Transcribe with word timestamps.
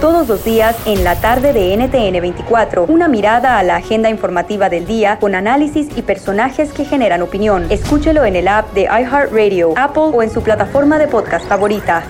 Todos 0.00 0.28
los 0.28 0.44
días 0.44 0.76
en 0.84 1.04
la 1.04 1.18
tarde 1.22 1.54
de 1.54 1.74
NTN 1.74 2.20
24, 2.20 2.84
una 2.84 3.08
mirada 3.08 3.58
a 3.58 3.62
la 3.62 3.76
agenda 3.76 4.10
informativa 4.10 4.68
del 4.68 4.86
día 4.86 5.18
con 5.18 5.34
análisis 5.34 5.88
y 5.96 6.02
personajes 6.02 6.70
que 6.72 6.84
generan 6.84 7.22
opinión. 7.22 7.66
Escúchelo 7.70 8.26
en 8.26 8.36
el 8.36 8.46
app 8.46 8.74
de 8.74 8.82
iHeartRadio, 8.82 9.72
Apple 9.74 10.10
o 10.12 10.22
en 10.22 10.30
su 10.30 10.42
plataforma 10.42 10.98
de 10.98 11.08
podcast 11.08 11.48
favorita. 11.48 12.04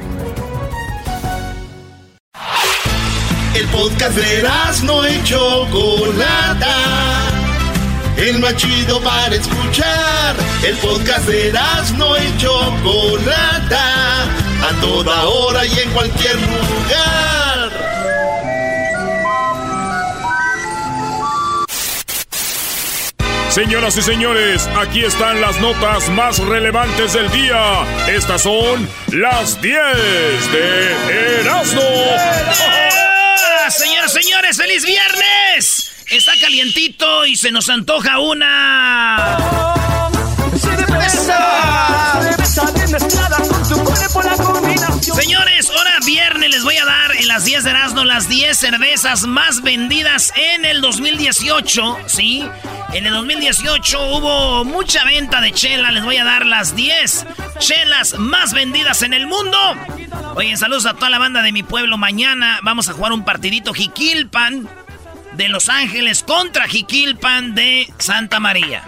El 3.54 3.66
podcast 3.68 4.16
de 4.16 4.42
no 4.84 5.08
y 5.08 5.22
Chocolata. 5.22 6.74
El 8.16 8.41
más 8.41 8.56
chido 8.56 9.00
para 9.00 9.32
escuchar. 9.32 10.34
El 10.64 10.77
podcast 10.78 11.28
de 11.28 11.52
no 11.96 12.16
y 12.16 12.36
Chocolata. 12.36 14.24
A 14.24 14.80
toda 14.80 15.24
hora 15.27 15.64
y 15.64 15.78
en 15.78 15.91
cualquier 15.91 16.34
lugar. 16.34 17.35
Señoras 23.56 23.96
y 23.96 24.02
señores, 24.02 24.68
aquí 24.76 25.02
están 25.02 25.40
las 25.40 25.58
notas 25.62 26.10
más 26.10 26.38
relevantes 26.40 27.14
del 27.14 27.30
día. 27.30 27.86
Estas 28.06 28.42
son 28.42 28.86
las 29.12 29.62
10 29.62 29.78
de 30.52 31.40
Erasmo. 31.40 31.80
Señoras, 33.70 34.12
señores, 34.12 34.58
feliz 34.58 34.84
viernes. 34.84 35.90
Está 36.10 36.32
calientito 36.38 37.24
y 37.24 37.34
se 37.34 37.50
nos 37.50 37.70
antoja 37.70 38.18
una. 38.18 39.38
Señores, 45.00 45.27
ahora 45.38 45.55
viernes 46.17 46.48
les 46.48 46.64
voy 46.64 46.78
a 46.78 46.84
dar 46.86 47.14
en 47.14 47.28
las 47.28 47.45
10 47.45 47.62
de 47.62 47.70
Erasmo 47.70 48.03
las 48.03 48.27
10 48.27 48.56
cervezas 48.56 49.27
más 49.27 49.61
vendidas 49.61 50.33
en 50.34 50.64
el 50.64 50.81
2018, 50.81 51.98
¿sí? 52.06 52.42
En 52.95 53.05
el 53.05 53.12
2018 53.12 54.17
hubo 54.17 54.64
mucha 54.64 55.05
venta 55.05 55.42
de 55.42 55.53
chela, 55.53 55.91
les 55.91 56.03
voy 56.05 56.17
a 56.17 56.25
dar 56.25 56.47
las 56.47 56.75
10 56.75 57.27
chelas 57.58 58.19
más 58.19 58.55
vendidas 58.55 59.03
en 59.03 59.12
el 59.12 59.27
mundo. 59.27 59.58
Oye, 60.36 60.56
saludos 60.56 60.86
a 60.86 60.95
toda 60.95 61.11
la 61.11 61.19
banda 61.19 61.42
de 61.42 61.53
mi 61.53 61.62
pueblo. 61.62 61.98
Mañana 61.98 62.61
vamos 62.62 62.89
a 62.89 62.95
jugar 62.95 63.12
un 63.12 63.23
partidito 63.23 63.75
Jiquilpan 63.75 64.67
de 65.37 65.48
Los 65.48 65.69
Ángeles 65.69 66.23
contra 66.23 66.67
Jiquilpan 66.67 67.55
de 67.55 67.92
Santa 67.98 68.41
María. 68.41 68.83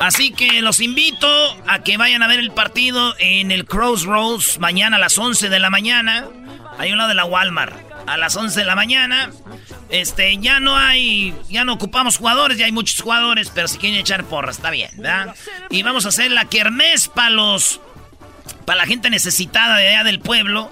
Así 0.00 0.30
que 0.30 0.62
los 0.62 0.80
invito 0.80 1.28
a 1.66 1.82
que 1.82 1.96
vayan 1.96 2.22
a 2.22 2.28
ver 2.28 2.38
el 2.38 2.52
partido 2.52 3.14
en 3.18 3.50
el 3.50 3.64
Crossroads 3.64 4.58
mañana 4.58 4.96
a 4.96 5.00
las 5.00 5.18
11 5.18 5.48
de 5.48 5.58
la 5.58 5.70
mañana. 5.70 6.26
Hay 6.78 6.92
uno 6.92 7.08
de 7.08 7.14
la 7.14 7.24
Walmart. 7.24 7.74
A 8.06 8.16
las 8.16 8.36
11 8.36 8.60
de 8.60 8.66
la 8.66 8.74
mañana. 8.74 9.30
Este, 9.90 10.36
ya 10.38 10.60
no 10.60 10.76
hay, 10.76 11.34
ya 11.48 11.64
no 11.64 11.74
ocupamos 11.74 12.18
jugadores, 12.18 12.58
ya 12.58 12.66
hay 12.66 12.72
muchos 12.72 13.00
jugadores, 13.00 13.50
pero 13.54 13.68
si 13.68 13.78
quieren 13.78 13.98
echar 13.98 14.24
porras, 14.24 14.56
está 14.56 14.70
bien, 14.70 14.90
¿verdad? 14.96 15.34
Y 15.70 15.82
vamos 15.82 16.04
a 16.04 16.08
hacer 16.08 16.30
la 16.30 16.44
kermés 16.44 17.08
para 17.08 17.30
los, 17.30 17.80
para 18.66 18.78
la 18.78 18.86
gente 18.86 19.10
necesitada 19.10 19.76
de 19.78 19.88
allá 19.88 20.04
del 20.04 20.20
pueblo. 20.20 20.70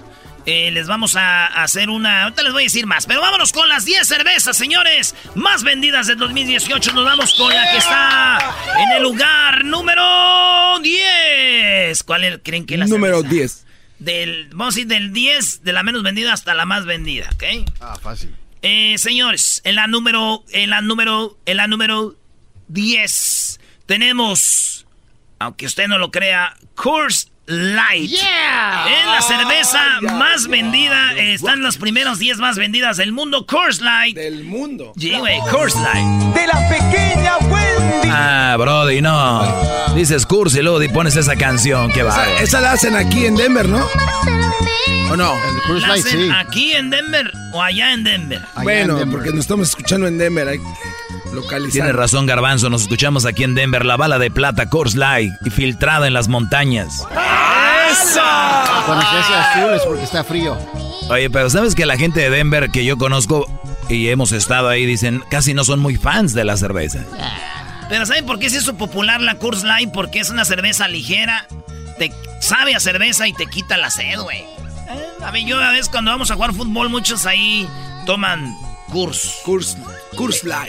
Eh, 0.49 0.71
les 0.71 0.87
vamos 0.87 1.17
a 1.17 1.45
hacer 1.47 1.89
una. 1.89 2.23
Ahorita 2.23 2.41
les 2.41 2.53
voy 2.53 2.63
a 2.63 2.67
decir 2.67 2.85
más. 2.85 3.05
Pero 3.05 3.19
vámonos 3.19 3.51
con 3.51 3.67
las 3.67 3.83
10 3.83 4.07
cervezas, 4.07 4.55
señores. 4.55 5.13
Más 5.35 5.61
vendidas 5.63 6.07
del 6.07 6.17
2018. 6.17 6.93
Nos 6.93 7.03
vamos 7.03 7.33
con 7.33 7.53
la 7.53 7.69
que 7.69 7.77
está 7.77 8.55
en 8.81 8.91
el 8.95 9.03
lugar 9.03 9.65
número 9.65 10.79
10. 10.81 12.01
¿Cuál 12.03 12.23
es- 12.23 12.39
creen 12.43 12.65
que 12.65 12.75
es 12.75 12.79
la 12.79 12.85
Número 12.87 13.17
cerveza? 13.17 13.33
10. 13.35 13.65
Del, 13.99 14.47
vamos 14.53 14.77
a 14.77 14.79
ir 14.79 14.87
del 14.87 15.11
10, 15.11 15.63
de 15.63 15.73
la 15.73 15.83
menos 15.83 16.01
vendida 16.03 16.31
hasta 16.31 16.53
la 16.53 16.65
más 16.65 16.85
vendida, 16.85 17.29
¿ok? 17.33 17.43
Ah, 17.81 17.97
fácil. 18.01 18.33
Eh, 18.61 18.95
señores, 18.99 19.59
en 19.65 19.75
la 19.75 19.87
número, 19.87 20.45
en 20.51 20.69
la 20.69 20.79
número, 20.81 21.37
en 21.45 21.57
la 21.57 21.67
número 21.67 22.15
10 22.69 23.59
tenemos, 23.85 24.85
aunque 25.39 25.65
usted 25.65 25.87
no 25.87 25.97
lo 25.97 26.09
crea, 26.11 26.55
Coors 26.75 27.31
Light. 27.47 28.09
Yeah. 28.09 28.85
Es 28.89 29.05
la 29.05 29.21
cerveza 29.21 29.79
más 30.01 30.47
vendida, 30.47 31.13
están 31.15 31.61
los 31.61 31.77
primeros 31.77 32.19
10 32.19 32.39
más 32.39 32.57
vendidas 32.57 32.97
del 32.97 33.13
mundo, 33.13 33.45
Coors 33.45 33.79
Light. 33.79 34.17
Del 34.17 34.43
mundo. 34.43 34.91
Sí, 34.97 35.13
güey, 35.17 35.39
Coors 35.49 35.75
Light. 35.75 36.35
De 36.35 36.45
la 36.45 36.67
pequeña 36.67 37.37
Wendy. 37.37 38.09
Ah, 38.11 38.57
Brody, 38.59 39.01
no. 39.01 39.95
Dices 39.95 40.25
curso 40.25 40.59
y 40.59 40.63
luego 40.63 40.81
pones 40.93 41.15
esa 41.15 41.37
canción. 41.37 41.89
Qué 41.93 42.03
va. 42.03 42.11
Esa, 42.11 42.43
esa 42.43 42.61
la 42.61 42.71
hacen 42.73 42.97
aquí 42.97 43.25
en 43.25 43.37
Denver, 43.37 43.69
¿no? 43.69 43.87
¿O 45.09 45.15
no? 45.15 45.33
El 45.69 45.81
¿La 45.81 45.87
Light, 45.87 46.05
hacen 46.05 46.19
sí. 46.19 46.29
aquí 46.35 46.73
en 46.73 46.89
Denver 46.89 47.31
o 47.53 47.63
allá 47.63 47.93
en 47.93 48.03
Denver? 48.03 48.41
Allá 48.55 48.63
bueno, 48.63 48.93
en 48.95 48.99
Denver. 48.99 49.17
porque 49.19 49.29
nos 49.29 49.39
estamos 49.39 49.69
escuchando 49.69 50.05
en 50.07 50.17
Denver. 50.17 50.49
Hay 50.49 50.59
localizar. 51.33 51.71
Tienes 51.71 51.95
razón, 51.95 52.25
Garbanzo. 52.25 52.69
Nos 52.69 52.83
escuchamos 52.83 53.25
aquí 53.25 53.43
en 53.43 53.55
Denver. 53.55 53.85
La 53.85 53.97
bala 53.97 54.19
de 54.19 54.31
plata, 54.31 54.67
Coors 54.69 54.95
Light, 54.95 55.33
y 55.45 55.49
filtrada 55.49 56.07
en 56.07 56.13
las 56.13 56.27
montañas. 56.27 57.03
Cuando 58.85 59.05
se 59.09 59.17
hace 59.17 59.33
azul 59.33 59.73
es 59.73 59.81
porque 59.83 60.03
está 60.03 60.23
frío. 60.23 60.57
Oye, 61.09 61.29
pero 61.29 61.49
¿sabes 61.49 61.75
que 61.75 61.85
la 61.85 61.97
gente 61.97 62.19
de 62.21 62.29
Denver 62.29 62.69
que 62.69 62.83
yo 62.85 62.97
conozco 62.97 63.45
y 63.89 64.09
hemos 64.09 64.31
estado 64.31 64.67
ahí 64.69 64.85
dicen 64.85 65.23
casi 65.29 65.53
no 65.53 65.63
son 65.63 65.79
muy 65.79 65.95
fans 65.95 66.33
de 66.33 66.43
la 66.43 66.57
cerveza? 66.57 66.99
Pero 67.89 68.05
¿saben 68.05 68.25
por 68.25 68.39
qué 68.39 68.49
se 68.49 68.57
hizo 68.57 68.75
popular 68.75 69.21
la 69.21 69.35
Coors 69.35 69.63
Light? 69.63 69.91
Porque 69.93 70.19
es 70.19 70.29
una 70.29 70.43
cerveza 70.45 70.87
ligera, 70.89 71.47
te 71.97 72.11
sabe 72.41 72.75
a 72.75 72.79
cerveza 72.79 73.27
y 73.27 73.33
te 73.33 73.45
quita 73.45 73.77
la 73.77 73.89
sed, 73.89 74.19
güey. 74.19 74.39
Eh, 74.39 75.07
A 75.25 75.31
mí 75.31 75.45
yo 75.45 75.61
a 75.61 75.71
veces 75.71 75.89
cuando 75.89 76.11
vamos 76.11 76.29
a 76.31 76.35
jugar 76.35 76.53
fútbol 76.53 76.89
muchos 76.89 77.25
ahí 77.25 77.67
toman 78.05 78.53
Coors. 78.91 79.37
Coors, 79.45 79.77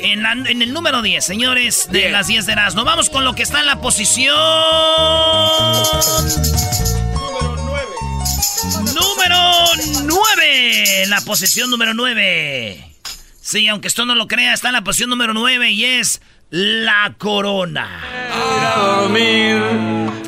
En, 0.03 0.23
la- 0.23 0.33
en 0.33 0.63
el 0.63 0.73
número 0.73 1.01
10, 1.03 1.25
señores, 1.25 1.89
de 1.91 1.99
Bien. 2.01 2.13
las 2.13 2.27
10 2.27 2.47
de 2.47 2.53
Erasmo. 2.53 2.85
Vamos 2.85 3.09
con 3.11 3.25
lo 3.25 3.35
que 3.35 3.43
está 3.43 3.61
en 3.61 3.67
la 3.67 3.81
posición... 3.81 4.37
Número 8.95 9.41
9. 10.05 11.07
La 11.09 11.21
posición 11.23 11.71
número 11.71 11.95
9. 11.95 12.85
Sí, 13.41 13.67
aunque 13.69 13.89
esto 13.89 14.05
no 14.05 14.15
lo 14.15 14.27
crea, 14.27 14.53
está 14.53 14.69
en 14.69 14.75
la 14.75 14.83
posición 14.85 15.09
número 15.11 15.33
9 15.35 15.71
y 15.71 15.85
es 15.85 16.21
la 16.51 17.15
corona. 17.19 18.03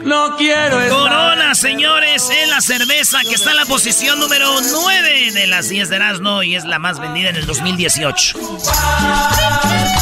No 0.04 0.36
quiero 0.36 0.78
Corona, 0.88 1.54
señores, 1.54 2.28
es 2.30 2.48
la 2.48 2.60
cerveza 2.60 3.20
que 3.22 3.34
está 3.34 3.50
en 3.50 3.56
la 3.56 3.66
posición 3.66 4.18
número 4.18 4.48
9 4.60 5.32
de 5.32 5.46
las 5.46 5.68
10 5.68 5.88
de 5.90 5.96
Erasmo 5.96 6.42
y 6.42 6.56
es 6.56 6.64
la 6.64 6.78
más 6.78 6.98
vendida 6.98 7.30
en 7.30 7.36
el 7.36 7.46
2018. 7.46 8.38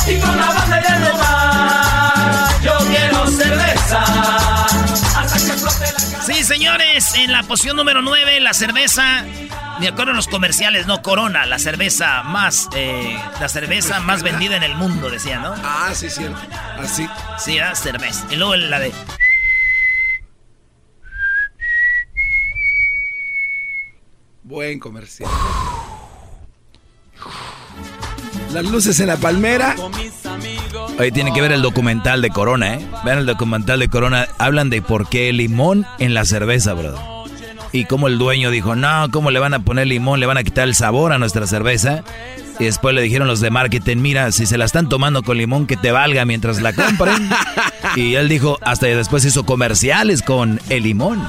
Y 0.06 0.18
con 0.20 0.36
la 0.36 0.46
banda 0.46 0.82
ya 0.82 0.98
no 0.98 1.18
va. 1.18 2.48
Yo 2.62 2.78
quiero 2.86 3.26
cerveza. 3.26 4.02
Hasta 5.18 5.38
que 5.38 5.52
explote 5.52 5.92
la 5.92 6.22
Sí, 6.22 6.44
señores, 6.44 7.14
en 7.14 7.32
la 7.32 7.42
posición 7.42 7.76
número 7.76 8.00
9, 8.02 8.40
la 8.40 8.54
cerveza. 8.54 9.24
Me 9.80 9.88
acuerdo 9.88 10.10
en 10.10 10.16
los 10.16 10.26
comerciales, 10.28 10.86
no, 10.86 11.02
Corona, 11.02 11.46
la 11.46 11.58
cerveza 11.58 12.22
más, 12.24 12.68
eh, 12.74 13.16
la 13.40 13.48
cerveza 13.48 14.00
más 14.00 14.22
vendida 14.22 14.56
en 14.56 14.64
el 14.64 14.74
mundo, 14.74 15.08
decía, 15.08 15.38
¿no? 15.38 15.54
Ah, 15.62 15.90
sí, 15.94 16.10
cierto. 16.10 16.38
Así. 16.82 17.08
Sí, 17.38 17.56
¿verdad? 17.56 17.74
cerveza. 17.74 18.26
Y 18.30 18.36
luego 18.36 18.56
la 18.56 18.80
de. 18.80 18.92
Buen 24.48 24.78
comercial. 24.78 25.28
Las 28.54 28.64
luces 28.64 28.98
en 28.98 29.08
la 29.08 29.18
palmera. 29.18 29.76
Oye, 30.98 31.12
tiene 31.12 31.34
que 31.34 31.42
ver 31.42 31.52
el 31.52 31.60
documental 31.60 32.22
de 32.22 32.30
Corona, 32.30 32.76
¿eh? 32.76 32.88
Vean 33.04 33.18
el 33.18 33.26
documental 33.26 33.78
de 33.78 33.90
Corona. 33.90 34.26
Hablan 34.38 34.70
de 34.70 34.80
por 34.80 35.06
qué 35.10 35.30
limón 35.34 35.84
en 35.98 36.14
la 36.14 36.24
cerveza, 36.24 36.72
brother. 36.72 36.98
Y 37.72 37.84
cómo 37.84 38.08
el 38.08 38.16
dueño 38.16 38.50
dijo, 38.50 38.74
no, 38.74 39.10
¿cómo 39.10 39.30
le 39.30 39.38
van 39.38 39.52
a 39.52 39.58
poner 39.58 39.86
limón? 39.86 40.18
Le 40.18 40.24
van 40.24 40.38
a 40.38 40.44
quitar 40.44 40.66
el 40.66 40.74
sabor 40.74 41.12
a 41.12 41.18
nuestra 41.18 41.46
cerveza. 41.46 42.02
Y 42.58 42.64
después 42.64 42.94
le 42.94 43.02
dijeron 43.02 43.28
los 43.28 43.40
de 43.40 43.50
marketing, 43.50 43.98
mira, 43.98 44.32
si 44.32 44.46
se 44.46 44.56
la 44.56 44.64
están 44.64 44.88
tomando 44.88 45.22
con 45.22 45.36
limón, 45.36 45.66
que 45.66 45.76
te 45.76 45.92
valga 45.92 46.24
mientras 46.24 46.62
la 46.62 46.72
compren. 46.72 47.28
y 47.96 48.14
él 48.14 48.30
dijo, 48.30 48.58
hasta 48.62 48.86
después 48.86 49.26
hizo 49.26 49.44
comerciales 49.44 50.22
con 50.22 50.58
el 50.70 50.84
limón. 50.84 51.22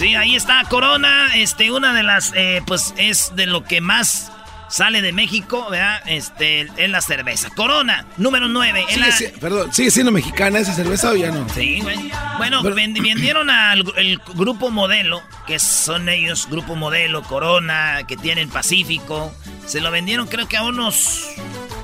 Sí, 0.00 0.14
ahí 0.14 0.34
está 0.34 0.62
Corona, 0.64 1.34
este, 1.34 1.70
una 1.70 1.92
de 1.92 2.02
las, 2.02 2.32
eh, 2.34 2.62
pues 2.66 2.94
es 2.96 3.36
de 3.36 3.44
lo 3.44 3.64
que 3.64 3.82
más 3.82 4.32
sale 4.70 5.02
de 5.02 5.12
México, 5.12 5.68
¿verdad? 5.68 6.00
Este, 6.06 6.60
es 6.76 6.88
la 6.88 7.02
cerveza. 7.02 7.50
Corona, 7.50 8.06
número 8.16 8.48
9. 8.48 8.86
Sigue, 8.88 9.12
si- 9.12 9.28
perdón, 9.38 9.70
¿sigue 9.74 9.90
siendo 9.90 10.10
mexicana 10.10 10.58
esa 10.58 10.72
cerveza 10.72 11.10
o 11.10 11.16
ya 11.16 11.30
no? 11.30 11.46
Sí, 11.50 11.80
güey. 11.82 12.10
Bueno, 12.38 12.62
vendi- 12.62 13.02
vendieron 13.02 13.50
al 13.50 13.84
el 13.98 14.18
grupo 14.34 14.70
Modelo, 14.70 15.20
que 15.46 15.58
son 15.58 16.08
ellos, 16.08 16.48
grupo 16.48 16.76
Modelo, 16.76 17.22
Corona, 17.22 17.98
que 18.08 18.16
tienen 18.16 18.48
Pacífico. 18.48 19.34
Se 19.66 19.82
lo 19.82 19.90
vendieron 19.90 20.28
creo 20.28 20.48
que 20.48 20.56
a 20.56 20.62
unos... 20.62 21.26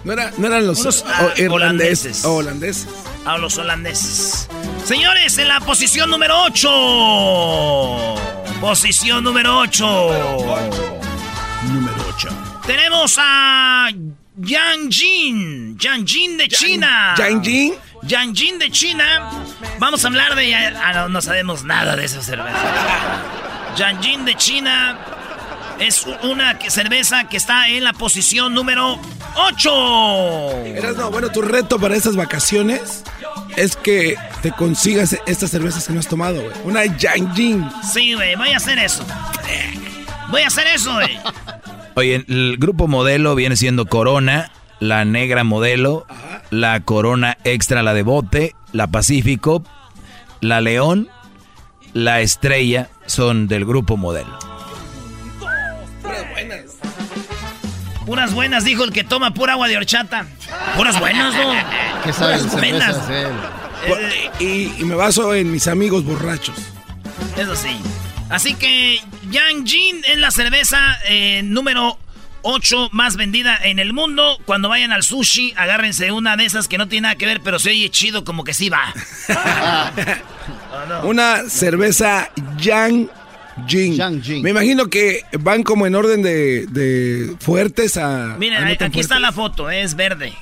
No, 0.07 0.13
era- 0.13 0.31
no 0.39 0.47
eran 0.47 0.67
los 0.67 0.79
Unos, 0.79 1.03
o- 1.03 1.07
ah, 1.09 1.33
irlandeses. 1.37 2.25
holandeses. 2.25 2.25
o 2.25 2.35
holandeses. 2.37 2.87
A 3.25 3.39
los 3.39 3.59
holandeses. 3.59 4.49
Señores, 4.85 5.37
en 5.39 5.49
la 5.49 5.59
posición 5.61 6.09
número 6.11 6.43
8. 6.45 8.15
Posición 8.61 9.25
número 9.25 9.59
8. 9.59 9.85
Número 11.73 11.97
8. 12.17 12.29
Tenemos 12.67 13.17
a 13.21 13.89
Yang 14.37 14.91
Jin. 14.91 15.77
Yang 15.79 16.07
Jin 16.07 16.37
de 16.39 16.49
China. 16.49 17.15
Yang 17.19 17.43
Jin. 17.45 17.75
Yang 18.07 18.35
Jin 18.37 18.59
de 18.61 18.71
China. 18.71 19.31
Vamos 19.81 20.05
a 20.05 20.09
hablar 20.09 20.37
de... 20.37 20.55
Ah, 20.55 20.93
no, 20.95 21.09
no 21.09 21.21
sabemos 21.21 21.65
nada 21.65 21.97
de 21.97 22.05
esa 22.05 22.23
cerveza. 22.23 22.57
Yang 23.77 24.01
Jin 24.03 24.25
de 24.25 24.35
China 24.37 24.97
es 25.81 26.07
una 26.23 26.59
cerveza 26.69 27.29
que 27.29 27.37
está 27.37 27.69
en 27.69 27.85
la 27.85 27.93
posición 27.93 28.55
número 28.55 28.99
8. 29.37 30.51
Eras, 30.65 30.97
no, 30.97 31.11
bueno, 31.11 31.31
tu 31.31 31.43
reto 31.43 31.79
para 31.79 31.97
estas 31.97 32.17
vacaciones 32.17 33.05
es 33.57 33.77
que 33.77 34.17
te 34.43 34.53
consigas 34.53 35.17
estas 35.27 35.51
cervezas 35.51 35.87
que 35.87 35.93
no 35.93 36.01
has 36.01 36.09
tomado, 36.09 36.43
güey. 36.43 36.55
Una 36.65 36.85
Yang 36.85 37.35
Jin. 37.35 37.71
Sí, 37.83 38.15
güey, 38.15 38.35
voy 38.37 38.51
a 38.51 38.57
hacer 38.57 38.79
eso. 38.79 39.05
Voy 40.31 40.43
a 40.43 40.47
hacer 40.49 40.67
eso, 40.69 40.93
güey. 40.95 41.19
Oye, 41.95 42.25
el 42.29 42.57
grupo 42.59 42.89
modelo 42.89 43.35
viene 43.35 43.57
siendo 43.57 43.87
Corona, 43.87 44.51
la 44.81 45.05
negra 45.05 45.45
modelo, 45.45 46.07
la 46.51 46.81
Corona 46.81 47.39
extra, 47.45 47.83
la 47.83 47.95
de 47.95 48.03
bote, 48.03 48.55
la 48.73 48.89
Pacífico, 48.89 49.63
la 50.41 50.61
León, 50.61 51.09
la 51.95 52.21
Estrella, 52.21 52.91
son 53.07 53.49
del 53.49 53.65
grupo 53.65 53.97
modelo. 53.97 54.39
Puras 58.07 58.33
buenas, 58.33 58.65
dijo 58.65 58.85
el 58.85 58.93
que 58.93 59.03
toma 59.03 59.35
pura 59.35 59.55
agua 59.55 59.67
de 59.67 59.77
horchata. 59.77 60.27
Puras 60.77 60.99
buenas, 61.01 61.35
¿no? 61.35 61.53
¿Qué 62.05 62.13
sabes 62.13 62.43
Puras 62.43 62.61
buenas. 62.61 62.97
Y, 64.39 64.73
y 64.79 64.85
me 64.85 64.95
baso 64.95 65.35
en 65.35 65.51
mis 65.51 65.67
amigos 65.67 66.05
borrachos. 66.05 66.57
Eso 67.37 67.57
sí. 67.57 67.77
Así 68.31 68.55
que 68.55 69.01
Yang 69.31 69.67
Jin 69.67 70.03
es 70.07 70.19
la 70.19 70.31
cerveza 70.31 70.79
eh, 71.09 71.43
número 71.45 71.99
8 72.43 72.91
más 72.93 73.17
vendida 73.17 73.59
en 73.61 73.79
el 73.79 73.93
mundo. 73.93 74.39
Cuando 74.45 74.69
vayan 74.69 74.93
al 74.93 75.03
sushi, 75.03 75.55
agárrense 75.57 76.13
una 76.13 76.37
de 76.37 76.45
esas 76.45 76.69
que 76.69 76.79
no 76.79 76.87
tiene 76.89 77.03
nada 77.03 77.15
que 77.17 77.27
ver, 77.27 77.41
pero 77.41 77.59
se 77.59 77.71
oye 77.71 77.91
chido 77.91 78.25
como 78.25 78.45
que 78.45 78.55
sí 78.55 78.69
va. 78.69 78.95
Una 81.03 81.49
cerveza 81.49 82.31
Yang 82.59 83.11
Jin. 83.67 84.43
Me 84.43 84.51
imagino 84.51 84.89
que 84.89 85.23
van 85.41 85.63
como 85.63 85.87
en 85.87 85.95
orden 85.95 86.23
de, 86.23 86.67
de 86.67 87.35
fuertes 87.41 87.97
a. 87.97 88.37
Miren, 88.39 88.63
a 88.63 88.67
no 88.69 88.77
aquí 88.87 89.01
está 89.01 89.19
la 89.19 89.33
foto, 89.33 89.71
es 89.71 89.95
verde. 89.97 90.33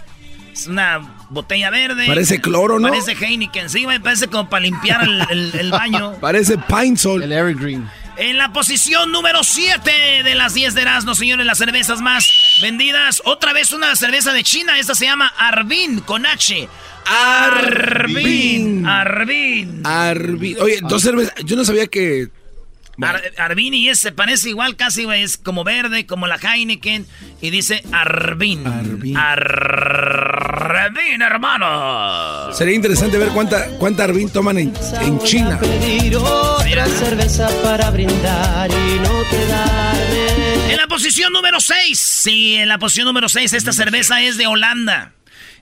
Es 0.53 0.67
una 0.69 1.17
botella 1.31 1.71
verde. 1.71 2.07
Parece 2.07 2.41
cloro, 2.41 2.79
¿no? 2.79 2.89
Parece 2.89 3.13
Heineken, 3.13 3.69
sí, 3.69 3.87
parece 4.03 4.29
como 4.29 4.49
para 4.49 4.63
limpiar 4.63 5.03
el, 5.03 5.21
el- 5.31 5.53
el 5.59 5.71
baño. 5.71 6.13
Parece 6.21 6.57
Pine 6.59 6.97
Sol. 6.97 7.23
El 7.25 7.33
Airy 7.33 7.55
Green. 7.55 7.89
En 8.17 8.39
la 8.39 8.53
posición 8.53 9.11
número 9.11 9.43
7 9.43 9.91
de 10.23 10.35
las 10.37 10.55
10 10.55 10.75
de 10.75 10.83
Erasmo, 10.83 11.17
señores, 11.17 11.45
las 11.45 11.59
cervezas 11.59 12.01
más 12.01 12.25
vendidas. 12.63 13.21
Otra 13.25 13.53
vez 13.53 13.73
una 13.73 13.97
cerveza 13.97 14.33
de 14.33 14.45
China. 14.45 14.79
Esta 14.79 14.95
se 14.95 15.07
llama 15.07 15.33
Arbin 15.37 15.99
con 16.01 16.25
H. 16.25 16.69
Arbin. 17.07 18.87
Arbin. 18.87 19.83
Arbin. 19.85 20.57
Oye, 20.61 20.79
dos 20.83 21.03
cervezas. 21.03 21.35
Yo 21.45 21.57
no 21.57 21.65
sabía 21.65 21.87
que. 21.89 22.29
Ar- 23.03 23.23
Arbin 23.39 23.75
y 23.75 23.89
ese 23.89 24.13
parece 24.13 24.51
igual 24.51 24.77
casi, 24.77 25.05
güey. 25.05 25.23
Es 25.23 25.37
como 25.37 25.65
verde, 25.65 26.07
como 26.07 26.27
la 26.27 26.37
Heineken. 26.37 27.07
Y 27.41 27.51
dice 27.51 27.83
Arbin. 27.93 28.67
Arbin. 28.67 29.17
Arbin, 29.17 31.23
hermano. 31.23 32.53
Sería 32.53 32.75
interesante 32.75 33.19
ver 33.19 33.29
cuánta, 33.29 33.67
cuánta 33.79 34.05
Arbin 34.05 34.31
toman 34.31 34.59
en, 34.59 34.73
en 35.03 35.19
China. 35.21 35.59
Pedir 35.59 36.17
otra 36.17 36.87
cerveza 36.87 37.49
para 37.63 37.91
brindar 37.91 38.71
y 38.71 38.99
no 39.01 39.11
quedarme. 39.31 40.73
En 40.73 40.77
la 40.77 40.87
posición 40.89 41.33
número 41.33 41.61
6. 41.61 41.99
Sí, 41.99 42.55
en 42.57 42.69
la 42.69 42.79
posición 42.79 43.07
número 43.07 43.29
6. 43.29 43.53
Esta 43.53 43.73
cerveza 43.73 44.21
es 44.23 44.37
de 44.37 44.47
Holanda. 44.47 45.13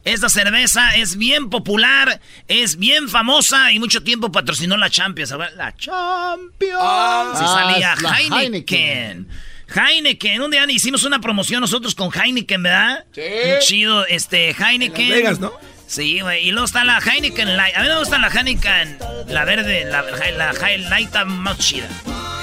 Esta 0.04 0.28
cerveza 0.28 0.96
es 0.96 1.16
bien 1.16 1.48
popular, 1.48 2.20
es 2.48 2.76
bien 2.76 3.08
famosa 3.08 3.70
y 3.70 3.78
mucho 3.78 4.02
tiempo 4.02 4.32
patrocinó 4.32 4.76
la 4.76 4.90
Champions. 4.90 5.30
A 5.30 5.36
ver, 5.36 5.52
La 5.54 5.74
Champions. 5.76 6.78
Ah, 6.80 7.32
salía 7.70 7.94
la 8.00 8.40
Heineken. 8.40 9.28
Heineken. 9.74 10.42
Un 10.42 10.50
día 10.50 10.64
hicimos 10.68 11.04
una 11.04 11.20
promoción 11.20 11.60
nosotros 11.60 11.94
con 11.94 12.10
Heineken, 12.12 12.62
¿verdad? 12.62 13.04
Sí. 13.12 13.20
Muy 13.20 13.58
chido, 13.60 14.06
este, 14.06 14.50
Heineken. 14.50 15.04
En 15.04 15.08
Las 15.10 15.18
Vegas, 15.18 15.40
¿no? 15.40 15.52
Sí, 15.86 16.20
güey. 16.20 16.48
Y 16.48 16.50
luego 16.50 16.64
está 16.64 16.84
la 16.84 16.98
Heineken 16.98 17.56
Light. 17.56 17.76
A 17.76 17.82
mí 17.82 17.88
me 17.88 17.98
gusta 17.98 18.18
la 18.18 18.28
Heineken, 18.28 18.98
la 19.28 19.44
verde, 19.44 19.84
la, 19.84 20.02
la 20.02 20.52
Light 20.88 21.06
está 21.06 21.24
más 21.24 21.58
chida. 21.58 21.88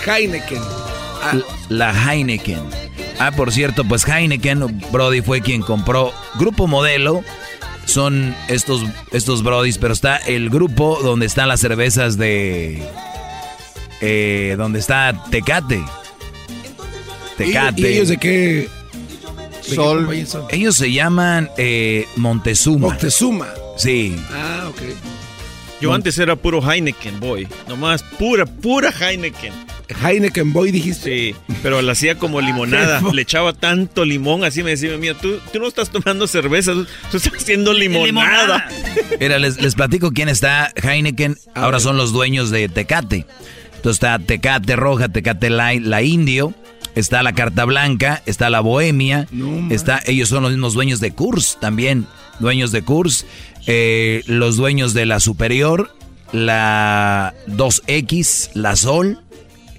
Heineken. 0.05 0.61
La 1.67 1.91
Heineken. 1.91 2.61
Ah, 3.19 3.31
por 3.31 3.51
cierto, 3.51 3.83
pues 3.83 4.07
Heineken, 4.07 4.81
Brody 4.91 5.21
fue 5.21 5.41
quien 5.41 5.61
compró 5.61 6.13
Grupo 6.35 6.67
Modelo. 6.67 7.23
Son 7.89 8.35
estos, 8.47 8.83
estos 9.11 9.41
Brodis, 9.43 9.77
pero 9.79 9.93
está 9.93 10.17
el 10.17 10.49
grupo 10.49 10.99
donde 11.01 11.25
están 11.25 11.47
las 11.47 11.59
cervezas 11.59 12.17
de... 12.17 12.81
eh, 14.01 14.55
donde 14.57 14.79
está 14.79 15.23
Tecate. 15.31 15.83
Tecate. 17.37 17.81
¿Y, 17.81 17.85
y 17.85 17.87
ellos 17.87 18.09
de 18.09 18.17
qué? 18.17 18.69
de 19.67 19.75
Sol. 19.75 20.25
son? 20.27 20.45
Ellos 20.49 20.75
se 20.75 20.91
llaman 20.91 21.49
eh, 21.57 22.07
Montezuma. 22.15 22.89
Moctezuma. 22.89 23.47
Sí. 23.77 24.15
Ah, 24.31 24.67
ok. 24.69 24.81
Yo 25.81 25.93
antes 25.93 26.17
era 26.19 26.35
puro 26.35 26.61
Heineken, 26.61 27.19
boy. 27.19 27.47
Nomás 27.67 28.03
pura, 28.03 28.45
pura 28.45 28.91
Heineken. 28.91 29.53
Heineken 30.03 30.53
Boy 30.53 30.71
dijiste. 30.71 31.33
Sí, 31.33 31.35
pero 31.63 31.81
la 31.81 31.93
hacía 31.93 32.15
como 32.17 32.41
limonada. 32.41 33.01
Le 33.13 33.21
echaba 33.21 33.53
tanto 33.53 34.05
limón, 34.05 34.43
así 34.43 34.63
me 34.63 34.71
decía, 34.71 34.95
mira, 34.97 35.13
tú, 35.15 35.39
tú 35.51 35.59
no 35.59 35.67
estás 35.67 35.89
tomando 35.89 36.27
cerveza, 36.27 36.73
tú, 36.73 36.85
tú 37.11 37.17
estás 37.17 37.33
haciendo 37.33 37.73
limonada. 37.73 38.67
Mira, 39.19 39.39
les, 39.39 39.61
les 39.61 39.75
platico 39.75 40.11
quién 40.11 40.29
está 40.29 40.71
Heineken. 40.81 41.37
Ahora 41.55 41.79
son 41.79 41.97
los 41.97 42.11
dueños 42.13 42.49
de 42.51 42.69
Tecate. 42.69 43.25
Entonces 43.75 43.95
está 43.97 44.19
Tecate 44.19 44.75
Roja, 44.75 45.09
Tecate 45.09 45.49
Light, 45.49 45.83
la 45.83 46.01
Indio. 46.01 46.53
Está 46.95 47.23
la 47.23 47.33
Carta 47.33 47.65
Blanca, 47.65 48.21
está 48.25 48.49
la 48.49 48.59
Bohemia. 48.59 49.27
está, 49.69 50.01
ellos 50.05 50.27
son 50.29 50.43
los 50.43 50.51
mismos 50.51 50.73
dueños 50.73 50.99
de 50.99 51.11
Kurs 51.11 51.57
también. 51.61 52.07
Dueños 52.39 52.71
de 52.71 52.81
Kurs. 52.81 53.25
eh, 53.67 54.23
los 54.25 54.57
dueños 54.57 54.93
de 54.93 55.05
la 55.05 55.19
Superior, 55.19 55.95
la 56.31 57.33
2X, 57.47 58.49
la 58.53 58.75
Sol, 58.75 59.19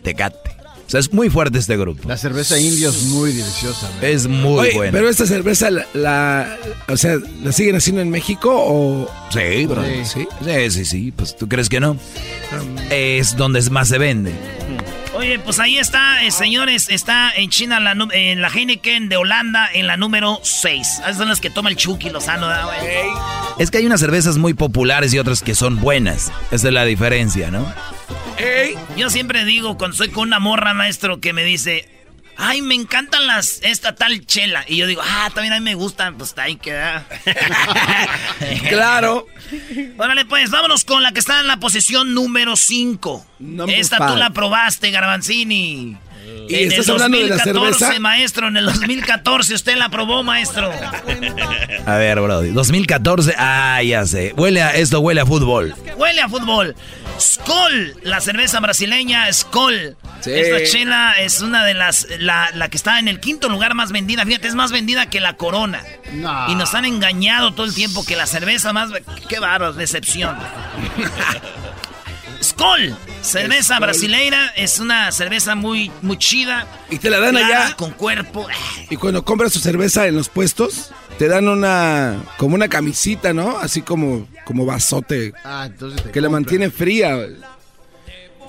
Tecate. 0.03 0.51
O 0.87 0.91
sea, 0.91 0.99
es 0.99 1.13
muy 1.13 1.31
fuerte 1.31 1.57
este 1.59 1.77
grupo. 1.77 2.09
La 2.09 2.17
cerveza 2.17 2.59
indio 2.59 2.91
es 2.91 3.03
muy 3.05 3.31
deliciosa. 3.33 3.89
Es 4.03 4.27
muy 4.27 4.59
Oye, 4.59 4.75
buena. 4.75 4.91
pero 4.93 5.09
esta 5.09 5.25
cerveza, 5.25 5.71
la, 5.71 5.87
la- 5.95 6.59
o 6.89 6.97
sea, 6.97 7.17
¿la 7.45 7.53
siguen 7.53 7.77
haciendo 7.77 8.03
en 8.03 8.11
México 8.11 8.51
o...? 8.53 9.09
Sí, 9.33 9.67
bro. 9.67 9.85
Sí. 9.85 10.05
Sí, 10.05 10.27
sí, 10.45 10.71
sí, 10.71 10.85
sí. 10.85 11.13
Pues 11.15 11.37
tú 11.37 11.49
crees 11.49 11.69
que 11.69 11.79
no. 11.79 11.97
Es 12.91 13.37
donde 13.37 13.63
más 13.71 13.87
se 13.87 13.99
vende. 13.99 14.33
Oye, 15.21 15.39
pues 15.39 15.61
ahí 15.61 15.77
está, 15.77 16.25
eh, 16.25 16.31
señores, 16.31 16.89
está 16.89 17.31
en 17.37 17.51
China 17.51 17.79
la, 17.79 17.95
en 18.15 18.41
la 18.41 18.49
Heineken 18.49 19.11
de 19.11 19.19
Holanda 19.19 19.69
en 19.71 19.87
la 19.87 19.99
número 19.99 20.41
6. 20.43 21.01
Esas 21.01 21.19
son 21.19 21.29
las 21.29 21.43
que 21.43 21.51
toma 21.51 21.69
el 21.69 21.77
Chucky 21.77 22.09
Lozano, 22.09 22.49
¿verdad, 22.49 22.65
güey? 22.65 22.79
Es 23.59 23.71
que 23.71 23.77
hay 23.77 23.85
unas 23.85 24.01
cervezas 24.01 24.39
muy 24.39 24.55
populares 24.55 25.13
y 25.13 25.19
otras 25.19 25.43
que 25.43 25.55
son 25.55 25.79
buenas. 25.79 26.33
Esa 26.51 26.69
es 26.69 26.73
la 26.73 26.87
diferencia, 26.87 27.51
¿no? 27.51 27.71
Yo 28.97 29.11
siempre 29.11 29.45
digo, 29.45 29.77
cuando 29.77 29.95
soy 29.95 30.09
con 30.09 30.29
una 30.29 30.39
morra, 30.39 30.73
maestro, 30.73 31.21
que 31.21 31.35
me 31.35 31.45
dice, 31.45 31.87
ay, 32.41 32.63
me 32.63 32.75
encantan 32.75 33.27
las, 33.27 33.61
esta 33.63 33.95
tal 33.95 34.25
chela. 34.27 34.65
Y 34.67 34.77
yo 34.77 34.87
digo, 34.87 35.03
ah, 35.05 35.31
también 35.35 35.53
a 35.53 35.61
mí 35.61 35.65
me 35.65 35.75
gustan, 35.75 36.17
pues 36.17 36.31
está 36.31 36.45
ahí 36.45 36.57
queda. 36.57 37.07
Claro. 38.69 39.27
Órale, 39.99 40.25
pues, 40.25 40.51
vámonos 40.51 40.85
con 40.85 41.03
la 41.03 41.13
que 41.13 41.21
está 41.21 41.41
en 41.41 41.47
la 41.47 41.59
posición 41.59 42.15
número 42.15 42.57
5. 42.57 43.27
Number 43.41 43.79
Esta 43.79 44.07
tú 44.07 44.17
la 44.17 44.31
probaste, 44.31 44.91
Garbanzini. 44.91 45.97
Y 46.49 46.55
en 46.65 46.73
estás 46.73 46.87
el 46.89 46.93
hablando 46.95 47.19
de 47.19 47.29
la 47.29 47.37
2014, 47.37 47.79
cerveza. 47.79 48.01
maestro, 48.01 48.49
en 48.49 48.57
el 48.57 48.65
2014 48.67 49.55
usted 49.55 49.77
la 49.77 49.89
probó, 49.89 50.23
maestro. 50.25 50.71
A 51.87 51.95
ver, 51.97 52.21
bro. 52.21 52.43
2014. 52.43 53.35
Ah, 53.39 53.81
ya 53.83 54.05
sé. 54.05 54.33
Huele 54.37 54.61
a, 54.63 54.71
esto 54.75 55.01
huele 55.01 55.21
a 55.21 55.27
fútbol. 55.27 55.75
Huele 55.97 56.21
a 56.21 56.29
fútbol. 56.29 56.75
Skol, 57.21 57.95
la 58.03 58.21
cerveza 58.21 58.59
brasileña 58.61 59.33
Skol. 59.33 59.97
Sí. 60.23 60.33
Esta 60.33 60.65
chela 60.65 61.15
es 61.21 61.41
una 61.41 61.65
de 61.65 61.75
las, 61.75 62.07
la, 62.19 62.51
la 62.55 62.69
que 62.69 62.77
está 62.77 62.99
en 62.99 63.09
el 63.09 63.21
quinto 63.21 63.49
lugar 63.49 63.75
más 63.75 63.93
vendida. 63.93 64.25
Fíjate, 64.25 64.49
es 64.49 64.55
más 64.55 64.73
vendida 64.73 65.07
que 65.07 65.21
la 65.21 65.35
Corona. 65.37 65.83
Y 66.49 66.55
nos 66.57 66.75
han 66.75 66.85
engañado 66.85 67.53
todo 67.53 67.67
el 67.67 67.75
tiempo 67.75 68.05
que 68.05 68.17
la 68.17 68.27
cerveza 68.27 68.73
más... 68.73 68.91
Qué 69.29 69.39
bárbaro, 69.39 69.73
decepción. 69.75 70.37
Skol, 72.43 72.97
cerveza 73.23 73.75
Skol. 73.75 73.81
brasileira, 73.81 74.53
es 74.57 74.79
una 74.79 75.11
cerveza 75.13 75.55
muy, 75.55 75.91
muy 76.03 76.17
chida. 76.19 76.67
Y 76.91 76.99
te 76.99 77.11
la 77.11 77.19
dan 77.21 77.37
clara, 77.37 77.65
allá. 77.67 77.77
Con 77.77 77.91
cuerpo. 77.93 78.47
Y 78.89 78.97
cuando 78.97 79.25
compras 79.25 79.53
tu 79.53 79.59
cerveza 79.59 80.07
en 80.07 80.17
los 80.17 80.29
puestos, 80.29 80.91
te 81.19 81.29
dan 81.29 81.49
una, 81.49 82.17
como 82.39 82.55
una 82.55 82.69
camisita, 82.69 83.33
¿no? 83.33 83.59
Así 83.59 83.83
como, 83.83 84.27
como 84.45 84.65
vasote, 84.67 85.33
Ah, 85.45 85.65
entonces 85.67 86.03
te 86.03 86.11
que 86.11 86.21
la 86.21 86.29
mantiene 86.29 86.71
fría. 86.71 87.19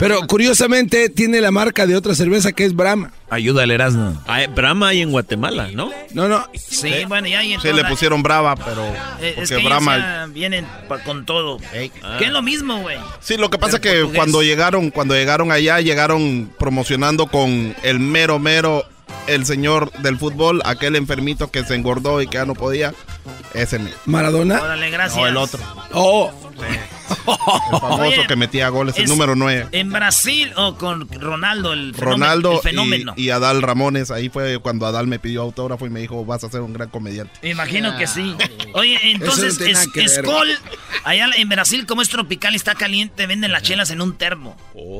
Pero 0.01 0.25
curiosamente 0.25 1.09
tiene 1.09 1.39
la 1.41 1.51
marca 1.51 1.85
de 1.85 1.95
otra 1.95 2.15
cerveza 2.15 2.51
que 2.53 2.65
es 2.65 2.75
Brahma. 2.75 3.11
Ayuda 3.29 3.61
al 3.63 3.69
Erasmo. 3.69 4.19
Ah, 4.27 4.41
Brahma 4.53 4.87
hay 4.87 5.01
en 5.01 5.11
Guatemala, 5.11 5.69
¿no? 5.73 5.91
No, 6.13 6.27
no. 6.27 6.43
Sí, 6.55 6.91
bueno, 7.07 7.27
ya 7.27 7.37
hay 7.39 7.53
en 7.53 7.61
Sí, 7.61 7.69
toda 7.69 7.83
le 7.83 7.87
pusieron 7.87 8.23
brava, 8.23 8.55
pero. 8.55 8.83
Eh, 9.21 9.35
es 9.37 9.49
porque 9.49 9.57
que 9.61 9.63
Brahma. 9.63 10.27
vienen 10.33 10.65
con 11.05 11.23
todo. 11.27 11.59
Que 11.71 12.25
es 12.25 12.31
lo 12.31 12.41
mismo, 12.41 12.81
güey. 12.81 12.97
Sí, 13.19 13.37
lo 13.37 13.51
que 13.51 13.59
pasa 13.59 13.75
es 13.75 13.81
que 13.81 13.89
portugués. 13.91 14.15
cuando 14.17 14.41
llegaron, 14.41 14.89
cuando 14.89 15.13
llegaron 15.13 15.51
allá, 15.51 15.79
llegaron 15.81 16.51
promocionando 16.57 17.27
con 17.27 17.75
el 17.83 17.99
mero 17.99 18.39
mero, 18.39 18.83
el 19.27 19.45
señor 19.45 19.91
del 19.99 20.17
fútbol, 20.17 20.63
aquel 20.65 20.95
enfermito 20.95 21.51
que 21.51 21.63
se 21.63 21.75
engordó 21.75 22.21
y 22.23 22.27
que 22.27 22.37
ya 22.37 22.45
no 22.45 22.55
podía. 22.55 22.93
Ese 23.53 23.79
mismo. 23.79 23.97
¿Maradona? 24.05 24.61
Órale, 24.61 24.89
gracias. 24.89 25.17
No, 25.17 25.27
el 25.27 25.37
otro. 25.37 25.59
Oh. 25.93 26.31
El 26.61 27.79
famoso 27.79 28.03
Oye, 28.03 28.27
que 28.27 28.35
metía 28.35 28.69
goles, 28.69 28.97
el 28.97 29.07
número 29.07 29.35
9. 29.35 29.67
En 29.71 29.91
Brasil, 29.91 30.51
o 30.55 30.75
con 30.77 31.09
Ronaldo, 31.09 31.73
el 31.73 31.93
fenómeno. 31.93 32.11
Ronaldo 32.11 32.51
el 32.53 32.59
fenómeno. 32.59 33.13
y, 33.17 33.23
y 33.25 33.29
Adal 33.31 33.61
Ramones. 33.61 34.11
Ahí 34.11 34.29
fue 34.29 34.59
cuando 34.59 34.85
Adal 34.85 35.07
me 35.07 35.19
pidió 35.19 35.41
autógrafo 35.41 35.85
y 35.85 35.89
me 35.89 35.99
dijo, 35.99 36.23
vas 36.23 36.43
a 36.43 36.49
ser 36.49 36.61
un 36.61 36.73
gran 36.73 36.89
comediante. 36.89 37.33
Me 37.41 37.49
imagino 37.49 37.97
que 37.97 38.07
sí. 38.07 38.35
Oye, 38.73 38.97
entonces, 39.11 39.59
no 39.59 39.65
es, 39.65 39.87
que. 39.89 40.07
Skol, 40.07 40.49
allá 41.03 41.27
en 41.35 41.49
Brasil, 41.49 41.85
como 41.85 42.01
es 42.01 42.09
tropical 42.09 42.53
y 42.53 42.57
está 42.57 42.75
caliente, 42.75 43.27
venden 43.27 43.51
las 43.51 43.63
chelas 43.63 43.89
en 43.91 44.01
un 44.01 44.17
termo. 44.17 44.55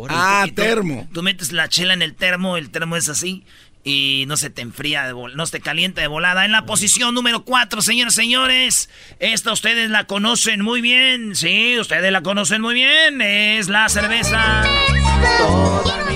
Ah, 0.10 0.44
tú- 0.48 0.56
termo. 0.56 1.08
Tú 1.14 1.24
metes 1.24 1.52
la 1.52 1.70
chela 1.70 1.94
en 1.94 2.02
el 2.02 2.16
termo, 2.16 2.58
el 2.58 2.70
termo 2.72 2.98
es 2.98 3.08
así. 3.08 3.46
Y 3.84 4.26
no 4.28 4.38
se 4.38 4.50
te 4.50 4.62
enfría, 4.62 5.08
de 5.08 5.14
no 5.14 5.46
se 5.46 5.54
te 5.54 5.62
calienta 5.62 6.02
de 6.02 6.08
volada. 6.08 6.46
En 6.46 6.52
la 6.52 6.66
posición 6.66 7.16
número 7.16 7.44
4, 7.44 7.82
señores, 7.82 8.14
señores. 8.14 8.90
Esta 9.20 9.52
ustedes 9.52 9.90
la 9.90 10.06
conocen 10.06 10.62
muy 10.62 10.82
bien. 10.82 11.36
Sí, 11.36 11.80
ustedes 11.80 12.12
la 12.12 12.22
conocen 12.22 12.62
muy 12.62 12.76
bien. 12.76 13.22
Es 13.22 13.70
la 13.70 13.90
cerveza. 13.90 14.64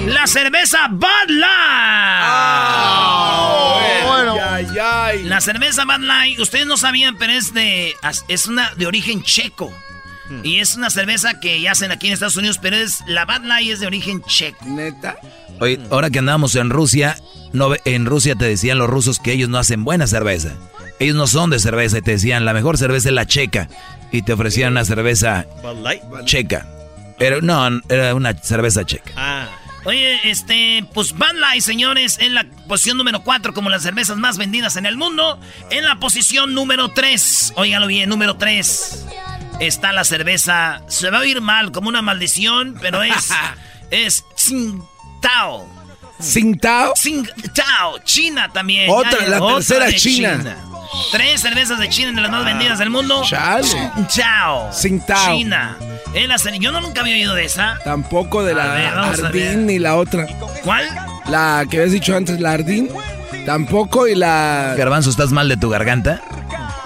La 0.07 0.27
cerveza 0.27 0.87
Bud 0.89 1.29
Light. 1.29 1.45
La 5.25 5.41
cerveza 5.41 5.85
Bud 5.85 6.03
Light, 6.03 6.39
ustedes 6.39 6.67
no 6.67 6.77
sabían, 6.77 7.17
pero 7.17 7.33
es 7.33 7.53
de 7.53 7.95
es 8.27 8.45
una 8.45 8.73
de 8.75 8.85
origen 8.85 9.23
checo. 9.23 9.73
Y 10.43 10.59
es 10.59 10.75
una 10.75 10.89
cerveza 10.89 11.39
que 11.39 11.67
hacen 11.69 11.91
aquí 11.91 12.07
en 12.07 12.13
Estados 12.13 12.35
Unidos, 12.35 12.59
pero 12.61 12.75
es 12.75 12.99
la 13.07 13.25
Bud 13.25 13.45
Light 13.45 13.71
es 13.71 13.79
de 13.79 13.87
origen 13.87 14.21
checo. 14.23 14.65
Neta. 14.65 15.17
Oye, 15.59 15.79
ahora 15.91 16.09
que 16.09 16.19
andamos 16.19 16.55
en 16.55 16.69
Rusia, 16.69 17.17
no, 17.53 17.69
en 17.85 18.05
Rusia 18.05 18.35
te 18.35 18.45
decían 18.45 18.77
los 18.77 18.89
rusos 18.89 19.19
que 19.19 19.31
ellos 19.31 19.49
no 19.49 19.57
hacen 19.57 19.83
buena 19.83 20.07
cerveza. 20.07 20.53
Ellos 20.99 21.15
no 21.15 21.27
son 21.27 21.49
de 21.49 21.59
cerveza 21.59 21.97
y 21.97 22.01
te 22.01 22.11
decían 22.11 22.45
la 22.45 22.53
mejor 22.53 22.77
cerveza 22.77 23.09
es 23.09 23.15
la 23.15 23.25
checa. 23.27 23.69
Y 24.11 24.21
te 24.21 24.33
ofrecían 24.33 24.71
una 24.71 24.85
cerveza 24.85 25.45
Bud 25.61 25.81
Light. 25.83 26.01
checa. 26.25 26.67
Pero 27.17 27.41
no, 27.41 27.81
era 27.89 28.15
una 28.15 28.33
cerveza 28.33 28.85
checa. 28.85 29.11
Ah. 29.15 29.47
Oye, 29.85 30.19
este, 30.23 30.83
pues 30.95 31.13
Bud 31.13 31.39
Light, 31.39 31.61
señores, 31.61 32.17
en 32.19 32.33
la 32.33 32.43
posición 32.67 32.97
número 32.97 33.23
4 33.23 33.53
como 33.53 33.69
las 33.69 33.83
cervezas 33.83 34.17
más 34.17 34.37
vendidas 34.37 34.77
en 34.77 34.87
el 34.87 34.97
mundo. 34.97 35.39
En 35.69 35.85
la 35.85 35.99
posición 35.99 36.55
número 36.55 36.89
3, 36.89 37.53
óigalo 37.55 37.85
bien, 37.85 38.09
número 38.09 38.35
3, 38.35 39.05
está 39.59 39.91
la 39.91 40.03
cerveza, 40.03 40.81
se 40.87 41.09
va 41.09 41.17
a 41.19 41.21
oír 41.21 41.41
mal, 41.41 41.71
como 41.71 41.89
una 41.89 42.01
maldición, 42.01 42.77
pero 42.81 43.03
es, 43.03 43.29
es 43.91 44.25
Tsingtao. 44.35 45.67
¿Tsingtao? 46.19 46.93
Tsingtao, 46.93 47.99
China 48.03 48.49
también. 48.53 48.89
Otra, 48.89 49.19
Ya, 49.19 49.29
la 49.29 49.43
otra 49.43 49.55
tercera 49.57 49.85
de 49.87 49.95
China. 49.95 50.57
Tres 51.11 51.41
cervezas 51.41 51.77
de 51.79 51.89
China 51.89 52.13
de 52.13 52.21
las 52.21 52.31
más 52.31 52.45
vendidas 52.45 52.79
del 52.79 52.89
mundo. 52.89 53.21
Chale. 53.25 53.63
Tsingtao. 53.63 54.69
Tsingtao. 54.69 55.37
China. 55.37 55.77
Yo 56.59 56.71
no 56.71 56.79
nunca 56.79 57.01
había 57.01 57.15
oído 57.15 57.35
de 57.35 57.45
esa. 57.45 57.77
Tampoco 57.83 58.43
de 58.43 58.53
la 58.53 58.67
ver. 58.67 58.87
Ardín 58.87 59.65
ni 59.65 59.79
la 59.79 59.95
otra. 59.95 60.25
¿Cuál? 60.63 60.87
La 61.27 61.65
que 61.69 61.77
habías 61.77 61.91
dicho 61.91 62.15
antes, 62.15 62.39
la 62.39 62.53
Ardín. 62.53 62.89
Tampoco 63.45 64.07
y 64.07 64.15
la... 64.15 64.73
Garbanzo, 64.77 65.09
¿estás 65.09 65.31
mal 65.31 65.49
de 65.49 65.57
tu 65.57 65.69
garganta? 65.69 66.21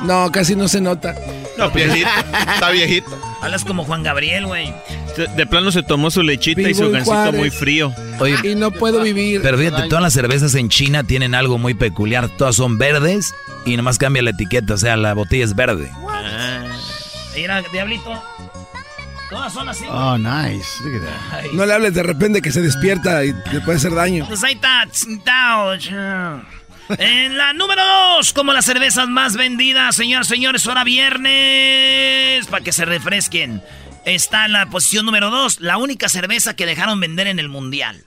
No, 0.01 0.31
casi 0.31 0.55
no 0.55 0.67
se 0.67 0.81
nota. 0.81 1.15
No, 1.59 1.69
viejito. 1.73 2.09
Está 2.53 2.69
viejito. 2.71 3.21
Hablas 3.41 3.63
como 3.65 3.83
Juan 3.85 4.03
Gabriel, 4.03 4.45
güey. 4.47 4.73
De, 5.17 5.27
de 5.27 5.45
plano 5.45 5.71
se 5.71 5.83
tomó 5.83 6.09
su 6.11 6.23
lechita 6.23 6.61
y 6.61 6.73
su 6.73 6.89
gancito 6.91 7.31
muy 7.33 7.49
frío. 7.49 7.93
Oye, 8.19 8.35
Y 8.43 8.55
no 8.55 8.71
puedo 8.71 9.01
vivir. 9.01 9.41
pero 9.41 9.57
fíjate, 9.57 9.87
todas 9.89 10.01
las 10.03 10.13
cervezas 10.13 10.55
en 10.55 10.69
China 10.69 11.03
tienen 11.03 11.35
algo 11.35 11.57
muy 11.57 11.73
peculiar. 11.73 12.29
Todas 12.37 12.55
son 12.55 12.77
verdes 12.77 13.33
y 13.65 13.75
nomás 13.77 13.97
cambia 13.97 14.21
la 14.21 14.31
etiqueta, 14.31 14.73
o 14.73 14.77
sea, 14.77 14.95
la 14.97 15.13
botella 15.13 15.43
es 15.45 15.55
verde. 15.55 15.91
Mira, 17.35 17.61
diablito. 17.71 18.21
Todas 19.29 19.53
son 19.53 19.69
así. 19.69 19.85
Oh, 19.89 20.17
nice. 20.17 20.65
Look 20.83 21.03
at 21.03 21.41
that. 21.43 21.51
No 21.53 21.65
le 21.65 21.73
hables 21.73 21.93
de 21.93 22.01
repente 22.03 22.41
que 22.41 22.51
se 22.51 22.61
despierta 22.61 23.23
y 23.23 23.33
le 23.53 23.61
puede 23.61 23.77
hacer 23.77 23.93
daño. 23.93 24.25
Pues 24.27 24.43
ahí 24.43 24.53
está. 24.53 24.87
En 26.98 27.38
la 27.38 27.53
número 27.53 27.84
2, 28.17 28.34
como 28.34 28.51
las 28.51 28.65
cervezas 28.65 29.08
más 29.08 29.38
vendidas, 29.38 29.96
señores, 29.96 30.27
señores, 30.27 30.65
hora 30.65 30.84
viernes, 30.84 32.48
para 32.48 32.63
que 32.63 32.72
se 32.72 32.86
refresquen. 32.86 33.62
Está 34.05 34.46
en 34.46 34.53
la 34.53 34.65
posición 34.67 35.05
número 35.05 35.29
2, 35.29 35.60
la 35.62 35.77
única 35.77 36.10
cerveza 36.10 36.55
que 36.55 36.65
dejaron 36.65 37.00
vender 37.00 37.27
en 37.27 37.38
el 37.39 37.50
mundial. 37.50 38.05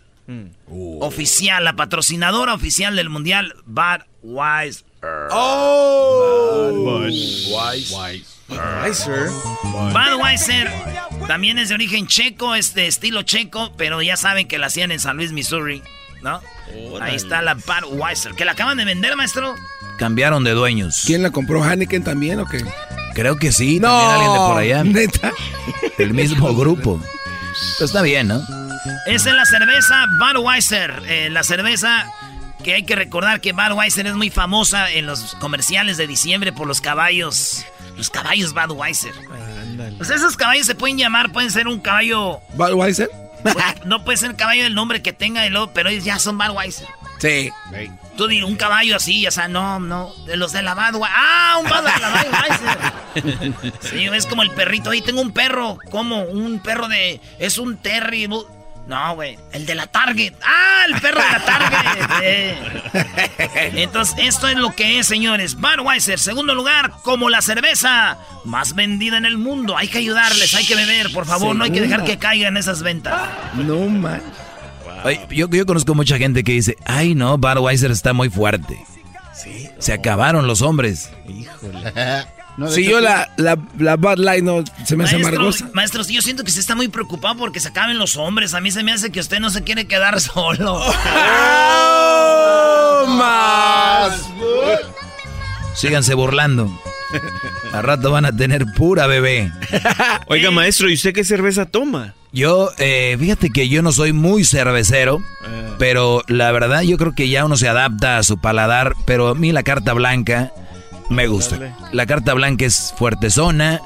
Oficial, 1.00 1.64
la 1.64 1.74
patrocinadora 1.74 2.54
oficial 2.54 2.96
del 2.96 3.08
mundial, 3.10 3.54
Budweiser. 3.66 4.84
¡Oh! 5.30 6.70
Budweiser 9.92 10.70
también 11.26 11.58
es 11.58 11.68
de 11.68 11.74
origen 11.74 12.06
checo, 12.06 12.54
es 12.54 12.74
de 12.74 12.86
estilo 12.86 13.22
checo, 13.22 13.74
pero 13.76 14.00
ya 14.02 14.16
saben 14.16 14.48
que 14.48 14.58
la 14.58 14.66
hacían 14.66 14.90
en 14.90 15.00
San 15.00 15.16
Luis, 15.16 15.32
Missouri, 15.32 15.82
¿no? 16.22 16.40
Ahí 17.00 17.16
está 17.16 17.42
la 17.42 17.54
Budweiser, 17.54 18.32
que 18.34 18.44
la 18.44 18.52
acaban 18.52 18.78
de 18.78 18.84
vender, 18.84 19.16
maestro. 19.16 19.54
Cambiaron 19.98 20.44
de 20.44 20.52
dueños. 20.52 21.02
¿Quién 21.06 21.22
la 21.22 21.30
compró? 21.30 21.62
¿Hanneken 21.62 22.02
también 22.02 22.40
o 22.40 22.46
qué? 22.46 22.64
Creo 23.14 23.36
que 23.36 23.52
sí, 23.52 23.78
No, 23.78 23.88
también 23.88 24.10
alguien 24.10 24.32
de 24.32 24.38
por 24.38 24.58
allá. 24.58 24.84
neta. 24.84 25.32
El 25.98 26.14
mismo 26.14 26.54
grupo. 26.54 26.98
Pues 27.78 27.90
está 27.90 28.02
bien, 28.02 28.28
¿no? 28.28 28.40
Esa 29.06 29.30
es 29.30 29.36
la 29.36 29.44
cerveza 29.44 30.06
Budweiser, 30.18 31.02
eh, 31.06 31.28
la 31.30 31.42
cerveza 31.44 32.10
que 32.64 32.74
hay 32.74 32.84
que 32.84 32.96
recordar 32.96 33.40
que 33.40 33.52
Budweiser 33.52 34.06
es 34.06 34.14
muy 34.14 34.30
famosa 34.30 34.90
en 34.90 35.06
los 35.06 35.34
comerciales 35.36 35.96
de 35.96 36.06
diciembre 36.06 36.52
por 36.52 36.66
los 36.66 36.80
caballos, 36.80 37.64
los 37.96 38.10
caballos 38.10 38.54
Budweiser. 38.54 39.12
Pues 39.98 40.10
esos 40.10 40.36
caballos 40.36 40.66
se 40.66 40.74
pueden 40.74 40.96
llamar, 40.98 41.32
pueden 41.32 41.50
ser 41.50 41.68
un 41.68 41.80
caballo, 41.80 42.40
¿Budweiser? 42.54 43.10
No 43.84 44.04
puede 44.04 44.18
ser 44.18 44.30
el 44.30 44.36
caballo 44.36 44.64
del 44.64 44.74
nombre 44.74 45.02
que 45.02 45.12
tenga, 45.12 45.46
el 45.46 45.56
pero 45.74 45.88
ellos 45.88 46.04
ya 46.04 46.18
son 46.18 46.38
Budweiser. 46.38 46.86
Sí. 47.18 47.52
Tú 48.16 48.26
di 48.26 48.42
un 48.42 48.56
caballo 48.56 48.96
así, 48.96 49.26
o 49.26 49.30
sea, 49.30 49.48
no, 49.48 49.78
no, 49.78 50.12
de 50.26 50.36
los 50.36 50.52
de 50.52 50.62
la 50.62 50.74
Budweiser. 50.74 51.16
¡Ah, 51.16 51.58
un 51.60 51.68
Budweiser! 51.68 52.92
Sí, 53.82 54.06
es 54.06 54.26
como 54.26 54.42
el 54.42 54.50
perrito. 54.50 54.90
Ahí 54.90 55.02
tengo 55.02 55.20
un 55.20 55.32
perro. 55.32 55.78
¿Cómo? 55.90 56.22
Un 56.22 56.60
perro 56.60 56.88
de. 56.88 57.20
Es 57.38 57.58
un 57.58 57.76
Terry. 57.76 58.26
No, 58.86 59.14
güey. 59.14 59.38
El 59.52 59.64
de 59.64 59.74
la 59.74 59.86
Target. 59.86 60.34
¡Ah, 60.44 60.84
el 60.88 61.00
perro 61.00 61.20
de 61.22 61.30
la 61.30 61.44
Target! 61.44 62.06
Eh. 62.22 63.72
Entonces, 63.82 64.16
esto 64.18 64.48
es 64.48 64.56
lo 64.56 64.74
que 64.74 64.98
es, 64.98 65.06
señores. 65.06 65.56
Budweiser, 65.56 66.18
segundo 66.18 66.54
lugar, 66.54 66.92
como 67.02 67.30
la 67.30 67.42
cerveza 67.42 68.18
más 68.44 68.74
vendida 68.74 69.16
en 69.16 69.24
el 69.24 69.38
mundo. 69.38 69.76
Hay 69.76 69.88
que 69.88 69.98
ayudarles, 69.98 70.54
hay 70.54 70.66
que 70.66 70.74
beber, 70.74 71.12
por 71.12 71.26
favor. 71.26 71.54
No 71.54 71.64
hay 71.64 71.70
que 71.70 71.80
dejar 71.80 72.04
que 72.04 72.18
caigan 72.18 72.56
esas 72.56 72.82
ventas. 72.82 73.28
No 73.54 73.88
man. 73.88 74.22
Oye, 75.04 75.20
yo, 75.30 75.48
yo 75.48 75.66
conozco 75.66 75.94
mucha 75.94 76.18
gente 76.18 76.44
que 76.44 76.52
dice, 76.52 76.76
ay 76.84 77.14
no, 77.14 77.38
Budweiser 77.38 77.90
está 77.90 78.12
muy 78.12 78.30
fuerte. 78.30 78.78
Se 79.78 79.92
acabaron 79.92 80.46
los 80.46 80.62
hombres. 80.62 81.10
No, 82.56 82.68
si 82.70 82.84
yo 82.84 83.00
la, 83.00 83.30
la, 83.38 83.56
la 83.78 83.96
Bud 83.96 84.18
Light 84.18 84.44
no 84.44 84.62
se 84.84 84.94
me 84.96 85.04
hace 85.04 85.14
Maestro, 85.16 85.36
amargosa. 85.36 85.70
maestro, 85.72 86.04
sí, 86.04 86.12
yo 86.14 86.20
siento 86.22 86.44
que 86.44 86.50
usted 86.50 86.60
está 86.60 86.74
muy 86.74 86.88
preocupado 86.88 87.36
porque 87.36 87.60
se 87.60 87.68
acaben 87.68 87.98
los 87.98 88.16
hombres. 88.16 88.52
A 88.54 88.60
mí 88.60 88.70
se 88.70 88.82
me 88.82 88.92
hace 88.92 89.10
que 89.10 89.20
usted 89.20 89.40
no 89.40 89.48
se 89.50 89.62
quiere 89.62 89.86
quedar 89.86 90.20
solo. 90.20 90.80
¡Oh, 91.74 93.04
más! 93.16 94.20
Síganse 95.74 96.14
burlando. 96.14 96.70
Al 97.72 97.82
rato 97.82 98.10
van 98.10 98.24
a 98.26 98.34
tener 98.36 98.64
pura 98.76 99.06
bebé. 99.06 99.50
Oiga, 100.26 100.50
maestro, 100.50 100.88
¿y 100.88 100.94
usted 100.94 101.12
qué 101.12 101.24
cerveza 101.24 101.66
toma? 101.66 102.14
Yo, 102.32 102.70
eh, 102.78 103.16
fíjate 103.18 103.50
que 103.50 103.68
yo 103.68 103.82
no 103.82 103.92
soy 103.92 104.12
muy 104.14 104.44
cervecero, 104.44 105.22
pero 105.78 106.22
la 106.28 106.50
verdad 106.52 106.80
yo 106.82 106.96
creo 106.96 107.14
que 107.14 107.28
ya 107.28 107.44
uno 107.44 107.56
se 107.58 107.68
adapta 107.68 108.16
a 108.18 108.22
su 108.22 108.38
paladar, 108.38 108.94
pero 109.04 109.28
a 109.28 109.34
mí 109.34 109.52
la 109.52 109.62
carta 109.62 109.92
blanca 109.92 110.52
me 111.10 111.26
gusta. 111.26 111.76
La 111.92 112.06
carta 112.06 112.34
blanca 112.34 112.64
es 112.64 112.92
fuertezona 112.96 113.80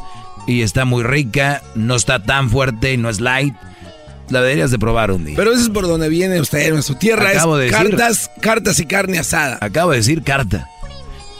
y 0.46 0.62
está 0.62 0.84
muy 0.84 1.02
rica, 1.02 1.62
no 1.74 1.96
está 1.96 2.22
tan 2.22 2.50
fuerte, 2.50 2.96
no 2.96 3.08
es 3.10 3.20
light. 3.20 3.54
La 4.30 4.40
deberías 4.42 4.70
de 4.72 4.78
probar 4.78 5.12
un 5.12 5.24
día. 5.24 5.36
Pero 5.36 5.52
eso 5.52 5.62
es 5.62 5.68
por 5.68 5.86
donde 5.86 6.08
viene 6.08 6.40
usted, 6.40 6.74
en 6.74 6.82
su 6.82 6.96
tierra. 6.96 7.30
Acabo 7.30 7.58
es 7.58 7.70
de 7.70 7.76
decir. 7.78 7.96
cartas, 7.96 8.30
cartas 8.40 8.80
y 8.80 8.86
carne 8.86 9.18
asada. 9.18 9.58
Acabo 9.60 9.92
de 9.92 9.98
decir 9.98 10.22
carta. 10.24 10.68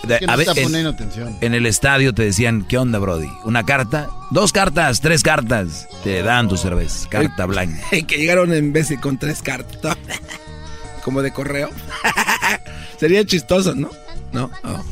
De- 0.04 0.14
a 0.28 0.35
está 0.37 0.52
en- 0.52 0.62
poniendo 0.62 0.90
atención. 0.90 1.37
En 1.40 1.54
el 1.54 1.66
estadio 1.66 2.14
te 2.14 2.23
decían, 2.23 2.64
¿qué 2.68 2.78
onda, 2.78 3.00
Brody? 3.00 3.28
¿Una 3.45 3.64
carta? 3.66 4.09
Dos 4.30 4.52
cartas, 4.52 5.00
tres 5.00 5.25
cartas. 5.25 5.88
Te 6.04 6.23
dan 6.23 6.47
tu 6.49 6.56
cerveza, 6.56 7.09
carta 7.09 7.45
blanca. 7.47 7.83
que 8.06 8.16
llegaron 8.18 8.52
en 8.54 8.73
vez 8.73 8.88
de 8.88 9.00
con 9.00 9.18
tres 9.18 9.42
cartas. 9.42 9.97
Como 11.04 11.23
de 11.23 11.33
correo. 11.33 11.71
Sería 13.00 13.25
chistoso, 13.25 13.75
¿no? 13.75 13.90
No. 14.37 14.50
Oh. 14.64 14.85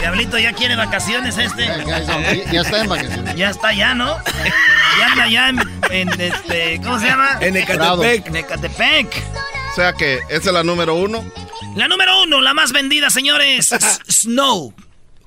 Diablito 0.00 0.38
ya 0.38 0.52
quiere 0.52 0.74
vacaciones 0.76 1.36
este. 1.38 1.66
Ya, 1.66 2.00
ya- 2.02 2.50
ya 2.52 2.60
está 2.62 2.80
en 2.80 2.88
vacaciones. 2.88 3.36
Ya 3.36 3.50
está 3.50 3.72
ya, 3.72 3.94
¿no? 3.94 4.18
Ya 4.98 5.06
anda 5.12 5.28
ya 5.28 5.48
en, 5.50 5.60
en 5.90 6.20
este, 6.20 6.80
¿cómo 6.82 6.98
se 6.98 7.06
llama? 7.06 7.38
En 7.40 7.56
Ecatepec. 7.56 8.26
En 8.26 8.36
Ecatepec. 8.36 9.22
O 9.72 9.74
sea 9.76 9.92
que 9.92 10.16
esa 10.28 10.48
es 10.48 10.52
la 10.52 10.64
número 10.64 10.94
uno. 10.96 11.24
La 11.76 11.86
número 11.88 12.22
uno, 12.22 12.40
la 12.40 12.54
más 12.54 12.72
vendida, 12.72 13.08
señores. 13.10 13.70
Snow. 14.08 14.74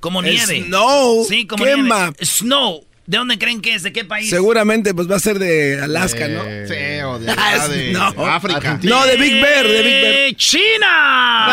Como 0.01 0.21
nieve. 0.21 0.63
Snow. 0.65 1.25
Sí, 1.27 1.47
como 1.47 1.63
nieve. 1.65 2.13
Snow. 2.23 2.85
¿De 3.07 3.17
dónde 3.17 3.37
creen 3.39 3.61
que 3.61 3.73
es? 3.73 3.83
¿De 3.83 3.93
qué 3.93 4.03
país? 4.03 4.29
Seguramente 4.29 4.93
pues 4.93 5.09
va 5.09 5.15
a 5.15 5.19
ser 5.19 5.39
de 5.39 5.81
Alaska, 5.81 6.27
¿no? 6.27 6.43
Eh, 6.45 6.65
Sí, 6.67 7.01
o 7.03 7.17
de, 7.17 7.31
Ah, 7.37 7.67
de 7.69 7.91
no. 7.93 8.03
África. 8.27 8.57
Argentina. 8.57 8.95
No, 8.95 9.05
de 9.05 9.15
Big 9.15 9.41
Bear, 9.41 9.65
de 9.65 9.81
Big 9.81 10.01
Bear. 10.01 10.13
¡Eh, 10.13 10.35
¡China! 10.35 11.47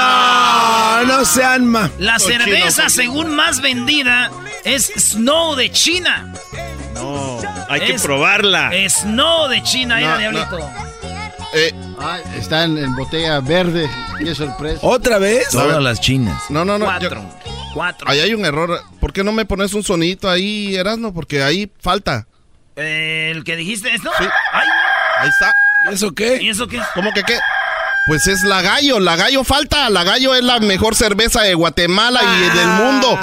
No, 1.06 1.18
no 1.18 1.24
sean 1.24 1.66
ma. 1.66 1.90
La 1.98 2.18
cerveza, 2.18 2.88
según 2.88 3.34
más 3.36 3.60
vendida, 3.62 4.30
es 4.64 4.90
Snow 4.96 5.54
de 5.54 5.70
China. 5.70 6.32
No, 6.94 7.40
hay 7.68 7.80
que 7.82 7.94
probarla. 8.00 8.72
Snow 8.88 9.48
de 9.48 9.62
China, 9.62 9.94
No, 10.00 10.06
era 10.06 10.14
no. 10.14 10.18
diablito. 10.18 10.70
Eh, 11.54 11.72
Ah, 12.00 12.18
está 12.36 12.64
en, 12.64 12.76
en 12.76 12.94
botella 12.96 13.38
verde. 13.40 13.88
Qué 14.18 14.34
sorpresa. 14.34 14.80
¿Otra 14.82 15.18
vez? 15.18 15.48
Todas 15.50 15.80
las 15.80 16.00
chinas. 16.00 16.42
no, 16.50 16.64
no, 16.64 16.76
no. 16.78 16.98
yo- 17.00 17.08
Cuatro. 17.74 18.08
Ahí 18.08 18.20
hay 18.20 18.32
un 18.34 18.44
error. 18.44 18.80
¿Por 19.00 19.12
qué 19.12 19.22
no 19.24 19.32
me 19.32 19.44
pones 19.44 19.74
un 19.74 19.82
sonito 19.82 20.30
ahí, 20.30 20.74
Erasmo? 20.76 21.12
Porque 21.12 21.42
ahí 21.42 21.70
falta. 21.80 22.26
Eh, 22.76 23.32
¿El 23.34 23.44
que 23.44 23.56
dijiste 23.56 23.92
esto? 23.94 24.10
Sí. 24.18 24.24
Ay, 24.52 24.68
Ahí 25.18 25.28
está. 25.28 25.52
¿Y 25.90 25.94
eso 25.94 26.06
¿y 26.06 26.14
qué? 26.14 26.48
eso 26.50 26.66
qué? 26.66 26.80
¿Cómo 26.94 27.12
que 27.12 27.22
qué? 27.22 27.38
Pues 28.06 28.26
es 28.26 28.42
la 28.42 28.60
gallo, 28.62 29.00
la 29.00 29.16
gallo 29.16 29.44
falta, 29.44 29.88
la 29.88 30.04
gallo 30.04 30.34
es 30.34 30.42
la 30.42 30.60
mejor 30.60 30.94
cerveza 30.94 31.42
de 31.42 31.54
Guatemala 31.54 32.20
y 32.22 32.56
del 32.56 32.68
mundo. 32.68 33.18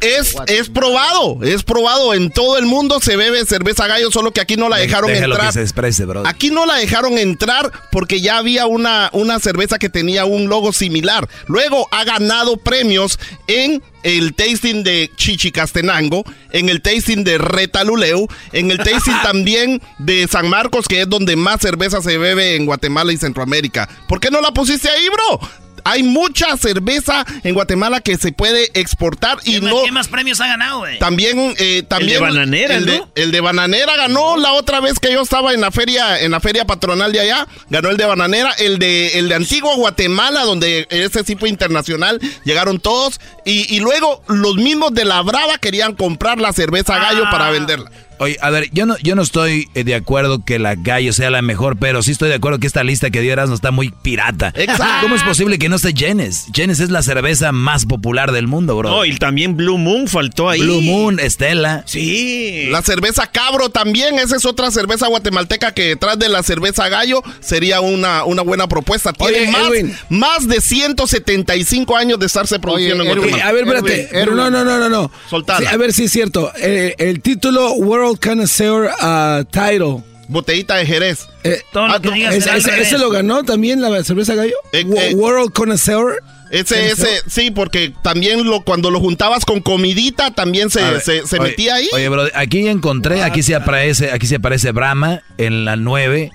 Es, 0.00 0.34
es 0.46 0.68
probado, 0.68 1.42
es 1.42 1.62
probado 1.62 2.14
en 2.14 2.30
todo 2.30 2.58
el 2.58 2.66
mundo 2.66 3.00
se 3.00 3.16
bebe 3.16 3.44
cerveza 3.44 3.86
gallo, 3.86 4.10
solo 4.10 4.32
que 4.32 4.40
aquí 4.40 4.56
no 4.56 4.68
la 4.68 4.78
dejaron 4.78 5.10
Déjalo 5.10 5.34
entrar. 5.34 5.48
que 5.48 5.54
se 5.54 5.62
exprese, 5.62 6.04
bro. 6.06 6.22
Aquí 6.26 6.50
no 6.50 6.66
la 6.66 6.76
dejaron 6.76 7.18
entrar 7.18 7.70
porque 7.92 8.20
ya 8.20 8.38
había 8.38 8.66
una, 8.66 9.10
una 9.12 9.38
cerveza 9.40 9.78
que 9.78 9.88
tenía 9.88 10.24
un 10.24 10.48
logo 10.48 10.72
similar. 10.72 11.28
Luego 11.46 11.86
ha 11.90 12.04
ganado 12.04 12.56
premios 12.56 13.18
en 13.46 13.82
el 14.02 14.34
tasting 14.34 14.82
de 14.82 15.10
Chichicastenango, 15.16 16.24
en 16.52 16.68
el 16.68 16.80
tasting 16.80 17.22
de 17.24 17.38
Retaluleu, 17.38 18.26
en 18.52 18.70
el 18.70 18.78
tasting 18.78 19.16
también 19.22 19.82
de 19.98 20.26
San 20.28 20.48
Marcos, 20.48 20.88
que 20.88 21.02
es 21.02 21.08
donde 21.08 21.36
más 21.36 21.60
cerveza 21.60 22.00
se 22.00 22.16
bebe 22.16 22.56
en 22.56 22.66
Guatemala 22.66 23.12
y 23.12 23.16
Centroamérica. 23.18 23.88
¿Por 24.08 24.20
qué 24.20 24.30
no 24.30 24.40
la 24.40 24.52
pusiste 24.52 24.88
ahí, 24.88 25.06
bro? 25.10 25.40
Hay 25.84 26.02
mucha 26.02 26.56
cerveza 26.56 27.24
en 27.44 27.54
Guatemala 27.54 28.00
que 28.00 28.16
se 28.16 28.32
puede 28.32 28.70
exportar 28.74 29.38
y 29.44 29.54
¿Qué, 29.54 29.60
más- 29.62 29.72
no... 29.72 29.82
qué 29.84 29.92
más 29.92 30.08
premios 30.08 30.40
ha 30.40 30.46
ganado, 30.46 30.78
güey? 30.80 30.98
También, 30.98 31.54
eh, 31.58 31.82
también 31.88 32.20
bananera, 32.20 32.76
el 32.76 32.86
de, 32.86 32.98
¿no? 32.98 33.08
el 33.14 33.32
de 33.32 33.40
bananera 33.40 33.96
ganó 33.96 34.36
la 34.36 34.52
otra 34.52 34.80
vez 34.80 34.98
que 34.98 35.12
yo 35.12 35.22
estaba 35.22 35.52
en 35.54 35.60
la 35.60 35.70
feria, 35.70 36.20
en 36.20 36.30
la 36.30 36.40
feria 36.40 36.64
patronal 36.64 37.12
de 37.12 37.20
allá, 37.20 37.46
ganó 37.68 37.90
el 37.90 37.96
de 37.96 38.04
bananera, 38.06 38.52
el 38.58 38.78
de 38.78 39.18
el 39.18 39.28
de 39.28 39.34
Antigua 39.34 39.74
Guatemala, 39.76 40.44
donde 40.44 40.86
ese 40.90 41.24
tipo 41.24 41.46
internacional 41.46 42.20
llegaron 42.44 42.78
todos, 42.80 43.20
y, 43.44 43.74
y 43.74 43.80
luego 43.80 44.22
los 44.28 44.56
mismos 44.56 44.92
de 44.94 45.04
la 45.04 45.22
Brava 45.22 45.58
querían 45.58 45.94
comprar 45.94 46.40
la 46.40 46.52
cerveza 46.52 46.98
gallo 46.98 47.24
Ah. 47.26 47.30
para 47.30 47.50
venderla. 47.50 47.90
Oye, 48.22 48.36
a 48.42 48.50
ver, 48.50 48.68
yo 48.70 48.84
no, 48.84 48.98
yo 48.98 49.14
no 49.14 49.22
estoy 49.22 49.70
eh, 49.74 49.82
de 49.82 49.94
acuerdo 49.94 50.44
que 50.44 50.58
la 50.58 50.74
gallo 50.74 51.14
sea 51.14 51.30
la 51.30 51.40
mejor, 51.40 51.78
pero 51.78 52.02
sí 52.02 52.10
estoy 52.12 52.28
de 52.28 52.34
acuerdo 52.34 52.58
que 52.58 52.66
esta 52.66 52.84
lista 52.84 53.08
que 53.08 53.22
dio 53.22 53.32
Erasmo 53.32 53.54
está 53.54 53.70
muy 53.70 53.94
pirata. 54.02 54.52
Exacto. 54.56 54.84
¿Cómo 55.00 55.14
es 55.14 55.22
posible 55.22 55.58
que 55.58 55.70
no 55.70 55.76
esté 55.76 55.94
Jenes? 55.96 56.48
Jenes 56.52 56.80
es 56.80 56.90
la 56.90 57.02
cerveza 57.02 57.50
más 57.52 57.86
popular 57.86 58.30
del 58.32 58.46
mundo, 58.46 58.76
bro. 58.76 58.90
No, 58.90 59.04
y 59.06 59.16
también 59.16 59.56
Blue 59.56 59.78
Moon 59.78 60.06
faltó 60.06 60.50
ahí. 60.50 60.60
Blue 60.60 60.82
Moon, 60.82 61.18
Estela. 61.18 61.82
Sí. 61.86 62.66
La 62.68 62.82
cerveza 62.82 63.26
cabro 63.26 63.70
también, 63.70 64.18
esa 64.18 64.36
es 64.36 64.44
otra 64.44 64.70
cerveza 64.70 65.06
guatemalteca 65.06 65.72
que 65.72 65.84
detrás 65.84 66.18
de 66.18 66.28
la 66.28 66.42
cerveza 66.42 66.90
gallo 66.90 67.22
sería 67.40 67.80
una, 67.80 68.24
una 68.24 68.42
buena 68.42 68.68
propuesta. 68.68 69.14
Tiene 69.14 69.38
Oye, 69.38 69.50
más, 69.50 69.62
Edwin. 69.70 69.96
más 70.10 70.46
de 70.46 70.60
175 70.60 71.96
años 71.96 72.18
de 72.18 72.26
estarse 72.26 72.58
produciendo 72.58 73.02
Oye, 73.02 73.12
en 73.12 73.18
Edwin, 73.18 73.30
Guatemala. 73.30 73.48
a 73.48 73.52
ver, 73.52 73.64
espérate. 73.64 74.26
No, 74.26 74.50
no, 74.50 74.64
no, 74.64 74.78
no, 74.78 74.88
no. 74.90 75.10
Soltala. 75.30 75.60
Sí, 75.60 75.74
a 75.74 75.78
ver 75.78 75.94
si 75.94 76.04
es 76.04 76.12
cierto. 76.12 76.52
Eh, 76.60 76.94
el 76.98 77.22
título 77.22 77.72
World 77.72 78.09
Connoisseur 78.18 78.90
uh, 79.02 79.44
Title. 79.44 80.02
Botellita 80.28 80.76
de 80.76 80.86
Jerez. 80.86 81.26
Eh, 81.42 81.60
Todo 81.72 81.88
lo 81.88 81.94
Ah, 81.94 82.00
que 82.00 82.08
no, 82.08 82.14
digas 82.14 82.34
¿ese, 82.36 82.98
lo 82.98 83.10
ganó 83.10 83.42
también 83.42 83.80
la 83.80 84.02
cerveza 84.04 84.34
gallo? 84.34 84.54
Eh, 84.72 84.84
eh. 84.96 85.14
World 85.14 85.52
Connoisseur. 85.52 86.22
Ese, 86.52 86.90
ese, 86.90 87.08
sí, 87.28 87.50
porque 87.52 87.92
también 88.02 88.44
lo, 88.44 88.62
cuando 88.62 88.90
lo 88.90 88.98
juntabas 88.98 89.44
con 89.44 89.60
comidita, 89.60 90.32
también 90.32 90.68
se, 90.68 90.82
ver, 90.82 91.00
se, 91.00 91.24
se 91.26 91.38
oye, 91.38 91.50
metía 91.50 91.76
ahí. 91.76 91.88
Oye, 91.92 92.08
bro, 92.08 92.24
aquí 92.34 92.66
encontré, 92.66 93.22
aquí 93.22 93.42
se 93.44 93.54
aparece, 93.54 94.10
aquí 94.10 94.26
se 94.26 94.36
aparece 94.36 94.72
Brahma 94.72 95.22
en 95.38 95.64
la 95.64 95.76
9. 95.76 96.30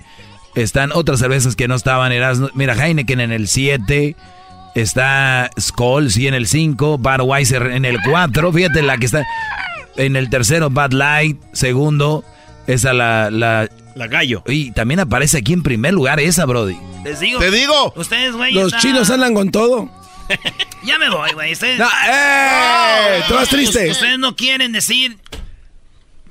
Están 0.54 0.90
otras 0.92 1.18
cervezas 1.18 1.54
que 1.54 1.68
no 1.68 1.74
estaban. 1.74 2.12
Erasmo. 2.12 2.48
Mira, 2.54 2.74
Heineken 2.74 3.20
en 3.20 3.32
el 3.32 3.46
7. 3.46 4.16
Está 4.74 5.50
Skoll, 5.60 6.10
sí, 6.10 6.26
en 6.26 6.34
el 6.34 6.46
5. 6.46 6.98
Budweiser 6.98 7.66
en 7.68 7.84
el 7.84 7.98
4. 8.02 8.52
Fíjate 8.52 8.82
la 8.82 8.96
que 8.96 9.06
está 9.06 9.22
en 9.96 10.16
el 10.16 10.30
tercero, 10.30 10.70
Bud 10.70 10.92
Light. 10.92 11.38
Segundo, 11.52 12.24
esa 12.66 12.92
la, 12.92 13.30
la... 13.30 13.68
La 13.94 14.06
gallo. 14.08 14.42
Y 14.46 14.72
también 14.72 15.00
aparece 15.00 15.38
aquí 15.38 15.52
en 15.54 15.62
primer 15.62 15.94
lugar 15.94 16.20
esa, 16.20 16.44
Brody. 16.44 16.76
Les 17.04 17.18
digo. 17.20 17.38
Te 17.38 17.50
digo. 17.50 17.92
Ustedes, 17.96 18.32
güey. 18.34 18.52
Los 18.52 18.66
está- 18.66 18.78
chinos 18.80 19.08
andan 19.10 19.34
con 19.34 19.50
todo. 19.50 19.90
Ya 20.84 20.98
me 20.98 21.08
voy, 21.10 21.32
güey. 21.32 21.52
Ustedes. 21.52 21.78
No, 21.80 21.88
¡eh! 22.08 23.20
¿Tú 23.26 23.34
vas 23.34 23.48
triste? 23.48 23.90
Ustedes 23.90 24.18
no 24.20 24.36
quieren 24.36 24.70
decir. 24.70 25.18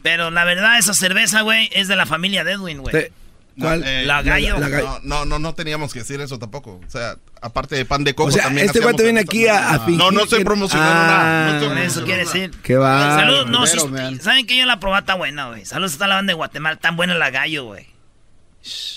Pero 0.01 0.31
la 0.31 0.45
verdad, 0.45 0.77
esa 0.77 0.93
cerveza, 0.93 1.41
güey, 1.41 1.69
es 1.73 1.87
de 1.89 1.95
la 1.97 2.05
familia 2.05 2.43
de 2.45 2.53
Edwin, 2.53 2.77
güey. 2.79 2.93
Te- 2.93 3.11
¿Cuál? 3.59 3.83
Eh, 3.85 4.05
La 4.05 4.21
gallo. 4.21 4.59
la 4.59 4.67
gallo. 4.67 4.99
No, 5.03 5.19
no, 5.19 5.25
no, 5.25 5.39
no 5.39 5.55
teníamos 5.55 5.93
que 5.93 5.99
decir 5.99 6.19
eso 6.19 6.37
tampoco. 6.37 6.81
O 6.85 6.89
sea, 6.89 7.15
aparte 7.41 7.75
de 7.75 7.85
pan 7.85 8.03
de 8.03 8.13
coco 8.13 8.29
O 8.29 8.31
sea, 8.31 8.43
también. 8.43 8.65
este 8.67 8.81
guate 8.81 9.03
viene 9.03 9.21
aquí 9.21 9.47
a, 9.47 9.69
a 9.69 9.79
fingir 9.79 9.97
No, 9.97 10.11
no 10.11 10.23
estoy 10.23 10.43
promocionando 10.43 10.91
Ah, 10.93 11.07
nada. 11.07 11.45
No 11.47 11.53
estoy 11.53 11.69
Por 11.69 11.77
eso 11.79 12.03
quiere 12.03 12.19
decir. 12.25 12.51
Qué 12.63 12.75
va. 12.75 13.15
Salud, 13.17 13.45
no, 13.47 13.63
Primero, 13.63 13.87
man. 13.89 14.19
saben 14.21 14.45
que 14.45 14.57
yo 14.57 14.65
la 14.65 14.79
probé 14.79 14.99
está 14.99 15.15
buena, 15.15 15.47
güey. 15.47 15.65
Saludos 15.65 15.93
está 15.93 16.05
la 16.07 16.15
banda 16.15 16.31
de 16.31 16.35
Guatemala, 16.35 16.75
tan 16.75 16.95
buena 16.97 17.15
la 17.15 17.29
gallo, 17.29 17.63
güey. 17.65 17.87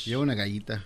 Lleva 0.04 0.22
una 0.22 0.34
gallita. 0.34 0.84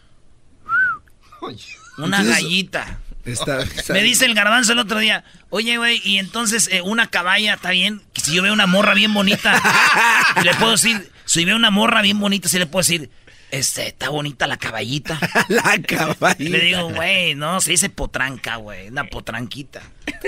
Una 1.40 2.18
Entonces- 2.18 2.28
gallita. 2.28 2.98
Está- 3.24 3.62
está- 3.62 3.92
Me 3.92 4.02
dice 4.02 4.24
el 4.24 4.34
garbanzo 4.34 4.72
el 4.72 4.80
otro 4.80 4.98
día, 4.98 5.22
oye, 5.50 5.76
güey, 5.76 6.00
y 6.04 6.18
entonces 6.18 6.68
eh, 6.72 6.82
una 6.82 7.06
caballa 7.06 7.54
está 7.54 7.70
bien, 7.70 8.02
si 8.20 8.34
yo 8.34 8.42
veo 8.42 8.52
una 8.52 8.66
morra 8.66 8.94
bien 8.94 9.14
bonita, 9.14 9.62
le 10.42 10.52
puedo 10.56 10.72
decir, 10.72 11.08
si 11.24 11.44
veo 11.44 11.54
una 11.54 11.70
morra 11.70 12.02
bien 12.02 12.18
bonita, 12.18 12.48
sí 12.48 12.58
le 12.58 12.66
puedo 12.66 12.80
decir, 12.80 13.10
este, 13.52 13.88
está 13.88 14.08
bonita 14.08 14.46
la 14.46 14.56
caballita. 14.56 15.18
la 15.48 15.78
caballita. 15.86 16.50
Le 16.50 16.60
digo, 16.60 16.88
güey, 16.88 17.34
no, 17.34 17.60
se 17.60 17.72
dice 17.72 17.90
potranca, 17.90 18.56
güey, 18.56 18.88
una 18.88 19.04
potranquita. 19.04 19.82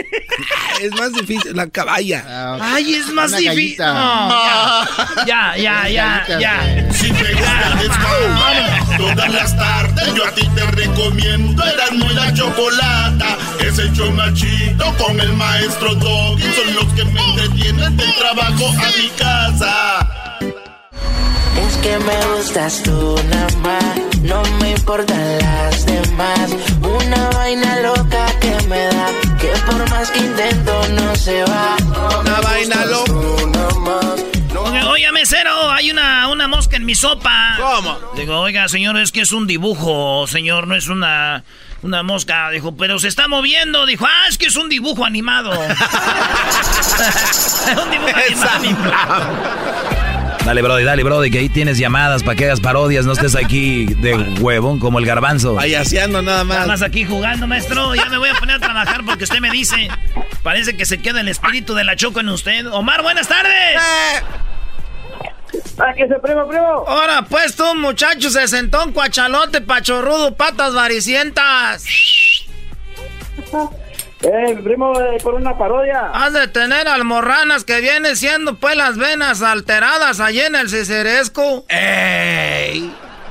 Es 0.81 0.93
más 0.93 1.13
difícil, 1.13 1.57
la 1.57 1.69
caballa. 1.69 2.25
Ah, 2.27 2.59
Ay, 2.61 2.95
es 2.95 3.09
más 3.09 3.35
difícil. 3.37 3.79
No, 3.79 4.85
ya, 5.25 5.57
ya, 5.57 5.89
ya, 5.89 6.27
ya, 6.29 6.39
ya. 6.39 6.93
Si 6.93 7.11
te 7.13 7.33
gusta 7.33 7.81
el 7.81 8.97
todas 8.99 9.33
las 9.33 9.57
tardes 9.57 10.15
yo 10.15 10.27
a 10.27 10.31
ti 10.33 10.47
te 10.55 10.67
recomiendo 10.73 11.65
Eras 11.65 11.93
muy 11.93 12.13
la 12.13 12.33
chocolata. 12.35 13.39
Es 13.61 13.79
el 13.79 13.93
chido 13.93 14.97
con 14.99 15.21
el 15.21 15.33
maestro 15.33 15.95
Doggy. 15.95 16.43
Son 16.43 16.75
los 16.75 16.93
que 16.95 17.05
me 17.05 17.21
entretienen 17.21 17.97
del 17.97 18.15
trabajo 18.17 18.69
a 18.69 18.91
mi 18.99 19.09
casa. 19.17 20.25
Es 21.67 21.77
que 21.79 21.99
me 21.99 22.27
gustas 22.35 22.83
tú 22.83 23.17
nada 23.29 23.57
más, 23.63 23.95
no 24.23 24.43
me 24.61 24.71
importan 24.71 25.39
las 25.39 25.87
demás. 25.87 26.51
Una 26.83 27.31
vaina 27.31 27.81
loca 27.81 28.27
que 28.41 28.57
me 28.69 28.79
da, 28.87 29.07
que 29.39 29.53
por 29.67 29.89
más 29.91 30.11
que 30.11 30.19
intento 30.19 30.89
no 30.91 31.15
se 31.17 31.45
va. 31.45 31.77
Una 32.21 32.41
vaina 32.41 32.85
loca. 32.87 33.13
Oiga, 34.57 34.89
oiga, 34.89 35.13
mesero, 35.13 35.71
hay 35.71 35.91
una, 35.91 36.29
una 36.29 36.49
mosca 36.49 36.77
en 36.77 36.85
mi 36.85 36.95
sopa. 36.95 37.57
¿Cómo? 37.59 37.99
Digo, 38.17 38.41
oiga, 38.41 38.69
señor, 38.69 38.97
es 38.99 39.13
que 39.13 39.21
es 39.21 39.33
un 39.33 39.47
dibujo, 39.47 40.27
señor, 40.27 40.67
no 40.67 40.75
es 40.75 40.89
una, 40.89 41.45
una 41.83 42.03
mosca. 42.03 42.51
Dijo, 42.51 42.77
pero 42.77 42.99
se 42.99 43.09
está 43.09 43.29
moviendo. 43.29 43.87
Dijo, 43.87 44.07
ah, 44.07 44.25
es 44.29 44.39
que 44.39 44.47
es 44.47 44.57
un 44.57 44.69
dibujo 44.69 45.05
animado. 45.05 45.51
un 47.85 47.91
dibujo 47.91 48.49
animado. 48.55 50.04
Dale, 50.45 50.61
Brody, 50.61 50.85
dale, 50.85 51.03
Brody, 51.03 51.31
que 51.31 51.39
ahí 51.39 51.49
tienes 51.49 51.79
llamadas 51.79 52.23
para 52.23 52.37
que 52.37 52.45
hagas 52.45 52.61
parodias, 52.61 53.07
no 53.07 53.13
estés 53.15 53.35
aquí 53.35 53.87
de 53.87 54.15
huevón 54.41 54.79
como 54.79 54.99
el 54.99 55.07
garbanzo. 55.07 55.57
Payaseando 55.57 56.21
nada 56.21 56.45
más. 56.45 56.57
Nada 56.57 56.67
más 56.69 56.83
aquí 56.83 57.05
jugando, 57.07 57.47
maestro. 57.47 57.95
Ya 57.95 58.05
me 58.11 58.19
voy 58.19 58.29
a 58.29 58.35
poner 58.35 58.57
a 58.57 58.59
trabajar 58.59 59.05
porque 59.07 59.25
usted 59.25 59.41
me 59.41 59.51
dice. 59.51 59.89
Parece 60.43 60.77
que 60.77 60.85
se 60.85 60.99
queda 60.99 61.23
el 61.23 61.29
espíritu 61.29 61.73
de 61.75 61.85
la 61.85 61.97
choco 61.97 62.21
en 62.21 62.29
usted. 62.29 62.67
Omar, 62.67 63.03
buenas 63.03 63.27
tardes. 63.27 63.81
¡Ah, 65.79 65.95
que 65.97 66.07
se 66.07 66.15
primo, 66.17 66.47
primo! 66.47 66.85
Ahora, 66.87 67.23
pues 67.23 67.57
tú, 67.57 67.75
muchacho, 67.77 68.29
se 68.29 68.47
sentó 68.47 68.85
un 68.85 68.93
cuachalote, 68.93 69.63
pachorrudo, 69.63 70.35
patas 70.35 70.75
varicientas. 70.75 71.87
Eh, 74.25 74.57
primo, 74.63 74.99
eh, 74.99 75.19
por 75.23 75.35
una 75.35 75.57
parodia. 75.59 76.11
Has 76.15 76.33
de 76.33 76.49
tener 76.49 76.89
almorranas 76.89 77.65
que 77.65 77.81
viene 77.81 78.17
siendo 78.17 78.57
pues 78.57 78.75
las 78.75 78.97
venas 78.97 79.43
alteradas 79.43 80.19
allí 80.21 80.41
en 80.41 80.55
el 80.55 80.71
ciceresco. 80.71 81.65
¡Ey! 81.69 82.91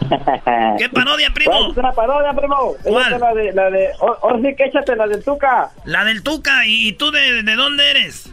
¿Qué 0.78 0.90
parodia, 0.90 1.32
primo? 1.34 1.72
Es 1.72 1.78
una 1.78 1.92
parodia, 1.94 2.34
primo. 2.34 2.76
¿Cuál? 2.84 3.14
Es 3.14 3.20
la 3.20 3.34
de, 3.34 3.54
la 3.54 3.70
de, 3.72 3.90
oh, 4.00 4.38
sí, 4.42 4.56
que 4.56 4.66
échate 4.66 4.96
la 4.96 5.08
del 5.08 5.24
Tuca. 5.24 5.72
La 5.86 6.06
del 6.06 6.22
Tuca. 6.22 6.66
¿Y, 6.66 6.90
y 6.90 6.94
tú 6.94 7.10
de, 7.10 7.42
de 7.42 7.56
dónde 7.56 7.90
eres? 7.90 8.32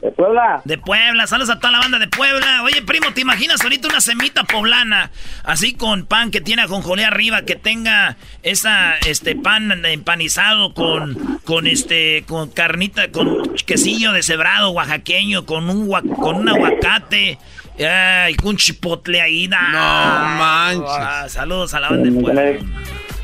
De 0.00 0.12
Puebla. 0.12 0.62
De 0.64 0.78
Puebla, 0.78 1.26
saludos 1.26 1.50
a 1.50 1.58
toda 1.58 1.72
la 1.72 1.80
banda 1.80 1.98
de 1.98 2.06
Puebla. 2.06 2.62
Oye, 2.62 2.82
primo, 2.82 3.12
¿te 3.12 3.20
imaginas 3.20 3.60
ahorita 3.62 3.88
una 3.88 4.00
semita 4.00 4.44
poblana? 4.44 5.10
Así 5.42 5.74
con 5.74 6.06
pan 6.06 6.30
que 6.30 6.40
tiene 6.40 6.62
ajonjolé 6.62 7.04
arriba, 7.04 7.42
que 7.42 7.56
tenga 7.56 8.16
esa, 8.44 8.96
este, 8.98 9.34
pan 9.34 9.84
empanizado 9.84 10.72
con, 10.72 11.40
con 11.44 11.66
este, 11.66 12.22
con 12.28 12.48
carnita, 12.48 13.10
con 13.10 13.54
quesillo 13.66 14.12
deshebrado 14.12 14.70
oaxaqueño, 14.70 15.46
con 15.46 15.68
un, 15.68 15.90
con 16.14 16.36
un 16.36 16.48
aguacate, 16.48 17.38
ay, 17.80 18.34
con 18.36 18.50
un 18.50 18.56
chipotle 18.56 19.20
ahí. 19.20 19.48
No 19.48 19.58
manches. 19.58 21.32
saludos 21.32 21.74
a 21.74 21.80
la 21.80 21.88
banda 21.90 22.04
de 22.08 22.14
Con 22.14 22.22
Puebla. 22.22 22.48
el, 22.48 22.60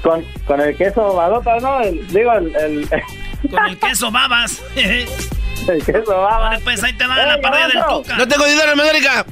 con, 0.03 0.25
con 0.45 0.61
el 0.61 0.77
queso 0.77 1.15
badota, 1.15 1.57
¿no? 1.61 1.81
El- 1.83 2.05
digo, 2.09 2.33
el, 2.33 2.55
el, 2.57 2.89
Con 3.49 3.65
el 3.67 3.79
queso 3.79 4.11
babas. 4.11 4.61
Vale, 6.07 6.59
pues 6.61 6.83
ahí 6.83 6.93
te 6.95 7.07
va 7.07 7.17
la 7.17 7.41
parodia 7.41 7.69
del 7.69 7.83
Tuca. 7.89 8.17
No 8.17 8.29
tengo 8.29 8.45
dinero 8.45 8.73
en 8.73 8.81
América. 8.81 9.25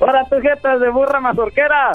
Ahora 0.00 0.24
tus 0.28 0.42
jetas 0.42 0.80
de 0.80 0.88
burra 0.90 1.20
mazorquera. 1.20 1.92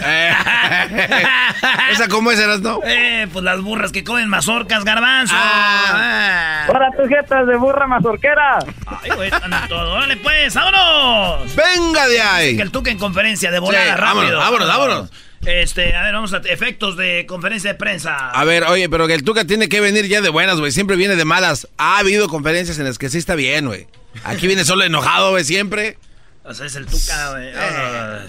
¿Esa 1.90 2.08
cómo 2.08 2.32
es, 2.32 2.38
eras, 2.40 2.60
no? 2.60 2.80
Eh, 2.84 3.28
pues 3.32 3.44
las 3.44 3.60
burras 3.60 3.92
que 3.92 4.02
comen 4.02 4.28
mazorcas, 4.28 4.84
garbanzo. 4.84 5.34
Ah. 5.36 6.64
Ahora 6.66 6.90
tus 6.96 7.08
jetas 7.08 7.46
de 7.46 7.56
burra 7.56 7.86
mazorquera. 7.86 8.58
Ay, 8.86 9.10
güey, 9.14 9.28
están 9.28 9.52
todo. 9.68 9.92
Órale, 9.94 10.16
pues, 10.16 10.52
vámonos. 10.54 11.54
Venga 11.54 12.08
de 12.08 12.20
ahí. 12.20 12.56
Que 12.56 12.62
el 12.62 12.72
Tuca 12.72 12.90
en 12.90 12.98
conferencia 12.98 13.52
de 13.52 13.60
volada, 13.60 13.84
Sí, 13.84 13.90
rápido. 14.00 14.38
vámonos, 14.38 14.38
vámonos, 14.38 14.68
vámonos. 14.68 15.12
Este, 15.46 15.94
a 15.94 16.02
ver, 16.02 16.14
vamos 16.14 16.32
a 16.32 16.38
efectos 16.38 16.96
de 16.96 17.26
conferencia 17.26 17.72
de 17.72 17.78
prensa. 17.78 18.30
A 18.30 18.44
ver, 18.44 18.64
oye, 18.64 18.88
pero 18.88 19.06
que 19.06 19.14
el 19.14 19.24
Tuca 19.24 19.44
tiene 19.44 19.68
que 19.68 19.80
venir 19.80 20.06
ya 20.06 20.20
de 20.20 20.30
buenas, 20.30 20.58
güey. 20.58 20.72
Siempre 20.72 20.96
viene 20.96 21.16
de 21.16 21.24
malas. 21.24 21.68
Ha 21.76 21.98
habido 21.98 22.28
conferencias 22.28 22.78
en 22.78 22.84
las 22.84 22.98
que 22.98 23.10
sí 23.10 23.18
está 23.18 23.34
bien, 23.34 23.66
güey. 23.66 23.86
Aquí 24.24 24.46
viene 24.46 24.64
solo 24.64 24.84
enojado, 24.84 25.30
güey, 25.30 25.44
siempre. 25.44 25.98
O 26.44 26.54
sea, 26.54 26.66
es 26.66 26.76
el 26.76 26.86
Tuca, 26.86 27.32
güey. 27.32 27.52
Ah, 27.54 28.20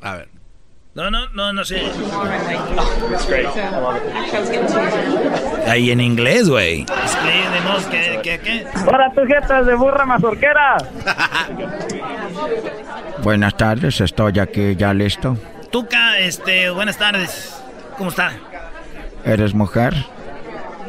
A 0.00 0.16
ver. 0.16 0.35
No, 0.96 1.10
no, 1.10 1.28
no, 1.34 1.52
no 1.52 1.62
sé. 1.62 1.82
Ahí 5.68 5.90
en 5.90 6.00
inglés, 6.00 6.48
güey. 6.48 6.86
¿qué, 7.90 8.20
qué, 8.22 8.40
qué? 8.40 8.66
Ahora 8.86 9.12
tus 9.14 9.26
jetas 9.26 9.66
de 9.66 9.74
burra 9.74 10.06
mazorquera. 10.06 10.78
Buenas 13.22 13.54
tardes, 13.58 14.00
estoy 14.00 14.38
aquí 14.38 14.74
ya 14.74 14.94
listo. 14.94 15.36
Tuca, 15.70 16.18
este, 16.18 16.70
buenas 16.70 16.96
tardes. 16.96 17.62
¿Cómo 17.98 18.08
está? 18.08 18.32
¿Eres 19.22 19.52
mujer? 19.52 19.94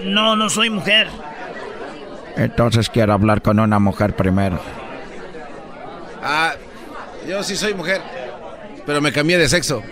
No, 0.06 0.38
no 0.38 0.50
soy 0.50 0.70
mujer. 0.70 1.10
Entonces 2.38 2.90
quiero 2.90 3.12
hablar 3.12 3.42
con 3.42 3.60
una 3.60 3.78
mujer 3.78 4.16
primero. 4.16 4.58
Ah, 6.24 6.54
yo 7.28 7.44
sí 7.44 7.58
soy 7.58 7.74
mujer. 7.74 8.02
Pero 8.88 9.02
me 9.02 9.12
cambié 9.12 9.38
de 9.38 9.48
sexo. 9.48 9.84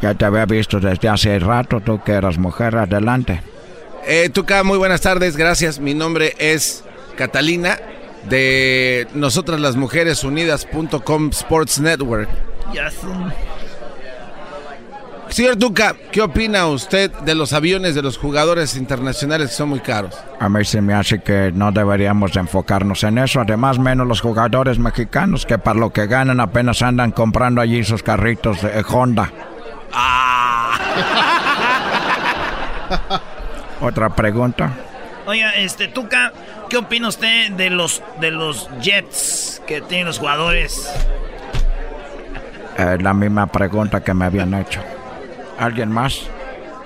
Ya 0.00 0.14
te 0.14 0.24
había 0.24 0.46
visto 0.46 0.80
desde 0.80 1.08
hace 1.08 1.38
rato, 1.38 1.80
tú 1.80 2.02
que 2.02 2.12
eras 2.12 2.38
mujer, 2.38 2.76
adelante. 2.76 3.42
Eh, 4.06 4.30
Tuca, 4.30 4.62
muy 4.62 4.78
buenas 4.78 5.02
tardes, 5.02 5.36
gracias. 5.36 5.78
Mi 5.78 5.92
nombre 5.92 6.34
es 6.38 6.84
Catalina 7.16 7.78
de 8.28 9.06
Nosotras 9.12 9.60
las 9.60 9.76
Mujeres 9.76 10.24
Unidas.com 10.24 11.30
Sports 11.30 11.80
Network. 11.80 12.30
Ya 12.72 12.90
sé. 12.90 13.08
Señor 15.30 15.56
Tuca, 15.56 15.94
¿qué 16.10 16.22
opina 16.22 16.66
usted 16.66 17.12
de 17.20 17.36
los 17.36 17.52
aviones 17.52 17.94
de 17.94 18.02
los 18.02 18.18
jugadores 18.18 18.76
internacionales 18.76 19.50
que 19.50 19.54
son 19.54 19.68
muy 19.68 19.78
caros? 19.78 20.18
A 20.40 20.48
mí 20.48 20.64
se 20.64 20.80
me 20.80 20.92
hace 20.92 21.20
que 21.20 21.52
no 21.54 21.70
deberíamos 21.70 22.32
de 22.32 22.40
enfocarnos 22.40 23.04
en 23.04 23.18
eso. 23.18 23.40
Además, 23.40 23.78
menos 23.78 24.08
los 24.08 24.20
jugadores 24.20 24.80
mexicanos 24.80 25.46
que 25.46 25.56
para 25.56 25.78
lo 25.78 25.92
que 25.92 26.08
ganan 26.08 26.40
apenas 26.40 26.82
andan 26.82 27.12
comprando 27.12 27.60
allí 27.60 27.84
sus 27.84 28.02
carritos 28.02 28.60
de 28.60 28.84
Honda. 28.88 29.30
Otra 33.80 34.10
pregunta. 34.10 34.72
Oiga, 35.26 35.52
este, 35.52 35.86
Tuca, 35.86 36.32
¿qué 36.68 36.76
opina 36.76 37.06
usted 37.06 37.52
de 37.52 37.70
los, 37.70 38.02
de 38.20 38.32
los 38.32 38.68
jets 38.80 39.62
que 39.64 39.80
tienen 39.80 40.08
los 40.08 40.18
jugadores? 40.18 40.92
Eh, 42.76 42.98
la 43.00 43.14
misma 43.14 43.46
pregunta 43.46 44.02
que 44.02 44.12
me 44.12 44.24
habían 44.24 44.54
hecho. 44.54 44.80
¿Alguien 45.60 45.92
más? 45.92 46.22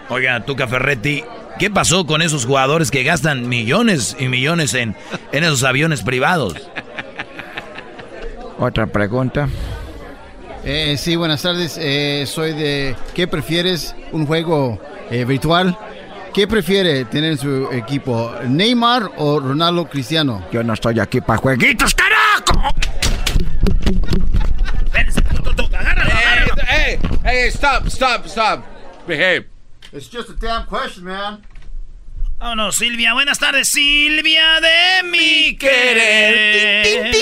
Oiga, 0.08 0.44
Tuca 0.44 0.66
Ferretti, 0.66 1.22
¿qué 1.60 1.70
pasó 1.70 2.06
con 2.06 2.22
esos 2.22 2.44
jugadores 2.44 2.90
que 2.90 3.04
gastan 3.04 3.48
millones 3.48 4.16
y 4.18 4.26
millones 4.26 4.74
en, 4.74 4.96
en 5.30 5.44
esos 5.44 5.62
aviones 5.62 6.02
privados? 6.02 6.54
Otra 8.58 8.86
pregunta. 8.88 9.48
Eh, 10.64 10.96
sí, 10.98 11.14
buenas 11.14 11.42
tardes. 11.42 11.78
Eh, 11.80 12.24
soy 12.26 12.52
de... 12.52 12.96
¿Qué 13.14 13.28
prefieres? 13.28 13.94
¿Un 14.10 14.26
juego 14.26 14.80
eh, 15.08 15.24
virtual? 15.24 15.78
¿Qué 16.32 16.48
prefiere 16.48 17.04
tener 17.04 17.32
en 17.32 17.38
su 17.38 17.68
equipo? 17.70 18.32
¿Neymar 18.48 19.08
o 19.18 19.38
Ronaldo 19.38 19.88
Cristiano? 19.88 20.44
Yo 20.50 20.64
no 20.64 20.72
estoy 20.74 20.98
aquí 20.98 21.20
para 21.20 21.38
jueguitos, 21.38 21.94
carajo. 21.94 22.74
Hey, 27.34 27.50
stop, 27.50 27.88
stop, 27.88 28.28
stop. 28.28 28.64
Behave. 29.08 29.46
It's 29.92 30.06
just 30.06 30.30
a 30.30 30.34
damn 30.34 30.66
question, 30.66 31.02
man. 31.02 31.42
Oh, 32.40 32.54
no, 32.54 32.70
Silvia. 32.70 33.12
Buenas 33.12 33.40
tardes, 33.40 33.66
Silvia 33.66 34.60
de 34.60 35.02
mi 35.08 35.56
querer. 35.56 37.12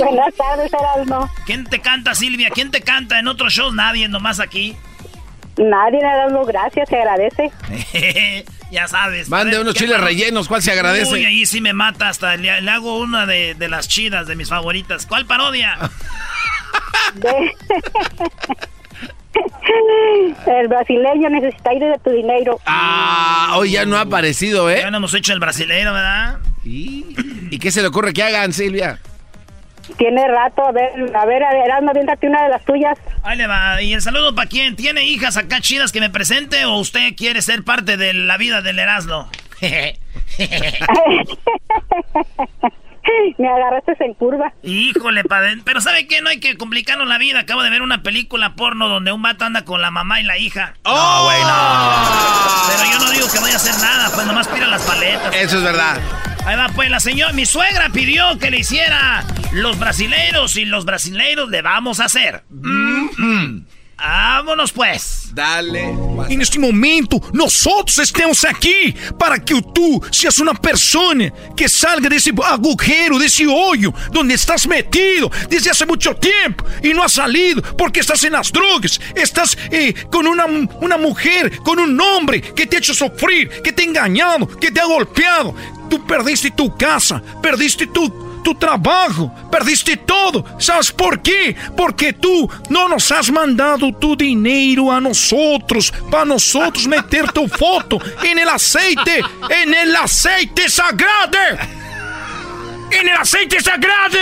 Buenas 0.00 0.34
tardes, 0.34 0.72
Erasmo. 0.72 1.30
¿Quién 1.46 1.66
te 1.66 1.80
canta, 1.80 2.16
Silvia? 2.16 2.50
¿Quién 2.50 2.72
te 2.72 2.80
canta 2.80 3.20
en 3.20 3.28
otros 3.28 3.52
shows? 3.52 3.74
Nadie, 3.74 4.08
nomás 4.08 4.40
aquí. 4.40 4.76
Nadie, 5.56 6.00
Erasmo, 6.00 6.44
gracias, 6.44 6.88
se 6.88 6.96
agradece. 6.96 7.52
ya 8.72 8.88
sabes. 8.88 9.28
Mande 9.28 9.60
unos 9.60 9.74
¿qué 9.74 9.84
chiles 9.84 10.00
rellenos, 10.00 10.48
¿cuál 10.48 10.62
se 10.62 10.72
agradece? 10.72 11.12
Uy, 11.12 11.24
ahí 11.24 11.46
sí 11.46 11.60
me 11.60 11.74
mata 11.74 12.08
hasta. 12.08 12.36
Le, 12.36 12.60
le 12.60 12.70
hago 12.72 12.98
una 12.98 13.24
de, 13.24 13.54
de 13.54 13.68
las 13.68 13.86
chidas, 13.86 14.26
de 14.26 14.34
mis 14.34 14.48
favoritas. 14.48 15.06
¿Cuál 15.06 15.26
parodia? 15.26 15.78
El 20.46 20.68
brasileño 20.68 21.28
necesita 21.30 21.74
ir 21.74 21.82
de 21.82 21.98
tu 22.02 22.10
dinero. 22.10 22.58
Ah, 22.66 23.54
hoy 23.56 23.72
ya 23.72 23.84
no 23.84 23.96
ha 23.96 24.02
aparecido, 24.02 24.70
¿eh? 24.70 24.80
Ya 24.80 24.90
no 24.90 24.98
hemos 24.98 25.14
hecho 25.14 25.32
el 25.32 25.40
brasileño, 25.40 25.92
¿verdad? 25.92 26.38
¿Y 26.64 27.58
qué 27.58 27.70
se 27.70 27.80
le 27.80 27.88
ocurre 27.88 28.12
que 28.12 28.22
hagan, 28.22 28.52
Silvia? 28.52 28.98
Tiene 29.98 30.26
rato, 30.26 30.66
a 30.66 30.72
ver, 30.72 30.90
a 31.14 31.26
ver, 31.26 31.42
Erasmo, 31.42 31.90
aviéntate 31.90 32.26
una 32.26 32.42
de 32.42 32.48
las 32.50 32.64
tuyas. 32.64 32.98
Ahí 33.22 33.38
le 33.38 33.46
va. 33.46 33.80
¿Y 33.80 33.94
el 33.94 34.02
saludo 34.02 34.34
para 34.34 34.48
quién? 34.48 34.74
¿Tiene 34.74 35.04
hijas 35.04 35.36
acá 35.36 35.60
chidas 35.60 35.92
que 35.92 36.00
me 36.00 36.10
presente 36.10 36.64
o 36.64 36.78
usted 36.78 37.14
quiere 37.16 37.40
ser 37.40 37.62
parte 37.62 37.96
de 37.96 38.12
la 38.12 38.36
vida 38.36 38.62
del 38.62 38.78
Erasmo? 38.78 39.28
Me 43.38 43.48
agarraste 43.48 43.96
en 44.00 44.14
curva. 44.14 44.52
Híjole, 44.62 45.24
padre. 45.24 45.58
Pero 45.64 45.80
¿sabe 45.80 46.06
qué? 46.06 46.22
No 46.22 46.28
hay 46.28 46.40
que 46.40 46.56
complicarnos 46.56 47.08
la 47.08 47.18
vida. 47.18 47.40
Acabo 47.40 47.62
de 47.62 47.70
ver 47.70 47.82
una 47.82 48.02
película 48.02 48.54
porno 48.54 48.88
donde 48.88 49.12
un 49.12 49.22
vato 49.22 49.44
anda 49.44 49.64
con 49.64 49.82
la 49.82 49.90
mamá 49.90 50.20
y 50.20 50.24
la 50.24 50.38
hija. 50.38 50.74
¡Oh! 50.84 51.24
güey, 51.24 51.40
no. 51.42 52.68
Pero 52.68 52.90
yo 52.92 53.04
no 53.04 53.10
digo 53.10 53.26
que 53.32 53.38
vaya 53.40 53.54
a 53.54 53.56
hacer 53.56 53.74
nada, 53.80 54.10
pues 54.14 54.26
nomás 54.26 54.48
pira 54.48 54.66
las 54.66 54.82
paletas. 54.82 55.34
Eso 55.34 55.58
es 55.58 55.62
verdad. 55.62 56.00
Ahí 56.44 56.56
va, 56.56 56.68
pues 56.68 56.90
la 56.90 57.00
señora, 57.00 57.32
mi 57.32 57.44
suegra 57.44 57.88
pidió 57.90 58.38
que 58.38 58.50
le 58.50 58.58
hiciera 58.58 59.24
los 59.52 59.78
brasileiros 59.78 60.56
y 60.56 60.64
los 60.64 60.84
brasileiros 60.84 61.48
le 61.50 61.60
vamos 61.62 61.98
a 61.98 62.04
hacer. 62.04 62.44
Mm, 62.50 63.64
Vámonos 63.98 64.70
pues. 64.70 65.30
Dale. 65.32 65.80
E 66.28 66.36
neste 66.36 66.58
momento, 66.58 67.20
nós 67.32 67.64
outros 67.66 67.98
estamos 67.98 68.44
aqui 68.44 68.94
para 69.18 69.38
que 69.38 69.60
tu 69.62 70.02
seas 70.12 70.38
uma 70.38 70.54
pessoa 70.54 71.14
que 71.56 71.68
salga 71.68 72.08
desse 72.08 72.30
agujero, 72.42 73.18
desse 73.18 73.46
olho, 73.46 73.94
onde 74.16 74.34
estás 74.34 74.66
metido 74.66 75.30
desde 75.48 75.70
há 75.70 75.86
muito 75.86 76.14
tempo 76.14 76.64
e 76.82 76.92
não 76.92 77.02
has 77.02 77.12
salido 77.12 77.62
porque 77.74 78.00
estás 78.00 78.22
em 78.24 78.30
las 78.30 78.50
drogas, 78.50 79.00
estás 79.14 79.56
eh, 79.70 79.92
com 80.10 80.18
uma, 80.18 80.46
uma 80.46 80.98
mulher, 80.98 81.56
com 81.58 81.72
um 81.72 82.02
homem 82.02 82.40
que 82.40 82.66
te 82.66 82.76
ha 82.76 82.78
hecho 82.78 82.94
sofrer, 82.94 83.62
que 83.62 83.72
te 83.72 83.82
ha 83.82 83.86
engañado, 83.86 84.46
que 84.46 84.70
te 84.70 84.80
ha 84.80 84.86
golpeado. 84.86 85.54
Tu 85.88 85.98
perdiste 86.00 86.50
tu 86.50 86.70
casa, 86.70 87.22
perdiste 87.40 87.86
tu 87.86 88.25
tu 88.46 88.54
trabajo, 88.54 89.34
perdiste 89.50 89.96
todo. 89.96 90.44
¿Sabes 90.60 90.92
por 90.92 91.20
qué? 91.20 91.56
Porque 91.76 92.12
tú 92.12 92.48
no 92.70 92.88
nos 92.88 93.10
has 93.10 93.28
mandado 93.28 93.92
tu 93.92 94.14
dinero 94.14 94.92
a 94.92 95.00
nosotros, 95.00 95.92
para 96.08 96.26
nosotros 96.26 96.86
meter 96.96 97.32
tu 97.32 97.48
foto 97.48 97.98
en 98.22 98.38
el 98.38 98.48
aceite, 98.48 99.20
en 99.50 99.74
el 99.74 99.96
aceite 99.96 100.68
sagrado. 100.68 101.58
En 102.92 103.08
el 103.08 103.16
aceite 103.16 103.60
sagrado. 103.60 104.16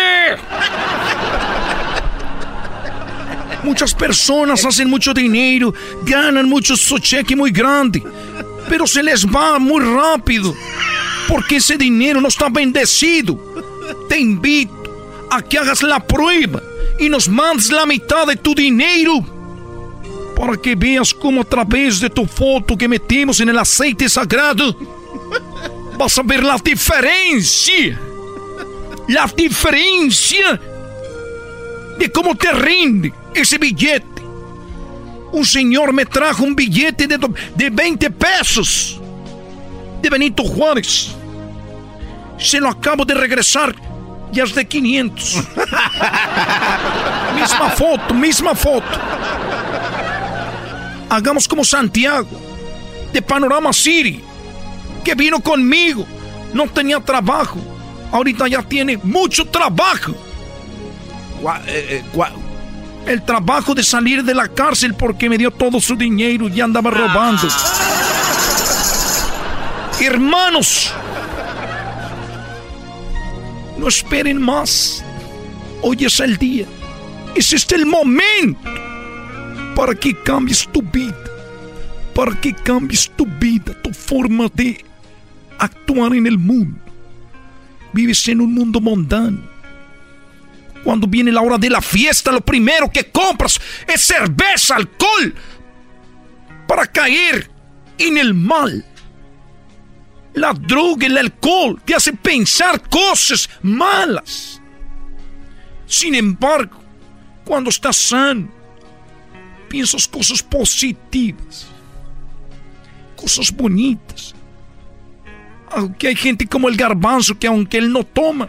Muchas 3.63 3.93
personas 3.93 4.65
hacen 4.65 4.89
mucho 4.89 5.13
dinero, 5.13 5.75
ganan 6.07 6.49
mucho 6.49 6.79
su 6.79 6.99
cheque 6.99 7.37
muy 7.37 7.51
grande, 7.51 8.03
pero 8.71 8.87
se 8.87 9.03
les 9.03 9.27
va 9.27 9.59
muy 9.59 9.85
rápido, 9.85 10.55
porque 11.29 11.57
ese 11.57 11.77
dinero 11.77 12.23
no 12.23 12.29
está 12.29 12.49
bendecido. 12.49 13.39
Te 14.09 14.19
invito 14.19 14.73
a 15.31 15.43
que 15.43 15.59
hagas 15.59 15.83
la 15.83 16.01
prueba 16.01 16.63
y 16.99 17.09
nos 17.09 17.29
mandes 17.29 17.71
la 17.71 17.87
mitad 17.87 18.27
de 18.27 18.37
tu 18.37 18.55
dinero 18.55 19.25
para 20.37 20.57
que 20.57 20.75
veas 20.75 21.15
cómo 21.15 21.43
a 21.43 21.45
través 21.45 22.01
de 22.01 22.11
tu 22.11 22.27
foto 22.27 22.77
que 22.77 22.89
metemos 22.89 23.41
en 23.41 23.49
el 23.49 23.59
aceite 23.59 24.09
sagrado 24.09 24.77
vas 25.99 26.19
a 26.19 26.23
ver 26.23 26.43
la 26.43 26.57
diferencia. 26.59 28.01
La 29.09 29.31
diferencia 29.37 30.61
de 31.99 32.11
cómo 32.11 32.35
te 32.35 32.53
rinde 32.53 33.13
ese 33.35 33.59
billete. 33.59 34.23
Un 35.33 35.45
señor 35.45 35.93
me 35.93 36.07
trajo 36.07 36.45
un 36.45 36.55
billete 36.55 37.07
de, 37.07 37.19
de 37.57 37.71
20 37.71 38.11
pesos 38.11 39.01
de 40.01 40.11
Benito 40.11 40.45
Juárez. 40.45 41.15
Se 42.39 42.61
lo 42.61 42.69
acabo 42.69 43.05
de 43.05 43.15
regresar. 43.15 43.75
Ya 44.33 44.45
es 44.45 44.55
de 44.55 44.67
500. 44.67 45.35
misma 47.35 47.71
foto, 47.71 48.15
misma 48.15 48.55
foto. 48.55 48.87
Hagamos 51.09 51.47
como 51.47 51.65
Santiago, 51.65 52.27
de 53.13 53.23
Panorama 53.23 53.73
City, 53.73 54.21
que 55.05 55.15
vino 55.15 55.39
conmigo. 55.41 56.05
No 56.53 56.69
tenía 56.69 56.99
trabajo. 57.01 57.59
Ahorita 58.11 58.49
ya 58.49 58.63
tiene 58.63 58.97
mucho 59.03 59.45
trabajo. 59.45 60.15
El 63.07 63.23
trabajo 63.23 63.75
de 63.75 63.85
salir 63.85 64.25
de 64.25 64.35
la 64.35 64.49
cárcel 64.49 64.95
porque 64.95 65.29
me 65.29 65.37
dio 65.37 65.51
todo 65.51 65.81
su 65.81 65.95
dinero 65.95 66.49
y 66.49 66.61
andaba 66.61 66.91
robando. 66.91 67.49
Hermanos, 70.01 70.93
no 73.79 73.89
esperen 73.89 74.41
más. 74.41 75.05
Hoy 75.83 76.05
es 76.05 76.21
el 76.21 76.37
día. 76.37 76.67
Es 77.35 77.53
este 77.53 77.75
el 77.75 77.87
momento 77.87 78.61
para 79.75 79.95
que 79.95 80.15
cambies 80.23 80.69
tu 80.73 80.83
vida. 80.83 81.17
Para 82.15 82.41
que 82.41 82.55
cambies 82.55 83.11
tu 83.17 83.27
vida, 83.27 83.75
tu 83.83 83.93
forma 83.93 84.49
de 84.55 84.85
actuar 85.59 86.15
en 86.15 86.27
el 86.27 86.39
mundo. 86.39 86.79
Vives 87.93 88.27
en 88.29 88.41
un 88.41 88.55
mundo 88.55 88.81
mundano. 88.81 89.41
Cuando 90.85 91.07
viene 91.07 91.33
la 91.33 91.41
hora 91.41 91.59
de 91.59 91.71
la 91.71 91.81
fiesta, 91.81 92.31
lo 92.31 92.41
primero 92.43 92.91
que 92.91 93.11
compras 93.11 93.61
es 93.87 94.03
cerveza, 94.03 94.77
alcohol, 94.77 95.35
para 96.69 96.87
caer 96.87 97.51
en 97.99 98.19
el 98.19 98.35
mal. 98.35 98.85
La 100.35 100.53
droga, 100.53 101.07
el 101.07 101.17
alcohol 101.17 101.81
te 101.85 101.95
hace 101.95 102.13
pensar 102.13 102.81
cosas 102.89 103.49
malas. 103.63 104.61
Sin 105.87 106.15
embargo, 106.15 106.83
cuando 107.45 107.71
estás 107.71 107.97
sano, 107.97 108.49
piensas 109.69 110.09
cosas 110.09 110.43
positivas, 110.43 111.67
cosas 113.17 113.53
bonitas. 113.53 114.35
Aunque 115.71 116.09
hay 116.09 116.17
gente 116.17 116.47
como 116.47 116.69
el 116.69 116.77
garbanzo 116.77 117.39
que 117.39 117.47
aunque 117.47 117.79
él 117.79 117.93
no 117.93 118.05
toma, 118.05 118.49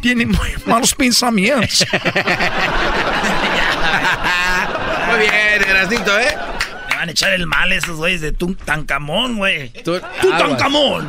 tiene 0.00 0.26
muy 0.26 0.48
malos 0.66 0.94
pensamientos. 0.94 1.84
Muy 5.10 5.20
bien, 5.20 5.62
Erasnito, 5.68 6.18
¿eh? 6.18 6.34
Van 7.02 7.08
a 7.08 7.12
echar 7.12 7.32
el 7.32 7.48
mal 7.48 7.72
esos 7.72 7.96
güeyes 7.96 8.20
de 8.20 8.30
Tutankamón, 8.30 9.36
güey. 9.36 9.70
Tutankamón. 10.20 11.08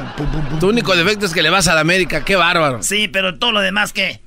Tu 0.60 0.68
único 0.70 0.96
defecto 0.96 1.28
es 1.28 1.34
que 1.36 1.44
le 1.44 1.52
vas 1.52 1.68
a 1.68 1.76
la 1.76 1.82
América, 1.82 2.26
qué 2.26 2.36
bárbaro. 2.36 2.82
Sí, 2.82 3.08
pero 3.08 3.38
todo 3.38 3.52
lo 3.52 3.60
demás, 3.60 3.94
¿qué? 3.94 4.20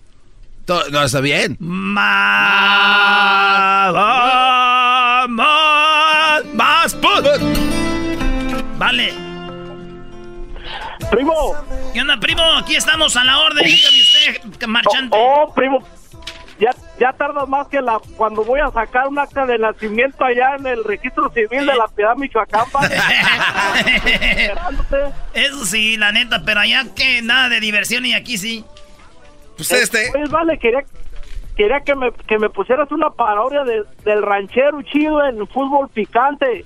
To- 0.64 0.88
no, 0.90 1.02
está 1.02 1.20
bien. 1.20 1.57
Más, 1.59 2.07
más, 5.29 6.44
más, 6.55 6.94
put. 6.94 7.26
Vale. 8.79 9.12
Primo. 11.11 11.57
¿Qué 11.92 12.00
onda, 12.00 12.20
primo? 12.20 12.44
Aquí 12.59 12.76
estamos 12.76 13.16
a 13.16 13.24
la 13.24 13.40
orden. 13.40 13.64
Dígame 13.66 14.00
usted, 14.02 14.40
marchante. 14.68 15.16
Oh, 15.20 15.52
primo. 15.52 15.83
Ya, 16.58 16.70
ya 16.98 17.12
tardas 17.12 17.46
más 17.48 17.68
que 17.68 17.82
la 17.82 17.98
cuando 18.16 18.42
voy 18.42 18.60
a 18.60 18.70
sacar 18.70 19.08
un 19.08 19.18
acta 19.18 19.44
de 19.44 19.58
nacimiento 19.58 20.24
allá 20.24 20.56
en 20.58 20.66
el 20.66 20.84
registro 20.84 21.30
civil 21.30 21.66
de 21.66 21.74
la 21.74 21.86
Piedad 21.88 22.16
Michoacán. 22.16 22.64
Eso 25.34 25.64
sí, 25.66 25.96
la 25.96 26.12
neta, 26.12 26.42
pero 26.44 26.60
allá 26.60 26.84
que 26.94 27.22
nada 27.22 27.48
de 27.48 27.60
diversión 27.60 28.06
y 28.06 28.14
aquí 28.14 28.38
sí. 28.38 28.64
Pues 29.56 29.70
este. 29.72 30.10
Pues 30.12 30.30
vale, 30.30 30.58
quería, 30.58 30.80
quería 31.56 31.80
que, 31.80 31.94
me, 31.94 32.12
que 32.26 32.38
me 32.38 32.50
pusieras 32.50 32.90
una 32.90 33.10
parodia 33.10 33.64
de- 33.64 33.84
del 34.04 34.22
ranchero 34.22 34.80
chido 34.82 35.24
en 35.26 35.46
fútbol 35.48 35.88
picante, 35.88 36.64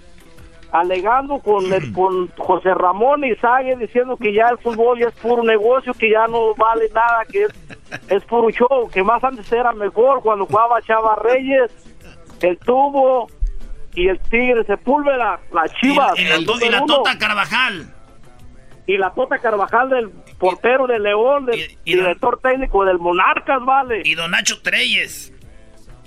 alegando 0.72 1.38
con, 1.40 1.72
el- 1.72 1.92
con 1.94 2.28
José 2.36 2.74
Ramón 2.74 3.24
Izague 3.24 3.76
diciendo 3.76 4.16
que 4.16 4.32
ya 4.32 4.48
el 4.48 4.58
fútbol 4.58 4.98
ya 4.98 5.08
es 5.08 5.14
puro 5.14 5.42
negocio, 5.42 5.92
que 5.94 6.10
ya 6.10 6.26
no 6.26 6.54
vale 6.54 6.88
nada, 6.94 7.24
que 7.30 7.44
es, 7.44 7.52
es 8.08 8.24
puro 8.24 8.50
show, 8.50 8.88
que 8.92 9.02
más 9.02 9.22
antes 9.24 9.50
era 9.52 9.72
mejor 9.72 10.22
cuando 10.22 10.46
jugaba 10.46 10.80
Chava 10.82 11.16
Reyes, 11.22 11.70
el 12.42 12.58
Tubo 12.58 13.28
y 13.94 14.08
el 14.08 14.18
Tigre 14.20 14.64
Sepúlveda, 14.64 15.40
las 15.52 15.72
Chivas. 15.74 16.12
Y, 16.18 16.22
y 16.22 16.24
la, 16.26 16.34
el 16.36 16.42
y 16.42 16.86
Tota 16.86 17.18
Carvajal. 17.18 17.92
y 18.86 18.96
la 18.96 19.10
Tota 19.12 19.38
Carvajal 19.38 19.90
del 19.90 20.10
portero 20.38 20.86
del 20.86 21.02
León, 21.02 21.46
del 21.46 21.60
director 21.84 22.38
técnico 22.40 22.84
del 22.84 22.98
Monarcas, 22.98 23.58
vale. 23.64 24.02
Y 24.04 24.14
don 24.14 24.30
Nacho 24.30 24.62
Treyes. 24.62 25.32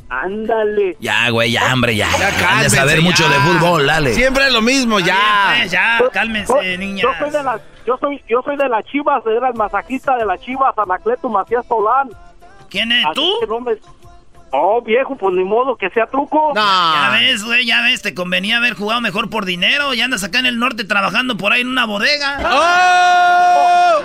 Ándale. 0.09 0.95
Ya, 0.99 1.29
güey, 1.29 1.51
ya, 1.51 1.73
hombre, 1.73 1.95
ya. 1.95 2.07
Ya 2.19 2.49
Han 2.57 2.63
de 2.63 2.69
saber 2.69 2.97
ya. 2.97 3.01
mucho 3.03 3.27
de 3.27 3.35
fútbol, 3.39 3.87
dale. 3.87 4.13
Siempre 4.13 4.45
es 4.47 4.53
lo 4.53 4.61
mismo, 4.61 4.99
ya. 4.99 5.55
pues, 5.59 5.71
ya, 5.71 5.99
cálmense, 6.11 6.53
yo- 6.53 6.77
niñas. 6.77 7.01
Yo 7.03 7.09
soy 7.19 7.29
de 7.31 7.43
las, 7.43 7.61
yo 7.87 7.97
soy, 7.99 8.23
yo 8.29 8.41
soy 8.43 8.55
de 8.57 8.69
las 8.69 8.85
Chivas, 8.85 9.23
era 9.25 9.47
el 9.49 9.55
masajista 9.55 10.15
de 10.17 10.25
las 10.25 10.39
Chivas, 10.41 10.77
Anacleto 10.77 11.29
Macías 11.29 11.65
Solán. 11.67 12.09
¿Quién 12.69 12.91
es 12.91 13.05
Así 13.05 13.13
tú? 13.15 13.47
no 13.47 13.59
me- 13.61 13.77
Oh, 14.55 14.83
viejo, 14.83 15.15
pues 15.15 15.33
ni 15.33 15.43
modo 15.43 15.75
que 15.75 15.89
sea 15.89 16.05
truco. 16.05 16.53
Ya 16.53 17.09
ves, 17.19 17.43
güey, 17.43 17.65
ya 17.65 17.81
ves, 17.81 18.03
te 18.03 18.13
convenía 18.13 18.57
haber 18.57 18.75
jugado 18.75 19.01
mejor 19.01 19.27
por 19.31 19.45
dinero 19.45 19.95
y 19.95 20.01
andas 20.01 20.23
acá 20.23 20.37
en 20.37 20.45
el 20.45 20.59
norte 20.59 20.83
trabajando 20.83 21.35
por 21.37 21.51
ahí 21.53 21.61
en 21.61 21.69
una 21.69 21.85
bodega. 21.87 22.37
¡Oh! 22.45 24.01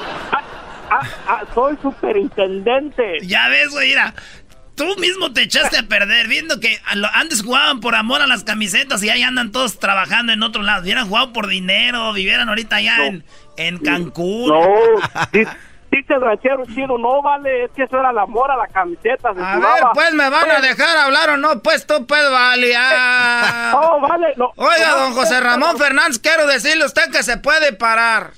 ah, 0.91 1.03
ah, 1.29 1.41
soy 1.55 1.77
superintendente. 1.83 3.19
Ya 3.25 3.49
ves, 3.49 3.69
güey, 3.71 3.89
mira. 3.91 4.15
Tú 4.79 4.97
mismo 5.01 5.33
te 5.33 5.43
echaste 5.43 5.77
a 5.77 5.83
perder 5.83 6.27
viendo 6.29 6.59
que 6.61 6.81
antes 7.13 7.43
jugaban 7.43 7.81
por 7.81 7.95
amor 7.95 8.23
a 8.23 8.27
las 8.27 8.45
camisetas 8.45 9.03
y 9.03 9.11
ahí 9.11 9.23
andan 9.23 9.53
todos 9.53 9.79
trabajando 9.79 10.33
en 10.33 10.43
otro 10.43 10.63
lado. 10.63 10.83
Hubieran 10.83 11.09
jugado 11.09 11.33
por 11.35 11.49
dinero, 11.49 12.13
vivieran 12.15 12.49
ahorita 12.49 12.77
allá 12.77 13.07
en, 13.07 13.25
en 13.57 13.79
Cancún. 13.79 14.49
No, 14.49 14.65
di- 15.33 15.45
dice 15.91 16.15
el 16.15 16.21
ranchero 16.21 16.65
chido, 16.67 16.97
no 16.97 17.21
vale, 17.23 17.65
es 17.65 17.71
que 17.73 17.83
eso 17.83 17.99
era 17.99 18.11
el 18.11 18.19
amor 18.19 18.51
a 18.51 18.57
la 18.57 18.67
camiseta. 18.69 19.35
se 19.35 19.41
A 19.43 19.55
jugaba. 19.57 19.75
ver, 19.75 19.85
pues, 19.95 20.15
¿me 20.15 20.31
van 20.31 20.51
a 20.51 20.61
dejar 20.61 20.97
hablar 20.97 21.31
o 21.31 21.37
no? 21.37 21.61
Pues 21.61 21.87
tú, 21.87 22.07
pues, 22.07 22.31
vale. 22.31 22.73
ah. 22.77 23.73
Oh, 23.83 24.01
vale, 24.01 24.29
no. 24.37 24.53
Oiga, 24.57 24.91
No, 24.91 24.97
don 25.01 25.13
José 25.15 25.41
Ramón 25.41 25.77
Fernández, 25.77 26.19
quiero 26.21 26.47
decirle 26.47 26.85
a 26.85 26.87
usted 26.87 27.11
que 27.11 27.23
se 27.23 27.37
puede 27.39 27.73
parar. 27.73 28.31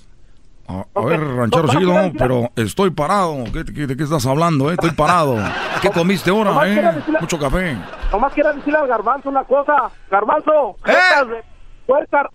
A, 0.71 0.85
a 1.01 1.05
ver, 1.05 1.21
ranchero 1.21 1.69
chido, 1.69 1.95
pero 2.19 2.49
estoy 2.57 2.91
parado. 2.91 3.45
¿Qué- 3.53 3.65
qué- 3.65 3.87
¿De 3.87 3.97
qué 3.97 4.03
estás 4.05 4.25
hablando, 4.27 4.71
eh? 4.71 4.75
Estoy 4.75 4.91
parado. 4.93 5.37
¿Qué 5.83 5.91
comiste 5.91 6.31
ahora, 6.31 6.51
Nomás 6.51 6.67
eh? 6.69 6.83
decirle- 6.95 7.21
Mucho 7.21 7.39
café. 7.39 7.77
Nomás 8.13 8.33
quiero 8.33 8.53
decirle 8.53 8.79
al 8.79 8.87
garbanzo 8.89 9.29
una 9.29 9.45
cosa. 9.45 9.91
Garbanzo, 10.11 10.77
¿Eh? 10.87 10.93
jetas 10.93 11.29
de 11.29 11.45
puerca. 11.87 12.31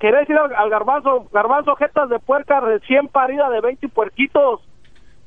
Quería 0.00 0.18
decirle 0.20 0.40
al, 0.40 0.54
al 0.54 0.70
garbanzo, 0.70 1.28
garbanzo, 1.32 1.76
jetas 1.76 2.08
de 2.08 2.18
puerca 2.18 2.60
recién 2.60 3.08
parida 3.08 3.48
de 3.48 3.60
20 3.60 3.88
puerquitos. 3.88 4.60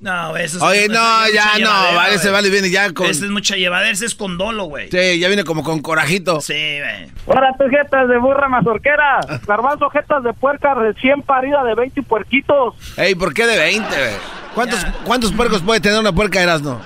No, 0.02 0.36
eso 0.36 0.58
es 0.58 0.64
Oye, 0.64 0.88
no, 0.88 1.26
es 1.26 1.34
ya 1.34 1.60
no, 1.60 1.70
vale, 1.96 2.18
se 2.18 2.32
vale, 2.32 2.50
viene 2.50 2.72
ya 2.72 2.92
con... 2.92 3.06
Ese 3.06 3.26
es 3.26 3.32
mucha 3.32 3.56
llevadera, 3.56 3.92
ese 3.92 4.08
es 4.08 4.16
con 4.16 4.36
dolo, 4.36 4.66
güey. 4.66 4.90
Sí, 4.90 5.20
ya 5.20 5.28
viene 5.28 5.44
como 5.44 5.64
con 5.64 5.80
corajito. 5.80 6.42
Sí, 6.42 6.54
güey. 6.54 7.12
Ahora 7.28 7.54
tus 7.56 7.70
jetas 7.70 8.10
de 8.10 8.18
burra 8.18 8.50
mazorquera. 8.50 9.20
Garbanzo, 9.46 9.92
jetas 9.92 10.24
de 10.24 10.34
puerca 10.34 10.74
recién 10.74 11.22
parida 11.22 11.64
de 11.64 11.76
20 11.76 12.02
puerquitos. 12.02 12.74
Ey, 12.98 13.14
¿por 13.14 13.36
qué 13.36 13.46
de 13.46 13.60
20, 13.60 13.88
güey? 13.88 14.14
¿Cuántos, 14.56 14.84
¿Cuántos 15.06 15.32
puercos 15.34 15.62
puede 15.62 15.80
tener 15.80 16.00
una 16.00 16.12
puerca 16.12 16.40
de 16.40 16.46
Erasmo? 16.46 16.82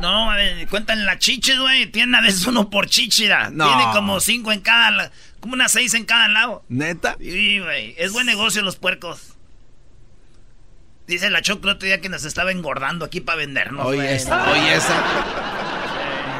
No, 0.00 0.30
a 0.30 0.36
ver, 0.36 0.68
cuentan 0.68 1.04
las 1.06 1.18
chiches, 1.18 1.58
güey. 1.58 1.86
Tiene 1.86 2.18
a 2.18 2.20
veces 2.20 2.46
uno 2.46 2.68
por 2.68 2.86
chichira. 2.86 3.50
No. 3.50 3.66
Tiene 3.66 3.92
como 3.92 4.20
cinco 4.20 4.52
en 4.52 4.60
cada, 4.60 5.10
como 5.40 5.54
unas 5.54 5.72
seis 5.72 5.94
en 5.94 6.04
cada 6.04 6.28
lado. 6.28 6.64
¿Neta? 6.68 7.16
Sí, 7.18 7.60
güey. 7.60 7.94
Es 7.98 8.12
buen 8.12 8.26
negocio 8.26 8.60
los 8.62 8.76
puercos. 8.76 9.29
Dice 11.10 11.28
la 11.28 11.42
Choco 11.42 11.66
el 11.66 11.74
otro 11.74 11.86
día 11.86 12.00
que 12.00 12.08
nos 12.08 12.24
estaba 12.24 12.52
engordando 12.52 13.04
aquí 13.04 13.20
para 13.20 13.38
vendernos. 13.38 13.84
Oye, 13.84 14.14
esa, 14.14 14.48
oye, 14.48 14.74
esa. 14.74 14.94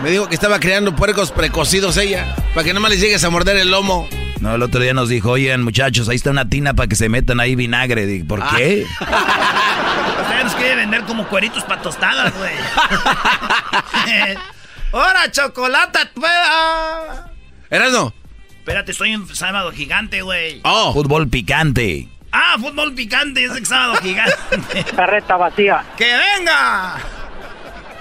Me 0.00 0.12
dijo 0.12 0.28
que 0.28 0.36
estaba 0.36 0.60
creando 0.60 0.94
puercos 0.94 1.32
precocidos 1.32 1.96
ella, 1.96 2.36
para 2.54 2.62
que 2.62 2.72
no 2.72 2.78
más 2.78 2.92
les 2.92 3.00
llegues 3.00 3.24
a 3.24 3.30
morder 3.30 3.56
el 3.56 3.72
lomo. 3.72 4.08
No, 4.38 4.54
el 4.54 4.62
otro 4.62 4.80
día 4.80 4.94
nos 4.94 5.08
dijo, 5.08 5.32
oigan 5.32 5.64
muchachos, 5.64 6.08
ahí 6.08 6.14
está 6.14 6.30
una 6.30 6.48
tina 6.48 6.74
para 6.74 6.86
que 6.86 6.94
se 6.94 7.08
metan 7.08 7.40
ahí 7.40 7.56
vinagre. 7.56 8.06
Digo, 8.06 8.28
¿Por 8.28 8.48
qué? 8.50 8.86
Usted 9.00 10.44
nos 10.44 10.54
quiere 10.54 10.76
vender 10.76 11.02
como 11.02 11.26
cueritos 11.26 11.64
para 11.64 11.82
tostadas, 11.82 12.32
güey. 12.38 12.54
¡Hora, 14.92 15.32
chocolate! 15.32 15.98
pueda! 16.14 17.32
Erasmo. 17.70 18.14
Espérate, 18.58 18.92
estoy 18.92 19.14
en 19.14 19.26
sábado 19.34 19.72
gigante, 19.72 20.22
güey. 20.22 20.60
Oh. 20.62 20.92
Fútbol 20.92 21.28
picante. 21.28 22.08
Ah, 22.32 22.56
fútbol 22.60 22.94
picante, 22.94 23.44
es 23.44 23.52
el 23.52 23.66
sábado 23.66 23.96
gigante. 23.96 24.36
Carreta 24.94 25.36
vacía. 25.36 25.84
¡Que 25.96 26.12
venga! 26.16 26.96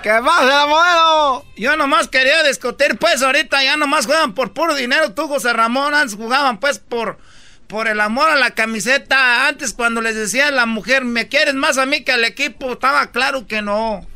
¡Que 0.03 0.09
la 0.09 0.65
modelo! 0.67 1.45
Yo 1.57 1.75
nomás 1.75 2.07
quería 2.07 2.43
discutir, 2.43 2.97
pues 2.97 3.21
ahorita 3.21 3.61
ya 3.63 3.75
nomás 3.75 4.05
juegan 4.05 4.33
por 4.33 4.53
puro 4.53 4.75
dinero. 4.75 5.11
Tú, 5.13 5.27
José 5.27 5.51
Ramón, 5.51 5.93
antes 5.93 6.15
jugaban 6.15 6.59
pues 6.59 6.79
por, 6.79 7.17
por 7.67 7.87
el 7.87 7.99
amor 7.99 8.29
a 8.29 8.35
la 8.35 8.51
camiseta. 8.51 9.47
Antes 9.47 9.73
cuando 9.73 10.01
les 10.01 10.15
decía 10.15 10.47
a 10.47 10.51
la 10.51 10.65
mujer, 10.65 11.03
¿me 11.03 11.27
quieres 11.27 11.55
más 11.55 11.77
a 11.77 11.85
mí 11.85 12.03
que 12.03 12.13
al 12.13 12.23
equipo? 12.23 12.73
Estaba 12.73 13.07
claro 13.07 13.45
que 13.45 13.61
no. 13.61 14.07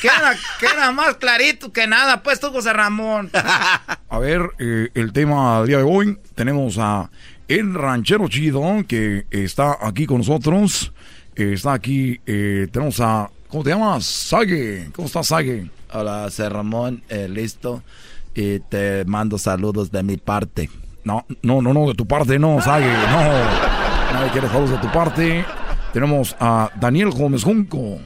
Que 0.00 0.08
era, 0.08 0.34
que 0.58 0.66
era 0.66 0.90
más 0.90 1.14
clarito 1.16 1.72
que 1.72 1.86
nada, 1.86 2.24
pues 2.24 2.40
tú, 2.40 2.50
José 2.50 2.72
Ramón. 2.72 3.30
A 3.32 4.18
ver, 4.18 4.50
eh, 4.58 4.88
el 4.94 5.12
tema 5.12 5.58
del 5.58 5.68
día 5.68 5.76
de 5.78 5.84
hoy, 5.84 6.18
tenemos 6.34 6.78
a 6.78 7.10
el 7.48 7.74
ranchero 7.74 8.28
chido 8.28 8.62
que 8.86 9.26
está 9.30 9.78
aquí 9.80 10.06
con 10.06 10.18
nosotros. 10.18 10.92
Eh, 11.34 11.54
está 11.54 11.72
aquí, 11.72 12.20
eh, 12.26 12.68
tenemos 12.70 13.00
a, 13.00 13.30
¿cómo 13.48 13.64
te 13.64 13.70
llamas? 13.70 14.04
Sage. 14.04 14.90
¿Cómo 14.92 15.06
estás, 15.06 15.28
Sage? 15.28 15.70
Hola, 15.92 16.22
José 16.24 16.48
Ramón, 16.48 17.02
eh, 17.08 17.28
listo. 17.28 17.82
Y 18.34 18.60
te 18.60 19.04
mando 19.06 19.38
saludos 19.38 19.90
de 19.90 20.02
mi 20.02 20.16
parte. 20.16 20.68
No, 21.04 21.24
no, 21.42 21.62
no, 21.62 21.72
no, 21.72 21.88
de 21.88 21.94
tu 21.94 22.06
parte 22.06 22.38
no, 22.38 22.60
Sage, 22.60 22.86
no. 22.86 24.12
Nadie 24.12 24.30
quiere 24.32 24.48
saludos 24.48 24.70
de 24.70 24.78
tu 24.78 24.92
parte. 24.92 25.44
Tenemos 25.92 26.36
a 26.38 26.70
Daniel 26.78 27.10
Gómez 27.10 27.44
Junco. 27.44 27.98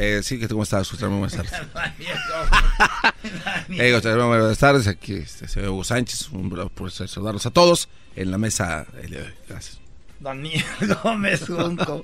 Eh, 0.00 0.20
sí, 0.22 0.38
¿cómo 0.46 0.62
estás? 0.62 0.96
Buenas 1.00 1.32
tardes. 1.32 1.50
Ramón, 4.04 4.38
buenas 4.38 4.58
tardes. 4.58 4.86
Aquí 4.86 5.14
este, 5.14 5.68
Hugo 5.68 5.82
Sánchez. 5.82 6.28
Un 6.30 6.48
por 6.68 6.92
saludarlos 6.92 7.46
a 7.46 7.50
todos 7.50 7.88
en 8.14 8.30
la 8.30 8.38
mesa 8.38 8.86
el 9.02 9.10
día 9.10 9.18
de 9.20 9.26
hoy. 9.26 9.34
Gracias. 9.48 9.80
Daniel 10.20 10.64
Gómez 11.02 11.46
Junco. 11.46 12.02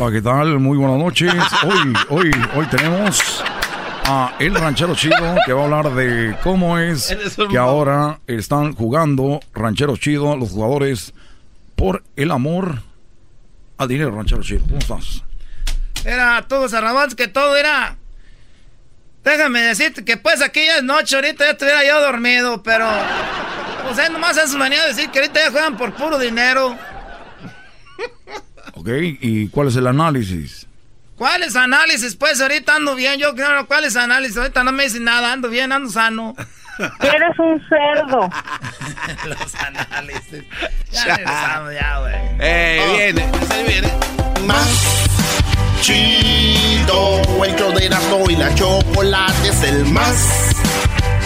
Hola, 0.00 0.12
¿qué 0.12 0.22
tal? 0.22 0.60
Muy 0.60 0.78
buenas 0.78 0.96
noches. 0.96 1.32
Hoy, 1.64 1.92
hoy, 2.08 2.30
hoy 2.54 2.66
tenemos 2.66 3.42
a 4.04 4.32
El 4.38 4.54
Ranchero 4.54 4.94
Chido 4.94 5.34
que 5.44 5.52
va 5.52 5.62
a 5.62 5.64
hablar 5.64 5.92
de 5.92 6.36
cómo 6.44 6.78
es 6.78 7.16
que 7.50 7.58
ahora 7.58 8.20
están 8.28 8.74
jugando 8.74 9.40
Ranchero 9.52 9.96
Chido 9.96 10.36
los 10.36 10.50
jugadores 10.50 11.14
por 11.74 12.04
el 12.14 12.30
amor 12.30 12.80
al 13.76 13.88
dinero, 13.88 14.12
Ranchero 14.12 14.40
Chido. 14.40 14.60
¿Cómo 14.66 14.78
estás? 14.78 15.24
Era 16.04 16.46
José 16.48 16.80
Ramón, 16.80 17.10
que 17.16 17.26
todo 17.26 17.56
era. 17.56 17.96
Déjame 19.24 19.62
decirte 19.62 20.04
que 20.04 20.16
pues 20.16 20.40
aquí 20.42 20.64
ya 20.64 20.76
es 20.76 20.84
noche, 20.84 21.16
ahorita 21.16 21.44
ya 21.44 21.50
estuviera 21.50 21.84
yo 21.84 22.00
dormido, 22.00 22.62
pero. 22.62 22.86
Pues 23.84 23.98
él 23.98 24.12
nomás 24.12 24.36
es 24.36 24.52
su 24.52 24.58
manera 24.58 24.82
de 24.82 24.90
decir 24.90 25.10
que 25.10 25.18
ahorita 25.18 25.40
ya 25.40 25.50
juegan 25.50 25.76
por 25.76 25.92
puro 25.92 26.20
dinero. 26.20 26.78
Ok, 28.78 28.88
¿y 29.20 29.48
cuál 29.48 29.66
es 29.66 29.76
el 29.76 29.88
análisis? 29.88 30.68
¿Cuáles 31.16 31.56
análisis? 31.56 32.14
Pues 32.14 32.40
ahorita 32.40 32.76
ando 32.76 32.94
bien, 32.94 33.18
yo 33.18 33.34
creo, 33.34 33.66
¿cuáles 33.66 33.96
análisis? 33.96 34.36
Ahorita 34.36 34.62
no 34.62 34.70
me 34.70 34.84
dicen 34.84 35.02
nada, 35.02 35.32
ando 35.32 35.48
bien, 35.48 35.72
ando 35.72 35.90
sano. 35.90 36.36
Eres 36.78 37.36
un 37.40 37.60
cerdo. 37.68 38.30
Los 39.26 39.54
análisis. 39.56 40.44
Ya 40.92 41.04
regresamos, 41.06 41.74
ya, 41.74 41.98
güey. 41.98 42.14
Eh, 42.38 43.12
viene, 43.12 43.28
ahí 43.50 43.64
viene. 43.66 43.92
Más 44.46 45.08
chido, 45.80 47.44
el 47.44 47.56
show 47.56 47.72
de 47.74 47.86
Erasmo 47.86 48.30
y 48.30 48.36
la 48.36 48.54
chocolate 48.54 49.48
es 49.48 49.62
el 49.64 49.86
más 49.86 50.54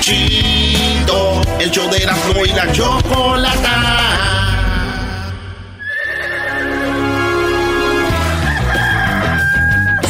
chido, 0.00 1.42
el 1.60 1.70
show 1.70 1.90
de 1.90 2.02
Erasmo 2.02 2.46
y 2.46 2.48
la 2.52 2.72
chocolata. 2.72 4.51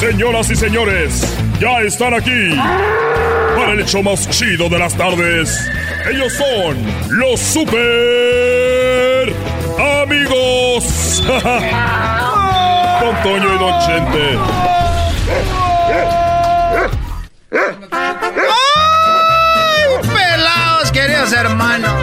Señoras 0.02 0.50
y 0.50 0.56
señores, 0.56 1.22
ya 1.60 1.80
están 1.82 2.12
aquí 2.12 2.56
para 3.54 3.74
el 3.74 3.78
hecho 3.78 4.02
más 4.02 4.28
chido 4.30 4.68
de 4.68 4.76
las 4.76 4.96
tardes. 4.96 5.70
Ellos 6.10 6.32
son 6.32 6.76
los 7.20 7.38
super 7.38 9.32
amigos. 10.02 11.22
Don 13.00 13.22
Toño 13.22 13.54
y 13.54 13.58
Don 13.58 13.80
Chente. 13.86 14.38
¡Ay, 17.92 18.22
pelados, 20.02 20.90
queridos 20.90 21.32
hermanos! 21.32 22.01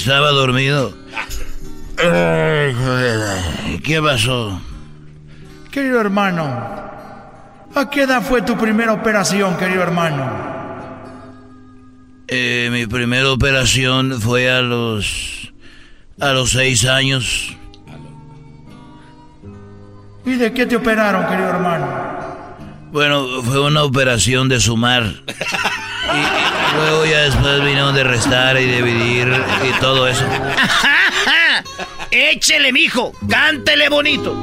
Estaba 0.00 0.30
dormido. 0.30 0.94
¿Qué 3.84 4.00
pasó? 4.02 4.60
Querido 5.70 6.00
hermano, 6.00 6.42
¿a 7.74 7.90
qué 7.90 8.02
edad 8.02 8.22
fue 8.22 8.40
tu 8.42 8.56
primera 8.56 8.94
operación, 8.94 9.56
querido 9.58 9.82
hermano? 9.82 10.50
Eh, 12.28 12.70
mi 12.72 12.86
primera 12.86 13.30
operación 13.30 14.20
fue 14.20 14.50
a 14.50 14.62
los 14.62 15.52
a 16.18 16.32
los 16.32 16.52
seis 16.52 16.86
años. 16.86 17.54
¿Y 20.24 20.32
de 20.34 20.52
qué 20.52 20.64
te 20.64 20.76
operaron, 20.76 21.26
querido 21.26 21.48
hermano? 21.48 21.86
Bueno, 22.90 23.42
fue 23.42 23.60
una 23.60 23.84
operación 23.84 24.48
de 24.48 24.60
sumar. 24.60 25.22
Y 27.00 27.02
luego 27.02 27.16
ya 27.16 27.22
después 27.22 27.64
vinieron 27.64 27.94
de 27.94 28.04
restar 28.04 28.60
y 28.60 28.66
dividir 28.66 29.28
y 29.28 29.80
todo 29.80 30.06
eso. 30.06 30.24
Échele, 32.10 32.72
mijo. 32.72 33.12
Cántele 33.26 33.88
bonito. 33.88 34.34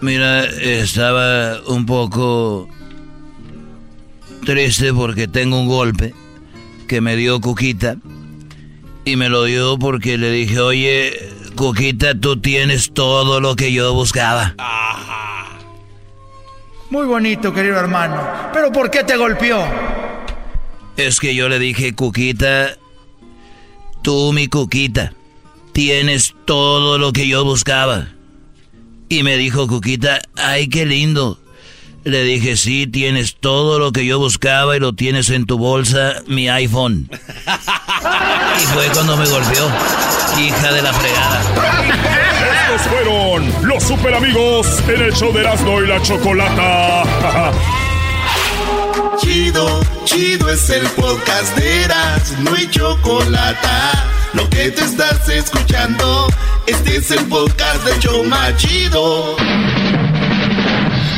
Mira, 0.00 0.44
estaba 0.44 1.60
un 1.66 1.84
poco 1.84 2.68
triste 4.46 4.92
porque 4.94 5.28
tengo 5.28 5.60
un 5.60 5.68
golpe 5.68 6.14
que 6.88 7.02
me 7.02 7.16
dio 7.16 7.40
Cuquita. 7.40 7.96
Y 9.04 9.16
me 9.16 9.28
lo 9.28 9.44
dio 9.44 9.78
porque 9.78 10.16
le 10.16 10.30
dije, 10.30 10.58
oye, 10.58 11.32
Cuquita, 11.54 12.18
tú 12.18 12.40
tienes 12.40 12.94
todo 12.94 13.40
lo 13.40 13.56
que 13.56 13.72
yo 13.72 13.92
buscaba. 13.92 14.54
Muy 16.94 17.06
bonito, 17.06 17.52
querido 17.52 17.76
hermano. 17.80 18.24
¿Pero 18.52 18.70
por 18.70 18.88
qué 18.88 19.02
te 19.02 19.16
golpeó? 19.16 19.66
Es 20.96 21.18
que 21.18 21.34
yo 21.34 21.48
le 21.48 21.58
dije, 21.58 21.92
Cuquita, 21.92 22.76
tú, 24.00 24.32
mi 24.32 24.46
Cuquita, 24.46 25.12
tienes 25.72 26.36
todo 26.44 26.96
lo 26.98 27.12
que 27.12 27.26
yo 27.26 27.44
buscaba. 27.44 28.10
Y 29.08 29.24
me 29.24 29.36
dijo 29.36 29.66
Cuquita, 29.66 30.20
ay, 30.36 30.68
qué 30.68 30.86
lindo. 30.86 31.40
Le 32.04 32.22
dije, 32.22 32.56
sí, 32.56 32.86
tienes 32.86 33.34
todo 33.40 33.80
lo 33.80 33.90
que 33.90 34.06
yo 34.06 34.20
buscaba 34.20 34.76
y 34.76 34.78
lo 34.78 34.92
tienes 34.92 35.30
en 35.30 35.46
tu 35.46 35.58
bolsa, 35.58 36.22
mi 36.28 36.48
iPhone. 36.48 37.10
Y 38.62 38.66
fue 38.66 38.86
cuando 38.92 39.16
me 39.16 39.26
golpeó, 39.26 39.66
hija 40.38 40.72
de 40.72 40.80
la 40.82 40.92
fregada. 40.92 42.20
Estos 42.74 42.90
fueron 42.90 43.68
los 43.68 43.84
super 43.84 44.14
amigos 44.14 44.82
en 44.88 45.00
el 45.00 45.12
show 45.12 45.32
de 45.32 45.42
Erasmo 45.42 45.80
y 45.80 45.86
la 45.86 46.02
Chocolata. 46.02 47.04
Chido, 49.18 49.80
chido 50.04 50.50
es 50.50 50.68
el 50.70 50.84
podcast 50.88 51.56
de 51.56 51.84
Erasmo 51.84 52.50
y 52.56 52.68
Chocolata. 52.68 53.92
Lo 54.32 54.50
que 54.50 54.72
te 54.72 54.82
estás 54.82 55.28
escuchando, 55.28 56.26
este 56.66 56.96
es 56.96 57.12
el 57.12 57.24
podcast 57.26 57.84
de 57.84 57.98
Choma 58.00 58.56
Chido. 58.56 59.36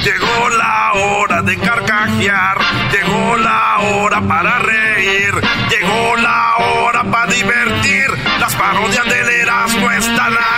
Llegó 0.04 0.48
la 0.58 0.92
hora 0.92 1.40
de 1.40 1.56
carcajear, 1.56 2.58
llegó 2.92 3.36
la 3.36 3.78
hora 3.78 4.20
para 4.20 4.58
reír, 4.58 5.32
llegó 5.70 6.16
la 6.16 6.56
hora 6.58 7.02
para 7.04 7.32
divertir. 7.32 8.08
Las 8.40 8.54
parodias 8.56 9.04
del 9.06 9.28
Erasmo 9.30 9.90
están 9.90 10.34
aquí. 10.34 10.55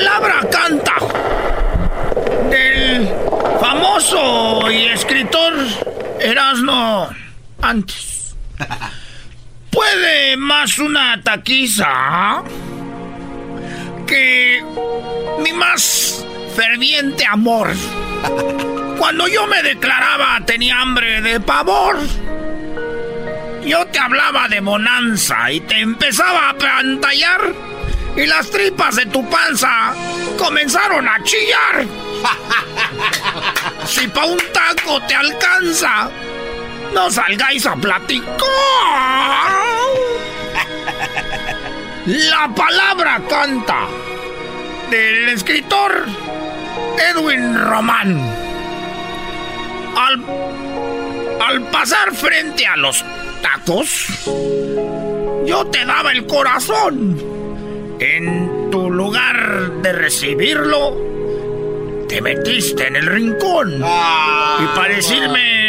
Palabra 0.00 0.40
canta 0.50 0.94
del 2.48 3.06
famoso 3.60 4.70
y 4.70 4.86
escritor 4.86 5.52
Erasmo 6.18 7.10
antes. 7.60 8.34
¿Puede 9.70 10.38
más 10.38 10.78
una 10.78 11.20
taquiza 11.22 12.42
que 14.06 14.64
mi 15.42 15.52
más 15.52 16.24
ferviente 16.56 17.26
amor? 17.26 17.70
Cuando 18.98 19.28
yo 19.28 19.46
me 19.48 19.62
declaraba 19.62 20.40
tenía 20.46 20.80
hambre 20.80 21.20
de 21.20 21.40
pavor. 21.40 21.98
Yo 23.66 23.86
te 23.88 23.98
hablaba 23.98 24.48
de 24.48 24.60
bonanza 24.60 25.52
y 25.52 25.60
te 25.60 25.78
empezaba 25.78 26.48
a 26.48 26.54
pantallar 26.56 27.69
y 28.20 28.26
las 28.26 28.50
tripas 28.50 28.96
de 28.96 29.06
tu 29.06 29.26
panza 29.30 29.94
comenzaron 30.36 31.08
a 31.08 31.22
chillar. 31.22 31.86
Si 33.86 34.06
pa' 34.08 34.26
un 34.26 34.38
taco 34.52 35.00
te 35.06 35.14
alcanza, 35.14 36.10
no 36.92 37.10
salgáis 37.10 37.66
a 37.66 37.74
platicar. 37.74 38.36
La 42.06 42.48
palabra 42.54 43.20
canta 43.28 43.88
del 44.90 45.30
escritor 45.30 46.06
Edwin 47.10 47.58
Román. 47.58 48.20
Al, 49.96 50.24
al 51.40 51.62
pasar 51.70 52.14
frente 52.14 52.66
a 52.66 52.76
los 52.76 53.04
tacos, 53.42 54.06
yo 55.46 55.66
te 55.72 55.84
daba 55.84 56.12
el 56.12 56.26
corazón. 56.26 57.29
En 58.00 58.70
tu 58.70 58.90
lugar 58.90 59.82
de 59.82 59.92
recibirlo, 59.92 60.96
te 62.08 62.20
metiste 62.22 62.86
en 62.86 62.96
el 62.96 63.06
rincón. 63.06 63.76
y 63.76 64.76
para 64.76 64.94
decirme. 64.94 65.60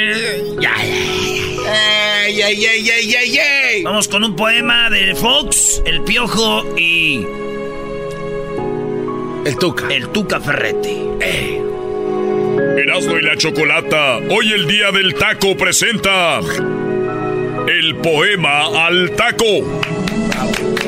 Ya, 2.34 2.48
ya, 2.48 3.24
ya. 3.26 3.44
Vamos 3.84 4.08
con 4.08 4.24
un 4.24 4.36
poema 4.36 4.90
de 4.90 5.14
Fox, 5.16 5.82
El 5.86 6.02
Piojo 6.04 6.64
y. 6.78 7.26
El 9.46 9.58
Tuca. 9.58 9.94
El 9.94 10.08
Tuca 10.10 10.40
Ferretti. 10.40 11.02
Eh. 11.20 11.62
Erasmo 12.78 13.18
y 13.18 13.22
la 13.24 13.36
Chocolata, 13.36 14.18
hoy 14.30 14.54
el 14.54 14.68
día 14.68 14.92
del 14.92 15.14
taco 15.16 15.58
presenta 15.58 16.40
el 17.68 17.96
poema 17.98 18.88
al 18.88 19.12
taco. 19.12 20.01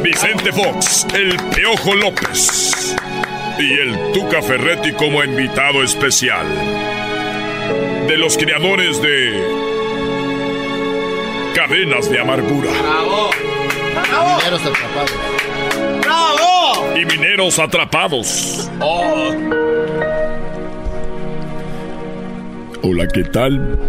Vicente 0.04 0.52
Fox, 0.52 1.08
el 1.16 1.38
Piojo 1.56 1.96
López 1.96 2.94
y 3.58 3.72
el 3.72 4.12
Tuca 4.12 4.42
Ferretti 4.42 4.92
como 4.92 5.24
invitado 5.24 5.82
especial. 5.82 6.46
De 8.08 8.18
los 8.18 8.38
creadores 8.38 9.02
de 9.02 9.42
Cadenas 11.56 12.10
de 12.10 12.20
Amargura. 12.20 12.70
¡Bravo! 12.70 13.30
Mineros 14.36 14.66
atrapados. 14.66 15.14
¡Bravo! 16.02 16.98
Y 16.98 17.06
mineros 17.06 17.60
atrapados. 17.60 18.70
Hola, 22.82 23.08
¿qué 23.08 23.24
tal? 23.24 23.80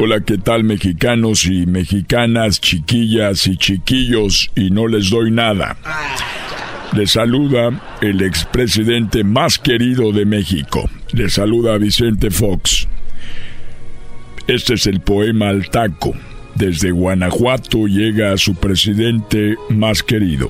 Hola, 0.00 0.20
¿qué 0.20 0.38
tal 0.38 0.62
mexicanos 0.62 1.44
y 1.46 1.66
mexicanas, 1.66 2.60
chiquillas 2.60 3.48
y 3.48 3.56
chiquillos? 3.56 4.48
Y 4.54 4.70
no 4.70 4.86
les 4.86 5.10
doy 5.10 5.32
nada. 5.32 5.76
Les 6.92 7.10
saluda 7.10 7.98
el 8.00 8.22
expresidente 8.22 9.24
más 9.24 9.58
querido 9.58 10.12
de 10.12 10.24
México. 10.24 10.88
Les 11.10 11.32
saluda 11.32 11.78
Vicente 11.78 12.30
Fox. 12.30 12.86
Este 14.46 14.74
es 14.74 14.86
el 14.86 15.00
poema 15.00 15.48
al 15.48 15.68
taco. 15.68 16.14
Desde 16.54 16.92
Guanajuato 16.92 17.88
llega 17.88 18.32
a 18.32 18.38
su 18.38 18.54
presidente 18.54 19.56
más 19.68 20.04
querido. 20.04 20.48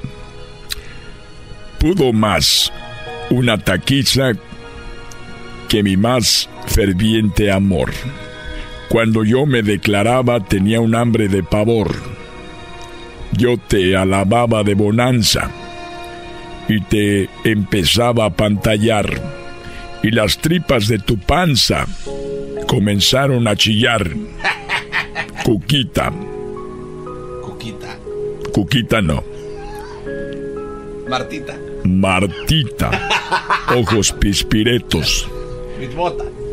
Pudo 1.80 2.12
más 2.12 2.70
una 3.30 3.56
taquiza 3.56 4.32
que 5.70 5.82
mi 5.82 5.96
más 5.96 6.50
ferviente 6.66 7.50
amor. 7.50 7.92
Cuando 8.88 9.22
yo 9.24 9.44
me 9.46 9.62
declaraba 9.62 10.40
tenía 10.40 10.80
un 10.80 10.94
hambre 10.94 11.28
de 11.28 11.42
pavor. 11.42 11.94
Yo 13.32 13.58
te 13.58 13.96
alababa 13.96 14.62
de 14.64 14.74
bonanza 14.74 15.50
y 16.68 16.80
te 16.80 17.28
empezaba 17.44 18.26
a 18.26 18.30
pantallar 18.30 19.38
y 20.02 20.10
las 20.10 20.38
tripas 20.38 20.88
de 20.88 20.98
tu 20.98 21.18
panza 21.18 21.86
comenzaron 22.66 23.46
a 23.46 23.56
chillar. 23.56 24.10
Cuquita. 25.44 26.12
Cuquita. 27.42 27.96
Cuquita 28.52 29.02
no. 29.02 29.24
Martita. 31.08 31.58
Martita. 31.84 32.90
Ojos 33.76 34.12
pispiretos. 34.12 35.28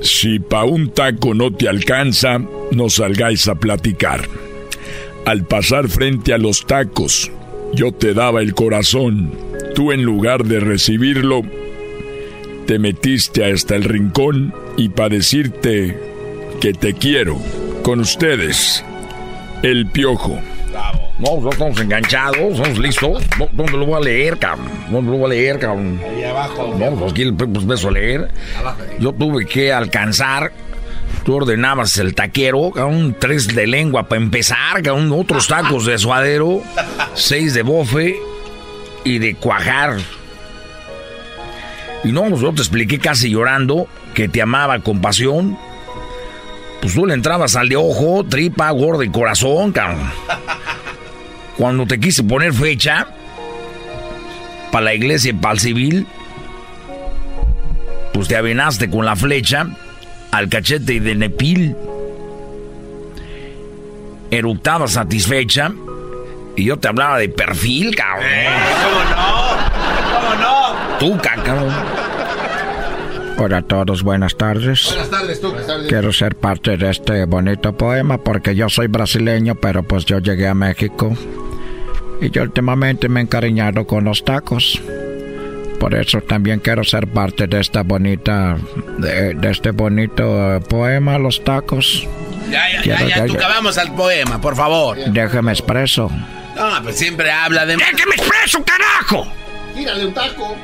Si 0.06 0.38
pa' 0.38 0.66
un 0.66 0.92
taco 0.92 1.34
no 1.34 1.52
te 1.52 1.68
alcanza, 1.68 2.40
no 2.72 2.90
salgáis 2.92 3.48
a 3.48 3.56
platicar. 3.56 4.30
Al 5.26 5.48
pasar 5.48 5.90
frente 5.90 6.32
a 6.32 6.38
los 6.38 6.68
tacos, 6.68 7.32
yo 7.74 7.92
te 7.92 8.14
daba 8.14 8.44
el 8.44 8.54
corazón. 8.54 9.32
Tú 9.74 9.92
en 9.92 10.04
lugar 10.04 10.46
de 10.46 10.60
recibirlo, 10.60 11.42
te 12.68 12.78
metiste 12.78 13.52
hasta 13.52 13.76
el 13.76 13.84
rincón 13.84 14.54
y 14.78 14.90
para 14.90 15.10
decirte 15.10 15.98
que 16.62 16.74
te 16.74 16.94
quiero. 16.94 17.40
Con 17.82 18.00
ustedes, 18.00 18.86
el 19.64 19.88
piojo. 19.88 20.40
No, 21.18 21.42
ya 21.42 21.50
estamos 21.50 21.80
enganchados, 21.80 22.38
estamos 22.38 22.78
listos. 22.78 23.24
No, 23.40 23.48
¿Dónde 23.54 23.78
lo 23.78 23.86
voy 23.86 23.96
a 23.96 24.00
leer, 24.02 24.38
cabrón? 24.38 24.68
¿Dónde 24.90 25.12
lo 25.12 25.18
voy 25.18 25.26
a 25.28 25.30
leer, 25.30 25.60
cabrón? 25.60 26.00
Ahí 26.04 26.24
abajo. 26.24 26.76
No, 26.78 26.92
pues 26.92 27.12
aquí 27.12 27.32
pues, 27.32 27.66
beso 27.66 27.88
a 27.88 27.92
leer. 27.92 28.32
Yo 29.00 29.14
tuve 29.14 29.46
que 29.46 29.72
alcanzar. 29.72 30.52
Tú 31.24 31.36
ordenabas 31.36 31.98
el 31.98 32.14
taquero, 32.14 32.72
cabrón, 32.72 33.16
tres 33.18 33.48
de 33.48 33.66
lengua 33.66 34.08
para 34.08 34.22
empezar, 34.22 34.84
cabrón, 34.84 35.12
otros 35.12 35.48
tacos 35.48 35.86
de 35.86 35.98
suadero, 35.98 36.62
seis 37.16 37.54
de 37.54 37.64
bofe 37.64 38.18
y 39.04 39.18
de 39.20 39.36
cuajar. 39.36 39.98
Y 42.04 42.12
no, 42.12 42.24
pues 42.26 42.42
yo 42.42 42.54
te 42.54 42.62
expliqué 42.62 43.00
casi 43.00 43.30
llorando 43.30 43.88
que 44.14 44.28
te 44.28 44.42
amaba 44.42 44.80
con 44.80 45.02
pasión. 45.02 45.58
Pues 46.82 46.94
tú 46.94 47.08
le 47.08 47.16
entrabas 47.16 47.56
al 47.56 47.70
de 47.70 47.78
ojo, 47.78 48.24
tripa, 48.30 48.70
gordo 48.70 49.02
y 49.02 49.10
corazón, 49.10 49.72
cabrón. 49.72 50.12
Cuando 51.58 51.86
te 51.86 52.00
quise 52.00 52.24
poner 52.24 52.54
fecha 52.54 53.08
para 54.72 54.86
la 54.86 54.94
iglesia 54.94 55.32
y 55.32 55.34
para 55.34 55.54
el 55.54 55.60
civil, 55.60 56.08
pues 58.14 58.28
te 58.28 58.36
avenaste 58.36 58.90
con 58.90 59.06
la 59.06 59.16
flecha 59.16 59.68
al 60.32 60.50
cachete 60.50 61.00
de 61.00 61.16
Nepil. 61.16 61.76
Eructaba 64.32 64.88
satisfecha 64.88 65.72
y 66.58 66.66
yo 66.66 66.78
te 66.78 66.90
hablaba 66.90 67.20
de 67.20 67.30
perfil, 67.30 67.96
cabrón. 67.96 68.28
¿Cómo 68.84 69.16
no? 69.16 69.56
¿Cómo 70.20 70.36
no? 70.42 70.98
Tú, 71.00 71.18
cabrón. 71.22 71.74
Hola 73.38 73.58
a 73.58 73.62
todos, 73.62 74.02
buenas 74.02 74.38
tardes. 74.38 74.86
Buenas 74.86 75.10
tardes, 75.10 75.42
tú. 75.42 75.50
Buenas 75.50 75.68
tardes. 75.68 75.88
Quiero 75.88 76.14
ser 76.14 76.36
parte 76.36 76.78
de 76.78 76.90
este 76.90 77.26
bonito 77.26 77.76
poema 77.76 78.18
porque 78.18 78.56
yo 78.56 78.70
soy 78.70 78.88
brasileño, 78.88 79.56
pero 79.56 79.84
pues 79.84 80.06
yo 80.06 80.20
llegué 80.20 80.48
a 80.48 80.54
México. 80.54 81.16
Y 82.22 82.30
yo 82.32 82.44
últimamente 82.44 83.10
me 83.10 83.20
he 83.20 83.24
encariñado 83.24 83.86
con 83.86 84.04
los 84.06 84.24
tacos. 84.24 84.82
Por 85.80 85.94
eso 85.94 86.22
también 86.22 86.60
quiero 86.60 86.84
ser 86.84 87.08
parte 87.08 87.48
de 87.48 87.60
esta 87.60 87.84
bonita, 87.84 88.58
de, 88.98 89.34
de 89.34 89.52
este 89.52 89.72
bonito 89.72 90.56
eh, 90.56 90.60
poema, 90.62 91.18
Los 91.20 91.44
Tacos. 91.44 92.08
Ya, 92.50 92.72
ya, 92.72 92.82
Quiero- 92.82 93.08
ya, 93.10 93.16
ya, 93.18 93.26
tú 93.28 93.36
vamos 93.36 93.78
al 93.78 93.94
poema, 93.94 94.40
por 94.40 94.56
favor. 94.56 94.98
Déjeme 94.98 95.52
expreso. 95.52 96.10
No, 96.56 96.82
pues 96.82 96.98
siempre 96.98 97.30
habla 97.30 97.66
de... 97.66 97.76
¡Déjeme 97.76 98.16
expreso, 98.16 98.64
carajo! 98.64 99.28
Tírale 99.76 100.06
un 100.06 100.14
taco. 100.14 100.56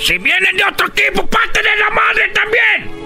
Si 0.00 0.16
vienen 0.16 0.56
de 0.56 0.64
otro 0.64 0.86
equipo, 0.88 1.26
parte 1.26 1.60
de 1.60 1.76
la 1.78 1.90
madre 1.90 2.32
también. 2.32 2.98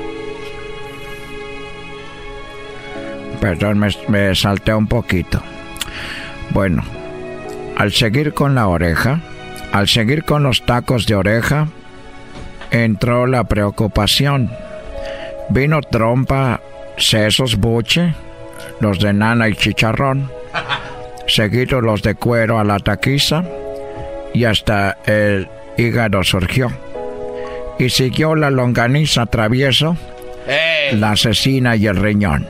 Perdón, 3.40 3.78
me, 3.80 3.88
me 4.08 4.34
salté 4.36 4.72
un 4.72 4.86
poquito. 4.86 5.42
Bueno, 6.52 6.82
al 7.78 7.92
seguir 7.92 8.34
con 8.34 8.54
la 8.54 8.68
oreja, 8.68 9.20
al 9.72 9.88
seguir 9.88 10.22
con 10.24 10.42
los 10.42 10.66
tacos 10.66 11.06
de 11.06 11.14
oreja, 11.14 11.68
entró 12.70 13.26
la 13.26 13.44
preocupación. 13.44 14.50
Vino 15.48 15.80
trompa, 15.80 16.60
sesos, 16.98 17.56
buche, 17.56 18.14
los 18.80 18.98
de 18.98 19.14
nana 19.14 19.48
y 19.48 19.54
chicharrón, 19.54 20.30
seguido 21.26 21.80
los 21.80 22.02
de 22.02 22.16
cuero 22.16 22.58
a 22.58 22.64
la 22.64 22.78
taquiza, 22.78 23.44
y 24.34 24.44
hasta 24.44 24.98
el 25.06 25.48
hígado 25.78 26.22
surgió. 26.22 26.70
Y 27.78 27.88
siguió 27.88 28.34
la 28.34 28.50
longaniza 28.50 29.24
travieso, 29.24 29.96
la 30.92 31.12
asesina 31.12 31.76
y 31.76 31.86
el 31.86 31.96
riñón. 31.96 32.46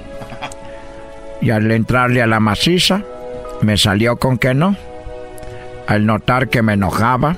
Y 1.40 1.50
al 1.50 1.70
entrarle 1.70 2.20
a 2.20 2.26
la 2.26 2.40
maciza, 2.40 3.02
me 3.62 3.78
salió 3.78 4.16
con 4.16 4.38
que 4.38 4.54
no. 4.54 4.76
Al 5.86 6.06
notar 6.06 6.48
que 6.48 6.62
me 6.62 6.74
enojaba, 6.74 7.36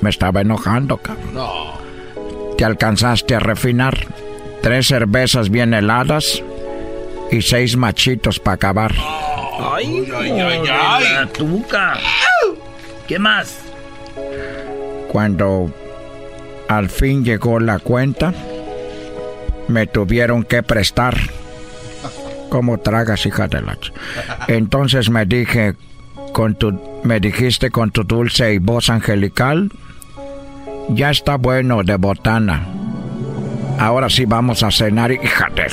me 0.00 0.10
estaba 0.10 0.40
enojando, 0.40 0.96
cabrón. 0.96 1.34
No. 1.34 1.74
Te 2.56 2.64
alcanzaste 2.64 3.34
a 3.34 3.40
refinar. 3.40 3.96
Tres 4.62 4.86
cervezas 4.86 5.50
bien 5.50 5.74
heladas 5.74 6.42
y 7.30 7.42
seis 7.42 7.76
machitos 7.76 8.40
para 8.40 8.54
acabar. 8.54 8.94
Ay, 9.60 10.08
ay, 10.16 10.40
ay, 10.40 10.62
ay. 10.70 11.04
La 11.14 11.26
tuca. 11.26 11.98
¿Qué 13.06 13.18
más? 13.18 13.58
Cuando 15.08 15.70
al 16.68 16.88
fin 16.88 17.24
llegó 17.24 17.60
la 17.60 17.78
cuenta, 17.78 18.32
me 19.68 19.86
tuvieron 19.86 20.44
que 20.44 20.62
prestar. 20.62 21.16
¿Cómo 22.54 22.78
tragas, 22.78 23.26
hija 23.26 23.48
de 23.48 23.60
la... 23.62 23.76
Entonces 24.46 25.10
me 25.10 25.26
dije, 25.26 25.74
con 26.32 26.54
tu, 26.54 27.00
me 27.02 27.18
dijiste 27.18 27.72
con 27.72 27.90
tu 27.90 28.04
dulce 28.04 28.54
y 28.54 28.58
voz 28.58 28.90
angelical, 28.90 29.72
ya 30.90 31.10
está 31.10 31.34
bueno 31.34 31.82
de 31.82 31.96
botana. 31.96 32.64
Ahora 33.80 34.08
sí 34.08 34.24
vamos 34.24 34.62
a 34.62 34.70
cenar, 34.70 35.10
hija 35.10 35.48
de... 35.52 35.66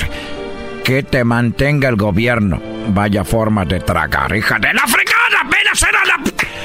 Que 0.82 1.04
te 1.04 1.22
mantenga 1.22 1.88
el 1.88 1.94
gobierno. 1.94 2.60
Vaya 2.88 3.22
forma 3.22 3.64
de 3.64 3.78
tragar, 3.78 4.34
hija 4.34 4.58
de 4.58 4.74
la... 4.74 4.82
¡La 4.82 4.88
fregada! 4.88 5.42
¡Apenas 5.44 5.82
era 5.84 6.04
la... 6.04 6.20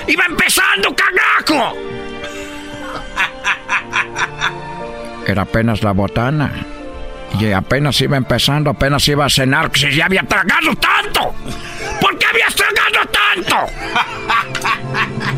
¡Iba 0.08 0.26
empezando, 0.26 0.96
cagajo! 0.96 1.78
Era 5.28 5.44
apenas 5.44 5.84
la 5.84 5.92
botana. 5.92 6.52
Y 7.40 7.52
apenas 7.52 8.00
iba 8.02 8.18
empezando, 8.18 8.70
apenas 8.72 9.08
iba 9.08 9.26
a 9.26 9.30
cenar, 9.30 9.72
que 9.72 9.80
si 9.80 9.96
ya 9.96 10.06
había 10.06 10.24
tragado 10.24 10.76
tanto. 10.76 11.34
¿Por 12.02 12.18
qué 12.18 12.26
habías 12.26 12.56
tragado 12.56 13.10
tanto? 13.12 13.56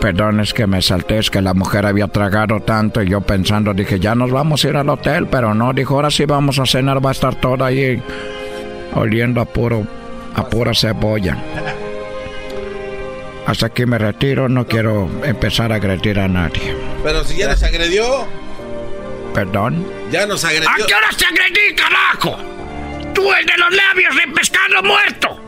Perdón, 0.00 0.40
es 0.40 0.54
que 0.54 0.66
me 0.66 0.80
salté, 0.82 1.18
es 1.18 1.30
que 1.30 1.42
la 1.42 1.52
mujer 1.52 1.84
había 1.84 2.06
tragado 2.06 2.60
tanto 2.60 3.02
y 3.02 3.08
yo 3.08 3.22
pensando, 3.22 3.74
dije, 3.74 3.98
ya 3.98 4.14
nos 4.14 4.30
vamos 4.30 4.64
a 4.64 4.68
ir 4.68 4.76
al 4.76 4.88
hotel, 4.88 5.26
pero 5.26 5.54
no, 5.54 5.72
dijo, 5.72 5.94
ahora 5.94 6.10
sí 6.10 6.24
vamos 6.26 6.58
a 6.58 6.66
cenar, 6.66 7.04
va 7.04 7.10
a 7.10 7.12
estar 7.12 7.34
todo 7.34 7.64
ahí 7.64 8.00
oliendo 8.94 9.40
a 9.40 9.44
puro, 9.46 9.86
a 10.34 10.48
pura 10.48 10.74
cebolla. 10.74 11.36
Hasta 13.46 13.66
aquí 13.66 13.86
me 13.86 13.98
retiro, 13.98 14.48
no 14.48 14.66
quiero 14.66 15.10
empezar 15.24 15.72
a 15.72 15.76
agredir 15.76 16.20
a 16.20 16.28
nadie. 16.28 16.76
Pero 17.02 17.24
si 17.24 17.36
ya 17.36 17.48
nos 17.48 17.62
agredió, 17.62 18.26
Perdón. 19.36 19.86
ya 20.10 20.24
nos 20.24 20.42
agredió. 20.46 20.70
¿A 20.70 20.76
qué 20.86 20.94
hora 20.94 21.08
te 21.14 21.26
agredí, 21.26 21.74
carajo? 21.76 22.38
Tú, 23.12 23.30
el 23.34 23.44
de 23.44 23.56
los 23.58 23.70
labios 23.70 24.16
de 24.16 24.32
pescado 24.32 24.82
muerto. 24.82 25.40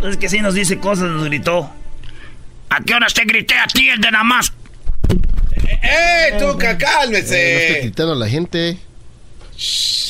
Es 0.08 0.16
que 0.16 0.28
sí 0.30 0.40
nos 0.40 0.54
dice 0.54 0.78
cosas, 0.78 1.10
nos 1.10 1.24
gritó. 1.24 1.68
¿A 2.70 2.80
qué 2.80 2.94
horas 2.94 3.12
te 3.12 3.24
grité 3.24 3.54
a 3.58 3.66
ti, 3.66 3.88
el 3.90 4.00
de 4.00 4.10
nada 4.12 4.24
más? 4.24 4.50
¡Eh, 5.82 6.36
Tuca, 6.38 6.70
Eh, 6.70 6.72
no 6.74 6.78
cálmese! 6.78 7.66
esté 7.66 7.80
gritando 7.82 8.12
a 8.12 8.16
la 8.16 8.28
gente. 8.28 8.78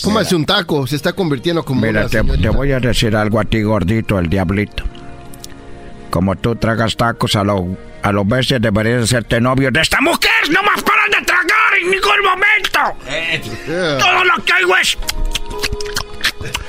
Cómase 0.02 0.36
un 0.36 0.44
taco, 0.44 0.86
se 0.86 0.94
está 0.94 1.12
convirtiendo 1.12 1.64
como 1.64 1.80
Mira, 1.80 2.02
una 2.02 2.08
te, 2.08 2.22
te 2.22 2.48
voy 2.50 2.70
a 2.72 2.78
decir 2.80 3.16
algo 3.16 3.40
a 3.40 3.44
ti, 3.44 3.62
gordito, 3.62 4.18
el 4.18 4.28
diablito. 4.28 4.84
Como 6.10 6.36
tú 6.36 6.54
tragas 6.54 6.94
tacos 6.96 7.34
a 7.34 7.42
los 7.42 7.62
a 8.08 8.12
los 8.12 8.26
bestias, 8.26 8.60
deberías 8.60 9.04
hacerte 9.04 9.40
novio 9.40 9.70
de 9.70 9.80
esta 9.80 9.98
¡Esta 9.98 10.00
mujer 10.00 10.50
no 10.50 10.62
más 10.62 10.80
paran 10.82 11.10
de 11.10 11.26
tragar 11.26 11.74
en 11.80 11.90
ningún 11.90 12.22
momento! 12.22 13.98
Todo 13.98 14.24
lo 14.24 14.44
que 14.44 14.52
hago 14.52 14.76
es... 14.76 14.96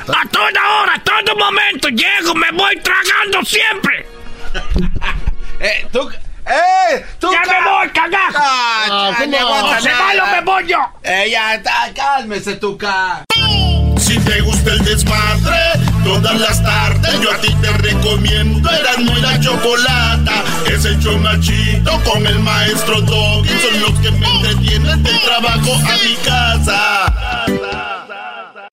A 0.07 0.27
toda 0.29 0.81
hora, 0.81 0.95
a 0.95 1.03
todo 1.03 1.35
momento, 1.35 1.89
llego, 1.89 2.33
me 2.33 2.51
voy 2.51 2.75
tragando 2.81 3.45
siempre. 3.45 4.07
¡Eh, 5.59 5.87
Tuca! 5.91 6.15
¡Eh, 6.47 7.05
Tuca! 7.19 7.37
¡Ya 7.45 7.53
me 7.53 7.69
voy, 7.69 7.89
cagajo! 7.89 8.37
¡Ah, 8.39 9.11
¿cómo? 9.19 9.37
aguanta 9.37 9.75
No 9.75 9.81
se 9.81 9.91
va, 9.91 10.13
lo 10.15 10.25
me 10.25 10.41
voy 10.41 10.67
yo. 10.67 10.79
¡Eh, 11.03 11.29
ya 11.29 11.53
está! 11.53 11.93
¡Cálmese, 11.95 12.55
Tuca! 12.55 13.23
Si 14.09 14.17
te 14.21 14.41
gusta 14.41 14.73
el 14.73 14.83
desmadre, 14.85 15.55
todas 16.03 16.41
las 16.41 16.63
tardes. 16.63 17.21
Yo 17.21 17.31
a 17.31 17.37
ti 17.37 17.53
te 17.61 17.71
recomiendo 17.73 18.67
Erasmo 18.67 19.15
y 19.15 19.21
la 19.21 19.39
Chocolata. 19.39 20.43
Es 20.65 20.83
el 20.85 20.99
chido 20.99 21.91
con 22.11 22.25
el 22.25 22.39
maestro 22.39 23.01
Doggy. 23.01 23.49
Son 23.49 23.81
los 23.81 23.99
que 23.99 24.09
me 24.09 24.25
entretienen 24.27 25.03
del 25.03 25.21
trabajo 25.21 25.75
a 25.75 25.93
mi 26.03 26.15
casa. 26.25 27.45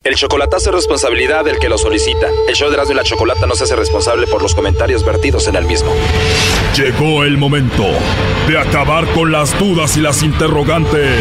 El 0.02 0.14
chocolatazo 0.14 0.70
es 0.70 0.76
responsabilidad 0.76 1.44
del 1.44 1.58
que 1.58 1.68
lo 1.68 1.76
solicita. 1.76 2.28
El 2.48 2.54
show 2.54 2.70
de 2.70 2.76
Erasmo 2.76 2.94
y 2.94 2.96
la 2.96 3.04
Chocolata 3.04 3.46
no 3.46 3.56
se 3.56 3.64
hace 3.64 3.76
responsable 3.76 4.26
por 4.26 4.40
los 4.40 4.54
comentarios 4.54 5.04
vertidos 5.04 5.48
en 5.48 5.56
el 5.56 5.66
mismo. 5.66 5.92
Llegó 6.74 7.24
el 7.24 7.36
momento 7.36 7.84
de 8.48 8.58
acabar 8.58 9.04
con 9.08 9.32
las 9.32 9.58
dudas 9.58 9.98
y 9.98 10.00
las 10.00 10.22
interrogantes. 10.22 11.20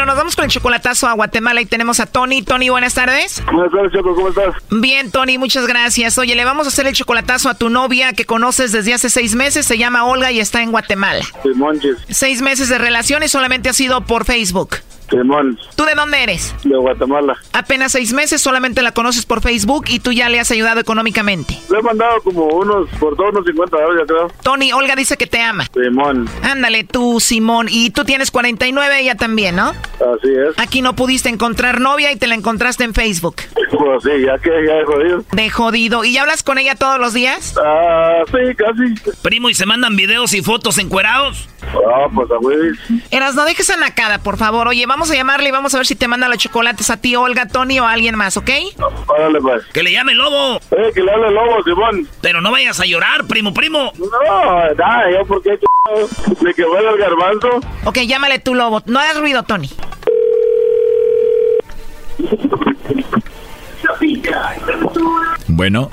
Bueno, 0.00 0.12
nos 0.12 0.18
vamos 0.18 0.34
con 0.34 0.46
el 0.46 0.50
chocolatazo 0.50 1.08
a 1.08 1.12
Guatemala 1.12 1.60
y 1.60 1.66
tenemos 1.66 2.00
a 2.00 2.06
Tony. 2.06 2.40
Tony, 2.40 2.70
buenas 2.70 2.94
tardes. 2.94 3.42
Buenas 3.52 3.70
tardes, 3.70 3.92
Choco, 3.92 4.14
¿cómo 4.14 4.30
estás? 4.30 4.54
Bien, 4.70 5.10
Tony, 5.10 5.36
muchas 5.36 5.66
gracias. 5.66 6.16
Oye, 6.16 6.34
le 6.34 6.46
vamos 6.46 6.66
a 6.66 6.68
hacer 6.68 6.86
el 6.86 6.94
chocolatazo 6.94 7.50
a 7.50 7.54
tu 7.54 7.68
novia 7.68 8.14
que 8.14 8.24
conoces 8.24 8.72
desde 8.72 8.94
hace 8.94 9.10
seis 9.10 9.34
meses. 9.34 9.66
Se 9.66 9.76
llama 9.76 10.06
Olga 10.06 10.32
y 10.32 10.40
está 10.40 10.62
en 10.62 10.70
Guatemala. 10.70 11.22
Seis 12.08 12.40
meses 12.40 12.70
de 12.70 12.78
relación 12.78 13.22
y 13.24 13.28
solamente 13.28 13.68
ha 13.68 13.74
sido 13.74 14.00
por 14.00 14.24
Facebook. 14.24 14.76
Simón, 15.10 15.58
¿Tú 15.76 15.84
de 15.84 15.94
dónde 15.94 16.22
eres? 16.22 16.54
de 16.64 16.76
Guatemala. 16.76 17.36
Apenas 17.52 17.92
seis 17.92 18.12
meses, 18.12 18.40
solamente 18.40 18.82
la 18.82 18.92
conoces 18.92 19.26
por 19.26 19.40
Facebook 19.42 19.86
y 19.88 19.98
tú 20.00 20.12
ya 20.12 20.28
le 20.28 20.38
has 20.40 20.50
ayudado 20.50 20.80
económicamente. 20.80 21.58
Le 21.70 21.78
he 21.78 21.82
mandado 21.82 22.20
como 22.22 22.44
unos, 22.46 22.88
por 22.98 23.16
todos 23.16 23.30
unos 23.32 23.44
50 23.46 23.76
dólares, 23.76 24.04
creo. 24.06 24.28
Tony, 24.42 24.72
Olga 24.72 24.94
dice 24.96 25.16
que 25.16 25.26
te 25.26 25.40
ama. 25.40 25.66
Simón, 25.74 26.28
Ándale, 26.42 26.84
tú, 26.84 27.18
Simón. 27.20 27.66
Y 27.70 27.90
tú 27.90 28.04
tienes 28.04 28.30
49, 28.30 29.00
ella 29.00 29.14
también, 29.16 29.56
¿no? 29.56 29.70
así 29.70 30.28
es. 30.48 30.58
Aquí 30.58 30.82
no 30.82 30.94
pudiste 30.94 31.28
encontrar 31.28 31.80
novia 31.80 32.12
y 32.12 32.16
te 32.16 32.26
la 32.26 32.34
encontraste 32.34 32.84
en 32.84 32.94
Facebook. 32.94 33.36
Pues 33.70 34.02
sí, 34.02 34.10
ya 34.24 34.38
que 34.38 34.50
ya 34.66 34.74
he 34.78 34.84
jodido. 34.84 35.24
De 35.32 35.50
jodido. 35.50 36.04
¿Y 36.04 36.12
ya 36.12 36.22
hablas 36.22 36.42
con 36.42 36.58
ella 36.58 36.74
todos 36.74 36.98
los 36.98 37.14
días? 37.14 37.54
Ah, 37.64 38.22
sí, 38.26 38.54
casi. 38.56 39.16
Primo, 39.22 39.48
¿y 39.48 39.54
se 39.54 39.66
mandan 39.66 39.96
videos 39.96 40.34
y 40.34 40.42
fotos 40.42 40.78
encuerados? 40.78 41.48
Ah, 41.62 42.06
pues 42.14 42.28
a. 42.30 42.36
Eras, 43.10 43.34
no 43.34 43.44
dejes 43.44 43.70
a 43.70 43.76
Nakada, 43.76 44.18
por 44.18 44.36
favor. 44.36 44.68
Oye, 44.68 44.84
vamos 44.86 44.99
a 45.08 45.14
llamarle 45.14 45.50
y 45.50 45.52
vamos 45.52 45.72
a 45.72 45.76
ver 45.76 45.86
si 45.86 45.94
te 45.94 46.08
manda 46.08 46.26
los 46.28 46.38
chocolates 46.38 46.90
a 46.90 46.96
ti, 46.96 47.14
Olga, 47.14 47.46
Tony 47.46 47.78
o 47.78 47.84
a 47.86 47.92
alguien 47.92 48.16
más, 48.16 48.36
¿ok? 48.36 48.50
Órale, 49.06 49.40
pues. 49.40 49.64
Que 49.72 49.84
le 49.84 49.92
llame 49.92 50.14
Lobo. 50.14 50.56
Eh, 50.72 50.90
que 50.92 51.00
le 51.00 51.12
hable 51.12 51.28
el 51.28 51.34
lobo, 51.34 51.62
Simón. 51.62 52.08
Pero 52.20 52.40
no 52.40 52.50
vayas 52.50 52.80
a 52.80 52.84
llorar, 52.84 53.24
primo, 53.28 53.54
primo. 53.54 53.92
No, 53.98 54.74
nada, 54.74 55.10
yo 55.12 55.24
porque 55.28 55.58
me 56.42 56.52
quedó 56.54 56.76
el 56.76 56.98
garbanzo. 56.98 57.60
Ok, 57.84 57.98
llámale 58.00 58.40
tú, 58.40 58.56
Lobo. 58.56 58.82
No 58.86 58.98
hagas 58.98 59.20
ruido, 59.20 59.44
Tony. 59.44 59.70
Bueno, 65.48 65.90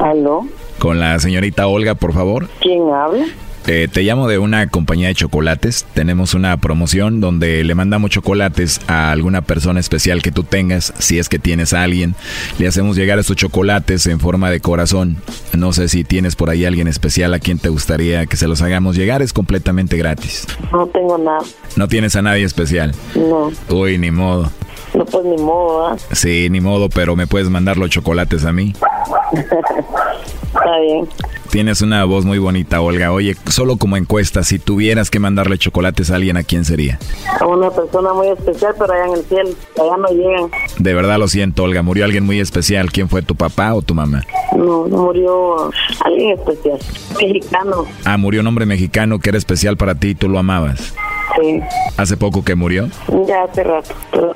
¿Aló? 0.00 0.46
con 0.78 0.98
la 0.98 1.18
señorita 1.18 1.66
Olga, 1.66 1.94
por 1.94 2.12
favor. 2.12 2.48
¿Quién 2.60 2.82
habla? 2.92 3.26
Eh, 3.66 3.88
te 3.92 4.02
llamo 4.02 4.26
de 4.28 4.38
una 4.38 4.66
compañía 4.68 5.08
de 5.08 5.14
chocolates. 5.14 5.84
Tenemos 5.94 6.34
una 6.34 6.56
promoción 6.56 7.20
donde 7.20 7.62
le 7.62 7.74
mandamos 7.74 8.10
chocolates 8.10 8.80
a 8.86 9.10
alguna 9.10 9.42
persona 9.42 9.80
especial 9.80 10.22
que 10.22 10.32
tú 10.32 10.44
tengas. 10.44 10.92
Si 10.98 11.18
es 11.18 11.28
que 11.28 11.38
tienes 11.38 11.72
a 11.72 11.82
alguien, 11.82 12.14
le 12.58 12.66
hacemos 12.66 12.96
llegar 12.96 13.18
estos 13.18 13.36
chocolates 13.36 14.06
en 14.06 14.18
forma 14.18 14.50
de 14.50 14.60
corazón. 14.60 15.18
No 15.56 15.72
sé 15.72 15.88
si 15.88 16.04
tienes 16.04 16.36
por 16.36 16.50
ahí 16.50 16.64
alguien 16.64 16.88
especial 16.88 17.34
a 17.34 17.38
quien 17.38 17.58
te 17.58 17.68
gustaría 17.68 18.26
que 18.26 18.36
se 18.36 18.48
los 18.48 18.62
hagamos 18.62 18.96
llegar. 18.96 19.22
Es 19.22 19.32
completamente 19.32 19.96
gratis. 19.96 20.46
No 20.72 20.86
tengo 20.86 21.18
nada. 21.18 21.40
No 21.76 21.86
tienes 21.88 22.16
a 22.16 22.22
nadie 22.22 22.44
especial. 22.44 22.94
No, 23.14 23.52
Uy, 23.68 23.98
ni 23.98 24.10
modo. 24.10 24.50
No 24.94 25.04
pues 25.04 25.24
ni 25.24 25.36
modo, 25.36 25.86
¿ah? 25.86 25.96
Sí, 26.12 26.48
ni 26.50 26.60
modo, 26.60 26.88
pero 26.88 27.16
me 27.16 27.26
puedes 27.26 27.48
mandar 27.50 27.76
los 27.76 27.90
chocolates 27.90 28.44
a 28.44 28.52
mí. 28.52 28.74
Está 30.52 30.78
bien. 30.80 31.08
Tienes 31.50 31.80
una 31.80 32.04
voz 32.04 32.24
muy 32.24 32.38
bonita, 32.38 32.80
Olga. 32.80 33.12
Oye, 33.12 33.36
solo 33.46 33.76
como 33.76 33.96
encuesta, 33.96 34.42
si 34.44 34.58
tuvieras 34.58 35.10
que 35.10 35.18
mandarle 35.18 35.58
chocolates 35.58 36.10
a 36.10 36.16
alguien, 36.16 36.36
¿a 36.36 36.42
quién 36.44 36.64
sería? 36.64 36.98
A 37.40 37.46
una 37.46 37.70
persona 37.70 38.12
muy 38.12 38.28
especial, 38.28 38.74
pero 38.78 38.92
allá 38.92 39.06
en 39.06 39.12
el 39.14 39.24
cielo, 39.24 39.50
allá 39.80 39.96
no 39.96 40.08
llegan. 40.08 40.50
De 40.78 40.94
verdad 40.94 41.18
lo 41.18 41.26
siento, 41.28 41.64
Olga. 41.64 41.82
Murió 41.82 42.04
alguien 42.04 42.24
muy 42.24 42.38
especial. 42.40 42.90
¿Quién 42.92 43.08
fue 43.08 43.22
tu 43.22 43.34
papá 43.34 43.74
o 43.74 43.82
tu 43.82 43.94
mamá? 43.94 44.22
No, 44.56 44.86
no 44.86 44.96
murió 44.98 45.70
alguien 46.04 46.38
especial. 46.38 46.78
Mexicano, 47.20 47.84
Ah, 48.04 48.16
murió 48.16 48.40
un 48.40 48.46
hombre 48.48 48.66
mexicano 48.66 49.18
que 49.18 49.30
era 49.30 49.38
especial 49.38 49.76
para 49.76 49.94
ti 49.96 50.08
y 50.08 50.14
tú 50.14 50.28
lo 50.28 50.38
amabas. 50.38 50.94
Sí. 51.38 51.60
¿Hace 51.96 52.16
poco 52.16 52.44
que 52.44 52.54
murió? 52.54 52.88
Ya 53.26 53.44
hace 53.44 53.62
rato. 53.64 53.94
Pero 54.10 54.34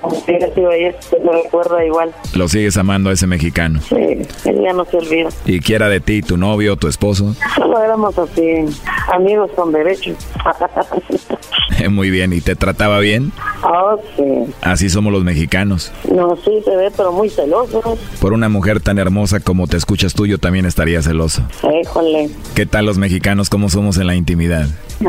sido 0.55 0.71
ayer, 0.71 0.97
se 1.01 1.19
me 1.21 1.33
recuerda 1.33 1.85
igual. 1.85 2.13
Lo 2.35 2.49
sigues 2.49 2.77
amando 2.77 3.11
a 3.11 3.13
ese 3.13 3.27
mexicano. 3.27 3.81
Sí, 3.81 3.95
él 3.97 4.61
ya 4.63 4.73
no 4.73 4.85
se 4.85 4.97
olvida. 4.97 5.29
¿Y 5.45 5.61
qué 5.61 5.75
era 5.75 5.89
de 5.89 6.01
ti, 6.01 6.23
tu 6.23 6.37
novio, 6.37 6.77
tu 6.77 6.89
esposo? 6.89 7.35
Solo 7.57 7.83
éramos 7.83 8.17
así, 8.19 8.65
amigos 9.13 9.51
con 9.55 9.73
derechos. 9.73 10.17
Muy 11.91 12.11
bien, 12.11 12.33
¿y 12.33 12.41
te 12.41 12.57
trataba 12.57 12.99
bien? 13.01 13.33
Ah, 13.63 13.97
sí. 14.17 14.23
Así 14.63 14.89
somos 14.89 15.13
los 15.13 15.25
mexicanos. 15.25 15.93
No, 16.11 16.37
sí, 16.37 16.63
se 16.65 16.77
ve, 16.77 16.91
pero 16.97 17.13
muy 17.13 17.29
celoso. 17.29 17.99
Por 18.21 18.33
una 18.33 18.49
mujer 18.49 18.81
tan 18.81 18.99
hermosa 18.99 19.41
como 19.41 19.67
te 19.67 19.77
escuchas 19.77 20.15
tú, 20.15 20.27
yo 20.27 20.39
también 20.39 20.67
estaría 20.67 21.03
celoso. 21.03 21.43
Híjole. 21.83 22.31
¿Qué 22.55 22.67
tal 22.67 22.87
los 22.87 22.97
mexicanos? 22.99 23.51
¿Cómo 23.51 23.69
somos 23.69 23.99
en 23.99 24.07
la 24.07 24.15
intimidad? 24.15 24.69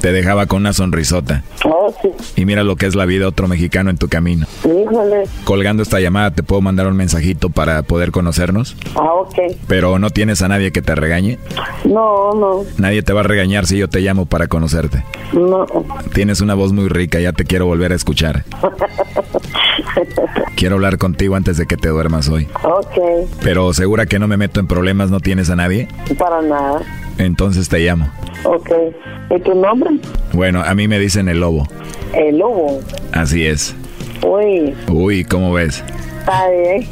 Te 0.00 0.12
dejaba 0.12 0.46
con 0.46 0.60
una 0.60 0.72
sonrisota. 0.72 1.42
Oh, 1.64 1.92
sí. 2.02 2.10
Y 2.36 2.44
mira 2.44 2.62
lo 2.62 2.76
que 2.76 2.86
es 2.86 2.94
la 2.94 3.04
vida 3.04 3.26
otro 3.26 3.48
mexicano 3.48 3.90
en 3.90 3.98
tu 3.98 4.08
camino. 4.08 4.46
Híjole. 4.64 5.24
Colgando 5.44 5.82
esta 5.82 6.00
llamada, 6.00 6.30
¿te 6.30 6.42
puedo 6.42 6.60
mandar 6.60 6.86
un 6.86 6.96
mensajito 6.96 7.50
para 7.50 7.82
poder 7.82 8.10
conocernos? 8.10 8.76
Ah, 8.94 9.12
ok. 9.14 9.56
Pero 9.66 9.98
no 9.98 10.10
tienes 10.10 10.42
a 10.42 10.48
nadie 10.48 10.72
que 10.72 10.82
te 10.82 10.94
regañe. 10.94 11.38
No, 11.84 12.32
no, 12.34 12.64
Nadie 12.78 13.02
te 13.02 13.12
va 13.12 13.20
a 13.20 13.24
regañar 13.24 13.66
si 13.66 13.78
yo 13.78 13.88
te 13.88 14.00
llamo 14.00 14.26
para 14.26 14.46
conocerte. 14.48 15.04
no. 15.32 15.66
Tienes 16.12 16.40
una 16.40 16.54
voz 16.54 16.72
muy 16.72 16.88
rica, 16.88 17.18
ya 17.20 17.32
te 17.32 17.44
quiero 17.44 17.66
volver 17.66 17.92
a 17.92 17.94
escuchar. 17.96 18.44
Quiero 20.56 20.76
hablar 20.76 20.98
contigo 20.98 21.34
antes 21.36 21.56
de 21.56 21.66
que 21.66 21.76
te 21.76 21.88
duermas 21.88 22.28
hoy. 22.28 22.48
ok, 22.62 23.28
Pero 23.42 23.72
segura 23.72 24.06
que 24.06 24.18
no 24.18 24.28
me 24.28 24.36
meto 24.36 24.60
en 24.60 24.66
problemas, 24.66 25.10
no 25.10 25.20
tienes 25.20 25.50
a 25.50 25.56
nadie. 25.56 25.88
para 26.18 26.40
nada. 26.42 26.80
Entonces 27.18 27.68
te 27.68 27.78
llamo. 27.80 28.08
Ok. 28.44 28.70
¿Y 29.36 29.40
tu 29.40 29.54
nombre? 29.54 29.90
Bueno, 30.32 30.62
a 30.62 30.74
mí 30.74 30.88
me 30.88 30.98
dicen 30.98 31.28
el 31.28 31.40
lobo. 31.40 31.66
El 32.12 32.38
lobo. 32.38 32.80
Así 33.12 33.46
es. 33.46 33.74
Uy, 34.26 34.74
Uy, 34.88 35.24
¿cómo 35.24 35.52
ves? 35.52 35.82
Está 36.24 36.48
bien. 36.50 36.86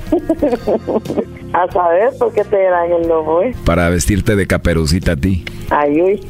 a 1.53 1.71
saber 1.73 2.11
por 2.19 2.33
qué 2.33 2.45
te 2.45 2.63
dan 2.63 2.93
el 2.93 3.09
lobo, 3.09 3.43
¿eh? 3.43 3.55
Para 3.65 3.89
vestirte 3.91 4.37
de 4.37 4.47
caperucita 4.47 5.13
a 5.13 5.17
ti. 5.17 5.45
Ay, 5.71 6.01
uy. 6.03 6.21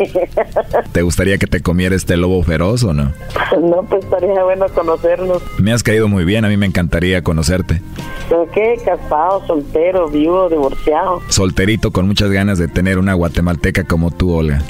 ¿Te 0.92 1.02
gustaría 1.02 1.38
que 1.38 1.46
te 1.46 1.60
comiera 1.62 1.94
este 1.96 2.16
lobo 2.16 2.42
feroz 2.42 2.84
o 2.84 2.92
no? 2.92 3.12
no, 3.60 3.82
pues 3.88 4.04
estaría 4.04 4.42
bueno 4.44 4.66
conocernos. 4.74 5.42
Me 5.58 5.72
has 5.72 5.82
caído 5.82 6.08
muy 6.08 6.24
bien, 6.24 6.44
a 6.44 6.48
mí 6.48 6.56
me 6.56 6.66
encantaría 6.66 7.22
conocerte. 7.22 7.80
¿Pero 8.28 8.48
qué? 8.52 8.76
¿Casado, 8.84 9.44
soltero, 9.46 10.08
viudo, 10.08 10.48
divorciado? 10.48 11.20
Solterito 11.28 11.90
con 11.90 12.06
muchas 12.06 12.30
ganas 12.30 12.58
de 12.58 12.68
tener 12.68 12.98
una 12.98 13.14
guatemalteca 13.14 13.84
como 13.84 14.10
tú, 14.10 14.32
Olga. 14.32 14.60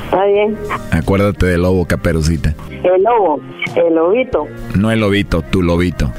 Está 0.06 0.26
bien. 0.26 0.58
Acuérdate 0.92 1.46
del 1.46 1.62
lobo 1.62 1.86
caperucita. 1.86 2.56
El 2.84 3.04
lobo, 3.04 3.40
el 3.76 3.94
lobito. 3.94 4.48
No 4.76 4.92
el 4.92 5.02
lobito, 5.02 5.44
tu 5.44 5.62
lobito. 5.62 6.12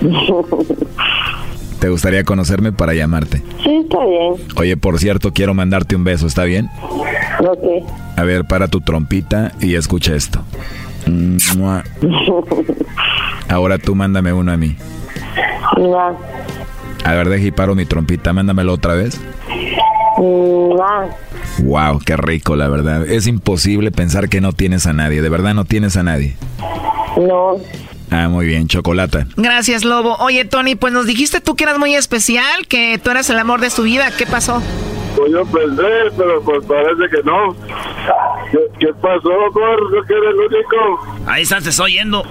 ¿Te 1.80 1.88
gustaría 1.90 2.24
conocerme 2.24 2.72
para 2.72 2.94
llamarte? 2.94 3.42
sí, 3.62 3.76
está 3.84 4.04
bien. 4.04 4.34
Oye, 4.56 4.76
por 4.76 4.98
cierto, 4.98 5.32
quiero 5.32 5.54
mandarte 5.54 5.94
un 5.94 6.04
beso, 6.04 6.26
¿está 6.26 6.44
bien? 6.44 6.70
Ok. 7.40 7.84
A 8.16 8.22
ver, 8.24 8.44
para 8.46 8.68
tu 8.68 8.80
trompita 8.80 9.52
y 9.60 9.74
escucha 9.74 10.14
esto. 10.14 10.42
Ahora 13.48 13.78
tú 13.78 13.94
mándame 13.94 14.32
uno 14.32 14.52
a 14.52 14.56
mí. 14.56 14.74
A 17.04 17.12
ver, 17.14 17.28
deja 17.28 17.46
y 17.46 17.50
paro 17.52 17.74
mi 17.74 17.84
trompita, 17.84 18.32
mándamelo 18.32 18.72
otra 18.72 18.94
vez. 18.94 19.20
Wow, 21.62 22.00
qué 22.04 22.16
rico, 22.16 22.56
la 22.56 22.68
verdad. 22.68 23.06
Es 23.06 23.26
imposible 23.26 23.90
pensar 23.92 24.28
que 24.28 24.40
no 24.40 24.52
tienes 24.52 24.86
a 24.86 24.92
nadie. 24.92 25.22
De 25.22 25.28
verdad 25.28 25.54
no 25.54 25.64
tienes 25.64 25.96
a 25.96 26.02
nadie. 26.02 26.36
No, 27.16 27.56
Ah, 28.10 28.28
muy 28.28 28.46
bien, 28.46 28.68
chocolata. 28.68 29.26
Gracias, 29.36 29.84
Lobo. 29.84 30.16
Oye, 30.18 30.44
Tony, 30.44 30.76
pues 30.76 30.92
nos 30.92 31.06
dijiste 31.06 31.40
tú 31.40 31.56
que 31.56 31.64
eras 31.64 31.78
muy 31.78 31.94
especial, 31.94 32.66
que 32.68 32.98
tú 33.02 33.10
eras 33.10 33.28
el 33.30 33.38
amor 33.38 33.60
de 33.60 33.70
su 33.70 33.82
vida. 33.82 34.10
¿Qué 34.16 34.26
pasó? 34.26 34.62
Pues 35.16 35.32
yo 35.32 35.44
pensé, 35.46 35.82
pero 36.16 36.40
pues 36.42 36.64
parece 36.66 37.10
que 37.10 37.22
no. 37.24 37.54
¿Qué, 38.52 38.58
qué 38.78 38.92
pasó, 39.00 39.30
gordo? 39.52 40.04
¿Que 40.06 40.14
eres 40.14 40.30
el 40.30 40.40
único? 40.40 41.26
Ahí 41.26 41.42
estás, 41.42 41.64
te 41.64 41.70
estoy 41.70 41.92
oyendo. 41.94 42.22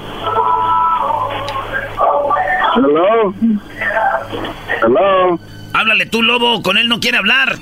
Hello. 2.76 3.34
Hello. 4.84 5.40
Háblale 5.74 6.06
tú, 6.06 6.22
lobo, 6.22 6.62
con 6.62 6.78
él 6.78 6.88
no 6.88 7.00
quiere 7.00 7.18
hablar. 7.18 7.58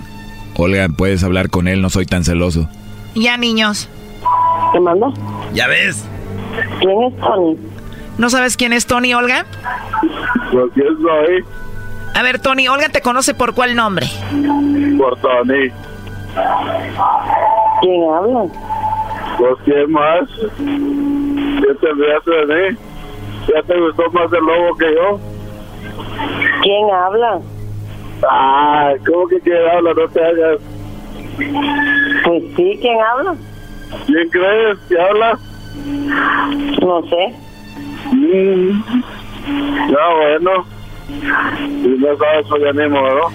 Olga, 0.56 0.88
puedes 0.96 1.24
hablar 1.24 1.50
con 1.50 1.68
él, 1.68 1.82
no 1.82 1.90
soy 1.90 2.06
tan 2.06 2.24
celoso. 2.24 2.70
Ya, 3.16 3.38
niños. 3.38 3.90
¿Te 4.72 4.80
mando? 4.80 5.14
Ya 5.54 5.68
ves. 5.68 6.06
¿Quién 6.80 7.04
es 7.04 7.20
Tony? 7.20 7.58
¿No 8.18 8.30
sabes 8.30 8.58
quién 8.58 8.74
es 8.74 8.86
Tony, 8.86 9.14
Olga? 9.14 9.46
Pues 10.52 10.66
quién 10.74 10.98
soy. 11.02 11.46
A 12.16 12.22
ver, 12.22 12.40
Tony, 12.40 12.68
Olga 12.68 12.90
te 12.90 13.02
conoce 13.02 13.34
por 13.34 13.54
cuál 13.54 13.76
nombre. 13.76 14.06
Por 14.98 15.18
Tony. 15.18 15.70
¿Quién 17.82 18.04
habla? 18.14 18.46
Pues 19.38 19.56
quién 19.66 19.92
más. 19.92 20.30
¿Qué 20.30 21.74
te 21.82 21.90
enviaste 21.90 22.32
de 22.32 22.72
mí? 22.72 22.78
¿Ya 23.54 23.62
te 23.64 23.80
gustó 23.80 24.12
más 24.12 24.32
el 24.32 24.40
lobo 24.46 24.76
que 24.78 24.94
yo? 24.94 25.20
¿Quién 26.62 26.90
habla? 26.92 27.40
Ah, 28.30 28.94
¿cómo 29.06 29.28
que 29.28 29.40
quién 29.42 29.58
habla? 29.76 29.94
No 29.94 30.08
te 30.08 30.24
hagas. 30.24 30.60
Pues 32.26 32.44
sí, 32.56 32.78
¿quién 32.80 33.02
habla? 33.02 33.36
¿Quién 34.06 34.30
crees 34.30 34.78
que 34.88 35.02
habla? 35.02 35.38
No 36.82 37.02
sé. 37.10 37.36
Mm. 38.12 38.84
Ya, 39.90 40.16
bueno. 40.18 40.66
Si 41.82 41.88
no 41.88 42.18
sabes, 42.18 42.46
pues 42.50 42.64
ya 42.64 42.90
modo. 42.90 43.32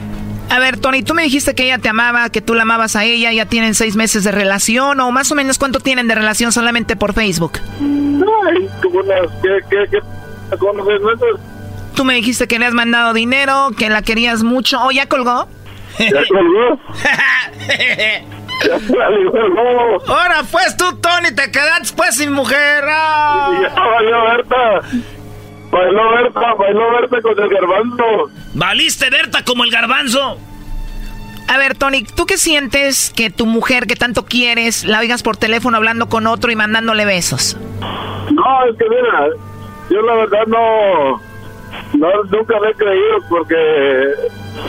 A 0.50 0.58
ver, 0.58 0.78
Tony, 0.80 1.02
tú 1.02 1.12
me 1.14 1.22
dijiste 1.22 1.54
que 1.54 1.64
ella 1.64 1.78
te 1.78 1.90
amaba, 1.90 2.30
que 2.30 2.40
tú 2.40 2.54
la 2.54 2.62
amabas 2.62 2.96
a 2.96 3.04
ella, 3.04 3.32
ya 3.32 3.44
tienen 3.46 3.74
seis 3.74 3.96
meses 3.96 4.24
de 4.24 4.32
relación, 4.32 4.98
o 5.00 5.10
más 5.10 5.30
o 5.30 5.34
menos 5.34 5.58
cuánto 5.58 5.78
tienen 5.80 6.08
de 6.08 6.14
relación 6.14 6.52
solamente 6.52 6.96
por 6.96 7.12
Facebook. 7.12 7.58
Ay, 7.80 8.68
como 8.82 9.00
unas... 9.00 9.30
¿Qué, 9.42 9.58
qué, 9.68 9.84
qué? 9.90 9.98
¿Cómo 10.56 10.84
seis 10.86 11.00
meses? 11.02 11.40
Tú 11.94 12.04
me 12.04 12.14
dijiste 12.14 12.48
que 12.48 12.58
le 12.58 12.64
has 12.64 12.72
mandado 12.72 13.12
dinero, 13.12 13.70
que 13.76 13.90
la 13.90 14.00
querías 14.00 14.42
mucho. 14.42 14.82
¿O 14.82 14.90
ya 14.90 15.06
colgó? 15.06 15.48
¿Ya 15.98 16.22
colgó? 16.28 16.80
Ahora 20.08 20.42
pues 20.50 20.76
tú, 20.76 20.84
Tony, 21.00 21.34
te 21.34 21.50
quedaste 21.50 21.94
pues 21.96 22.16
sin 22.16 22.32
mujer. 22.32 22.84
¡Ah! 22.88 23.58
Ya 23.62 23.80
valió 23.80 24.24
Berta. 24.24 24.80
Bailó 25.70 26.10
Berta, 26.12 26.54
bailó 26.54 26.92
Berta 26.92 27.20
con 27.20 27.38
el 27.38 27.48
garbanzo. 27.48 28.30
¿Valiste 28.54 29.10
Berta 29.10 29.44
como 29.44 29.64
el 29.64 29.70
garbanzo? 29.70 30.38
A 31.48 31.56
ver, 31.56 31.76
Tony, 31.76 32.04
¿tú 32.04 32.26
qué 32.26 32.36
sientes 32.36 33.12
que 33.14 33.30
tu 33.30 33.46
mujer 33.46 33.86
que 33.86 33.96
tanto 33.96 34.24
quieres 34.26 34.84
la 34.84 34.98
oigas 35.00 35.22
por 35.22 35.36
teléfono 35.36 35.76
hablando 35.78 36.08
con 36.08 36.26
otro 36.26 36.50
y 36.50 36.56
mandándole 36.56 37.04
besos? 37.06 37.56
No, 37.80 38.64
es 38.70 38.76
que 38.76 38.84
mira, 38.88 39.28
yo 39.88 40.02
la 40.02 40.14
verdad 40.14 40.46
no, 40.46 41.22
no 41.94 42.22
nunca 42.30 42.60
le 42.60 42.70
he 42.70 42.74
creído 42.74 43.18
porque 43.30 43.56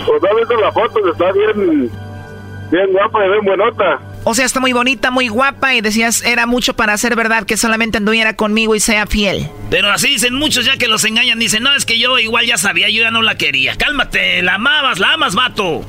pues 0.06 0.22
no 0.22 0.30
he 0.30 0.36
visto 0.36 0.56
la 0.56 0.72
foto, 0.72 1.12
está 1.12 1.32
bien, 1.34 1.92
bien 2.72 2.91
guapa 2.91 3.26
y 3.26 3.30
bien 3.30 3.45
buenota. 3.45 3.99
O 4.24 4.34
sea, 4.34 4.45
está 4.45 4.59
muy 4.59 4.74
bonita, 4.74 5.11
muy 5.11 5.28
guapa 5.28 5.76
y 5.76 5.82
decías, 5.82 6.24
era 6.26 6.45
mucho 6.45 6.74
para 6.76 6.97
ser 6.97 7.15
verdad 7.15 7.45
que 7.45 7.57
solamente 7.57 7.97
anduviera 7.97 8.36
conmigo 8.36 8.76
y 8.76 8.80
sea 8.80 9.07
fiel. 9.07 9.47
Pero 9.70 9.89
así 9.89 10.09
dicen 10.09 10.36
muchos 10.36 10.65
ya 10.65 10.78
que 10.78 10.88
los 10.88 11.05
engañan. 11.05 11.39
Dicen, 11.39 11.63
no, 11.63 11.74
es 11.74 11.86
que 11.86 11.97
yo 11.97 12.20
igual 12.20 12.45
ya 12.45 12.57
sabía, 12.57 12.89
yo 12.89 13.01
ya 13.01 13.11
no 13.11 13.22
la 13.22 13.36
quería. 13.36 13.76
Cálmate, 13.76 14.41
la 14.41 14.55
amabas, 14.55 14.99
la 14.99 15.13
amas, 15.13 15.36
vato. 15.36 15.82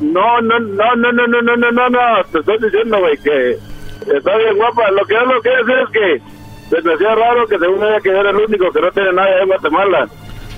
No, 0.00 0.40
no, 0.40 0.58
no, 0.58 0.96
no, 0.96 1.12
no, 1.12 1.26
no, 1.26 1.42
no, 1.42 1.56
no, 1.56 1.70
no, 1.70 1.88
no, 1.88 2.24
te 2.32 2.38
estoy 2.40 2.58
diciendo, 2.58 2.98
güey, 2.98 3.16
que 3.18 3.58
está 4.16 4.36
bien 4.36 4.56
guapa. 4.56 4.90
Lo 4.90 5.04
que 5.04 5.14
yo 5.14 5.24
lo 5.26 5.40
que 5.40 5.50
quiero 5.50 5.64
decir 5.64 5.82
es 5.84 5.90
que 5.90 6.34
se 6.70 6.82
me 6.82 6.94
hacía 6.94 7.14
raro 7.14 7.46
que 7.46 7.58
según 7.58 7.84
ella 7.84 8.00
que 8.00 8.08
era 8.08 8.30
el 8.30 8.36
único 8.36 8.72
que 8.72 8.80
no 8.80 8.90
tiene 8.90 9.12
nada 9.12 9.40
en 9.40 9.46
Guatemala. 9.46 10.08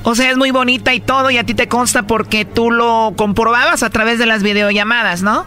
O 0.09 0.15
sea, 0.15 0.31
es 0.31 0.37
muy 0.37 0.53
bonita 0.53 0.95
y 0.95 1.01
todo 1.01 1.33
y 1.33 1.37
a 1.37 1.43
ti 1.43 1.55
te 1.55 1.67
consta 1.67 2.05
porque 2.05 2.45
tú 2.45 2.71
lo 2.71 3.15
comprobabas 3.17 3.83
a 3.83 3.91
través 3.91 4.21
de 4.21 4.27
las 4.27 4.45
videollamadas, 4.45 5.25
¿no? 5.25 5.45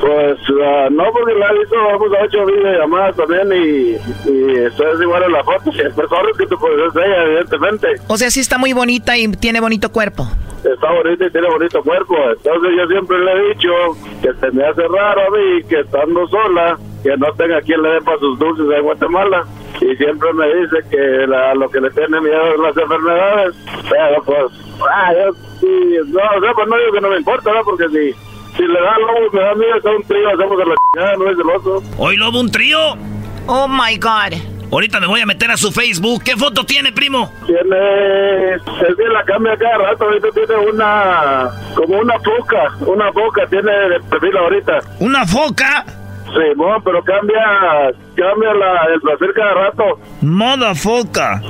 Pues 0.00 0.38
ah, 0.64 0.88
no, 0.90 1.04
porque 1.12 1.34
la 1.34 1.50
he 1.50 1.58
visto, 1.58 1.76
vamos 1.76 2.08
a 2.18 2.24
ocho 2.24 2.46
videollamadas 2.46 3.16
también 3.16 3.52
y, 3.52 4.30
y 4.30 4.56
eso 4.64 4.94
es 4.94 5.02
igual 5.02 5.24
a 5.24 5.28
la 5.28 5.44
foto. 5.44 5.70
Si 5.72 5.82
es 5.82 5.94
mejor 5.94 6.34
que 6.38 6.46
tú 6.46 6.56
puedes 6.58 6.96
ella, 6.96 7.22
evidentemente. 7.24 7.86
O 8.06 8.16
sea, 8.16 8.30
sí 8.30 8.40
está 8.40 8.56
muy 8.56 8.72
bonita 8.72 9.14
y 9.18 9.28
tiene 9.28 9.60
bonito 9.60 9.92
cuerpo. 9.92 10.26
Está 10.64 10.90
bonita 10.90 11.26
y 11.26 11.30
tiene 11.30 11.48
bonito 11.50 11.82
cuerpo. 11.82 12.16
Entonces 12.34 12.70
yo 12.78 12.86
siempre 12.86 13.18
le 13.18 13.32
he 13.32 13.48
dicho 13.52 13.68
que 14.22 14.32
se 14.40 14.50
me 14.52 14.64
hace 14.64 14.88
raro 14.88 15.20
a 15.20 15.30
mí 15.36 15.62
que 15.68 15.80
estando 15.80 16.26
sola, 16.28 16.78
que 17.02 17.14
no 17.14 17.30
tenga 17.34 17.60
quien 17.60 17.82
le 17.82 17.90
dé 17.90 18.00
para 18.00 18.18
sus 18.20 18.38
dulces 18.38 18.66
en 18.74 18.82
Guatemala. 18.84 19.44
Y 19.80 19.96
siempre 19.96 20.32
me 20.34 20.46
dice 20.46 20.76
que 20.90 21.26
la- 21.26 21.54
lo 21.54 21.68
que 21.70 21.80
le 21.80 21.90
tiene 21.90 22.20
miedo 22.20 22.54
es 22.54 22.60
las 22.60 22.76
enfermedades. 22.76 23.54
Pero 23.88 24.22
pues, 24.24 24.44
ah, 24.92 25.12
yo 25.14 25.32
sí, 25.60 25.96
no, 26.06 26.20
o 26.36 26.40
sea, 26.40 26.52
pues 26.54 26.68
no 26.68 26.76
digo 26.78 26.92
que 26.92 27.00
no 27.00 27.10
me 27.10 27.16
importa, 27.18 27.52
¿no? 27.52 27.62
Porque 27.64 27.88
si, 27.88 28.56
si 28.56 28.62
le 28.66 28.80
da 28.80 28.98
lobo, 28.98 29.30
me 29.32 29.40
da 29.40 29.54
miedo, 29.54 29.76
está 29.76 29.90
un 29.90 30.02
trío, 30.04 30.28
hacemos 30.28 30.60
a 30.60 30.64
la 30.64 30.74
chingada, 30.94 31.16
no 31.16 31.30
es 31.30 31.36
celoso. 31.36 31.82
Hoy 31.98 32.16
lobo 32.16 32.40
un 32.40 32.50
trío. 32.50 32.78
Oh 33.46 33.68
my 33.68 33.96
God. 33.98 34.38
Ahorita 34.70 35.00
me 35.00 35.06
voy 35.06 35.20
a 35.22 35.26
meter 35.26 35.50
a 35.50 35.56
su 35.56 35.72
Facebook. 35.72 36.22
¿Qué 36.24 36.36
foto 36.36 36.66
tiene, 36.66 36.92
primo? 36.92 37.32
Tiene, 37.46 38.54
es 38.54 38.62
que 38.96 39.04
la 39.10 39.24
cambia 39.24 39.56
cada 39.56 39.78
rato, 39.78 40.04
ahorita 40.04 40.28
tiene 40.34 40.56
una, 40.70 41.48
como 41.74 41.98
una 41.98 42.14
foca, 42.20 42.74
una 42.80 43.10
foca 43.12 43.46
tiene 43.48 43.72
de 43.72 44.00
perfil 44.10 44.36
ahorita. 44.36 44.78
¿Una 45.00 45.24
foca? 45.26 45.86
Sí, 46.32 46.54
no, 46.56 46.80
pero 46.84 47.02
cambia, 47.02 47.90
cambia 48.16 48.54
la, 48.54 48.84
el 48.94 49.00
placer 49.00 49.32
cada 49.34 49.54
rato. 49.54 49.84
Moda 50.20 50.74
foca. 50.74 51.40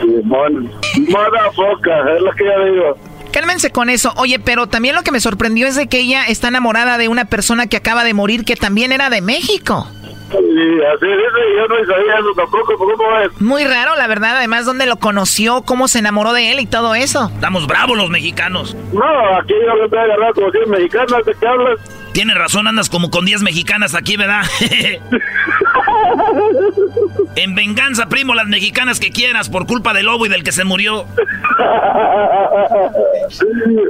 Simón, 0.00 0.70
moda 1.08 1.50
foca, 1.54 2.14
es 2.16 2.22
lo 2.22 2.32
que 2.32 2.44
yo 2.44 2.64
digo. 2.72 2.96
Cálmense 3.32 3.70
con 3.70 3.88
eso. 3.88 4.12
Oye, 4.16 4.38
pero 4.38 4.66
también 4.66 4.94
lo 4.94 5.02
que 5.02 5.10
me 5.10 5.20
sorprendió 5.20 5.66
es 5.66 5.76
de 5.76 5.86
que 5.88 6.00
ella 6.00 6.24
está 6.26 6.48
enamorada 6.48 6.98
de 6.98 7.08
una 7.08 7.24
persona 7.26 7.66
que 7.66 7.76
acaba 7.78 8.04
de 8.04 8.14
morir 8.14 8.44
que 8.44 8.56
también 8.56 8.92
era 8.92 9.10
de 9.10 9.22
México. 9.22 9.86
Y 10.32 10.82
así 10.84 11.06
dice, 11.06 11.40
yo 11.56 11.68
no 11.68 11.86
sabía 11.86 12.14
eso 12.18 12.32
tampoco, 12.34 12.76
¿cómo 12.78 13.18
es? 13.18 13.40
Muy 13.40 13.64
raro, 13.64 13.96
la 13.96 14.06
verdad. 14.06 14.36
Además, 14.38 14.64
dónde 14.64 14.86
lo 14.86 14.96
conoció, 14.96 15.62
cómo 15.62 15.88
se 15.88 15.98
enamoró 15.98 16.32
de 16.32 16.52
él 16.52 16.60
y 16.60 16.66
todo 16.66 16.94
eso. 16.94 17.30
Estamos 17.34 17.66
bravos 17.66 17.96
los 17.98 18.08
mexicanos. 18.08 18.74
No, 18.92 19.04
aquí 19.38 19.52
yo 19.66 19.76
le 19.76 19.88
voy 19.88 19.98
a 19.98 20.02
agarrar 20.02 20.32
como 20.32 20.50
100 20.50 20.70
mexicanas, 20.70 21.24
¿de 21.26 21.34
qué 21.38 21.46
hablas? 21.46 21.78
Tienes 22.12 22.36
razón, 22.36 22.66
andas 22.66 22.90
como 22.90 23.10
con 23.10 23.24
10 23.24 23.42
mexicanas 23.42 23.94
aquí, 23.94 24.16
¿verdad? 24.16 24.42
en 27.36 27.54
venganza, 27.54 28.06
primo, 28.06 28.34
las 28.34 28.48
mexicanas 28.48 28.98
que 29.00 29.10
quieras 29.10 29.48
por 29.48 29.66
culpa 29.66 29.94
del 29.94 30.04
lobo 30.06 30.26
y 30.26 30.28
del 30.28 30.44
que 30.44 30.52
se 30.52 30.64
murió. 30.64 31.06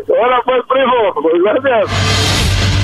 Ahora 0.09 0.41
pues, 0.45 0.63
primo, 0.69 1.15
pues 1.21 1.35
gracias. 1.43 1.91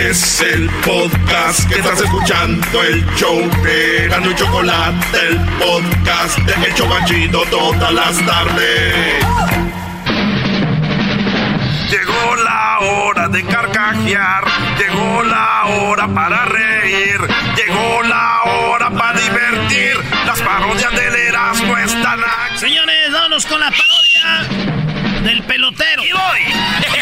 Es 0.00 0.40
el 0.40 0.70
podcast 0.82 1.68
que 1.68 1.74
estás 1.74 2.00
escuchando, 2.00 2.82
el 2.82 3.04
show 3.16 3.38
de 3.62 4.08
Gano 4.08 4.30
y 4.30 4.34
Chocolate, 4.34 5.18
el 5.28 5.38
podcast 5.58 6.38
de 6.38 6.68
El 6.68 6.74
Chobachito 6.74 7.42
todas 7.50 7.92
las 7.92 8.16
tardes. 8.24 9.24
Llegó 11.90 12.36
la 12.36 12.78
hora 12.80 13.28
de 13.28 13.44
carcajear, 13.44 14.44
llegó 14.78 15.22
la 15.22 15.64
hora 15.66 16.08
para 16.08 16.46
reír, 16.46 17.20
llegó 17.56 18.02
la 18.04 18.42
hora 18.44 18.90
para 18.90 19.20
divertir. 19.20 19.96
Las 20.24 20.40
parodias 20.40 20.92
del 20.92 21.14
Erasmo 21.14 21.76
están 21.76 22.20
aquí. 22.20 22.58
Señores, 22.58 23.12
vámonos 23.12 23.44
con 23.44 23.60
la 23.60 23.70
parodia 23.70 25.20
del 25.24 25.42
pelotero. 25.42 26.02
¡Y 26.02 26.12
voy! 26.12 26.40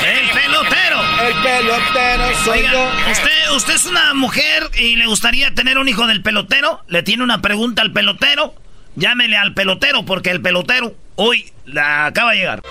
¡El 0.05 0.31
pelotero! 0.31 0.78
El 1.27 1.35
pelotero 1.43 2.25
soy 2.45 2.59
Oiga, 2.61 2.73
yo. 2.73 3.11
usted, 3.13 3.51
usted 3.57 3.75
es 3.75 3.87
una 3.87 4.15
mujer 4.15 4.71
y 4.79 4.97
le 4.97 5.07
gustaría 5.07 5.53
tener 5.53 5.79
un 5.79 5.89
hijo 5.89 6.07
del 6.07 6.23
pelotero. 6.23 6.81
Le 6.87 7.03
tiene 7.03 7.25
una 7.25 7.43
pregunta 7.43 7.83
al 7.83 7.93
pelotero. 7.93 8.55
Llámele 8.95 9.37
al 9.37 9.55
pelotero 9.55 10.05
porque 10.05 10.31
el 10.31 10.41
pelotero 10.41 10.95
hoy 11.17 11.51
la 11.67 12.07
acaba 12.07 12.33
de 12.33 12.39
llegar. 12.39 12.63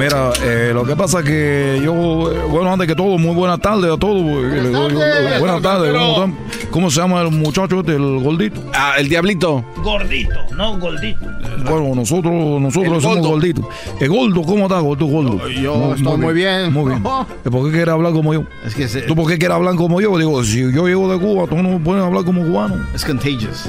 Mira, 0.00 0.32
eh, 0.42 0.70
lo 0.72 0.82
que 0.86 0.96
pasa 0.96 1.22
que 1.22 1.78
yo, 1.84 2.32
eh, 2.32 2.38
bueno, 2.48 2.72
antes 2.72 2.88
que 2.88 2.94
todo, 2.94 3.18
muy 3.18 3.34
buena 3.34 3.58
tarde 3.58 3.92
a 3.92 3.98
todos. 3.98 4.22
Buenas 5.38 5.60
tardes. 5.60 5.94
¿Cómo, 6.70 6.90
se 6.90 7.00
llama 7.02 7.20
el 7.20 7.30
muchacho 7.30 7.80
este, 7.80 7.96
el 7.96 8.18
gordito? 8.20 8.62
Ah, 8.72 8.94
el 8.98 9.10
diablito. 9.10 9.62
Gordito, 9.82 10.38
no 10.56 10.78
gordito. 10.78 11.26
Bueno, 11.64 11.94
nosotros, 11.94 12.32
nosotros 12.32 13.02
somos 13.02 13.26
gorditos. 13.26 13.66
El 14.00 14.08
gordo, 14.08 14.42
¿cómo 14.42 14.62
estás, 14.62 14.82
gordo, 14.82 15.04
gordo? 15.04 15.48
Yo 15.48 15.94
estoy 15.94 16.16
muy 16.16 16.32
bien. 16.32 16.72
Muy 16.72 16.92
bien. 16.92 17.02
¿Por 17.02 17.66
qué 17.66 17.70
quieres 17.70 17.88
hablar 17.88 18.14
como 18.14 18.32
yo? 18.32 18.44
Es 18.64 18.74
que 18.74 18.86
¿Tú 19.02 19.14
por 19.14 19.28
qué 19.28 19.36
quieres 19.36 19.54
hablar 19.54 19.74
como 19.74 20.00
yo? 20.00 20.16
Digo, 20.16 20.42
si 20.44 20.60
yo 20.72 20.86
llego 20.86 21.12
de 21.12 21.18
Cuba, 21.18 21.46
tú 21.46 21.56
no 21.56 21.78
puedes 21.78 22.02
hablar 22.02 22.24
como 22.24 22.42
cubano. 22.42 22.76
Es 22.94 23.04
contagious. 23.04 23.68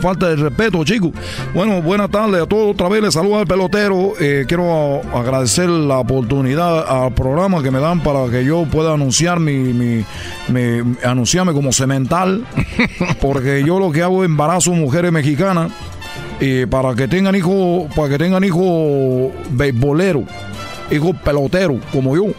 falta 0.00 0.30
de 0.30 0.36
respeto, 0.36 0.82
chicos. 0.84 1.12
Bueno, 1.54 1.80
buenas 1.82 2.10
tardes 2.10 2.42
a 2.42 2.46
todos. 2.46 2.72
Otra 2.72 2.88
vez 2.88 3.00
les 3.00 3.14
saludo 3.14 3.38
al 3.38 3.46
pelotero. 3.46 4.14
Eh, 4.18 4.44
quiero 4.48 5.02
agradecer 5.14 5.67
la 5.68 5.98
oportunidad 5.98 6.86
al 6.88 7.12
programa 7.12 7.62
que 7.62 7.70
me 7.70 7.80
dan 7.80 8.00
para 8.00 8.28
que 8.30 8.44
yo 8.44 8.64
pueda 8.64 8.94
anunciar 8.94 9.40
mi, 9.40 9.72
mi, 9.72 10.04
anunciarme 11.04 11.52
como 11.52 11.72
cemental. 11.72 12.46
porque 13.20 13.62
yo 13.64 13.78
lo 13.78 13.92
que 13.92 14.02
hago 14.02 14.22
es 14.22 14.28
embarazo 14.28 14.72
mujeres 14.72 15.12
mexicanas. 15.12 15.72
y 16.40 16.66
para 16.66 16.94
que 16.94 17.08
tengan 17.08 17.34
hijos, 17.34 17.92
para 17.94 18.10
que 18.10 18.18
tengan 18.18 18.44
hijos 18.44 19.32
beisboleros, 19.50 20.24
hijos 20.90 21.16
peloteros, 21.24 21.78
como 21.92 22.16
yo. 22.16 22.32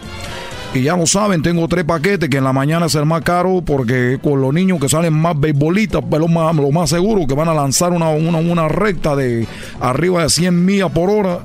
Y 0.73 0.84
ya 0.84 0.95
lo 0.95 1.07
saben, 1.07 1.41
tengo 1.41 1.67
tres 1.67 1.84
paquetes 1.84 2.30
que 2.30 2.38
en 2.38 2.43
la 2.43 2.53
mañana 2.53 2.86
es 2.86 2.93
el 2.93 3.05
más 3.05 3.23
caro 3.23 3.63
porque 3.65 4.19
con 4.21 4.39
los 4.39 4.53
niños 4.53 4.80
que 4.80 4.88
salen 4.88 5.13
más 5.13 5.39
beisbolitas, 5.39 6.03
pues 6.07 6.21
lo 6.21 6.27
más, 6.27 6.55
lo 6.55 6.69
más 6.69 6.91
seguro 6.91 7.25
que 7.25 7.34
van 7.34 7.47
a 7.47 7.55
lanzar 7.55 7.91
una, 7.91 8.09
una, 8.09 8.38
una 8.38 8.67
recta 8.67 9.15
de 9.15 9.47
arriba 9.80 10.21
de 10.21 10.30
100 10.30 10.65
millas 10.65 10.91
por 10.91 11.09
hora 11.09 11.39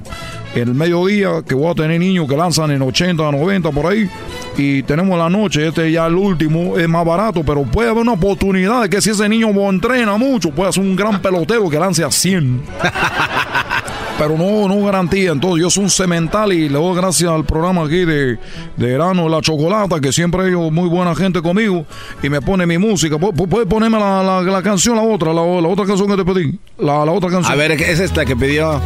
el 0.55 0.75
mediodía, 0.75 1.43
que 1.47 1.55
voy 1.55 1.71
a 1.71 1.75
tener 1.75 2.01
niños 2.01 2.29
que 2.29 2.37
lanzan 2.37 2.71
en 2.71 2.83
80, 2.83 3.31
90 3.33 3.71
por 3.71 3.87
ahí. 3.87 4.09
Y 4.57 4.83
tenemos 4.83 5.19
la 5.19 5.29
noche, 5.29 5.67
este 5.67 5.91
ya 5.91 6.07
el 6.07 6.15
último, 6.15 6.79
es 6.79 6.89
más 6.89 7.05
barato, 7.05 7.43
pero 7.45 7.63
puede 7.63 7.91
haber 7.91 8.03
una 8.03 8.13
oportunidad 8.13 8.83
de 8.83 8.89
que 8.89 9.01
si 9.01 9.11
ese 9.11 9.29
niño 9.29 9.49
entrena 9.69 10.17
mucho, 10.17 10.51
puede 10.51 10.73
ser 10.73 10.83
un 10.83 10.95
gran 10.95 11.21
pelotero 11.21 11.69
que 11.69 11.79
lance 11.79 12.05
a 12.05 12.11
100. 12.11 12.63
pero 14.19 14.37
no, 14.37 14.69
no 14.69 14.85
garantía. 14.85 15.33
Entonces 15.33 15.61
yo 15.61 15.71
soy 15.71 15.85
un 15.85 15.91
cemental 15.91 16.53
y 16.53 16.69
le 16.69 16.79
doy 16.79 16.97
gracias 16.97 17.31
al 17.31 17.45
programa 17.45 17.85
aquí 17.85 18.05
de, 18.05 18.39
de 18.77 18.87
Verano 18.87 19.29
La 19.29 19.41
Chocolata, 19.41 20.01
que 20.01 20.13
siempre 20.13 20.43
hay 20.43 20.53
muy 20.53 20.89
buena 20.89 21.15
gente 21.15 21.43
conmigo 21.43 21.87
y 22.23 22.29
me 22.29 22.41
pone 22.41 22.67
mi 22.67 22.79
música. 22.79 23.19
¿Puedes 23.19 23.69
ponerme 23.69 23.99
la, 23.99 24.43
la, 24.43 24.63
canción, 24.63 24.97
la 24.97 25.03
otra, 25.03 25.33
la, 25.33 25.43
otra 25.43 25.87
canción 25.87 26.09
que 26.09 26.17
te 26.17 26.25
pedí? 26.25 26.59
La, 26.79 27.05
la 27.05 27.13
otra 27.13 27.31
canción. 27.31 27.53
A 27.53 27.57
ver, 27.57 27.73
es 27.73 28.01
esta 28.01 28.25
que 28.25 28.37
pidió. 28.37 28.81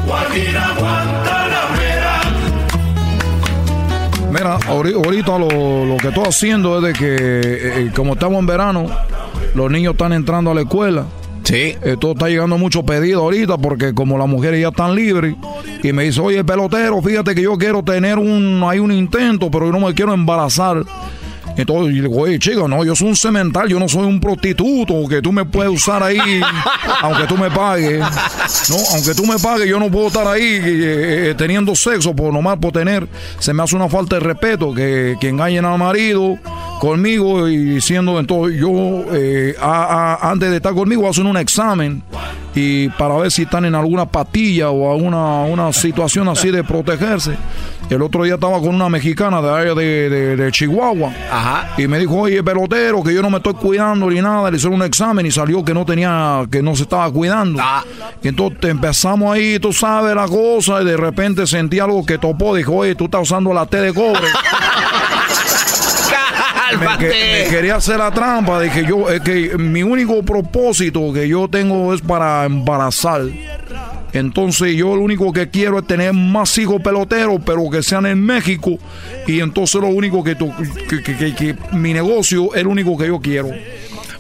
Mira, 4.30 4.58
ahorita 4.66 5.38
lo, 5.38 5.84
lo, 5.86 5.96
que 5.96 6.08
estoy 6.08 6.24
haciendo 6.24 6.78
es 6.78 6.84
de 6.84 6.92
que, 6.92 7.16
eh, 7.16 7.82
eh, 7.86 7.90
como 7.94 8.12
estamos 8.12 8.38
en 8.40 8.46
verano, 8.46 8.86
los 9.54 9.70
niños 9.70 9.92
están 9.92 10.12
entrando 10.12 10.50
a 10.50 10.54
la 10.54 10.62
escuela. 10.62 11.06
Sí. 11.44 11.74
Esto 11.82 12.12
está 12.12 12.28
llegando 12.28 12.58
mucho 12.58 12.84
pedido 12.84 13.22
ahorita 13.22 13.56
porque 13.56 13.94
como 13.94 14.18
las 14.18 14.28
mujeres 14.28 14.60
ya 14.60 14.68
están 14.68 14.94
libres 14.94 15.34
y 15.82 15.92
me 15.92 16.04
dice, 16.04 16.20
oye, 16.20 16.44
pelotero, 16.44 17.00
fíjate 17.00 17.34
que 17.34 17.42
yo 17.42 17.56
quiero 17.56 17.82
tener 17.82 18.18
un, 18.18 18.62
hay 18.66 18.80
un 18.80 18.92
intento, 18.92 19.50
pero 19.50 19.66
yo 19.66 19.72
no 19.72 19.86
me 19.86 19.94
quiero 19.94 20.12
embarazar. 20.12 20.84
Entonces 21.58 21.94
yo 21.96 22.02
le 22.02 22.08
digo, 22.08 22.22
oye, 22.22 22.38
chico, 22.38 22.68
no, 22.68 22.84
yo 22.84 22.94
soy 22.94 23.08
un 23.08 23.16
cemental, 23.16 23.68
yo 23.68 23.80
no 23.80 23.88
soy 23.88 24.06
un 24.06 24.20
prostituto 24.20 25.08
que 25.08 25.20
tú 25.20 25.32
me 25.32 25.44
puedes 25.44 25.72
usar 25.72 26.02
ahí, 26.04 26.18
aunque 27.02 27.24
tú 27.24 27.36
me 27.36 27.50
pagues. 27.50 27.98
No, 27.98 28.76
aunque 28.94 29.12
tú 29.14 29.26
me 29.26 29.38
pagues, 29.40 29.68
yo 29.68 29.80
no 29.80 29.90
puedo 29.90 30.06
estar 30.06 30.26
ahí 30.28 30.42
eh, 30.42 30.60
eh, 31.30 31.34
teniendo 31.36 31.74
sexo 31.74 32.14
por 32.14 32.32
nomás 32.32 32.58
por 32.58 32.70
tener. 32.72 33.08
Se 33.40 33.52
me 33.52 33.64
hace 33.64 33.74
una 33.74 33.88
falta 33.88 34.16
de 34.16 34.20
respeto 34.20 34.72
que, 34.72 35.16
que 35.20 35.28
engañen 35.28 35.64
al 35.64 35.78
marido 35.78 36.38
conmigo 36.78 37.48
y 37.48 37.56
diciendo, 37.56 38.20
entonces 38.20 38.60
yo, 38.60 38.70
eh, 39.12 39.56
antes 39.60 40.50
de 40.50 40.56
estar 40.56 40.74
conmigo, 40.74 41.08
hacen 41.08 41.26
un 41.26 41.36
examen 41.36 42.04
y 42.54 42.88
para 42.90 43.16
ver 43.16 43.30
si 43.30 43.42
están 43.42 43.64
en 43.64 43.74
alguna 43.74 44.06
patilla 44.06 44.70
o 44.70 44.92
alguna 44.92 45.42
una 45.42 45.72
situación 45.72 46.28
así 46.28 46.50
de 46.50 46.64
protegerse. 46.64 47.32
El 47.90 48.02
otro 48.02 48.24
día 48.24 48.34
estaba 48.34 48.60
con 48.60 48.74
una 48.74 48.88
mexicana 48.88 49.40
de 49.40 49.50
allá 49.50 49.74
de, 49.74 50.48
Chihuahua. 50.52 51.10
Ajá. 51.30 51.70
Y 51.78 51.86
me 51.86 51.98
dijo, 51.98 52.16
oye, 52.16 52.42
pelotero, 52.42 53.02
que 53.02 53.14
yo 53.14 53.22
no 53.22 53.30
me 53.30 53.38
estoy 53.38 53.54
cuidando 53.54 54.10
ni 54.10 54.20
nada. 54.20 54.50
Le 54.50 54.58
hicieron 54.58 54.80
un 54.80 54.86
examen 54.86 55.24
y 55.24 55.30
salió 55.30 55.64
que 55.64 55.72
no 55.72 55.86
tenía, 55.86 56.46
que 56.50 56.62
no 56.62 56.76
se 56.76 56.82
estaba 56.82 57.10
cuidando. 57.10 57.60
Ah. 57.62 57.84
Y 58.22 58.28
entonces 58.28 58.70
empezamos 58.70 59.34
ahí, 59.34 59.58
tú 59.58 59.72
sabes 59.72 60.14
la 60.14 60.26
cosa, 60.26 60.82
y 60.82 60.84
de 60.84 60.96
repente 60.96 61.46
sentí 61.46 61.80
algo 61.80 62.04
que 62.04 62.18
topó. 62.18 62.54
Dijo, 62.54 62.74
oye, 62.74 62.94
tú 62.94 63.06
estás 63.06 63.22
usando 63.22 63.54
la 63.54 63.64
T 63.64 63.80
de 63.80 63.94
cobre. 63.94 64.20
me, 66.76 67.48
quería 67.48 67.76
hacer 67.76 67.98
la 67.98 68.10
trampa. 68.10 68.60
Dije 68.60 68.84
yo, 68.86 69.08
es 69.08 69.20
que 69.20 69.56
mi 69.56 69.82
único 69.82 70.22
propósito 70.22 71.12
que 71.12 71.28
yo 71.28 71.48
tengo 71.48 71.94
es 71.94 72.00
para 72.00 72.44
embarazar. 72.44 73.22
Entonces 74.12 74.74
yo 74.74 74.96
lo 74.96 75.02
único 75.02 75.32
que 75.32 75.48
quiero 75.50 75.78
es 75.78 75.86
tener 75.86 76.12
más 76.12 76.56
hijos 76.58 76.80
peloteros, 76.82 77.40
pero 77.44 77.68
que 77.70 77.82
sean 77.82 78.06
en 78.06 78.20
México. 78.20 78.78
Y 79.26 79.40
entonces 79.40 79.80
lo 79.80 79.88
único 79.88 80.24
que, 80.24 80.36
que, 80.36 81.34
que 81.34 81.56
mi 81.72 81.92
negocio 81.92 82.54
es 82.54 82.64
lo 82.64 82.70
único 82.70 82.96
que 82.96 83.06
yo 83.06 83.20
quiero. 83.20 83.50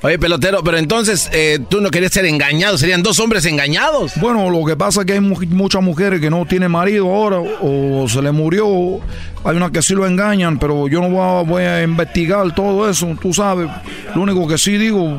Oye, 0.00 0.16
pelotero, 0.16 0.62
pero 0.62 0.78
entonces 0.78 1.28
eh, 1.32 1.58
tú 1.68 1.80
no 1.80 1.90
querías 1.90 2.12
ser 2.12 2.24
engañado, 2.24 2.78
serían 2.78 3.02
dos 3.02 3.18
hombres 3.18 3.44
engañados. 3.46 4.12
Bueno, 4.20 4.48
lo 4.48 4.64
que 4.64 4.76
pasa 4.76 5.00
es 5.00 5.06
que 5.06 5.14
hay 5.14 5.20
muchas 5.20 5.82
mujeres 5.82 6.20
que 6.20 6.30
no 6.30 6.46
tienen 6.46 6.70
marido 6.70 7.06
ahora 7.06 7.38
o 7.38 8.08
se 8.08 8.22
le 8.22 8.30
murió. 8.30 9.00
Hay 9.42 9.56
unas 9.56 9.72
que 9.72 9.82
sí 9.82 9.94
lo 9.94 10.06
engañan, 10.06 10.60
pero 10.60 10.86
yo 10.86 11.00
no 11.00 11.44
voy 11.44 11.64
a, 11.64 11.82
investigar 11.82 12.54
todo 12.54 12.88
eso, 12.88 13.16
tú 13.20 13.34
sabes. 13.34 13.68
Lo 14.14 14.22
único 14.22 14.46
que 14.46 14.56
sí 14.56 14.78
digo, 14.78 15.18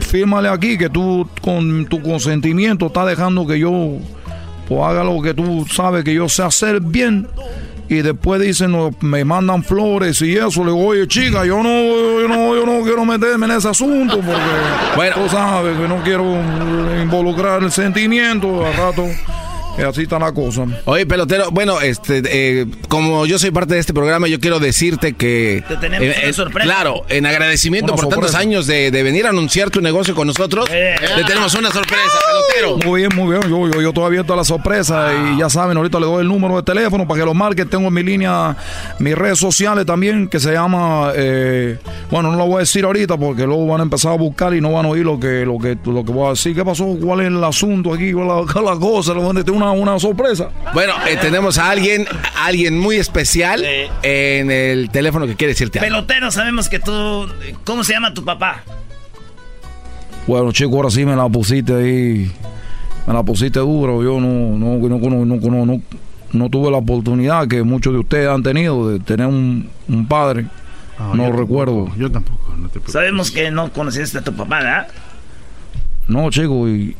fírmale 0.00 0.50
aquí 0.50 0.76
que 0.76 0.90
tú 0.90 1.26
con 1.40 1.86
tu 1.86 2.02
consentimiento 2.02 2.88
estás 2.88 3.06
dejando 3.06 3.46
que 3.46 3.58
yo 3.58 3.92
pues, 4.68 4.80
haga 4.82 5.04
lo 5.04 5.22
que 5.22 5.32
tú 5.32 5.64
sabes 5.72 6.04
que 6.04 6.12
yo 6.12 6.28
sé 6.28 6.42
hacer 6.42 6.80
bien 6.80 7.26
y 7.88 8.02
después 8.02 8.40
dicen, 8.40 8.74
me 9.00 9.24
mandan 9.24 9.64
flores 9.64 10.20
y 10.22 10.36
eso. 10.36 10.64
Le 10.64 10.72
digo, 10.72 10.86
oye, 10.86 11.08
chica, 11.08 11.44
yo 11.44 11.62
no, 11.62 12.20
yo 12.20 12.28
no, 12.28 12.54
yo 12.54 12.66
no 12.66 12.82
quiero 12.84 13.04
meterme 13.04 13.46
en 13.46 13.52
ese 13.52 13.68
asunto 13.68 14.16
porque 14.16 14.40
bueno. 14.96 15.16
tú 15.16 15.28
sabes 15.30 15.76
que 15.78 15.88
no 15.88 16.02
quiero 16.02 16.36
involucrar 17.00 17.62
el 17.62 17.72
sentimiento 17.72 18.66
al 18.66 18.74
rato 18.74 19.06
así 19.84 20.02
está 20.02 20.18
la 20.18 20.32
cosa. 20.32 20.66
Oye, 20.84 21.06
pelotero, 21.06 21.50
bueno, 21.50 21.80
este, 21.80 22.22
eh, 22.26 22.66
como 22.88 23.26
yo 23.26 23.38
soy 23.38 23.50
parte 23.50 23.74
de 23.74 23.80
este 23.80 23.94
programa, 23.94 24.28
yo 24.28 24.40
quiero 24.40 24.58
decirte 24.58 25.14
que... 25.14 25.62
Te 25.68 25.76
tenemos 25.76 26.06
eh, 26.06 26.20
una 26.24 26.32
sorpresa. 26.32 26.64
Claro, 26.64 27.04
en 27.08 27.26
agradecimiento 27.26 27.94
por 27.94 28.08
tantos 28.08 28.34
años 28.34 28.66
de, 28.66 28.90
venir 28.90 29.26
a 29.26 29.30
anunciar 29.30 29.70
tu 29.70 29.80
negocio 29.80 30.14
con 30.14 30.26
nosotros, 30.26 30.68
eh. 30.70 30.94
te 31.00 31.24
tenemos 31.24 31.54
una 31.54 31.70
sorpresa, 31.70 32.18
pelotero. 32.26 32.88
Muy 32.88 33.00
bien, 33.00 33.14
muy 33.14 33.36
bien. 33.36 33.50
Yo, 33.50 33.68
yo, 33.68 33.80
yo 33.80 33.92
todavía 33.92 34.20
estoy 34.20 34.34
a 34.34 34.36
la 34.38 34.44
sorpresa 34.44 35.12
y 35.32 35.38
ya 35.38 35.48
saben, 35.48 35.76
ahorita 35.76 36.00
le 36.00 36.06
doy 36.06 36.22
el 36.22 36.28
número 36.28 36.56
de 36.56 36.62
teléfono 36.62 37.06
para 37.06 37.20
que 37.20 37.26
lo 37.26 37.34
marque. 37.34 37.64
Tengo 37.64 37.88
en 37.88 37.94
mi 37.94 38.02
línea, 38.02 38.56
mis 38.98 39.16
redes 39.16 39.38
sociales 39.38 39.86
también, 39.86 40.28
que 40.28 40.40
se 40.40 40.52
llama... 40.52 41.12
bueno, 42.10 42.32
no 42.32 42.38
lo 42.38 42.46
voy 42.46 42.56
a 42.56 42.58
decir 42.60 42.84
ahorita 42.84 43.16
porque 43.16 43.44
luego 43.44 43.66
van 43.66 43.80
a 43.80 43.84
empezar 43.84 44.12
a 44.12 44.16
buscar 44.16 44.54
y 44.54 44.60
no 44.60 44.72
van 44.72 44.86
a 44.86 44.88
oír 44.88 45.04
lo 45.04 45.18
que, 45.18 45.44
lo 45.44 45.58
que, 45.58 45.78
lo 45.84 46.04
que 46.04 46.12
voy 46.12 46.26
a 46.26 46.30
decir. 46.30 46.54
¿Qué 46.54 46.64
pasó? 46.64 46.96
¿Cuál 47.00 47.20
es 47.20 47.26
el 47.28 47.42
asunto 47.42 47.92
aquí? 47.92 48.12
¿Cuál 48.12 48.46
es 48.46 48.54
la, 48.54 48.76
cosa? 48.76 49.12
Una 49.12 49.67
una, 49.72 49.98
sorpresa. 49.98 50.50
Bueno, 50.74 50.94
eh, 51.08 51.16
tenemos 51.20 51.58
a 51.58 51.70
alguien, 51.70 52.06
alguien 52.36 52.78
muy 52.78 52.96
especial 52.96 53.64
en 54.02 54.50
el 54.50 54.90
teléfono 54.90 55.26
que 55.26 55.34
quiere 55.36 55.52
decirte 55.52 55.80
Pelotero, 55.80 56.30
sabemos 56.30 56.68
que 56.68 56.78
tú... 56.78 57.28
¿Cómo 57.64 57.84
se 57.84 57.92
llama 57.92 58.14
tu 58.14 58.24
papá? 58.24 58.62
Bueno, 60.26 60.52
chico, 60.52 60.76
ahora 60.76 60.90
sí 60.90 61.06
me 61.06 61.16
la 61.16 61.26
pusiste 61.28 61.74
ahí. 61.74 62.30
Me 63.06 63.14
la 63.14 63.22
pusiste 63.22 63.58
duro. 63.60 64.02
Yo 64.02 64.20
no, 64.20 64.58
no, 64.58 64.76
no, 64.76 65.64
no, 65.64 65.82
no, 66.32 66.50
tuve 66.50 66.70
la 66.70 66.76
oportunidad 66.76 67.48
que 67.48 67.62
muchos 67.62 67.94
de 67.94 68.00
ustedes 68.00 68.28
han 68.28 68.42
tenido 68.42 68.90
de 68.90 69.00
tener 69.00 69.26
un, 69.26 69.70
padre. 70.06 70.46
Ah, 70.98 71.12
no 71.14 71.32
recuerdo. 71.32 71.90
yo 71.96 72.12
tampoco. 72.12 72.52
Sabemos 72.88 73.30
que 73.30 73.50
no 73.50 73.72
conociste 73.72 74.18
a 74.18 74.22
tu 74.22 74.34
papá, 74.34 74.58
¿verdad? 74.58 74.88
No, 76.08 76.30
chico, 76.30 76.68
y 76.68 76.94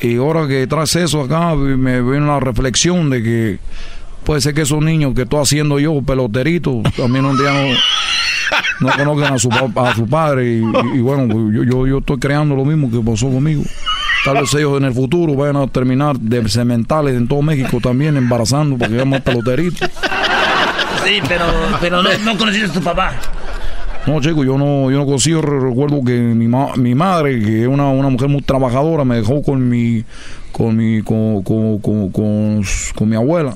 y 0.00 0.16
ahora 0.16 0.46
que 0.46 0.66
tras 0.66 0.94
eso 0.96 1.22
acá 1.22 1.54
me 1.54 2.00
viene 2.02 2.26
la 2.26 2.40
reflexión 2.40 3.10
de 3.10 3.22
que 3.22 3.58
puede 4.24 4.40
ser 4.40 4.54
que 4.54 4.62
esos 4.62 4.82
niños 4.82 5.14
que 5.14 5.22
estoy 5.22 5.40
haciendo 5.40 5.78
yo, 5.78 6.02
peloteritos, 6.02 6.82
también 6.96 7.24
un 7.24 7.36
día 7.36 7.50
no, 8.80 8.90
conozcan 8.90 9.34
a 9.34 9.38
su, 9.38 9.50
a 9.50 9.94
su 9.94 10.06
padre. 10.06 10.60
Y, 10.94 11.00
bueno, 11.00 11.32
pues 11.32 11.66
yo, 11.66 11.86
yo, 11.86 11.98
estoy 11.98 12.18
creando 12.18 12.54
lo 12.54 12.64
mismo 12.64 12.90
que 12.90 12.98
pasó 13.04 13.30
conmigo. 13.30 13.62
Tal 14.24 14.34
vez 14.34 14.52
ellos 14.54 14.76
en 14.76 14.84
el 14.84 14.92
futuro 14.92 15.34
vayan 15.34 15.56
a 15.56 15.66
terminar 15.66 16.18
de 16.18 16.46
cementales 16.48 17.16
en 17.16 17.26
todo 17.26 17.40
México 17.40 17.78
también 17.80 18.16
embarazando 18.16 18.76
porque 18.76 18.96
llaman 18.96 19.22
peloteritos. 19.22 19.88
Sí, 21.04 21.20
pero, 21.26 21.44
pero 21.80 22.02
no, 22.02 22.10
no 22.24 22.36
conociste 22.36 22.70
a 22.70 22.72
tu 22.72 22.82
papá. 22.82 23.14
No, 24.08 24.22
chico, 24.22 24.42
yo 24.42 24.56
no, 24.56 24.90
yo 24.90 24.96
no 24.96 25.04
consigo, 25.04 25.42
recuerdo 25.42 26.02
que 26.02 26.18
mi, 26.18 26.48
mi 26.48 26.94
madre, 26.94 27.40
que 27.40 27.62
es 27.64 27.68
una, 27.68 27.90
una, 27.90 28.08
mujer 28.08 28.30
muy 28.30 28.40
trabajadora, 28.40 29.04
me 29.04 29.16
dejó 29.16 29.42
con 29.42 29.68
mi, 29.68 30.02
con 30.50 30.78
mi, 30.78 31.02
con, 31.02 31.42
con, 31.42 31.78
con, 31.78 32.62
con 32.94 33.08
mi 33.08 33.16
abuela. 33.16 33.54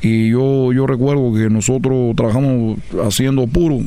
Y 0.00 0.30
yo, 0.30 0.72
yo 0.72 0.86
recuerdo 0.86 1.34
que 1.34 1.50
nosotros 1.50 2.16
trabajamos 2.16 2.78
haciendo 3.04 3.46
puro. 3.46 3.80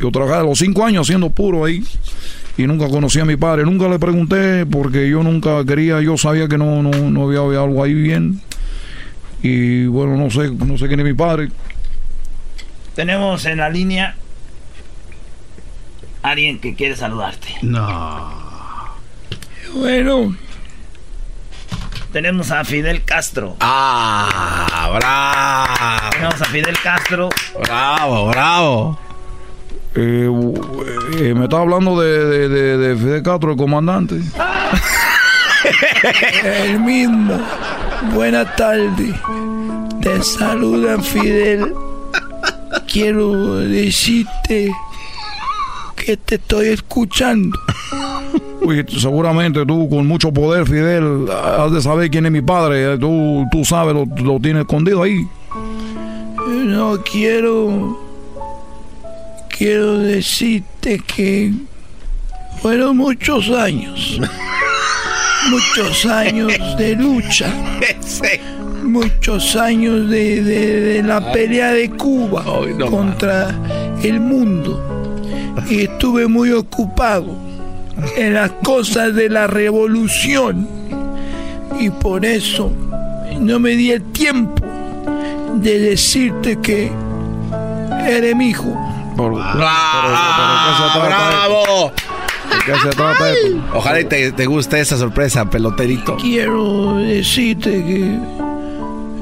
Yo 0.00 0.10
trabajaba 0.10 0.40
a 0.40 0.44
los 0.44 0.58
cinco 0.58 0.82
años 0.86 1.06
haciendo 1.06 1.28
puro 1.28 1.66
ahí 1.66 1.84
y 2.56 2.66
nunca 2.66 2.88
conocí 2.88 3.20
a 3.20 3.26
mi 3.26 3.36
padre. 3.36 3.64
Nunca 3.64 3.88
le 3.88 3.98
pregunté 3.98 4.64
porque 4.64 5.06
yo 5.10 5.22
nunca 5.22 5.66
quería, 5.66 6.00
yo 6.00 6.16
sabía 6.16 6.48
que 6.48 6.56
no, 6.56 6.82
no, 6.82 6.92
no 7.10 7.24
había, 7.24 7.40
había 7.40 7.60
algo 7.62 7.84
ahí 7.84 7.92
bien. 7.92 8.40
Y 9.42 9.84
bueno, 9.84 10.16
no 10.16 10.30
sé, 10.30 10.50
no 10.50 10.78
sé 10.78 10.88
quién 10.88 11.00
es 11.00 11.06
mi 11.06 11.14
padre. 11.14 11.50
Tenemos 12.94 13.44
en 13.44 13.58
la 13.58 13.68
línea 13.68 14.16
alguien 16.22 16.60
que 16.60 16.74
quiere 16.74 16.96
saludarte. 16.96 17.48
No. 17.62 18.32
Bueno. 19.74 20.36
Tenemos 22.12 22.50
a 22.50 22.64
Fidel 22.64 23.04
Castro. 23.04 23.56
Ah, 23.60 24.90
bravo. 24.94 26.10
Tenemos 26.10 26.40
a 26.40 26.44
Fidel 26.46 26.78
Castro. 26.82 27.28
Bravo, 27.62 28.28
bravo. 28.28 28.98
Eh, 29.94 30.30
eh, 31.18 31.34
me 31.34 31.44
está 31.44 31.58
hablando 31.58 32.00
de, 32.00 32.24
de, 32.24 32.48
de, 32.48 32.78
de 32.78 32.96
Fidel 32.96 33.22
Castro, 33.22 33.52
el 33.52 33.56
comandante. 33.58 34.20
el 36.44 36.80
mismo. 36.80 37.38
Buenas 38.14 38.56
tardes. 38.56 39.14
Te 40.00 40.22
saludan 40.22 41.02
Fidel. 41.02 41.74
Quiero 42.90 43.56
decirte 43.56 44.72
que 46.08 46.16
te 46.16 46.34
estoy 46.36 46.68
escuchando. 46.68 47.58
Uy, 48.62 48.82
seguramente 48.98 49.66
tú 49.66 49.90
con 49.90 50.06
mucho 50.06 50.32
poder, 50.32 50.66
Fidel, 50.66 51.26
has 51.30 51.70
de 51.70 51.82
saber 51.82 52.08
quién 52.10 52.24
es 52.24 52.32
mi 52.32 52.40
padre. 52.40 52.96
Tú, 52.96 53.44
tú 53.52 53.62
sabes, 53.62 53.92
lo, 53.94 54.06
lo 54.24 54.40
tienes 54.40 54.62
escondido 54.62 55.02
ahí. 55.02 55.18
No 56.64 56.96
quiero... 57.02 57.98
Quiero 59.50 59.98
decirte 59.98 60.98
que 61.14 61.52
fueron 62.62 62.96
muchos 62.96 63.50
años. 63.50 64.18
Muchos 65.50 66.04
años 66.06 66.52
de 66.78 66.94
lucha. 66.96 67.52
Muchos 68.82 69.56
años 69.56 70.08
de, 70.10 70.42
de- 70.42 70.80
de 70.80 71.02
la 71.02 71.32
pelea 71.32 71.72
de 71.72 71.90
Cuba 71.90 72.44
contra 72.90 73.54
el 74.02 74.20
mundo. 74.20 74.97
Y 75.70 75.82
estuve 75.82 76.26
muy 76.26 76.50
ocupado 76.52 77.34
en 78.16 78.34
las 78.34 78.50
cosas 78.62 79.14
de 79.14 79.28
la 79.28 79.46
revolución. 79.46 80.68
Y 81.78 81.90
por 81.90 82.24
eso 82.24 82.72
no 83.40 83.58
me 83.58 83.70
di 83.70 83.92
el 83.92 84.02
tiempo 84.12 84.64
de 85.54 85.78
decirte 85.78 86.58
que 86.60 86.90
eres 88.06 88.34
mi 88.34 88.48
hijo. 88.48 88.74
¡Bravo! 89.16 89.62
¿De 92.50 92.56
qué 92.64 92.74
se 92.80 92.88
trata 92.90 93.30
esto? 93.30 93.62
Ojalá 93.74 94.00
y 94.00 94.04
te, 94.04 94.32
te 94.32 94.46
guste 94.46 94.80
esa 94.80 94.96
sorpresa, 94.96 95.48
peloterito. 95.50 96.16
Quiero 96.16 96.96
decirte 96.96 97.70
que 97.70 98.18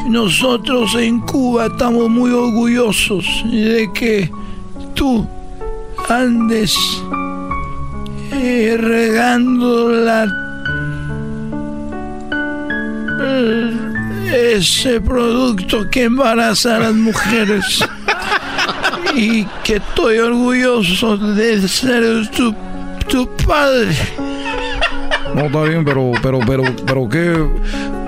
nosotros 0.08 0.94
en 0.94 1.20
Cuba 1.20 1.66
estamos 1.66 2.08
muy 2.08 2.30
orgullosos 2.30 3.26
de 3.50 3.90
que 3.92 4.30
tú 4.94 5.26
andes 6.08 6.76
eh, 8.32 8.76
regando 8.78 9.90
la 9.90 10.26
eh, 13.20 14.54
ese 14.56 15.00
producto 15.00 15.88
que 15.90 16.04
embaraza 16.04 16.76
a 16.76 16.80
las 16.80 16.94
mujeres 16.94 17.84
y 19.14 19.44
que 19.64 19.76
estoy 19.76 20.18
orgulloso 20.18 21.16
de 21.16 21.66
ser 21.66 22.28
tu, 22.30 22.54
tu 23.08 23.28
padre. 23.46 23.96
No, 25.34 25.46
está 25.46 25.62
bien, 25.64 25.84
pero, 25.84 26.12
pero, 26.22 26.40
pero, 26.46 26.62
pero 26.86 27.08
que... 27.08 27.46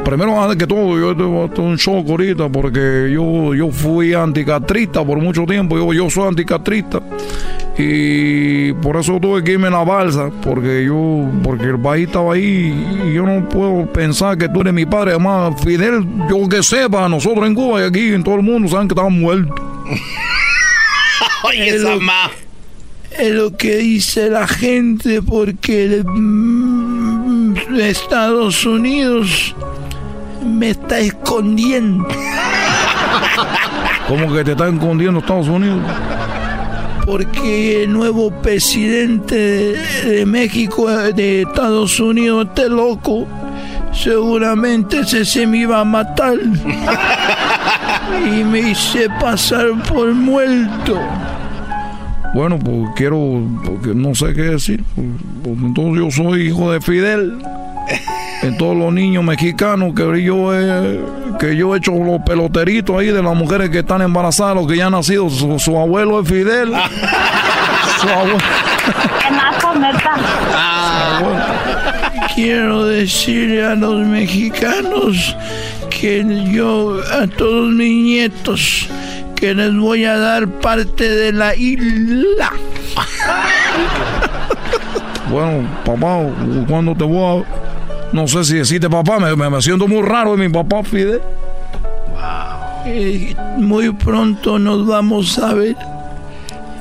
Primero, 0.05 0.43
antes 0.43 0.57
que 0.57 0.67
todo, 0.67 0.99
yo 0.99 1.15
tengo 1.15 1.45
hasta 1.45 1.61
un 1.61 1.77
shock 1.77 2.09
ahorita 2.09 2.49
porque 2.49 3.11
yo, 3.13 3.55
yo 3.55 3.71
fui 3.71 4.15
anticatrista 4.15 5.05
por 5.05 5.19
mucho 5.19 5.45
tiempo. 5.45 5.77
Yo, 5.77 5.93
yo 5.93 6.09
soy 6.09 6.29
anticatrista. 6.29 7.03
Y 7.81 8.73
por 8.73 8.97
eso 8.97 9.21
tuve 9.21 9.45
que 9.45 9.53
irme 9.53 9.69
en 9.69 9.75
la 9.75 9.85
balsa, 9.85 10.33
porque 10.43 10.85
yo, 10.85 11.31
porque 11.45 11.67
el 11.67 11.79
país 11.79 12.09
estaba 12.09 12.35
ahí 12.35 12.75
y 13.07 13.15
yo 13.15 13.25
no 13.25 13.49
puedo 13.49 13.87
pensar 13.93 14.37
que 14.37 14.49
tú 14.49 14.63
eres 14.63 14.75
mi 14.75 14.85
padre. 14.85 15.13
Además, 15.13 15.55
Fidel, 15.63 16.05
yo 16.29 16.49
que 16.49 16.61
sepa, 16.65 17.09
nosotros 17.09 17.47
en 17.47 17.55
Cuba 17.55 17.81
y 17.81 17.85
aquí 17.85 18.13
en 18.13 18.25
todo 18.25 18.35
el 18.35 18.43
mundo 18.43 18.69
saben 18.69 18.89
que 18.89 18.95
estamos 18.95 19.13
muertos. 19.13 19.55
Oye, 21.45 21.69
esa 21.69 21.95
Es 23.17 23.31
lo 23.31 23.57
que 23.57 23.77
dice 23.77 24.29
la 24.29 24.49
gente 24.49 25.23
porque 25.23 26.03
mm, 26.05 27.55
Estados 27.79 28.67
Unidos 28.67 29.55
me 30.45 30.71
está 30.71 30.99
escondiendo. 30.99 32.09
¿Cómo 34.09 34.35
que 34.35 34.43
te 34.43 34.51
está 34.51 34.69
escondiendo 34.69 35.21
Estados 35.21 35.47
Unidos? 35.47 35.81
Porque 37.09 37.85
el 37.85 37.93
nuevo 37.95 38.31
presidente 38.31 39.35
de, 40.05 40.27
México, 40.27 40.91
de 40.91 41.41
Estados 41.41 41.99
Unidos, 42.01 42.49
este 42.49 42.69
loco, 42.69 43.27
seguramente 43.95 45.01
ese 45.01 45.25
se 45.25 45.47
me 45.47 45.57
iba 45.61 45.81
a 45.81 45.85
matar. 45.85 46.35
y 48.27 48.45
me 48.45 48.59
hice 48.61 49.09
pasar 49.19 49.69
por 49.89 50.13
muerto. 50.13 51.01
Bueno, 52.35 52.59
pues 52.59 52.91
quiero, 52.95 53.43
porque 53.65 53.95
no 53.95 54.15
sé 54.15 54.35
qué 54.35 54.43
decir. 54.43 54.85
pues, 54.95 55.07
pues, 55.43 55.57
entonces 55.61 56.05
yo 56.05 56.11
soy 56.11 56.49
hijo 56.49 56.71
de 56.71 56.83
Fidel. 56.83 57.39
En 58.43 58.57
todos 58.57 58.77
los 58.77 58.93
niños 58.93 59.25
mexicanos 59.25 59.93
que 59.95 60.23
yo 60.23 60.55
he, 60.55 61.01
que 61.41 61.57
yo 61.57 61.75
he 61.75 61.79
hecho 61.79 61.93
los 61.93 62.21
peloteritos 62.23 62.97
ahí 62.97 63.09
de 63.09 63.23
las 63.23 63.35
mujeres 63.35 63.71
que 63.71 63.81
están 63.81 64.01
embarazadas, 64.03 64.57
los 64.57 64.67
que 64.69 64.77
ya 64.77 64.87
han 64.87 64.93
nacido, 64.93 65.29
su, 65.29 65.59
su 65.59 65.77
abuelo 65.77 66.21
es 66.21 66.29
Fidel. 66.29 66.73
su 68.01 68.09
abuelo. 68.09 68.39
Quiero 72.35 72.87
decirle 72.87 73.65
a 73.65 73.75
los 73.75 74.07
mexicanos 74.07 75.37
que 75.91 76.25
yo, 76.53 77.01
a 77.13 77.27
todos 77.27 77.71
mis 77.71 78.05
nietos, 78.05 78.89
que 79.35 79.55
les 79.55 79.75
voy 79.77 80.05
a 80.05 80.17
dar 80.17 80.47
parte 80.47 81.09
de 81.09 81.33
la 81.33 81.55
isla. 81.57 82.53
Bueno, 85.31 85.69
papá, 85.85 86.21
cuando 86.69 86.95
te 86.95 87.05
voy 87.05 87.43
a... 87.43 87.68
No 88.13 88.27
sé 88.27 88.45
si 88.45 88.57
decirte 88.57 88.89
papá, 88.89 89.19
me, 89.19 89.35
me- 89.37 89.51
me 89.51 89.61
siento 89.63 89.87
muy 89.87 90.03
raro 90.03 90.37
de 90.37 90.49
mi 90.49 90.53
papá 90.53 90.83
Fidel. 90.83 91.21
Eh, 92.87 93.35
muy 93.59 93.93
pronto 93.93 94.59
nos 94.59 94.87
vamos 94.87 95.39
a 95.39 95.53
ver. 95.55 95.77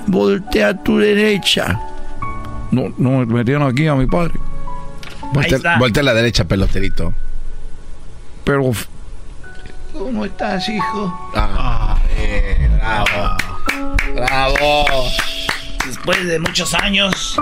Voltea 0.08 0.70
a 0.70 0.74
tu 0.84 0.98
derecha. 1.00 1.80
No, 2.72 2.94
no, 2.98 3.26
me 3.26 3.44
tienen 3.44 3.68
aquí 3.68 3.88
a 3.88 3.96
mi 3.96 4.06
padre. 4.08 4.34
Voltea, 5.34 5.78
voltea 5.78 6.02
a 6.02 6.06
la 6.06 6.14
derecha, 6.14 6.46
peloterito. 6.46 7.14
Pero 8.46 8.72
¿Cómo 9.92 10.24
estás, 10.24 10.70
hijo? 10.70 11.32
Ah, 11.36 11.98
bravo. 12.78 13.38
Bravo. 14.16 14.86
Después 15.86 16.26
de 16.26 16.40
muchos 16.40 16.74
años, 16.74 17.38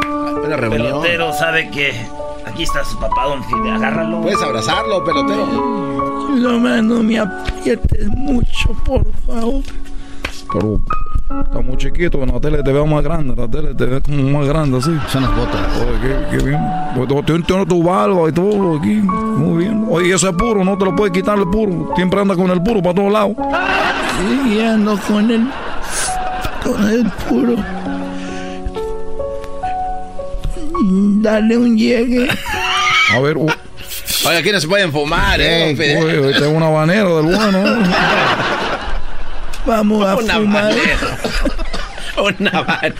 el 0.48 0.70
pelotero 0.70 1.34
sabe 1.34 1.70
que 1.70 1.94
aquí 2.46 2.64
está 2.64 2.84
su 2.84 2.98
papá, 3.00 3.26
don 3.26 3.44
Fidel. 3.44 3.74
Agárralo. 3.74 4.22
Puedes 4.22 4.42
abrazarlo, 4.42 5.04
pelotero. 5.04 5.46
No 6.36 6.60
me, 6.60 6.82
no 6.82 7.02
me 7.02 7.20
aprietes 7.20 8.08
mucho, 8.10 8.70
por 8.84 9.06
favor. 9.26 9.64
Pero 10.52 10.80
está 11.44 11.62
muy 11.62 11.78
chiquito, 11.78 12.22
en 12.22 12.32
la 12.32 12.40
tele 12.40 12.62
te 12.62 12.72
veo 12.72 12.86
más 12.86 13.04
grande, 13.04 13.34
en 13.34 13.40
la 13.40 13.48
tele 13.50 13.74
te 13.74 13.86
ves 13.86 14.04
como 14.04 14.40
más 14.40 14.48
grande 14.48 14.78
así. 14.78 14.92
Son 15.08 15.24
las 15.24 15.36
botas. 15.36 15.62
Oye, 15.80 16.00
qué, 16.02 16.38
qué 16.38 16.44
bien. 16.46 16.60
Pues, 16.96 17.26
tienes 17.26 17.68
tu 17.68 17.84
barba 17.84 18.30
y 18.30 18.32
todo 18.32 18.78
aquí, 18.78 18.96
muy 18.96 19.64
bien. 19.64 19.86
Oye, 19.90 20.14
ese 20.14 20.32
puro, 20.34 20.64
no 20.64 20.78
te 20.78 20.86
lo 20.86 20.96
puedes 20.96 21.14
quitar 21.14 21.38
el 21.38 21.48
puro. 21.50 21.92
Siempre 21.96 22.22
anda 22.22 22.36
con 22.36 22.50
el 22.52 22.62
puro 22.62 22.82
para 22.82 22.96
todos 22.96 23.12
lados. 23.12 23.36
Sí, 24.18 24.62
ando 24.62 24.98
con 25.08 25.32
el, 25.32 25.50
con 26.64 26.90
el 26.90 27.10
puro. 27.28 27.75
Dale 30.88 31.58
un 31.58 31.76
llegue. 31.78 32.28
A 33.12 33.20
ver, 33.20 33.38
uh, 33.38 33.50
Oye, 34.28 34.38
aquí 34.38 34.52
no 34.52 34.60
se 34.60 34.68
pueden 34.68 34.92
fumar, 34.92 35.40
eh. 35.42 35.76
oye, 35.78 36.30
este 36.32 36.46
es 36.48 36.54
un 36.54 36.62
habanero 36.62 37.22
del 37.22 37.36
bueno. 37.36 37.64
Vamos 39.66 40.08
a 40.08 40.16
Una 40.16 40.34
fumar. 40.36 40.74
Una 42.18 42.52
manera. 42.64 42.98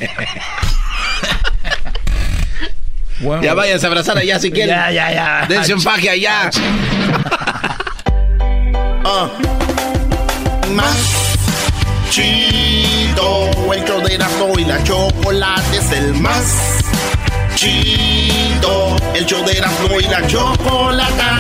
Bueno, 3.20 3.44
Ya 3.44 3.54
váyanse 3.54 3.86
a 3.86 3.90
abrazar 3.90 4.18
allá 4.18 4.40
si 4.40 4.52
quieren. 4.52 4.76
Ya, 4.76 4.92
ya, 4.92 5.12
ya. 5.14 5.46
Dense 5.48 5.74
un 5.74 5.82
faje 5.82 6.10
allá. 6.10 6.50
Ah. 9.08 9.30
más 10.74 10.98
chido. 12.10 13.52
El 13.72 13.86
show 13.86 14.02
de 14.02 14.16
Erasmo 14.16 14.54
y 14.58 14.66
la 14.66 14.84
chocolate 14.84 15.78
es 15.78 15.92
el 15.92 16.16
más 16.16 16.82
chido. 17.56 18.96
El 19.14 19.26
show 19.26 19.44
de 19.46 19.58
Erasmo 19.58 20.00
y 20.00 20.04
la 20.04 20.28
chocolata. 20.28 21.32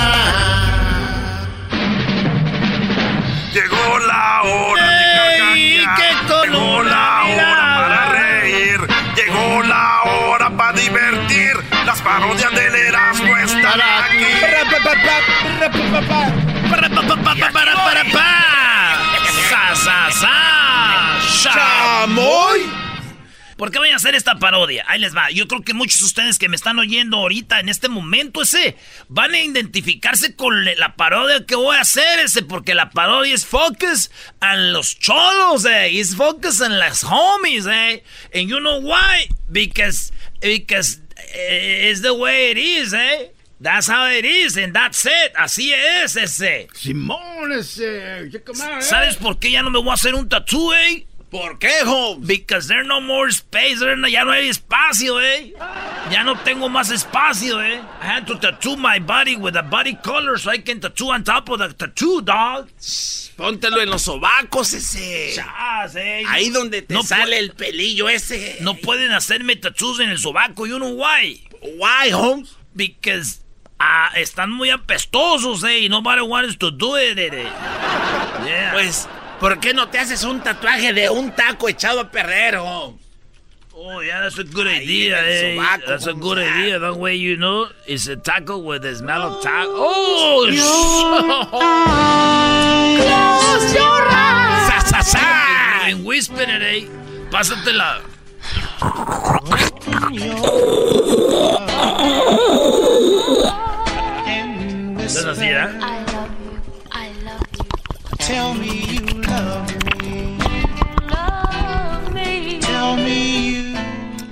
Llegó 3.53 3.99
la 3.99 4.41
hora 4.43 4.89
de 4.89 5.83
carcajear. 5.85 6.43
Llegó 6.43 6.83
la 6.83 7.23
hora 7.23 7.75
para 7.77 8.05
reír. 8.11 8.79
Llegó 9.15 9.63
la 9.63 10.01
hora 10.03 10.49
para 10.57 10.73
divertir. 10.73 11.53
Las 11.85 12.01
parodias 12.01 12.51
del 12.53 12.75
Erasmo 12.75 13.37
están 13.37 13.81
aquí. 13.81 14.25
¡Sa, 19.49 19.75
sa, 19.75 20.11
sa! 20.11 21.53
¡Chamoy! 21.53 22.84
¿Por 23.57 23.71
qué 23.71 23.79
voy 23.79 23.89
a 23.89 23.95
hacer 23.95 24.15
esta 24.15 24.37
parodia? 24.37 24.83
Ahí 24.87 24.99
les 24.99 25.15
va. 25.15 25.31
Yo 25.31 25.47
creo 25.47 25.61
que 25.61 25.73
muchos 25.73 25.99
de 25.99 26.05
ustedes 26.05 26.37
que 26.37 26.49
me 26.49 26.57
están 26.57 26.77
oyendo 26.77 27.17
ahorita, 27.17 27.61
en 27.61 27.69
este 27.69 27.87
momento 27.87 28.41
ese, 28.41 28.75
van 29.07 29.33
a 29.33 29.39
identificarse 29.39 30.35
con 30.35 30.65
la 30.65 30.95
parodia 30.95 31.45
que 31.45 31.55
voy 31.55 31.77
a 31.77 31.81
hacer 31.81 32.19
ese, 32.19 32.41
porque 32.41 32.75
la 32.75 32.89
parodia 32.89 33.33
es 33.33 33.45
focus 33.45 34.11
en 34.41 34.73
los 34.73 34.99
cholos, 34.99 35.65
eh. 35.65 35.99
Es 35.99 36.15
focus 36.15 36.59
en 36.59 36.79
las 36.79 37.03
homies, 37.03 37.65
eh. 37.65 38.03
And 38.33 38.49
you 38.49 38.59
know 38.59 38.81
why? 38.81 39.29
Because, 39.49 40.11
because 40.41 40.99
eh, 41.33 41.89
it's 41.89 42.01
the 42.01 42.13
way 42.13 42.51
it 42.51 42.57
is, 42.57 42.93
eh. 42.93 43.31
That's 43.61 43.87
how 43.87 44.07
it 44.07 44.25
is, 44.25 44.57
and 44.57 44.73
that's 44.73 45.05
it. 45.05 45.33
Así 45.33 45.71
es 45.73 46.17
ese. 46.17 46.67
Simón, 46.73 47.53
ese. 47.53 48.29
¿Sabes 48.81 49.15
por 49.15 49.39
qué 49.39 49.51
ya 49.51 49.63
no 49.63 49.69
me 49.69 49.79
voy 49.79 49.91
a 49.91 49.93
hacer 49.93 50.13
un 50.13 50.27
tatú, 50.27 50.73
eh? 50.73 51.07
¿Por 51.35 51.59
qué, 51.59 51.81
Holmes? 51.83 52.25
Because 52.25 52.69
there's 52.69 52.87
no 52.87 53.01
more 53.01 53.27
space. 53.29 53.81
No- 53.81 54.07
ya 54.07 54.23
no 54.23 54.31
hay 54.31 54.47
espacio, 54.47 55.19
eh. 55.21 55.53
Ya 56.09 56.23
no 56.23 56.37
tengo 56.37 56.69
más 56.69 56.91
espacio, 56.91 57.61
eh. 57.61 57.81
I 58.01 58.05
had 58.05 58.25
to 58.27 58.39
tattoo 58.39 58.77
my 58.77 58.99
body 58.99 59.35
with 59.35 59.57
a 59.57 59.61
body 59.61 59.95
color 59.95 60.37
so 60.37 60.49
I 60.49 60.59
can 60.59 60.79
tattoo 60.79 61.11
on 61.11 61.25
top 61.25 61.49
of 61.49 61.59
the 61.59 61.73
tattoo, 61.73 62.21
dog. 62.21 62.69
Póntelo 63.35 63.81
en 63.81 63.89
los 63.89 64.03
sobacos 64.03 64.73
ese. 64.73 65.33
Chas, 65.35 65.97
eh. 65.97 66.23
Ahí 66.29 66.51
donde 66.51 66.83
te 66.83 66.93
No 66.93 67.03
sale 67.03 67.37
el 67.37 67.51
pelillo 67.51 68.07
ese. 68.07 68.59
No 68.61 68.75
pueden 68.75 69.11
hacerme 69.11 69.57
tattoos 69.57 69.99
en 69.99 70.11
el 70.11 70.19
sobaco. 70.19 70.65
You 70.65 70.77
know 70.77 70.95
why? 70.95 71.41
Why, 71.61 72.13
Holmes? 72.13 72.55
Because 72.73 73.41
ah, 73.77 74.09
están 74.15 74.51
muy 74.51 74.69
apestosos, 74.69 75.65
eh. 75.65 75.81
Y 75.81 75.89
nobody 75.89 76.21
wants 76.21 76.57
to 76.59 76.71
do 76.71 76.97
it, 76.97 77.19
eh. 77.19 77.43
Yeah. 78.45 78.71
Pues, 78.73 79.09
¿por 79.45 79.59
qué 79.59 79.75
no 79.75 79.89
te 79.89 79.99
haces 79.99 80.23
un 80.23 80.41
tatuaje 80.41 80.91
de 80.91 81.07
un 81.07 81.29
taco 81.35 81.69
echado 81.69 81.99
a 81.99 82.09
perder, 82.09 82.55
Holmes? 82.55 82.99
Oh, 83.75 84.01
yeah, 84.01 84.21
that's 84.21 84.39
a 84.39 84.43
good 84.43 84.65
Ahí 84.65 84.81
idea, 84.81 85.19
el 85.19 85.27
eh. 85.27 85.55
sobaco, 85.55 85.85
That's 85.85 86.07
a 86.07 86.13
good 86.13 86.39
idea. 86.39 86.79
That 86.79 86.95
way, 86.97 87.15
you 87.17 87.37
know, 87.37 87.67
it's 87.85 88.07
a 88.07 88.15
taco 88.15 88.57
with 88.57 88.81
the 88.81 88.95
smell 88.95 89.21
of 89.21 89.43
taco. 89.43 89.69
Oh, 89.69 90.47
Close 90.49 90.65
your 93.75 94.07
eyes. 94.09 94.65
Sa, 94.67 94.79
sa, 94.79 95.01
sa. 95.01 95.89
En 95.89 96.03
whisper 96.03 96.49
it, 96.49 96.63
eh. 96.63 96.87
Pásatela. 97.29 98.01
¿Estás 105.05 105.25
así, 105.25 105.45
eh? 105.45 106.05
Tell 108.25 108.55
me 108.55 108.67
you 108.67 109.01
love 109.01 109.03
me. 109.03 109.05
Tell 109.05 109.05
me 109.05 109.09
you. 109.09 109.14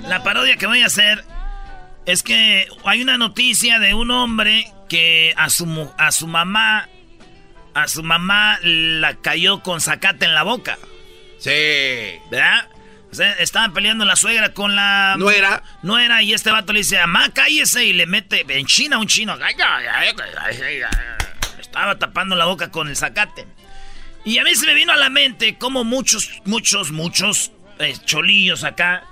La 0.08 0.22
parodia 0.22 0.56
que 0.56 0.66
voy 0.66 0.82
a 0.82 0.86
hacer 0.86 1.24
es 2.06 2.22
que 2.22 2.68
hay 2.84 3.02
una 3.02 3.18
noticia 3.18 3.78
de 3.78 3.94
un 3.94 4.10
hombre 4.10 4.70
que 4.88 5.34
a 5.36 5.50
su, 5.50 5.90
a 5.98 6.12
su 6.12 6.26
mamá, 6.26 6.88
a 7.74 7.88
su 7.88 8.02
mamá 8.02 8.58
la 8.62 9.14
cayó 9.16 9.62
con 9.62 9.80
zacate 9.80 10.26
en 10.26 10.34
la 10.34 10.42
boca. 10.42 10.78
Sí. 11.38 11.50
¿Verdad? 12.30 12.68
O 13.10 13.14
sea, 13.14 13.32
estaban 13.32 13.72
peleando 13.72 14.04
la 14.04 14.16
suegra 14.16 14.52
con 14.54 14.74
la... 14.74 15.14
¿Nuera? 15.18 15.62
Nuera, 15.82 16.22
y 16.22 16.32
este 16.32 16.50
vato 16.50 16.72
le 16.72 16.80
dice, 16.80 16.98
mamá, 16.98 17.30
cállese, 17.32 17.84
y 17.84 17.92
le 17.92 18.06
mete 18.06 18.44
en 18.48 18.66
China 18.66 18.98
un 18.98 19.06
chino. 19.06 19.36
Estaba 21.60 21.98
tapando 21.98 22.34
la 22.34 22.44
boca 22.44 22.70
con 22.70 22.88
el 22.88 22.96
zacate. 22.96 23.46
Y 24.24 24.38
a 24.38 24.44
mí 24.44 24.54
se 24.54 24.66
me 24.66 24.74
vino 24.74 24.92
a 24.92 24.96
la 24.96 25.10
mente 25.10 25.56
como 25.56 25.84
muchos, 25.84 26.30
muchos, 26.44 26.90
muchos 26.90 27.52
eh, 27.78 27.94
cholillos 28.04 28.64
acá 28.64 29.04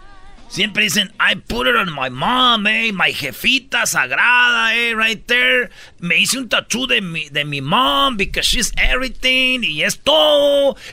siempre 0.53 0.85
dicen, 0.85 1.11
I 1.19 1.35
put 1.35 1.67
it 1.67 1.75
on 1.75 1.91
my 1.91 2.11
mom, 2.11 2.67
eh, 2.67 2.93
my 2.93 3.11
jefita 3.11 3.87
sagrada, 3.87 4.75
eh, 4.75 4.95
right 4.95 5.27
there. 5.27 5.71
Me 5.99 6.17
hice 6.17 6.37
un 6.37 6.49
tattoo 6.49 6.87
de 6.87 7.01
mi, 7.01 7.29
de 7.31 7.45
mi 7.45 7.61
mom 7.61 8.17
because 8.17 8.47
she's 8.47 8.71
everything 8.77 9.63
y 9.63 9.83
es. 9.83 9.99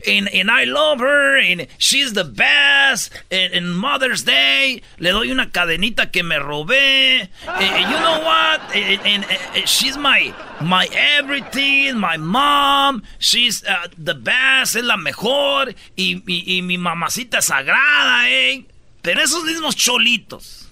And, 0.07 0.30
and 0.34 0.49
I 0.49 0.64
love 0.64 0.99
her 0.99 1.38
and 1.38 1.68
she's 1.78 2.14
the 2.14 2.24
best. 2.24 3.12
And, 3.32 3.76
Mother's 3.76 4.24
Day 4.24 4.82
le 4.99 5.12
doy 5.12 5.32
una 5.32 5.51
cadenita 5.51 6.12
que 6.12 6.24
me 6.24 6.38
robé. 6.38 7.28
Eh, 7.47 7.80
you 7.80 7.99
know 7.99 8.22
what? 8.24 8.62
And, 8.74 9.01
and, 9.05 9.26
eh, 9.26 9.66
she's 9.66 9.97
my, 9.97 10.34
my 10.62 10.88
everything, 10.93 11.97
my 11.97 12.18
mom. 12.18 13.03
She's 13.18 13.64
uh, 13.66 13.88
the 13.97 14.14
best, 14.14 14.76
es 14.76 14.84
la 14.84 14.95
mejor. 14.95 15.74
Y, 15.97 16.22
y, 16.28 16.43
y 16.57 16.62
mi 16.62 16.78
mamacita 16.78 17.41
sagrada, 17.41 18.30
eh. 18.30 18.66
Pero 19.02 19.22
esos 19.22 19.43
mismos 19.43 19.76
cholitos, 19.76 20.70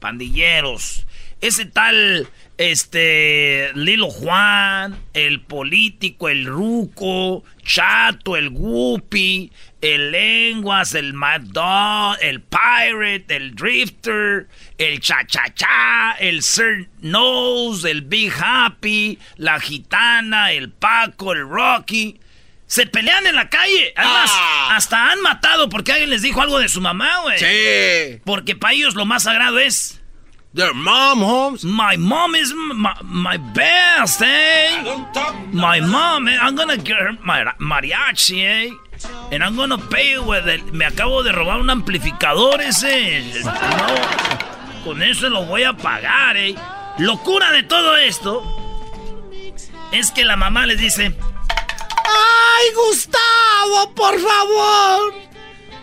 pandilleros, 0.00 1.06
ese 1.40 1.64
tal, 1.64 2.28
este, 2.58 3.70
Lilo 3.74 4.10
Juan, 4.10 4.98
el 5.14 5.40
político, 5.40 6.28
el 6.28 6.44
ruco, 6.44 7.42
chato, 7.64 8.36
el 8.36 8.50
guppy, 8.50 9.50
el 9.80 10.10
lenguas, 10.10 10.94
el 10.94 11.14
mad 11.14 11.40
dog, 11.40 12.18
el 12.20 12.42
pirate, 12.42 13.36
el 13.36 13.54
drifter, 13.54 14.48
el 14.76 15.00
cha-cha-cha, 15.00 16.16
el 16.18 16.42
sir 16.42 16.90
nose, 17.00 17.90
el 17.90 18.02
big 18.02 18.30
happy, 18.38 19.18
la 19.36 19.58
gitana, 19.58 20.52
el 20.52 20.70
paco, 20.70 21.32
el 21.32 21.48
rocky. 21.48 22.20
Se 22.70 22.86
pelean 22.86 23.26
en 23.26 23.34
la 23.34 23.48
calle. 23.48 23.92
Además, 23.96 24.30
hasta 24.70 25.10
han 25.10 25.20
matado 25.22 25.68
porque 25.68 25.90
alguien 25.90 26.08
les 26.08 26.22
dijo 26.22 26.40
algo 26.40 26.60
de 26.60 26.68
su 26.68 26.80
mamá, 26.80 27.18
güey. 27.22 27.36
Sí. 27.36 28.20
Porque 28.24 28.54
para 28.54 28.74
ellos 28.74 28.94
lo 28.94 29.04
más 29.06 29.24
sagrado 29.24 29.58
es. 29.58 30.00
Their 30.54 30.72
mom, 30.72 31.20
Holmes. 31.20 31.64
My 31.64 31.96
mom 31.96 32.36
is 32.36 32.54
my, 32.54 32.92
my 33.02 33.38
best, 33.38 34.22
eh? 34.22 34.84
My 35.52 35.80
mom, 35.80 36.28
eh? 36.28 36.38
I'm 36.40 36.54
gonna 36.54 36.76
get 36.76 36.96
her 36.96 37.18
my 37.24 37.42
mariachi, 37.58 38.44
eh? 38.44 38.70
And 39.32 39.42
I'm 39.42 39.56
gonna 39.56 39.76
pay 39.76 40.18
with 40.18 40.46
it. 40.46 40.62
Me 40.72 40.84
acabo 40.84 41.24
de 41.24 41.32
robar 41.32 41.58
un 41.60 41.70
amplificador 41.70 42.60
ese. 42.60 43.42
No, 43.42 44.84
con 44.84 45.02
eso 45.02 45.28
lo 45.28 45.44
voy 45.44 45.64
a 45.64 45.72
pagar, 45.72 46.36
eh. 46.36 46.54
Locura 46.98 47.50
de 47.50 47.64
todo 47.64 47.96
esto 47.96 48.44
es 49.90 50.12
que 50.12 50.24
la 50.24 50.36
mamá 50.36 50.66
les 50.66 50.78
dice. 50.78 51.16
¡Ay, 52.04 52.66
Gustavo, 52.74 53.94
por 53.94 54.18
favor! 54.20 55.14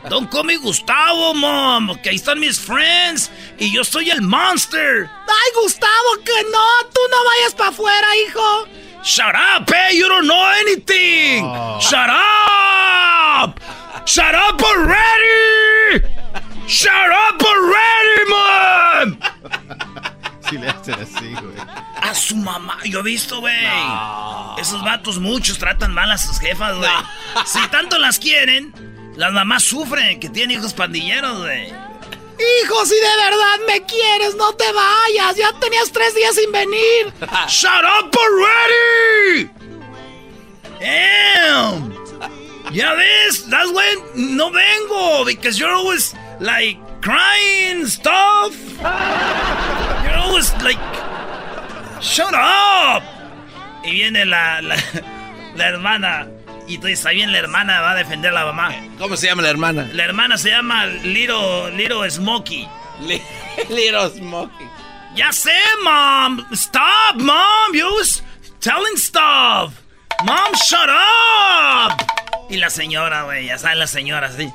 Don't 0.10 0.30
call 0.32 0.46
me 0.46 0.56
Gustavo, 0.58 1.34
mom, 1.34 1.96
que 2.02 2.10
ahí 2.10 2.16
están 2.16 2.40
mis 2.40 2.60
friends 2.60 3.30
y 3.58 3.74
yo 3.74 3.84
soy 3.84 4.10
el 4.10 4.22
monster. 4.22 5.10
¡Ay, 5.28 5.52
Gustavo, 5.62 6.24
que 6.24 6.44
no! 6.52 6.90
¡Tú 6.94 7.02
no 7.12 7.18
vayas 7.26 7.54
para 7.56 7.70
afuera, 7.72 8.08
hijo! 8.26 8.68
¡Shut 9.04 9.36
up, 9.36 9.70
eh! 9.74 9.96
You 9.96 10.08
don't 10.08 10.26
know 10.28 10.46
anything! 10.62 11.44
¡Shut 11.82 12.10
up! 12.10 13.60
¡Shut 14.06 14.34
up 14.34 14.62
already! 14.62 16.04
¡Shut 16.68 17.12
up 17.12 17.42
already, 17.42 18.30
mom! 18.30 19.18
Si 20.50 20.58
le 20.58 20.70
hacen 20.70 20.96
así, 20.96 21.34
güey. 21.34 21.56
A 22.02 22.16
su 22.16 22.36
mamá, 22.38 22.78
yo 22.86 23.00
he 23.00 23.04
visto, 23.04 23.40
güey. 23.42 23.56
Esos 24.58 24.84
vatos 24.84 25.20
muchos 25.20 25.58
tratan 25.58 25.94
mal 25.94 26.10
a 26.12 26.18
sus 26.18 26.40
jefas, 26.40 26.78
güey. 26.78 26.90
Si 27.46 27.60
tanto 27.68 27.98
las 27.98 28.18
quieren, 28.20 28.74
las 29.16 29.34
mamás 29.34 29.64
sufren 29.64 30.20
que 30.20 30.30
tienen 30.30 30.60
hijos 30.60 30.74
pandilleros, 30.74 31.40
güey. 31.40 31.68
Hijo, 31.68 32.86
si 32.86 32.96
de 32.96 33.16
verdad 33.18 33.60
me 33.68 33.84
quieres, 33.86 34.36
no 34.36 34.54
te 34.54 34.72
vayas. 34.72 35.36
Ya 35.36 35.52
tenías 35.60 35.92
tres 35.92 36.14
días 36.16 36.36
sin 36.36 36.52
venir. 36.52 37.14
Shut 37.48 37.84
up 37.84 38.16
already. 38.16 39.50
Damn. 40.80 41.94
Ya 42.72 42.94
ves, 42.94 43.50
that's 43.50 43.72
why 43.72 43.96
no 44.16 44.52
vengo 44.52 45.26
because 45.26 45.58
you're 45.58 45.74
always 45.74 46.14
like 46.40 46.78
crying 47.02 47.86
stuff. 47.86 48.56
You're 50.04 50.18
always 50.18 50.52
like 50.64 50.80
Shut 52.02 52.34
up. 52.34 53.04
Y 53.84 53.92
viene 53.92 54.26
la, 54.26 54.62
la, 54.62 54.76
la 55.56 55.68
hermana. 55.68 56.28
Y 56.68 56.78
dices, 56.78 57.00
está 57.00 57.12
bien, 57.12 57.32
la 57.32 57.40
hermana 57.40 57.82
va 57.82 57.92
a 57.92 57.96
defender 57.96 58.32
a 58.32 58.36
la 58.36 58.46
mamá. 58.46 58.72
¿Cómo 59.00 59.16
se 59.18 59.28
llama 59.28 59.42
la 59.42 59.50
hermana? 59.50 59.90
La 59.94 60.04
hermana 60.04 60.38
se 60.38 60.50
llama 60.50 60.86
Little, 60.86 61.72
Little 61.76 62.10
Smokey. 62.10 62.68
Little 63.70 64.10
Smokey. 64.16 64.66
Ya 65.16 65.32
sé, 65.32 65.56
mom. 65.84 66.46
Stop, 66.54 67.16
mom. 67.16 67.74
You 67.74 67.86
was 67.96 68.22
telling 68.60 68.96
stuff. 68.98 69.82
Mom, 70.24 70.54
shut 70.66 70.90
up. 70.90 72.06
Y 72.50 72.58
la 72.58 72.70
señora, 72.70 73.24
güey, 73.24 73.48
ya 73.48 73.58
saben 73.58 73.80
las 73.80 73.90
señoras, 73.90 74.36
sí. 74.36 74.52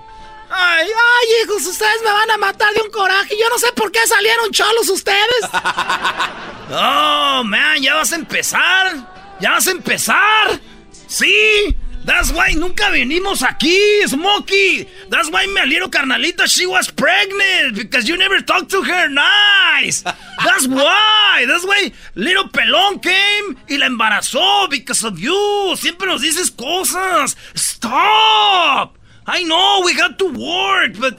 Ay, 0.55 0.87
ay, 0.87 1.27
hijos, 1.43 1.67
ustedes 1.67 2.03
me 2.05 2.11
van 2.13 2.31
a 2.31 2.37
matar 2.37 2.73
de 2.75 2.83
un 2.83 2.91
coraje. 2.91 3.35
Yo 3.41 3.49
no 3.49 3.59
sé 3.59 3.73
por 3.73 3.91
qué 3.91 4.01
salieron 4.07 4.51
cholos 4.53 4.89
ustedes. 4.89 5.43
Oh, 6.75 7.43
man, 7.45 7.83
ya 7.83 7.97
vas 7.97 8.13
a 8.13 8.17
empezar. 8.17 8.97
Ya 9.41 9.51
vas 9.51 9.67
a 9.67 9.73
empezar. 9.73 10.59
Sí. 11.07 11.77
That's 12.05 12.33
why 12.33 12.55
nunca 12.55 12.91
venimos 12.91 13.43
aquí, 13.43 13.79
Smokey. 14.09 14.89
That's 15.09 15.31
why 15.31 15.47
mi 15.47 15.67
little 15.67 15.89
carnalita, 15.89 16.47
she 16.47 16.67
was 16.67 16.91
pregnant. 16.91 17.77
Because 17.77 18.09
you 18.09 18.17
never 18.17 18.41
talked 18.41 18.71
to 18.71 18.83
her 18.83 19.09
nice. 19.09 20.03
That's 20.03 20.67
why. 20.67 21.45
That's 21.47 21.65
why 21.65 21.93
little 22.15 22.49
pelón 22.49 23.01
came 23.03 23.57
y 23.69 23.77
la 23.77 23.87
embarazó 23.87 24.69
because 24.69 25.05
of 25.05 25.19
you. 25.19 25.77
Siempre 25.77 26.07
nos 26.09 26.23
dices 26.23 26.51
cosas. 26.51 27.37
Stop. 27.55 28.99
I 29.27 29.45
know 29.45 29.83
we 29.85 29.95
got 29.95 30.19
to 30.19 30.27
work, 30.27 30.99
but 30.99 31.19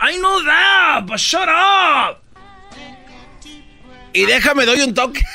I 0.00 0.16
know 0.18 0.44
that, 0.44 1.06
but 1.06 1.18
shut 1.18 1.48
up. 1.48 2.22
Y 4.12 4.26
déjame 4.26 4.66
doy 4.66 4.80
un 4.82 4.92
toque. 4.94 5.20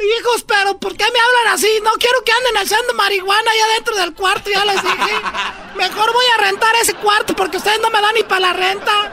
Hijos, 0.00 0.44
pero 0.44 0.78
¿por 0.78 0.96
qué 0.96 1.04
me 1.04 1.20
hablan 1.20 1.54
así? 1.54 1.68
No 1.82 1.90
quiero 1.98 2.24
que 2.24 2.32
anden 2.32 2.56
haciendo 2.56 2.94
marihuana 2.94 3.50
allá 3.50 3.74
dentro 3.74 3.96
del 3.96 4.14
cuarto, 4.14 4.50
ya 4.50 4.64
les 4.64 4.82
dije. 4.82 5.20
Mejor 5.76 6.12
voy 6.12 6.24
a 6.38 6.42
rentar 6.42 6.74
ese 6.80 6.94
cuarto 6.94 7.36
porque 7.36 7.58
ustedes 7.58 7.80
no 7.82 7.90
me 7.90 8.00
dan 8.00 8.14
ni 8.14 8.22
para 8.22 8.40
la 8.40 8.52
renta. 8.54 9.12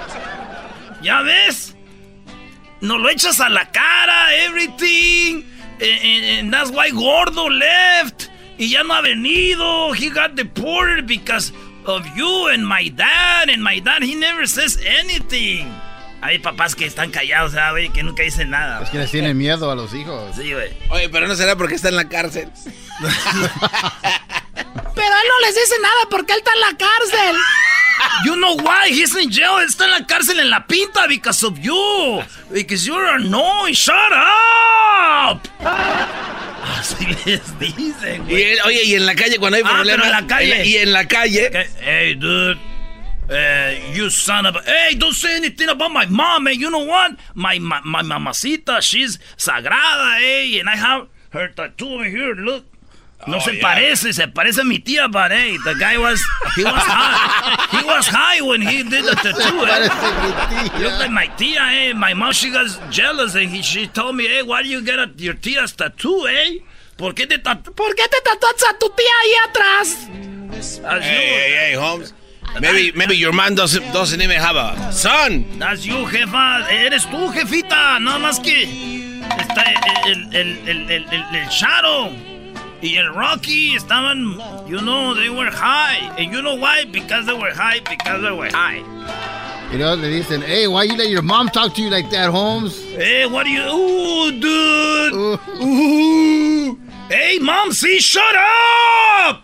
¿Ya 1.01 1.21
ves? 1.23 1.75
Nos 2.79 2.99
lo 2.99 3.09
echas 3.09 3.41
a 3.41 3.49
la 3.49 3.69
cara, 3.69 4.33
everything. 4.45 5.43
And, 5.79 6.51
that's 6.53 6.71
why 6.71 6.89
Gordo 6.89 7.49
left. 7.49 8.29
Y 8.57 8.69
ya 8.69 8.83
no 8.83 8.93
ha 8.93 9.01
venido. 9.01 9.93
He 9.93 10.09
got 10.09 10.35
deported 10.35 11.05
because 11.05 11.53
of 11.85 12.05
you 12.15 12.47
and 12.49 12.65
my 12.65 12.89
dad. 12.89 13.49
And 13.49 13.63
my 13.63 13.79
dad, 13.79 14.03
he 14.03 14.15
never 14.15 14.47
says 14.47 14.79
anything. 14.99 15.71
Hay 16.21 16.39
papás 16.39 16.75
que 16.75 16.85
están 16.87 17.11
callados, 17.11 17.53
güey? 17.71 17.89
Que 17.89 18.01
nunca 18.01 18.23
dicen 18.23 18.49
nada. 18.49 18.81
Es 18.83 18.89
que 18.89 18.97
les 18.97 19.11
tienen 19.11 19.37
miedo 19.37 19.69
a 19.69 19.75
los 19.75 19.93
hijos. 19.93 20.35
Sí, 20.35 20.51
güey. 20.51 20.71
Oye, 20.89 21.09
pero 21.09 21.27
no 21.27 21.35
será 21.35 21.55
porque 21.55 21.75
está 21.75 21.89
en 21.89 21.95
la 21.95 22.09
cárcel. 22.09 22.51
pero 22.99 23.11
él 25.05 25.27
no 25.29 25.45
les 25.45 25.55
dice 25.55 25.75
nada 25.81 26.07
porque 26.09 26.33
él 26.33 26.39
está 26.39 26.51
en 26.53 26.61
la 26.61 26.75
cárcel. 26.77 27.35
You 28.25 28.35
know 28.35 28.55
why 28.57 28.89
he's 28.89 29.15
in 29.15 29.31
jail? 29.31 29.59
Está 29.63 29.85
en 29.85 29.91
la 29.91 30.05
cárcel 30.05 30.39
en 30.39 30.49
la 30.49 30.65
pinta 30.65 31.07
because 31.07 31.45
of 31.45 31.59
you. 31.59 32.23
Because 32.51 32.85
you're 32.85 33.07
annoying. 33.15 33.73
Shut 33.75 33.95
up. 34.11 35.06
Así 37.09 37.29
les 37.59 37.75
dicen, 37.77 38.23
güey. 38.25 38.53
Y, 38.53 38.59
oye, 38.65 38.83
y 38.85 38.95
en 38.95 39.05
la 39.05 39.15
calle 39.15 39.37
cuando 39.37 39.57
hay 39.57 39.63
Ah, 39.65 39.69
problemas. 39.75 40.05
pero 40.05 40.15
en 40.15 40.21
la 40.21 40.27
calle. 40.27 40.65
Y 40.65 40.77
en 40.77 40.91
la 40.93 41.07
calle. 41.07 41.67
Hey, 41.81 42.15
dude. 42.15 42.57
Uh, 43.29 43.75
you 43.93 44.09
son 44.09 44.45
of 44.45 44.55
a... 44.55 44.61
Hey, 44.65 44.95
don't 44.95 45.13
say 45.13 45.35
anything 45.35 45.67
about 45.67 45.91
my 45.91 46.05
mom, 46.05 46.45
man. 46.45 46.57
You 46.57 46.69
know 46.71 46.85
what? 46.85 47.17
My, 47.35 47.59
my, 47.59 47.81
my 47.83 48.01
mamacita, 48.01 48.81
she's 48.81 49.19
sagrada, 49.37 50.21
eh? 50.21 50.59
And 50.61 50.69
I 50.69 50.77
have 50.77 51.07
her 51.31 51.49
tattoo 51.49 51.89
over 51.95 52.05
here, 52.05 52.33
look. 52.35 52.63
No 53.27 53.35
Oh, 53.35 53.39
se 53.39 53.55
yeah. 53.57 53.61
parece, 53.63 54.13
se 54.13 54.27
parece 54.27 54.61
a 54.61 54.63
mi 54.63 54.79
tía, 54.79 55.11
but 55.11 55.31
hey, 55.31 55.57
the 55.65 55.73
guy 55.75 55.97
was, 55.97 56.23
he 56.55 56.63
was 56.63 56.71
high. 56.75 57.77
He 57.77 57.83
was 57.83 58.07
high 58.07 58.39
when 58.41 58.61
he 58.61 58.83
did 58.83 59.03
the 59.03 59.15
tattoo, 59.15 59.65
eh? 59.65 60.79
Looked 60.81 60.99
like 60.99 61.11
my 61.11 61.25
tia, 61.35 61.59
eh? 61.59 61.93
My 61.93 62.13
mom, 62.13 62.31
she 62.31 62.49
got 62.51 62.67
jealous 62.91 63.35
and 63.35 63.49
he, 63.49 63.61
she 63.61 63.87
told 63.87 64.15
me, 64.15 64.27
hey, 64.27 64.43
why 64.43 64.63
do 64.63 64.69
you 64.69 64.81
get 64.83 64.99
a, 64.99 65.11
your 65.17 65.33
tia's 65.33 65.73
tattoo, 65.73 66.27
eh? 66.29 66.59
¿Por 66.97 67.13
qué 67.13 67.27
te 67.27 67.37
tatu 67.37 67.71
¿Por 67.73 67.95
qué 67.95 68.03
te 68.03 68.17
tatuas 68.23 68.63
a 68.69 68.77
tu 68.77 68.89
tía 68.89 69.05
ahí 69.23 69.49
atrás? 69.49 69.97
That's 70.81 71.05
Hey, 71.05 71.29
you. 71.29 71.35
hey, 71.35 71.55
hey, 71.59 71.73
Holmes. 71.75 72.13
Maybe, 72.59 72.91
maybe 72.95 73.15
your 73.15 73.33
man 73.33 73.53
doesn't, 73.53 73.91
doesn't 73.93 74.19
even 74.21 74.37
have 74.37 74.55
a 74.55 74.91
son. 74.91 75.45
That's 75.59 75.85
you, 75.85 76.05
jefa. 76.07 76.67
Eres 76.71 77.05
tú, 77.05 77.29
jefita. 77.31 77.99
Nada 77.99 78.17
más 78.17 78.39
que 78.39 78.63
está 79.37 79.63
el, 80.07 80.35
el, 80.35 80.35
el, 80.67 80.91
el, 80.91 81.05
el, 81.11 81.35
el 81.35 81.47
Shadow 81.49 82.09
y 82.81 82.95
el 82.95 83.13
Rocky 83.13 83.75
estaban, 83.75 84.39
you 84.67 84.79
know, 84.79 85.13
they 85.13 85.29
were 85.29 85.51
high. 85.51 86.09
And 86.17 86.31
you 86.33 86.41
know 86.41 86.55
why? 86.55 86.85
Because 86.85 87.27
they 87.27 87.33
were 87.33 87.53
high, 87.53 87.79
because 87.81 88.23
they 88.23 88.31
were 88.31 88.49
high. 88.49 88.81
You 89.71 89.77
know, 89.77 89.95
they 89.97 90.09
dicen, 90.09 90.41
hey, 90.41 90.67
why 90.67 90.83
you 90.83 90.95
let 90.95 91.09
your 91.09 91.21
mom 91.21 91.49
talk 91.49 91.75
to 91.75 91.81
you 91.81 91.89
like 91.89 92.09
that, 92.11 92.29
Holmes? 92.31 92.81
Hey, 92.95 93.27
what 93.27 93.43
do 93.45 93.51
you... 93.51 93.61
Ooh, 93.69 94.31
dude. 94.31 95.13
Ooh. 95.61 96.79
Hey, 97.09 97.39
mom, 97.39 97.71
see, 97.71 97.99
shut 97.99 98.21
up. 99.29 99.43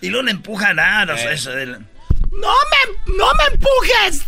Y 0.00 0.08
luego 0.08 0.24
le 0.24 0.30
empujan 0.32 0.78
a 0.78 1.04
los... 1.04 1.20
eso 1.20 1.50
de 1.50 1.66
la- 1.66 1.78
¡No 1.78 2.52
me, 2.70 3.16
no 3.16 3.26
me 3.34 3.44
empujes! 3.54 4.24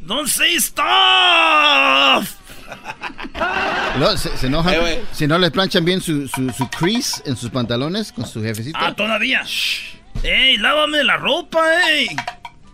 Don't 0.00 0.28
say 0.28 0.58
stuff. 0.60 2.30
Se, 4.16 4.36
se 4.36 4.46
enojan 4.48 4.74
Eh, 4.74 5.04
si 5.12 5.26
no 5.26 5.38
les 5.38 5.50
planchan 5.50 5.84
bien 5.84 6.00
su, 6.00 6.26
su, 6.28 6.50
su 6.50 6.68
crease 6.68 7.22
en 7.26 7.36
sus 7.36 7.50
pantalones 7.50 8.10
con 8.12 8.26
su 8.26 8.42
jefecito. 8.42 8.76
Ah, 8.80 8.92
todavía. 8.94 9.42
Shh. 9.44 9.96
Ey, 10.22 10.56
lávame 10.56 11.04
la 11.04 11.16
ropa, 11.16 11.64
ey. 11.90 12.08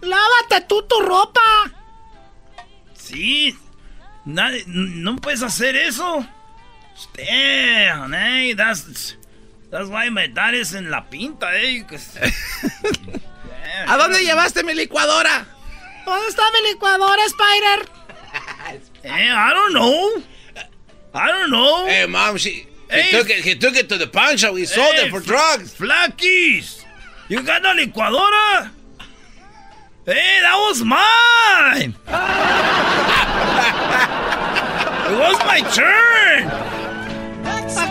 ¡Lávate 0.00 0.66
tú 0.66 0.82
tu 0.88 0.98
ropa! 1.00 1.40
Sí. 2.94 3.54
Nadie- 4.24 4.64
no 4.66 5.16
puedes 5.16 5.42
hacer 5.42 5.76
eso. 5.76 6.26
Damn, 7.14 8.12
hey, 8.12 8.52
that's 8.54 9.14
that's 9.70 9.88
why 9.88 10.08
my 10.10 10.26
dad 10.26 10.54
is 10.54 10.74
en 10.74 10.90
la 10.90 11.02
pinta, 11.08 11.54
eh. 11.54 11.84
¿A 13.86 13.96
dónde 13.96 14.22
llevaste 14.24 14.62
mi 14.64 14.74
licuadora? 14.74 15.46
¿Dónde 16.04 16.26
está 16.28 16.42
mi 16.52 16.60
licuadora, 16.72 17.22
Spider? 17.26 17.88
Eh, 19.04 19.30
I 19.32 19.52
don't 19.54 19.72
know. 19.72 20.22
I 21.14 21.28
don't 21.30 21.50
know. 21.50 21.86
Hey, 21.86 22.06
mom, 22.06 22.36
she, 22.36 22.50
he, 22.50 22.66
Hey. 22.90 23.10
took 23.12 23.30
it, 23.30 23.44
he 23.44 23.54
took 23.54 23.76
it 23.76 23.88
to 23.88 23.96
the 23.98 24.06
pawn 24.06 24.36
shop. 24.36 24.54
We 24.54 24.66
sold 24.66 24.94
Hey, 24.94 25.06
it 25.06 25.10
for 25.10 25.20
drugs. 25.20 25.72
Flakis, 25.74 26.84
you 27.28 27.42
got 27.42 27.64
a 27.64 27.68
licuadora? 27.74 28.70
Hey, 30.04 30.40
that 30.42 30.56
was 30.68 30.82
mine. 30.82 31.94
It 35.10 35.18
was 35.18 35.38
my 35.44 35.60
turn. 35.74 36.46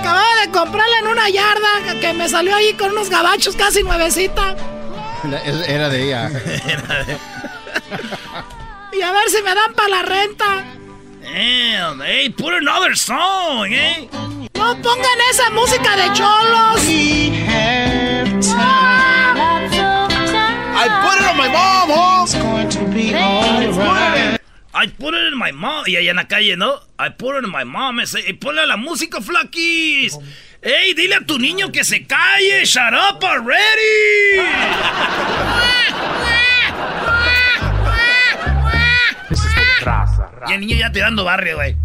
Acababa 0.10 0.42
de 0.44 0.50
comprarla 0.52 1.00
en 1.02 1.08
una 1.08 1.30
yarda 1.30 2.00
que 2.02 2.14
me 2.14 2.28
salió 2.28 2.56
ahí 2.56 2.74
con 2.74 2.94
unos 2.94 3.12
gabachos 3.12 3.56
casi 3.56 3.84
nuevecita. 3.84 4.56
Era 5.68 5.88
de 5.88 6.04
ella. 6.04 6.32
Y 8.92 9.02
a 9.04 9.12
ver 9.12 9.30
si 9.30 9.44
me 9.44 9.54
dan 9.54 9.72
para 9.76 9.90
la 9.90 10.02
renta. 10.02 10.66
Damn, 11.22 12.02
hey, 12.02 12.30
put 12.32 12.56
another 12.56 12.98
song, 12.98 13.72
eh? 13.72 14.10
No 14.56 14.76
pongan 14.82 15.20
esa 15.30 15.52
música 15.52 15.96
de 15.96 16.12
cholos. 16.14 16.82
I 20.76 20.88
put 21.04 21.20
it 21.20 21.28
on 21.30 21.38
my 21.38 21.50
mom, 21.50 21.92
Holmes. 21.92 22.34
I 24.72 24.88
put 24.88 25.16
it 25.16 25.34
in 25.34 25.38
my 25.38 25.52
mom. 25.52 25.84
Y 25.88 25.96
allá 25.96 26.12
en 26.12 26.18
la 26.18 26.28
calle, 26.28 26.56
¿no? 26.56 26.80
I 27.00 27.10
put 27.10 27.36
it 27.36 27.44
in 27.44 27.52
my 27.52 27.64
mom. 27.66 28.00
Y 28.00 28.34
ponle 28.34 28.62
a 28.62 28.66
la 28.66 28.78
música, 28.78 29.20
flaquis. 29.22 30.18
Ey, 30.62 30.94
dile 30.94 31.16
a 31.16 31.26
tu 31.26 31.40
niño 31.40 31.72
que 31.72 31.84
se 31.84 32.06
calle. 32.06 32.66
Shut 32.66 32.94
up 32.94 33.24
already. 33.24 34.40
Y 40.48 40.54
el 40.54 40.62
niño 40.62 40.78
ya 40.78 40.92
tirando 40.92 41.24
barrio, 41.24 41.56
güey. 41.56 41.76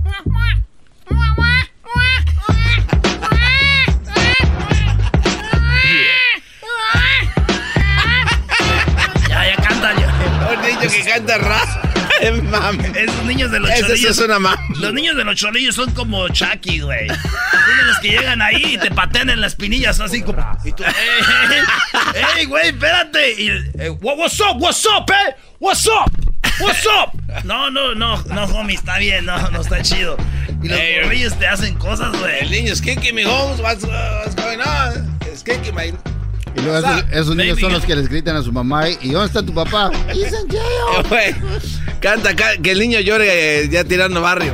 Ya, 9.28 9.44
ya 9.44 9.56
canta. 9.56 9.94
Ya. 9.94 10.51
Un 10.52 10.62
niño 10.62 10.90
que 10.90 11.05
canta 11.11 11.39
rap. 11.39 11.84
Mami. 12.51 12.84
Esos 12.94 13.24
niños 13.24 13.51
de 13.51 13.60
los 13.60 13.70
Ese 13.70 13.80
sí 13.82 13.86
cholillos. 13.88 14.18
es 14.18 14.24
una. 14.24 14.56
Los 14.80 14.92
niños 14.94 15.16
de 15.16 15.24
los 15.24 15.36
cholillos 15.36 15.74
son 15.74 15.90
como 15.92 16.28
Chucky, 16.28 16.80
güey. 16.80 17.09
Son 17.09 17.76
de 17.78 17.84
los 17.86 17.98
que 18.01 18.09
llegan 18.10 18.40
ahí 18.42 18.74
y 18.74 18.78
te 18.78 18.90
patean 18.90 19.30
en 19.30 19.40
las 19.40 19.52
espinillas 19.52 20.01
así 20.01 20.22
como. 20.22 20.44
Y 20.64 20.72
tú, 20.72 20.82
¡Ey, 20.84 21.62
ey, 22.38 22.44
güey, 22.46 22.68
espérate! 22.68 23.32
Y, 23.42 23.48
eh, 23.78 23.90
"What- 24.01 24.16
what's 24.18 24.40
up, 24.40 24.60
what's 24.60 24.84
up, 24.86 25.10
eh? 25.10 25.34
What's 25.60 25.86
up? 25.86 26.10
What's 26.60 26.86
up? 26.86 27.12
No, 27.44 27.70
no, 27.70 27.94
no, 27.94 28.22
no, 28.24 28.44
homie, 28.44 28.74
está 28.76 28.98
bien, 28.98 29.24
no, 29.26 29.51
no 29.51 29.60
está 29.60 29.82
chido. 29.82 30.16
Y 30.62 30.68
los 30.68 30.78
Ey, 30.78 31.02
morrillos 31.02 31.38
te 31.38 31.46
hacen 31.46 31.74
cosas, 31.76 32.14
El 32.14 32.20
güey. 32.20 32.48
niño 32.51 32.72
es 32.72 32.80
kicking 32.80 33.14
me, 33.14 33.26
Holmes. 33.26 33.60
What's, 33.60 33.84
uh, 33.84 33.88
what's 34.24 34.36
going 34.36 34.59
on? 34.60 35.18
Es 35.32 35.42
imagina- 35.68 35.98
Y 36.56 36.60
luego 36.60 36.78
esos, 36.78 37.05
esos 37.10 37.36
niños 37.36 37.59
son 37.59 37.72
los 37.72 37.84
que 37.84 37.96
les 37.96 38.09
gritan 38.09 38.36
a 38.36 38.42
su 38.42 38.52
mamá. 38.52 38.88
¿Y 38.88 39.10
dónde 39.10 39.26
está 39.26 39.42
tu 39.44 39.52
papá? 39.52 39.90
He's 40.14 40.32
Canta, 42.05 42.36
ca- 42.36 42.59
que 42.62 42.72
el 42.72 42.81
niño 42.81 43.01
llore 43.01 43.62
eh, 43.62 43.68
ya 43.70 43.82
tirando 43.82 44.20
barrio. 44.20 44.52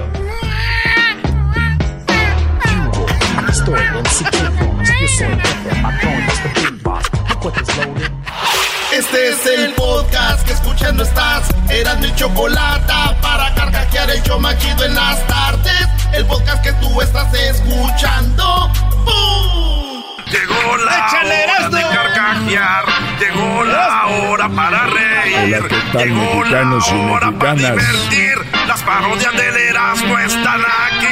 Este 8.92 9.28
es 9.30 9.46
el 9.46 9.72
podcast 9.74 10.46
que 10.46 10.52
escuchando 10.52 11.02
estás. 11.02 11.48
Eran 11.68 12.00
mi 12.00 12.14
chocolate 12.14 12.92
para 13.20 13.54
carcajear 13.54 14.10
el 14.10 14.22
show 14.22 14.38
machido 14.38 14.84
en 14.84 14.94
las 14.94 15.26
tardes. 15.26 15.86
El 16.12 16.24
podcast 16.26 16.62
que 16.62 16.72
tú 16.74 17.00
estás 17.00 17.32
escuchando. 17.34 18.70
¡Bum! 19.04 19.89
Llegó 20.30 20.76
la 20.76 21.06
¡Échale, 21.06 21.44
hora 21.44 21.68
de 21.68 21.82
carcajear. 21.82 22.84
Llegó 23.18 23.64
la 23.64 24.06
hora 24.06 24.48
para 24.48 24.86
reír. 24.86 25.56
Hola, 25.56 25.68
¿qué 25.68 25.76
tal, 25.92 26.08
Llegó 26.08 26.44
la 26.44 26.62
hora 26.86 27.32
para 27.32 27.54
divertir. 27.54 28.38
Las 28.68 28.80
parodias 28.82 29.32
del 29.36 29.56
Erasmo 29.56 30.18
están 30.18 30.60
aquí. 30.60 31.08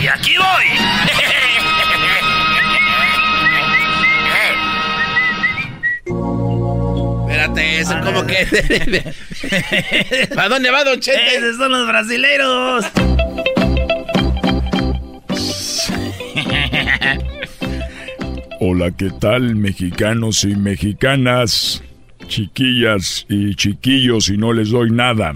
Y 0.00 0.06
aquí 0.06 0.36
voy. 0.38 0.66
Espérate, 7.26 7.80
eso 7.80 7.94
como 8.04 8.24
que. 8.26 8.44
¿Para 10.34 10.48
dónde 10.48 10.70
va, 10.70 10.84
Don 10.84 11.00
Chete? 11.00 11.36
Esos 11.36 11.56
son 11.56 11.72
los 11.72 11.86
brasileiros. 11.88 12.84
Hola, 18.60 18.90
¿qué 18.92 19.10
tal, 19.10 19.56
mexicanos 19.56 20.44
y 20.44 20.54
mexicanas? 20.54 21.82
Chiquillas 22.26 23.26
y 23.28 23.54
chiquillos, 23.54 24.28
y 24.28 24.36
no 24.36 24.52
les 24.52 24.70
doy 24.70 24.90
nada. 24.90 25.34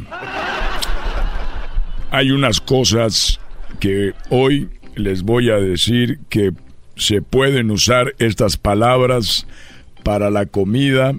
Hay 2.11 2.31
unas 2.31 2.61
cosas 2.61 3.40
que 3.81 4.15
hoy 4.31 4.70
les 4.97 5.23
voy 5.23 5.51
a 5.51 5.57
decir 5.57 6.19
que 6.28 6.53
se 6.97 7.23
pueden 7.23 7.70
usar 7.70 8.15
estas 8.19 8.57
palabras 8.57 9.47
para 10.03 10.31
la 10.31 10.47
comida 10.47 11.15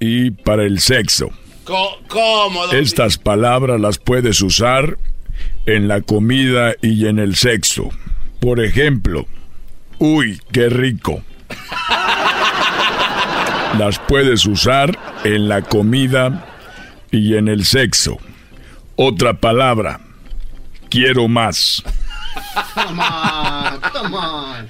y 0.00 0.30
para 0.32 0.64
el 0.64 0.80
sexo. 0.80 1.30
¿Cómo, 1.64 2.72
Estas 2.72 3.18
palabras 3.18 3.80
las 3.80 3.98
puedes 3.98 4.40
usar 4.40 4.98
en 5.66 5.88
la 5.88 6.00
comida 6.00 6.74
y 6.80 7.06
en 7.06 7.18
el 7.18 7.34
sexo. 7.34 7.88
Por 8.40 8.60
ejemplo, 8.60 9.26
uy, 9.98 10.40
qué 10.52 10.68
rico. 10.68 11.22
Las 13.78 13.98
puedes 13.98 14.46
usar 14.46 14.98
en 15.24 15.48
la 15.48 15.62
comida 15.62 16.46
y 17.10 17.36
en 17.36 17.48
el 17.48 17.64
sexo. 17.64 18.18
Otra 18.96 19.34
palabra, 19.34 20.00
quiero 20.88 21.28
más. 21.28 21.82
Come 22.74 23.02
on, 23.02 23.80
come 23.92 24.16
on. 24.16 24.66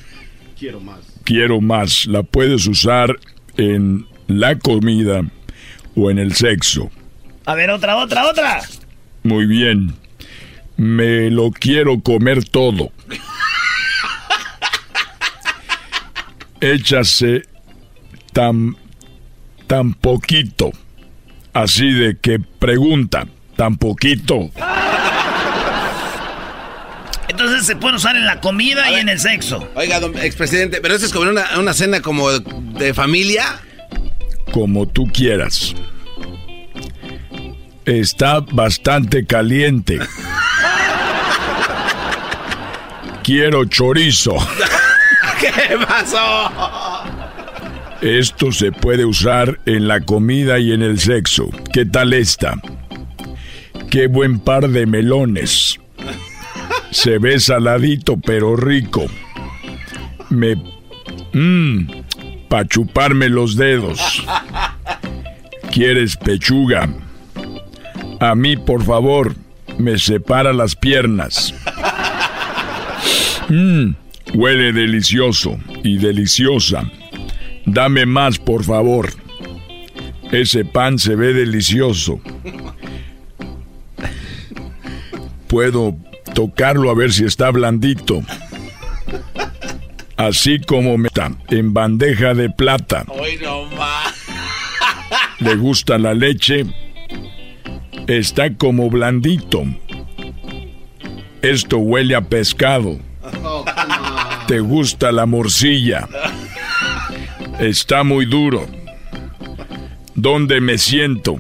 Quiero 0.59 0.81
más. 0.81 1.01
Quiero 1.25 1.61
más. 1.61 2.07
La 2.07 2.23
puedes 2.23 2.67
usar 2.67 3.17
en 3.57 4.07
la 4.27 4.59
comida 4.59 5.23
o 5.95 6.11
en 6.11 6.19
el 6.19 6.35
sexo. 6.35 6.91
A 7.45 7.55
ver, 7.55 7.71
otra, 7.71 7.97
otra, 7.97 8.27
otra. 8.29 8.63
Muy 9.23 9.47
bien. 9.47 9.95
Me 10.77 11.31
lo 11.31 11.51
quiero 11.53 12.01
comer 12.01 12.45
todo. 12.45 12.91
Échase 16.61 17.43
tan, 18.33 18.77
tan 19.67 19.95
poquito. 19.95 20.73
Así 21.53 21.91
de 21.91 22.19
que 22.19 22.39
pregunta, 22.39 23.27
tan 23.57 23.77
poquito. 23.77 24.51
Entonces 27.29 27.67
se 27.67 27.77
puede 27.77 27.97
usar 27.97 28.17
en 28.17 28.27
la 28.27 28.41
comida 28.41 28.91
y 28.91 28.97
en 28.97 29.09
el 29.09 29.19
sexo. 29.19 29.69
Oiga, 29.75 30.01
don 30.01 30.17
expresidente, 30.19 30.81
pero 30.81 30.95
eso 30.95 31.07
es 31.07 31.13
como 31.13 31.31
una, 31.31 31.59
una 31.59 31.73
cena 31.73 32.01
como 32.01 32.31
de 32.31 32.95
familia. 32.95 33.61
Como 34.53 34.87
tú 34.87 35.07
quieras. 35.13 35.75
Está 37.85 38.41
bastante 38.41 39.27
caliente. 39.27 39.99
Quiero 43.23 43.65
chorizo. 43.65 44.37
¿Qué 45.41 45.77
pasó? 45.87 46.51
Esto 48.01 48.53
se 48.53 48.73
puede 48.73 49.05
usar 49.05 49.59
en 49.67 49.89
la 49.89 50.01
comida 50.01 50.59
y 50.59 50.73
en 50.73 50.83
el 50.83 50.99
sexo. 50.99 51.49
¿Qué 51.73 51.87
tal 51.87 52.13
esta? 52.13 52.61
Qué 53.91 54.07
buen 54.07 54.39
par 54.39 54.69
de 54.69 54.87
melones. 54.87 55.79
Se 56.91 57.19
ve 57.19 57.41
saladito 57.41 58.17
pero 58.19 58.57
rico. 58.57 59.07
Me... 60.31 60.57
Mmm, 61.33 61.87
pa' 62.49 62.67
chuparme 62.67 63.29
los 63.29 63.57
dedos. 63.57 64.25
¿Quieres 65.71 66.17
pechuga? 66.17 66.89
A 68.21 68.35
mí, 68.35 68.57
por 68.57 68.83
favor, 68.85 69.35
me 69.79 69.99
separa 69.99 70.53
las 70.53 70.75
piernas. 70.75 71.55
Mmm, 73.49 73.91
huele 74.35 74.73
delicioso 74.73 75.59
y 75.83 75.99
deliciosa. 75.99 76.91
Dame 77.65 78.07
más, 78.07 78.39
por 78.39 78.65
favor. 78.65 79.11
Ese 80.31 80.65
pan 80.65 80.99
se 80.99 81.17
ve 81.17 81.33
delicioso. 81.33 82.21
Puedo 85.49 85.97
tocarlo 86.35 86.91
a 86.91 86.95
ver 86.95 87.13
si 87.13 87.25
está 87.25 87.51
blandito. 87.51 88.23
Así 90.17 90.61
como 90.61 90.97
me 90.97 91.09
está 91.09 91.31
en 91.49 91.75
bandeja 91.75 92.35
de 92.35 92.51
plata. 92.51 93.05
Hoy 93.09 93.39
no 93.43 93.65
más. 93.77 94.27
¿Le 95.39 95.55
gusta 95.57 95.99
la 95.99 96.15
leche? 96.15 96.65
Está 98.07 98.55
como 98.55 98.89
blandito. 98.89 99.65
Esto 101.43 101.79
huele 101.79 102.15
a 102.15 102.23
pescado. 102.23 102.99
¿Te 104.47 104.61
gusta 104.61 105.11
la 105.13 105.27
morcilla? 105.27 106.09
Está 107.59 108.05
muy 108.05 108.27
duro. 108.27 108.67
¿Dónde 110.15 110.61
me 110.61 110.79
siento? 110.79 111.39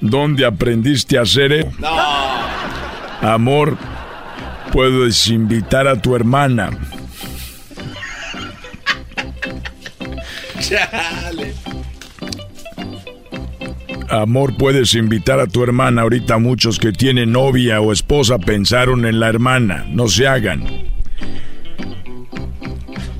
¿Dónde 0.00 0.46
aprendiste 0.46 1.18
a 1.18 1.22
hacer 1.22 1.52
eso? 1.52 1.70
No. 1.78 1.96
Amor, 3.22 3.78
puedes 4.72 5.28
invitar 5.28 5.86
a 5.86 6.00
tu 6.00 6.14
hermana. 6.14 6.70
Amor, 14.22 14.56
puedes 14.56 14.94
invitar 14.94 15.40
a 15.40 15.46
tu 15.46 15.62
hermana. 15.62 16.02
Ahorita 16.02 16.38
muchos 16.38 16.78
que 16.78 16.92
tienen 16.92 17.32
novia 17.32 17.80
o 17.80 17.92
esposa 17.92 18.38
pensaron 18.38 19.06
en 19.06 19.20
la 19.20 19.28
hermana. 19.28 19.84
No 19.88 20.08
se 20.08 20.26
hagan. 20.26 20.64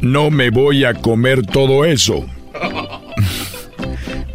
No 0.01 0.31
me 0.31 0.51
voy 0.51 0.85
a 0.85 0.95
comer 0.95 1.43
todo 1.47 1.85
eso. 1.85 2.27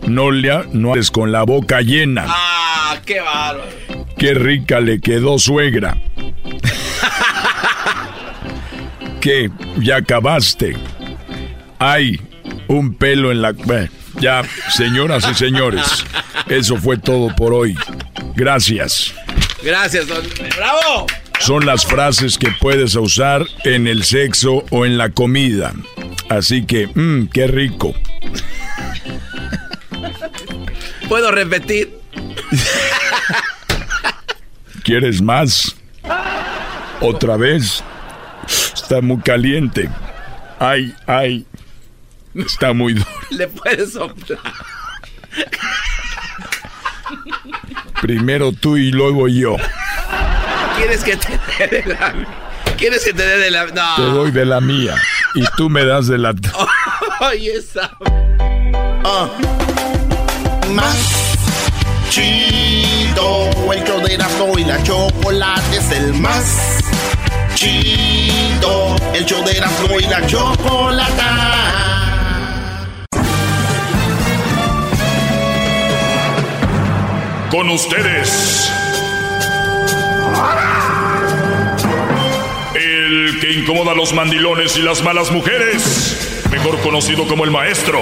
No 0.07 0.31
le 0.31 0.51
ha- 0.51 0.65
no 0.73 0.89
hables 0.91 1.09
con 1.11 1.31
la 1.31 1.43
boca 1.43 1.79
llena. 1.81 2.25
Ah, 2.27 2.97
qué 3.05 3.21
bárbaro. 3.21 3.63
Qué 4.17 4.33
rica 4.33 4.81
le 4.81 4.99
quedó 4.99 5.39
suegra. 5.39 5.95
¿Qué? 9.21 9.49
¿Ya 9.79 9.97
acabaste? 9.97 10.75
Hay 11.79 12.19
un 12.67 12.93
pelo 12.95 13.31
en 13.31 13.41
la... 13.41 13.53
Ya, 14.19 14.43
señoras 14.69 15.27
y 15.29 15.33
señores, 15.33 16.05
eso 16.47 16.77
fue 16.77 16.97
todo 16.97 17.33
por 17.35 17.53
hoy. 17.53 17.77
Gracias. 18.35 19.13
Gracias, 19.63 20.07
don. 20.07 20.23
¡Bravo! 20.57 21.07
Son 21.39 21.65
las 21.65 21.85
frases 21.85 22.37
que 22.37 22.51
puedes 22.59 22.95
usar 22.95 23.45
en 23.63 23.87
el 23.87 24.03
sexo 24.03 24.63
o 24.69 24.85
en 24.85 24.97
la 24.97 25.09
comida. 25.09 25.73
Así 26.29 26.65
que, 26.65 26.87
mmm, 26.93 27.27
qué 27.27 27.47
rico. 27.47 27.93
¿Puedo 31.09 31.31
repetir? 31.31 31.99
¿Quieres 34.83 35.21
más? 35.21 35.75
¿Otra 37.01 37.37
vez? 37.37 37.83
Está 38.47 39.01
muy 39.01 39.19
caliente. 39.19 39.89
Ay, 40.59 40.93
ay. 41.07 41.45
Está 42.35 42.73
muy 42.73 42.93
duro. 42.93 43.09
Le 43.31 43.47
puedes 43.47 43.93
soplar. 43.93 44.39
Primero 48.01 48.51
tú 48.51 48.77
y 48.77 48.91
luego 48.91 49.27
yo. 49.27 49.57
¿Quieres 50.77 51.03
que 51.03 51.17
te 51.17 51.39
dé 51.57 51.81
de 51.81 51.93
la 51.93 52.13
¿Quieres 52.77 53.03
que 53.05 53.13
te 53.13 53.23
dé 53.23 53.37
de 53.37 53.51
la 53.51 53.67
no. 53.67 53.95
Te 53.95 54.01
doy 54.01 54.31
de 54.31 54.45
la 54.45 54.59
mía 54.59 54.95
y 55.35 55.43
tú 55.55 55.69
me 55.69 55.85
das 55.85 56.07
de 56.07 56.17
la 56.17 56.33
Ay, 57.19 57.49
esa. 57.49 57.91
Ah. 59.05 59.29
Más 60.71 61.37
chido, 62.09 63.49
el 63.71 63.83
show 63.83 64.01
de 64.01 64.15
Erasmo 64.15 64.57
y 64.57 64.63
la 64.63 64.81
chocolate 64.81 65.77
es 65.77 65.91
el 65.91 66.13
más 66.15 66.79
chido, 67.53 68.95
el 69.13 69.25
show 69.25 69.43
de 69.45 69.51
Erasmo 69.57 69.99
y 69.99 70.03
la 70.05 70.25
chocolata. 70.25 71.90
Con 77.51 77.69
ustedes. 77.69 78.71
El 82.73 83.39
que 83.41 83.51
incomoda 83.51 83.91
a 83.91 83.95
los 83.95 84.13
mandilones 84.13 84.77
y 84.77 84.81
las 84.81 85.03
malas 85.03 85.31
mujeres. 85.31 86.45
Mejor 86.49 86.79
conocido 86.79 87.27
como 87.27 87.43
el 87.43 87.51
maestro. 87.51 87.99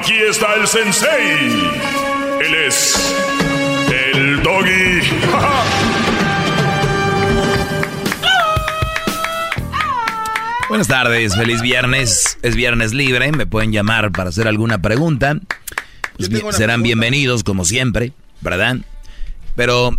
Aquí 0.00 0.14
está 0.28 0.54
el 0.54 0.66
sensei. 0.66 1.70
Él 2.40 2.54
es 2.66 3.14
el 4.14 4.42
doggy. 4.42 5.02
Buenas 10.68 10.88
tardes, 10.88 11.36
feliz 11.36 11.60
viernes. 11.60 12.38
Es 12.42 12.56
viernes 12.56 12.92
libre, 12.94 13.30
me 13.32 13.46
pueden 13.46 13.70
llamar 13.70 14.12
para 14.12 14.30
hacer 14.30 14.48
alguna 14.48 14.80
pregunta. 14.80 15.38
Pues 16.16 16.28
serán 16.56 16.80
pregunta. 16.80 16.82
bienvenidos 16.82 17.44
como 17.44 17.64
siempre, 17.64 18.12
¿verdad? 18.40 18.78
Pero 19.54 19.98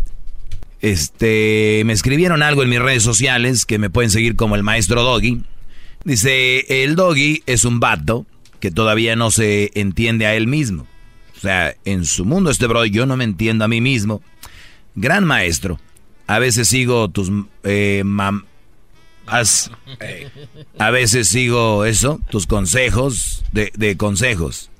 este 0.81 1.81
me 1.85 1.94
escribieron 1.94 2.44
algo 2.44 2.64
en 2.64 2.69
mis 2.69 2.80
redes 2.80 3.03
sociales 3.03 3.65
que 3.65 3.80
me 3.80 3.89
pueden 3.89 4.11
seguir 4.11 4.35
como 4.35 4.56
el 4.56 4.64
maestro 4.64 5.03
Doggy. 5.03 5.41
Dice, 6.03 6.84
el 6.84 6.95
Doggy 6.95 7.44
es 7.45 7.65
un 7.65 7.80
vato 7.80 8.26
que 8.60 8.72
todavía 8.72 9.15
no 9.15 9.30
se 9.31 9.72
entiende 9.76 10.26
a 10.26 10.35
él 10.35 10.48
mismo. 10.48 10.88
O 11.35 11.39
sea, 11.39 11.76
en 11.85 12.06
su 12.06 12.26
mundo 12.26 12.49
este 12.49 12.65
bro, 12.68 12.85
yo 12.85 13.06
no 13.06 13.18
me 13.18 13.23
entiendo 13.23 13.65
a 13.65 13.68
mí 13.68 13.81
mismo. 13.81 14.22
Gran 14.95 15.26
maestro. 15.26 15.80
A 16.26 16.39
veces 16.39 16.68
sigo 16.68 17.10
tus 17.10 17.31
eh, 17.64 18.02
mam- 18.06 18.45
as- 19.27 19.69
eh, 19.99 20.30
a 20.80 20.89
veces 20.91 21.27
sigo 21.27 21.85
eso, 21.85 22.19
tus 22.30 22.48
consejos 22.48 23.44
de, 23.52 23.72
de 23.77 23.95
consejos. 23.98 24.72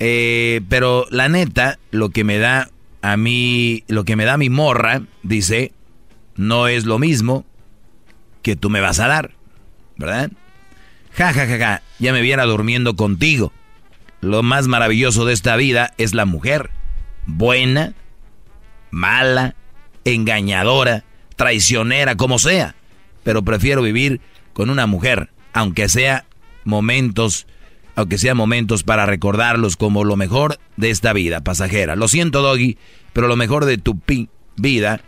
Eh, 0.00 0.62
pero 0.68 1.06
la 1.10 1.28
neta, 1.28 1.78
lo 1.90 2.08
que 2.08 2.24
me 2.24 2.38
da 2.38 2.70
a 3.02 3.16
mí, 3.16 3.84
lo 3.86 4.04
que 4.04 4.16
me 4.16 4.24
da 4.24 4.38
mi 4.38 4.48
morra, 4.48 5.02
dice, 5.22 5.72
no 6.36 6.68
es 6.68 6.86
lo 6.86 6.98
mismo 6.98 7.44
que 8.42 8.56
tú 8.56 8.70
me 8.70 8.80
vas 8.80 8.98
a 8.98 9.08
dar, 9.08 9.32
¿verdad? 9.96 10.30
Ja, 11.12 11.32
ja, 11.34 11.46
ja, 11.46 11.58
ja, 11.58 11.82
ya 11.98 12.12
me 12.12 12.22
viera 12.22 12.44
durmiendo 12.44 12.96
contigo. 12.96 13.52
Lo 14.22 14.42
más 14.42 14.68
maravilloso 14.68 15.26
de 15.26 15.34
esta 15.34 15.56
vida 15.56 15.92
es 15.98 16.14
la 16.14 16.24
mujer. 16.24 16.70
Buena, 17.26 17.94
mala, 18.90 19.54
engañadora, 20.04 21.04
traicionera, 21.36 22.16
como 22.16 22.38
sea. 22.38 22.74
Pero 23.22 23.42
prefiero 23.42 23.82
vivir 23.82 24.20
con 24.54 24.70
una 24.70 24.86
mujer, 24.86 25.30
aunque 25.52 25.88
sea 25.88 26.24
momentos, 26.64 27.46
aunque 27.96 28.18
sea 28.18 28.34
momentos 28.34 28.82
para 28.82 29.06
recordarlos 29.06 29.76
como 29.76 30.04
lo 30.04 30.16
mejor 30.16 30.58
de 30.76 30.90
esta 30.90 31.12
vida 31.12 31.40
pasajera. 31.42 31.96
Lo 31.96 32.08
siento, 32.08 32.42
Doggy, 32.42 32.78
pero 33.12 33.28
lo 33.28 33.36
mejor 33.36 33.64
de 33.64 33.78
tu 33.78 33.98
pi- 33.98 34.28
vida 34.56 35.00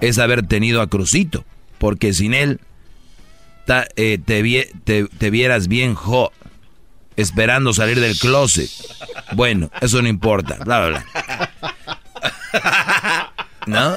es 0.00 0.18
haber 0.18 0.46
tenido 0.46 0.80
a 0.82 0.88
Crucito, 0.88 1.44
porque 1.78 2.12
sin 2.12 2.34
él 2.34 2.60
eh, 3.96 4.18
te, 4.24 4.42
vie- 4.42 4.68
te- 4.84 5.04
te 5.06 5.30
vieras 5.30 5.68
bien 5.68 5.94
jo, 5.94 6.32
esperando 7.16 7.72
salir 7.72 8.00
del 8.00 8.18
closet. 8.18 8.70
Bueno, 9.32 9.70
eso 9.80 10.02
no 10.02 10.08
importa, 10.08 10.56
bla, 10.64 10.86
bla, 10.88 11.04
bla. 11.04 11.50
¿No? 13.66 13.94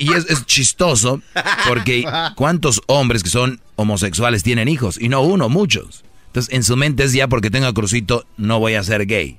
Y, 0.00 0.12
es 0.12 0.44
chistoso 0.46 1.22
porque 1.68 2.04
¿cuántos 2.34 2.82
hombres 2.86 3.22
que 3.22 3.30
son 3.30 3.60
homosexuales 3.76 4.42
tienen 4.42 4.68
hijos? 4.68 5.00
Y 5.00 5.08
no 5.08 5.22
uno, 5.22 5.48
muchos. 5.48 6.04
Entonces 6.34 6.52
en 6.52 6.64
su 6.64 6.76
mente 6.76 7.04
es 7.04 7.12
ya 7.12 7.28
porque 7.28 7.48
tengo 7.48 7.68
a 7.68 7.72
Crucito 7.72 8.26
no 8.36 8.58
voy 8.58 8.74
a 8.74 8.82
ser 8.82 9.06
gay. 9.06 9.38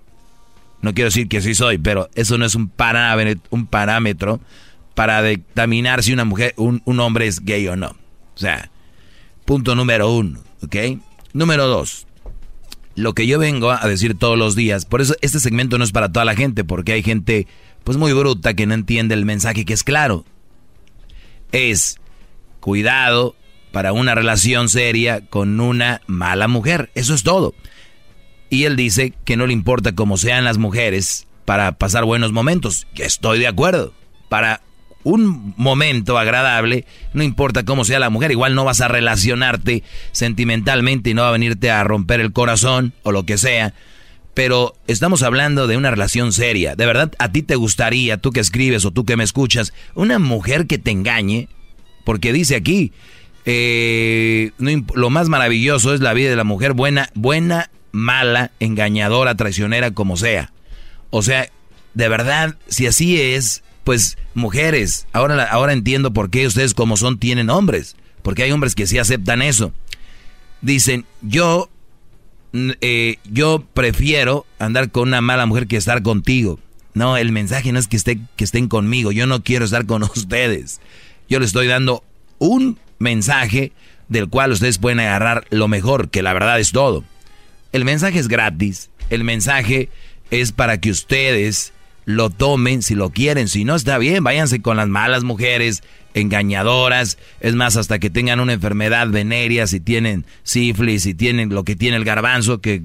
No 0.81 0.93
quiero 0.93 1.09
decir 1.09 1.27
que 1.27 1.41
sí 1.41 1.53
soy, 1.53 1.77
pero 1.77 2.09
eso 2.15 2.37
no 2.37 2.45
es 2.45 2.55
un 2.55 2.69
parámetro, 2.69 4.39
para 4.93 5.21
determinar 5.21 6.03
si 6.03 6.13
una 6.13 6.23
mujer, 6.23 6.53
un, 6.55 6.81
un 6.85 7.01
hombre 7.01 7.27
es 7.27 7.41
gay 7.41 7.67
o 7.67 7.75
no. 7.75 7.87
O 7.87 8.37
sea, 8.37 8.71
punto 9.43 9.75
número 9.75 10.09
uno, 10.09 10.39
¿ok? 10.63 11.01
Número 11.33 11.67
dos, 11.67 12.07
lo 12.95 13.13
que 13.13 13.27
yo 13.27 13.39
vengo 13.39 13.71
a 13.71 13.85
decir 13.89 14.17
todos 14.17 14.37
los 14.37 14.55
días, 14.55 14.85
por 14.85 15.01
eso 15.01 15.15
este 15.19 15.41
segmento 15.41 15.77
no 15.77 15.83
es 15.83 15.91
para 15.91 16.13
toda 16.13 16.23
la 16.23 16.35
gente, 16.35 16.63
porque 16.63 16.93
hay 16.93 17.03
gente 17.03 17.45
pues 17.83 17.97
muy 17.97 18.13
bruta 18.13 18.53
que 18.53 18.67
no 18.67 18.73
entiende 18.73 19.15
el 19.15 19.25
mensaje 19.25 19.65
que 19.65 19.73
es 19.73 19.83
claro. 19.83 20.23
Es 21.51 21.99
cuidado 22.61 23.35
para 23.75 23.91
una 23.91 24.15
relación 24.15 24.69
seria 24.69 25.19
con 25.19 25.59
una 25.59 25.99
mala 26.07 26.47
mujer, 26.47 26.91
eso 26.95 27.13
es 27.13 27.23
todo. 27.23 27.53
Y 28.49 28.63
él 28.63 28.77
dice 28.77 29.13
que 29.25 29.35
no 29.35 29.47
le 29.47 29.51
importa 29.51 29.93
cómo 29.93 30.15
sean 30.15 30.45
las 30.45 30.57
mujeres 30.57 31.27
para 31.43 31.73
pasar 31.73 32.05
buenos 32.05 32.31
momentos. 32.31 32.87
Que 32.95 33.03
estoy 33.03 33.37
de 33.37 33.47
acuerdo. 33.47 33.91
Para 34.29 34.61
un 35.03 35.53
momento 35.57 36.17
agradable, 36.17 36.85
no 37.11 37.21
importa 37.21 37.65
cómo 37.65 37.83
sea 37.83 37.99
la 37.99 38.09
mujer, 38.09 38.31
igual 38.31 38.55
no 38.55 38.63
vas 38.63 38.79
a 38.79 38.87
relacionarte 38.87 39.83
sentimentalmente 40.13 41.09
y 41.09 41.13
no 41.13 41.23
va 41.23 41.27
a 41.27 41.33
venirte 41.33 41.69
a 41.69 41.83
romper 41.83 42.21
el 42.21 42.31
corazón 42.31 42.93
o 43.03 43.11
lo 43.11 43.25
que 43.25 43.37
sea. 43.37 43.73
Pero 44.33 44.73
estamos 44.87 45.21
hablando 45.21 45.67
de 45.67 45.75
una 45.75 45.91
relación 45.91 46.31
seria. 46.31 46.77
¿De 46.77 46.85
verdad 46.85 47.11
a 47.19 47.33
ti 47.33 47.43
te 47.43 47.57
gustaría, 47.57 48.15
tú 48.19 48.31
que 48.31 48.39
escribes 48.39 48.85
o 48.85 48.91
tú 48.91 49.03
que 49.03 49.17
me 49.17 49.25
escuchas, 49.25 49.73
una 49.95 50.17
mujer 50.17 50.65
que 50.65 50.77
te 50.77 50.91
engañe? 50.91 51.49
Porque 52.05 52.31
dice 52.31 52.55
aquí, 52.55 52.93
eh, 53.45 54.51
lo 54.57 55.09
más 55.09 55.29
maravilloso 55.29 55.93
es 55.93 56.01
la 56.01 56.13
vida 56.13 56.29
de 56.29 56.35
la 56.35 56.43
mujer 56.43 56.73
buena, 56.73 57.09
buena, 57.13 57.69
mala, 57.91 58.51
engañadora, 58.59 59.35
traicionera, 59.35 59.91
como 59.91 60.17
sea. 60.17 60.51
O 61.11 61.21
sea, 61.21 61.49
de 61.93 62.09
verdad, 62.09 62.57
si 62.67 62.87
así 62.87 63.21
es, 63.21 63.63
pues 63.83 64.17
mujeres, 64.33 65.07
ahora, 65.13 65.43
ahora 65.45 65.73
entiendo 65.73 66.11
por 66.11 66.29
qué 66.29 66.47
ustedes 66.47 66.73
como 66.73 66.97
son 66.97 67.19
tienen 67.19 67.49
hombres. 67.49 67.95
Porque 68.21 68.41
hay 68.41 68.51
hombres 68.51 68.73
que 68.73 68.87
sí 68.87 68.97
aceptan 68.97 69.43
eso. 69.43 69.71
Dicen, 70.61 71.05
yo, 71.21 71.69
eh, 72.53 73.17
yo 73.31 73.63
prefiero 73.73 74.47
andar 74.57 74.89
con 74.89 75.09
una 75.09 75.21
mala 75.21 75.45
mujer 75.45 75.67
que 75.67 75.77
estar 75.77 76.01
contigo. 76.01 76.59
No, 76.95 77.17
el 77.17 77.31
mensaje 77.31 77.71
no 77.71 77.77
es 77.77 77.87
que, 77.87 77.97
esté, 77.97 78.19
que 78.35 78.43
estén 78.43 78.67
conmigo, 78.67 79.11
yo 79.11 79.27
no 79.27 79.43
quiero 79.43 79.65
estar 79.65 79.85
con 79.85 80.01
ustedes. 80.15 80.81
Yo 81.29 81.39
les 81.39 81.47
estoy 81.47 81.67
dando 81.67 82.03
un 82.39 82.79
mensaje 82.99 83.71
del 84.09 84.29
cual 84.29 84.51
ustedes 84.51 84.77
pueden 84.77 84.99
agarrar 84.99 85.45
lo 85.49 85.67
mejor, 85.67 86.09
que 86.09 86.21
la 86.21 86.33
verdad 86.33 86.59
es 86.59 86.71
todo. 86.71 87.03
El 87.71 87.85
mensaje 87.85 88.19
es 88.19 88.27
gratis, 88.27 88.89
el 89.09 89.23
mensaje 89.23 89.89
es 90.31 90.51
para 90.51 90.79
que 90.79 90.91
ustedes 90.91 91.73
lo 92.05 92.29
tomen 92.29 92.83
si 92.83 92.95
lo 92.95 93.09
quieren, 93.09 93.47
si 93.47 93.65
no 93.65 93.75
está 93.75 93.97
bien, 93.97 94.23
váyanse 94.23 94.61
con 94.61 94.77
las 94.77 94.87
malas 94.87 95.23
mujeres, 95.23 95.83
engañadoras, 96.13 97.17
es 97.41 97.55
más, 97.55 97.75
hasta 97.77 97.99
que 97.99 98.09
tengan 98.09 98.39
una 98.39 98.53
enfermedad 98.53 99.09
venérea, 99.09 99.67
si 99.67 99.79
tienen 99.79 100.25
sífilis, 100.43 101.03
si 101.03 101.13
tienen 101.13 101.49
lo 101.49 101.63
que 101.63 101.75
tiene 101.75 101.97
el 101.97 102.05
garbanzo, 102.05 102.61
que 102.61 102.83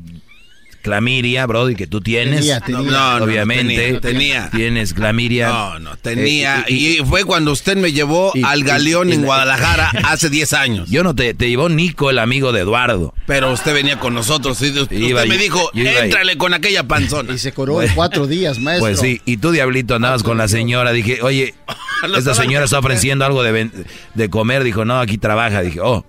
clamiria, 0.82 1.46
Brody, 1.46 1.74
que 1.74 1.86
tú 1.86 2.00
tienes, 2.00 2.40
Tenía, 2.40 2.60
tenía. 2.60 2.90
No, 2.90 3.18
no, 3.18 3.24
obviamente, 3.24 3.74
tenía, 3.74 4.00
tenía. 4.00 4.50
tienes 4.50 4.94
clamiria. 4.94 5.48
No, 5.48 5.78
no, 5.78 5.96
tenía. 5.96 6.64
Eh, 6.68 6.72
y, 6.72 6.96
fue 7.04 7.24
cuando 7.24 7.52
usted 7.52 7.76
me 7.76 7.92
llevó 7.92 8.32
y- 8.34 8.42
al 8.42 8.64
galeón 8.64 9.10
y- 9.10 9.14
en 9.14 9.22
Guadalajara 9.24 9.90
hace 10.04 10.30
10 10.30 10.52
años. 10.52 10.90
Yo 10.90 11.02
no 11.02 11.14
te, 11.14 11.34
te 11.34 11.48
llevó 11.48 11.68
Nico, 11.68 12.10
el 12.10 12.18
amigo 12.18 12.52
de 12.52 12.60
Eduardo. 12.60 13.14
Pero 13.26 13.52
usted 13.52 13.74
venía 13.74 13.98
con 13.98 14.14
nosotros. 14.14 14.60
y 14.62 14.70
usted 14.78 14.96
Iba 14.96 15.24
me 15.26 15.38
dijo, 15.38 15.70
éntrale 15.74 16.36
con 16.36 16.54
aquella 16.54 16.84
panzona. 16.84 17.32
Y 17.34 17.38
se 17.38 17.52
coró 17.52 17.82
en 17.82 17.92
cuatro 17.94 18.26
días, 18.26 18.58
maestro. 18.58 18.86
Pues 18.88 19.00
sí, 19.00 19.20
y 19.24 19.36
tú, 19.36 19.50
Diablito, 19.52 19.94
andabas 19.94 20.22
con 20.22 20.38
la 20.38 20.48
señora. 20.48 20.92
Dije, 20.92 21.20
oye, 21.22 21.54
esta 22.16 22.34
señora 22.34 22.64
está 22.64 22.78
ofreciendo 22.78 23.24
algo 23.24 23.42
de, 23.42 23.70
de 24.14 24.30
comer. 24.30 24.64
Dijo, 24.64 24.84
no, 24.84 25.00
aquí 25.00 25.18
trabaja. 25.18 25.62
Dije, 25.62 25.80
oh. 25.80 26.04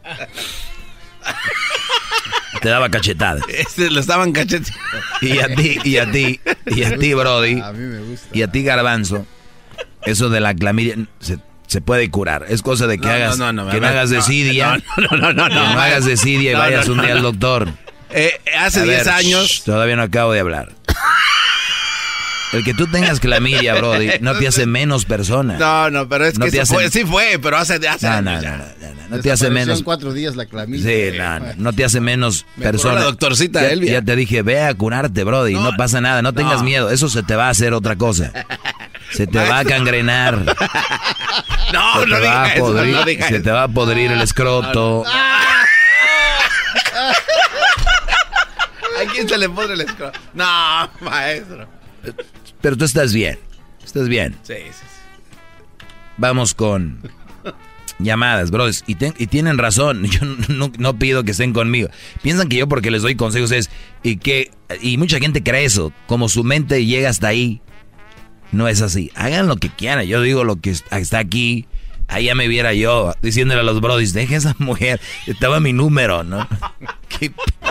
Te 2.62 2.70
daba 2.70 2.90
cachetadas. 2.90 3.44
Este, 3.50 3.90
lo 3.90 4.00
estaban 4.00 4.32
cacheteando. 4.32 4.80
Y 5.22 5.40
a 5.40 5.56
ti, 5.56 5.78
y 5.84 5.98
a 5.98 6.12
ti, 6.12 6.40
y 6.68 6.84
a 6.84 6.98
ti, 6.98 7.14
Brody. 7.14 7.60
A 7.60 7.72
mí 7.74 7.80
me 7.86 8.00
gusta. 8.02 8.28
Y 8.34 8.42
a 8.44 8.48
ti, 8.52 8.64
Garbanzo. 8.64 9.26
Eso 10.06 10.30
de 10.30 10.40
la 10.40 10.54
clamidia 10.54 10.96
se, 11.20 11.38
se 11.68 11.82
puede 11.82 12.10
curar. 12.10 12.46
Es 12.50 12.62
cosa 12.62 12.88
de 12.88 12.98
que 12.98 13.08
No, 13.08 13.14
hagas, 13.14 13.38
no, 13.38 13.52
no, 13.54 13.66
no, 13.66 13.72
que 13.72 13.78
no 13.80 13.84
no, 13.84 13.88
hagas 13.88 14.10
no, 14.10 14.16
desidia. 14.18 14.82
no, 14.98 15.04
no, 15.12 15.18
no, 15.18 15.34
no, 15.34 15.48
que 15.48 15.54
no. 15.56 15.74
no 15.74 15.80
hagas 15.82 16.06
desidia 16.06 16.52
y 16.52 16.54
No, 16.54 16.60
vayas 16.60 16.88
no, 16.88 16.94
un 16.94 17.02
día 17.02 17.10
no, 17.12 17.16
al 17.18 17.22
doctor. 17.24 17.70
Eh, 18.12 18.34
hace 18.58 18.82
A 18.82 18.84
10 18.84 18.98
ver, 19.06 19.10
años. 19.14 19.48
shh, 19.48 19.64
todavía 19.64 19.96
no 19.96 20.04
acabo 20.04 20.34
de 20.34 20.40
hablar. 20.40 20.74
El 22.53 22.64
que 22.65 22.73
tú 22.73 22.86
tengas 22.88 23.19
clamidia, 23.22 23.76
Brody, 23.76 24.10
no 24.19 24.38
te 24.38 24.48
hace 24.48 24.65
menos 24.65 25.06
persona. 25.06 25.57
No, 25.57 25.90
no, 25.90 26.10
pero 26.10 26.26
es 26.26 26.38
No 26.38 26.45
que 26.45 26.52
te 26.52 26.61
hace- 26.61 26.73
fue, 26.73 26.90
sí 26.91 27.06
fue, 27.06 27.40
pero 27.41 27.57
hace, 27.57 27.76
hace 27.88 28.07
No, 28.07 28.14
años 28.14 28.23
no, 28.26 28.41
ya. 28.41 28.57
no, 28.57 28.57
no, 28.57 28.94
no, 28.94 29.07
no 29.15 29.19
te 29.22 29.32
hace 29.32 29.49
menos. 29.49 29.80
en 29.80 29.86
cuatro 29.86 30.11
días 30.11 30.36
la 30.36 30.45
clamidia. 30.45 30.86
Sí, 31.11 31.18
no, 31.18 31.40
no, 31.40 31.45
no 31.56 31.73
te 31.73 31.86
hace 31.86 32.02
menos 32.02 32.45
Me 32.57 32.65
persona. 32.65 32.95
la 32.95 33.02
doctorcita 33.06 33.61
ya, 33.61 33.69
Elvia. 33.69 33.94
ya 33.94 34.02
te 34.02 34.15
dije, 34.18 34.41
ve 34.41 34.61
a 34.61 34.73
curarte, 34.73 35.23
Brody, 35.23 35.53
no, 35.53 35.72
pasa 35.78 36.02
nada, 36.02 36.22
no 36.22 36.34
tengas 36.34 36.57
no. 36.57 36.64
miedo, 36.65 36.90
eso 36.91 37.07
se 37.10 37.23
te 37.23 37.36
va 37.38 37.48
a 37.48 37.49
hacer 37.52 37.73
otra 37.73 37.95
cosa. 37.95 38.32
Se 39.11 39.28
te 39.28 39.38
va 39.38 39.60
a 39.60 39.65
cangrenar. 39.65 40.44
No, 41.72 42.02
se 42.02 42.06
no 42.07 42.15
va 42.15 42.19
diga 42.19 42.44
a 42.44 42.53
eso, 42.53 42.65
podrir, 42.65 42.94
no 42.95 43.03
diga 43.06 43.28
se 43.30 43.36
eso. 43.36 43.44
te 43.45 43.52
va 43.52 43.64
a 43.64 43.68
podrir 43.69 44.11
el 44.11 44.19
escroto. 44.22 45.06
¿A 48.99 49.11
quién 49.11 49.28
se 49.30 49.38
le 49.38 49.48
pone 49.49 49.73
el 49.73 49.82
escroto? 49.82 50.19
No, 50.34 50.90
maestro. 50.99 51.68
Pero 52.62 52.78
tú 52.78 52.86
estás 52.86 53.14
bien. 53.14 53.38
Estás 53.84 54.08
bien. 54.08 54.36
Sí, 54.44 54.54
sí, 54.58 54.72
sí. 54.72 55.86
Vamos 56.18 56.54
con 56.54 57.00
llamadas, 58.00 58.52
brothers. 58.52 58.84
Y, 58.88 58.96
ten- 58.96 59.14
y 59.18 59.28
tienen 59.28 59.58
razón. 59.58 60.04
Yo 60.10 60.20
no, 60.50 60.72
no 60.78 60.98
pido 60.98 61.24
que 61.24 61.32
estén 61.32 61.54
conmigo. 61.54 61.90
Piensan 62.22 62.50
que 62.50 62.58
yo 62.58 62.68
porque 62.68 62.92
les 62.92 63.02
doy 63.02 63.16
consejos 63.16 63.52
es... 63.52 63.70
Y 64.04 64.18
que 64.18 64.52
y 64.82 64.98
mucha 64.98 65.20
gente 65.20 65.44
cree 65.44 65.66
eso. 65.66 65.92
Como 66.08 66.30
su 66.30 66.44
mente 66.44 66.86
llega 66.86 67.10
hasta 67.10 67.28
ahí. 67.28 67.62
No 68.52 68.68
es 68.68 68.82
así. 68.82 69.12
Hagan 69.16 69.48
lo 69.48 69.58
que 69.58 69.70
quieran. 69.70 70.06
Yo 70.06 70.22
digo 70.22 70.44
lo 70.44 70.58
que 70.58 70.72
está 70.72 71.20
aquí. 71.20 71.66
Ahí 72.08 72.26
ya 72.26 72.36
me 72.36 72.48
viera 72.50 72.74
yo 72.74 73.14
diciéndole 73.22 73.62
a 73.62 73.64
los 73.64 73.80
brodis, 73.80 74.12
deja 74.14 74.36
esa 74.36 74.54
mujer. 74.60 75.00
Estaba 75.28 75.60
mi 75.62 75.72
número, 75.72 76.24
¿no? 76.24 76.48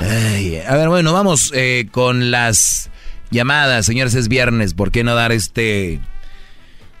Ay, 0.00 0.58
a 0.66 0.76
ver, 0.76 0.88
bueno, 0.88 1.12
vamos 1.12 1.52
eh, 1.54 1.86
con 1.90 2.30
las 2.30 2.90
llamadas, 3.30 3.86
señores. 3.86 4.14
Es 4.14 4.28
viernes. 4.28 4.74
¿Por 4.74 4.90
qué 4.90 5.04
no 5.04 5.14
dar 5.14 5.32
este... 5.32 6.00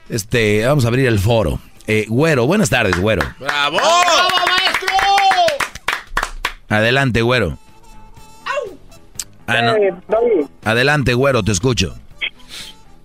Este, 0.08 0.66
vamos 0.66 0.84
a 0.84 0.88
abrir 0.88 1.06
el 1.06 1.18
foro. 1.18 1.60
Eh, 1.86 2.06
güero, 2.08 2.46
buenas 2.46 2.70
tardes, 2.70 3.00
güero. 3.00 3.22
¡Bravo! 3.38 3.78
maestro! 3.78 4.96
Adelante, 6.68 7.22
güero. 7.22 7.58
Ah, 9.46 9.62
no. 9.62 9.74
Eh. 9.76 9.92
Adelante, 10.64 11.14
güero, 11.14 11.42
te 11.42 11.52
escucho. 11.52 11.94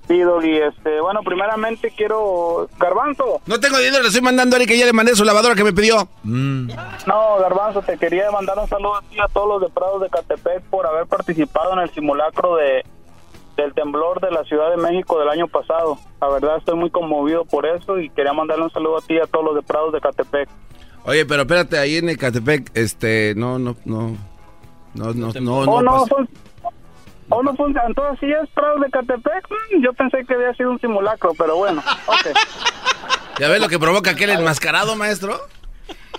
Sí, 0.07 0.19
Doggy, 0.19 0.57
este, 0.57 1.01
bueno, 1.01 1.21
primeramente 1.23 1.91
quiero... 1.95 2.69
Garbanzo. 2.77 3.41
No 3.47 3.59
tengo 3.59 3.79
dinero, 3.79 4.03
le 4.03 4.09
estoy 4.09 4.21
mandando 4.21 4.55
a 4.55 4.57
Eric 4.57 4.69
que 4.69 4.77
ya 4.77 4.85
le 4.85 4.93
mandé 4.93 5.15
su 5.15 5.25
lavadora 5.25 5.55
que 5.55 5.63
me 5.63 5.73
pidió. 5.73 6.07
Mm. 6.23 6.69
No, 7.07 7.37
Garbanzo, 7.39 7.81
te 7.81 7.97
quería 7.97 8.29
mandar 8.29 8.59
un 8.59 8.67
saludo 8.67 8.97
a 8.97 9.01
ti 9.01 9.19
a 9.19 9.27
todos 9.27 9.47
los 9.47 9.61
de 9.61 9.69
Prados 9.69 10.01
de 10.01 10.09
Catepec 10.09 10.61
por 10.65 10.85
haber 10.85 11.07
participado 11.07 11.73
en 11.73 11.79
el 11.79 11.89
simulacro 11.89 12.55
de 12.57 12.85
del 13.55 13.73
temblor 13.73 14.19
de 14.21 14.31
la 14.31 14.43
Ciudad 14.43 14.69
de 14.71 14.77
México 14.77 15.19
del 15.19 15.29
año 15.29 15.47
pasado. 15.47 15.97
La 16.21 16.29
verdad 16.29 16.57
estoy 16.57 16.75
muy 16.75 16.89
conmovido 16.89 17.45
por 17.45 17.65
eso 17.65 17.99
y 17.99 18.09
quería 18.09 18.33
mandarle 18.33 18.65
un 18.65 18.71
saludo 18.71 18.97
a 18.97 19.01
ti 19.01 19.15
y 19.15 19.19
a 19.19 19.25
todos 19.27 19.45
los 19.45 19.55
de 19.55 19.61
Prados 19.61 19.93
de 19.93 20.01
Catepec. 20.01 20.49
Oye, 21.05 21.25
pero 21.25 21.43
espérate, 21.43 21.77
ahí 21.77 21.97
en 21.97 22.09
Ecatepec, 22.09 22.71
este, 22.75 23.33
no, 23.37 23.59
no, 23.59 23.75
no, 23.85 24.17
no, 24.95 25.13
no, 25.13 25.31
no, 25.39 25.57
oh, 25.59 25.65
no, 25.65 25.81
no, 25.81 26.05
fue- 26.07 26.25
oh, 27.29 27.43
no 27.43 27.55
fue- 27.55 27.67
entonces 27.87 28.19
sí 28.19 28.25
es 28.31 28.49
Prados 28.51 28.81
de 28.81 28.89
Catepec. 28.89 29.47
Mm, 29.49 29.83
Yo 29.83 29.93
pensé 29.93 30.25
que 30.25 30.33
había 30.33 30.53
sido 30.55 30.71
un 30.71 30.79
simulacro, 30.79 31.31
pero 31.37 31.57
bueno, 31.57 31.81
ok. 32.07 32.35
¿Ya 33.39 33.47
ves 33.49 33.61
lo 33.61 33.67
que 33.67 33.77
provoca 33.79 34.11
aquel 34.11 34.31
enmascarado, 34.31 34.95
maestro? 34.95 35.35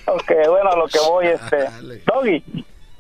Ok, 0.06 0.32
bueno, 0.48 0.70
a 0.70 0.76
lo 0.76 0.86
que 0.86 0.98
voy, 1.00 1.26
este... 1.26 1.66
Doggy. 2.06 2.44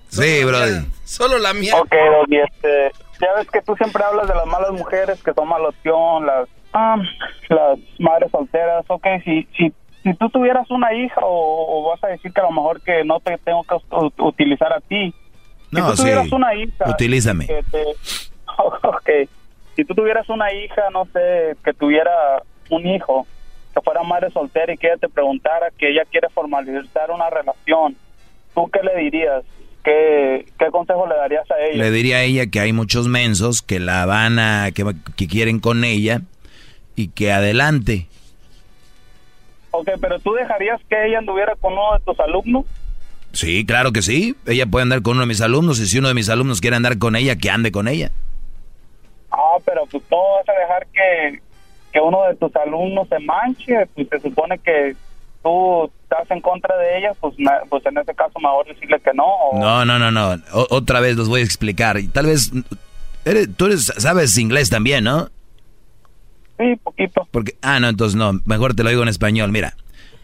Sí, 0.08 0.44
brody. 0.44 0.86
Solo 1.04 1.38
la 1.38 1.52
mía. 1.52 1.74
Ok, 1.80 1.92
Doggy, 1.92 2.38
este... 2.38 2.92
Ya 3.20 3.32
ves 3.34 3.50
que 3.50 3.62
tú 3.62 3.74
siempre 3.76 4.02
hablas 4.04 4.28
de 4.28 4.34
las 4.34 4.46
malas 4.46 4.72
mujeres 4.72 5.22
que 5.22 5.32
toman 5.32 5.62
loción, 5.62 6.26
las... 6.26 6.48
ah, 6.72 6.96
las 7.48 7.78
madres 7.98 8.30
solteras. 8.30 8.84
Ok, 8.88 9.06
si, 9.24 9.48
si, 9.56 9.72
si 10.02 10.14
tú 10.14 10.28
tuvieras 10.28 10.70
una 10.70 10.92
hija 10.94 11.20
o, 11.22 11.80
o 11.86 11.88
vas 11.90 12.02
a 12.04 12.08
decir 12.08 12.32
que 12.32 12.40
a 12.40 12.44
lo 12.44 12.50
mejor 12.52 12.80
que 12.82 13.04
no 13.04 13.20
te 13.20 13.38
tengo 13.38 13.62
que 13.64 14.22
utilizar 14.22 14.72
a 14.72 14.80
ti. 14.80 15.14
Si 15.70 15.76
No, 15.76 15.90
tú 15.90 15.96
tuvieras 16.02 16.26
sí. 16.28 16.34
una 16.34 16.54
hija... 16.54 16.90
Utilízame. 16.90 17.46
te- 17.46 17.62
ok, 18.58 19.10
si 19.74 19.84
tú 19.84 19.94
tuvieras 19.94 20.28
una 20.28 20.52
hija, 20.52 20.82
no 20.92 21.04
sé, 21.06 21.56
que 21.64 21.72
tuviera 21.74 22.42
un 22.70 22.86
hijo, 22.86 23.26
que 23.74 23.80
fuera 23.82 24.02
madre 24.02 24.30
soltera 24.30 24.72
y 24.72 24.78
que 24.78 24.86
ella 24.88 24.96
te 24.98 25.08
preguntara 25.08 25.70
que 25.78 25.90
ella 25.90 26.02
quiere 26.10 26.28
formalizar 26.30 27.10
una 27.10 27.28
relación, 27.30 27.96
¿tú 28.54 28.68
qué 28.70 28.80
le 28.82 28.96
dirías? 28.96 29.42
¿Qué, 29.86 30.44
qué 30.58 30.66
consejo 30.72 31.06
le 31.06 31.14
darías 31.14 31.48
a 31.48 31.60
ella? 31.60 31.84
Le 31.84 31.90
diría 31.92 32.16
a 32.16 32.22
ella 32.22 32.46
que 32.48 32.58
hay 32.58 32.72
muchos 32.72 33.06
mensos 33.06 33.62
que 33.62 33.78
la 33.78 34.04
van 34.04 34.40
a, 34.40 34.72
que, 34.72 34.84
que 35.14 35.28
quieren 35.28 35.60
con 35.60 35.84
ella 35.84 36.22
y 36.96 37.06
que 37.06 37.30
adelante. 37.30 38.08
Ok, 39.70 39.90
pero 40.00 40.18
¿tú 40.18 40.32
dejarías 40.32 40.80
que 40.88 41.06
ella 41.06 41.18
anduviera 41.18 41.54
con 41.54 41.74
uno 41.74 41.92
de 41.96 42.04
tus 42.04 42.18
alumnos? 42.18 42.64
Sí, 43.30 43.64
claro 43.64 43.92
que 43.92 44.02
sí. 44.02 44.34
Ella 44.44 44.66
puede 44.66 44.82
andar 44.82 45.02
con 45.02 45.12
uno 45.12 45.20
de 45.20 45.28
mis 45.28 45.40
alumnos 45.40 45.78
y 45.78 45.86
si 45.86 46.00
uno 46.00 46.08
de 46.08 46.14
mis 46.14 46.30
alumnos 46.30 46.60
quiere 46.60 46.74
andar 46.74 46.98
con 46.98 47.14
ella, 47.14 47.36
que 47.36 47.50
ande 47.50 47.70
con 47.70 47.86
ella. 47.86 48.10
Ah, 49.30 49.58
pero 49.64 49.86
pues 49.86 50.02
no 50.10 50.18
vas 50.18 50.48
a 50.48 50.60
dejar 50.60 50.86
que, 50.88 51.40
que 51.92 52.00
uno 52.00 52.24
de 52.24 52.34
tus 52.34 52.56
alumnos 52.56 53.06
se 53.08 53.20
manche, 53.20 53.86
pues 53.94 54.08
se 54.08 54.18
supone 54.18 54.58
que 54.58 54.96
tú 55.46 55.92
estás 56.02 56.28
en 56.30 56.40
contra 56.40 56.76
de 56.76 56.98
ella, 56.98 57.12
pues, 57.20 57.34
pues 57.70 57.86
en 57.86 57.98
ese 57.98 58.14
caso 58.14 58.38
mejor 58.40 58.66
decirle 58.66 58.98
que 59.00 59.12
no. 59.14 59.24
o- 59.24 59.58
No, 59.60 59.84
no, 59.84 59.98
no, 59.98 60.10
no. 60.10 60.42
O- 60.52 60.66
otra 60.70 61.00
vez 61.00 61.16
los 61.16 61.28
voy 61.28 61.40
a 61.40 61.44
explicar. 61.44 61.98
Y 61.98 62.08
tal 62.08 62.26
vez 62.26 62.50
eres- 63.24 63.48
tú 63.56 63.66
eres, 63.66 63.92
sabes 63.96 64.36
inglés 64.38 64.70
también, 64.70 65.04
¿no? 65.04 65.28
Sí, 66.58 66.74
poquito. 66.82 67.28
Porque 67.30 67.56
ah, 67.62 67.78
no, 67.80 67.88
entonces 67.88 68.16
no, 68.16 68.40
mejor 68.44 68.74
te 68.74 68.82
lo 68.82 68.90
digo 68.90 69.02
en 69.02 69.08
español. 69.08 69.52
Mira, 69.52 69.76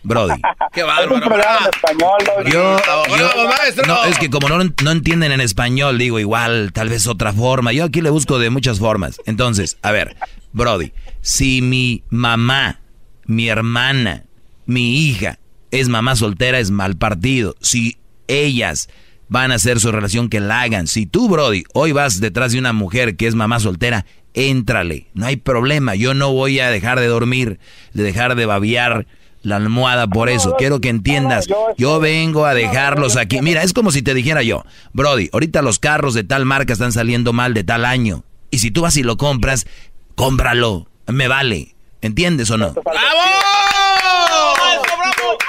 Brody. 0.02 0.40
Qué 0.72 0.80
Es 0.80 1.10
un 1.10 1.20
programa 1.20 1.58
en 1.60 1.68
español, 1.74 2.18
Doggy. 2.26 2.50
Yo, 2.52 3.46
maestro. 3.48 3.86
no, 3.86 4.04
es 4.04 4.18
que 4.18 4.30
como 4.30 4.48
no, 4.48 4.58
no 4.82 4.90
entienden 4.90 5.30
en 5.32 5.40
español, 5.40 5.98
digo 5.98 6.18
igual, 6.18 6.72
tal 6.72 6.88
vez 6.88 7.06
otra 7.06 7.32
forma. 7.32 7.72
Yo 7.72 7.84
aquí 7.84 8.00
le 8.00 8.10
busco 8.10 8.38
de 8.38 8.50
muchas 8.50 8.78
formas. 8.80 9.20
Entonces, 9.26 9.78
a 9.82 9.92
ver, 9.92 10.16
Brody, 10.52 10.92
si 11.20 11.60
mi 11.62 12.02
mamá, 12.10 12.80
mi 13.26 13.48
hermana, 13.48 14.24
mi 14.66 14.98
hija 14.98 15.38
es 15.70 15.88
mamá 15.88 16.16
soltera, 16.16 16.58
es 16.58 16.70
mal 16.70 16.96
partido. 16.96 17.56
Si 17.60 17.98
ellas 18.28 18.88
van 19.28 19.50
a 19.50 19.54
hacer 19.54 19.80
su 19.80 19.90
relación, 19.90 20.28
que 20.28 20.40
la 20.40 20.60
hagan. 20.60 20.86
Si 20.86 21.06
tú, 21.06 21.28
Brody, 21.28 21.64
hoy 21.72 21.92
vas 21.92 22.20
detrás 22.20 22.52
de 22.52 22.58
una 22.58 22.72
mujer 22.72 23.16
que 23.16 23.26
es 23.26 23.34
mamá 23.34 23.60
soltera, 23.60 24.04
éntrale. 24.34 25.06
No 25.14 25.26
hay 25.26 25.36
problema. 25.36 25.94
Yo 25.94 26.14
no 26.14 26.32
voy 26.32 26.60
a 26.60 26.70
dejar 26.70 27.00
de 27.00 27.06
dormir, 27.06 27.58
de 27.94 28.02
dejar 28.02 28.36
de 28.36 28.46
babiar 28.46 29.06
la 29.42 29.56
almohada 29.56 30.06
por 30.06 30.28
eso. 30.28 30.54
Quiero 30.58 30.80
que 30.80 30.90
entiendas. 30.90 31.46
Yo 31.78 31.98
vengo 31.98 32.44
a 32.44 32.54
dejarlos 32.54 33.16
aquí. 33.16 33.40
Mira, 33.40 33.62
es 33.62 33.72
como 33.72 33.90
si 33.90 34.02
te 34.02 34.14
dijera 34.14 34.42
yo, 34.42 34.64
Brody, 34.92 35.30
ahorita 35.32 35.62
los 35.62 35.78
carros 35.78 36.14
de 36.14 36.24
tal 36.24 36.44
marca 36.44 36.74
están 36.74 36.92
saliendo 36.92 37.32
mal 37.32 37.54
de 37.54 37.64
tal 37.64 37.84
año. 37.84 38.24
Y 38.50 38.58
si 38.58 38.70
tú 38.70 38.82
vas 38.82 38.96
y 38.98 39.02
lo 39.02 39.16
compras, 39.16 39.66
cómpralo. 40.14 40.88
Me 41.06 41.26
vale. 41.26 41.74
¿Entiendes 42.02 42.50
o 42.50 42.58
no? 42.58 42.74
Yo, 42.74 42.82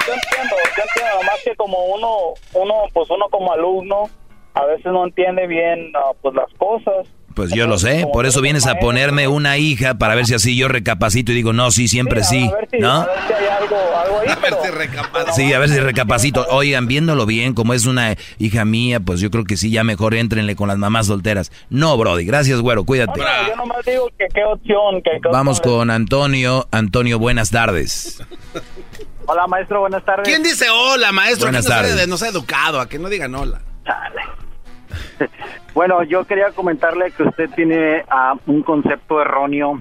yo 0.06 0.12
entiendo, 0.14 0.54
yo 0.76 0.82
entiendo, 0.82 1.22
más 1.26 1.40
que 1.44 1.54
como 1.56 1.78
uno, 1.86 2.34
uno, 2.54 2.74
pues 2.92 3.08
uno 3.10 3.26
como 3.30 3.52
alumno, 3.52 4.10
a 4.54 4.64
veces 4.66 4.86
no 4.86 5.04
entiende 5.04 5.46
bien 5.46 5.92
ah, 5.96 6.12
pues 6.22 6.34
las 6.34 6.52
cosas. 6.58 7.06
Pues 7.34 7.50
yo 7.52 7.66
lo 7.66 7.78
sé, 7.78 8.06
por 8.12 8.26
eso 8.26 8.40
vienes 8.40 8.64
a 8.68 8.76
ponerme 8.76 9.26
una 9.26 9.58
hija 9.58 9.94
para 9.94 10.14
ver 10.14 10.24
si 10.24 10.34
así 10.34 10.56
yo 10.56 10.68
recapacito 10.68 11.32
y 11.32 11.34
digo, 11.34 11.52
no, 11.52 11.72
sí, 11.72 11.88
siempre 11.88 12.22
sí, 12.22 12.48
A 12.48 12.54
ver 12.54 12.68
si, 12.70 12.78
¿no? 12.78 12.92
a 12.92 13.06
ver 13.06 13.18
si 13.26 13.32
hay 13.32 13.46
algo, 13.48 13.76
algo 13.96 14.20
ahí. 14.20 14.28
pero- 14.40 15.32
Sí, 15.34 15.52
a 15.52 15.58
ver 15.58 15.68
si 15.68 15.80
recapacito. 15.80 16.46
Oigan, 16.50 16.86
viéndolo 16.86 17.26
bien, 17.26 17.54
como 17.54 17.74
es 17.74 17.86
una 17.86 18.14
hija 18.38 18.64
mía, 18.64 19.00
pues 19.00 19.18
yo 19.20 19.32
creo 19.32 19.42
que 19.44 19.56
sí, 19.56 19.72
ya 19.72 19.82
mejor 19.82 20.14
éntrenle 20.14 20.54
con 20.54 20.68
las 20.68 20.78
mamás 20.78 21.08
solteras. 21.08 21.50
No, 21.70 21.96
Brody, 21.96 22.24
gracias, 22.24 22.60
güero, 22.60 22.84
cuídate. 22.84 23.18
No, 23.18 23.26
no, 23.26 23.48
yo 23.48 23.56
nomás 23.56 23.84
digo 23.84 24.08
que 24.16 24.26
qué 24.32 24.44
opción. 24.44 25.02
Que, 25.02 25.18
qué 25.20 25.28
Vamos 25.32 25.60
con 25.60 25.90
Antonio. 25.90 26.68
Antonio, 26.70 27.18
buenas 27.18 27.50
tardes. 27.50 28.22
Hola, 29.26 29.46
maestro, 29.46 29.80
buenas 29.80 30.04
tardes. 30.04 30.26
¿Quién 30.28 30.42
dice 30.42 30.66
hola, 30.70 31.10
maestro? 31.12 31.46
Buenas 31.46 31.64
¿Quién 31.66 31.76
no 31.76 31.76
tardes. 31.76 31.90
sabe 31.92 32.00
de- 32.02 32.06
No 32.08 32.16
se 32.16 32.26
ha 32.26 32.30
educado, 32.30 32.80
a 32.80 32.88
que 32.88 32.98
no 32.98 33.08
digan 33.08 33.34
hola. 33.34 33.60
Bueno, 35.74 36.04
yo 36.04 36.24
quería 36.24 36.52
comentarle 36.52 37.10
que 37.10 37.24
usted 37.24 37.50
tiene 37.50 38.04
ah, 38.08 38.34
un 38.46 38.62
concepto 38.62 39.20
erróneo 39.20 39.80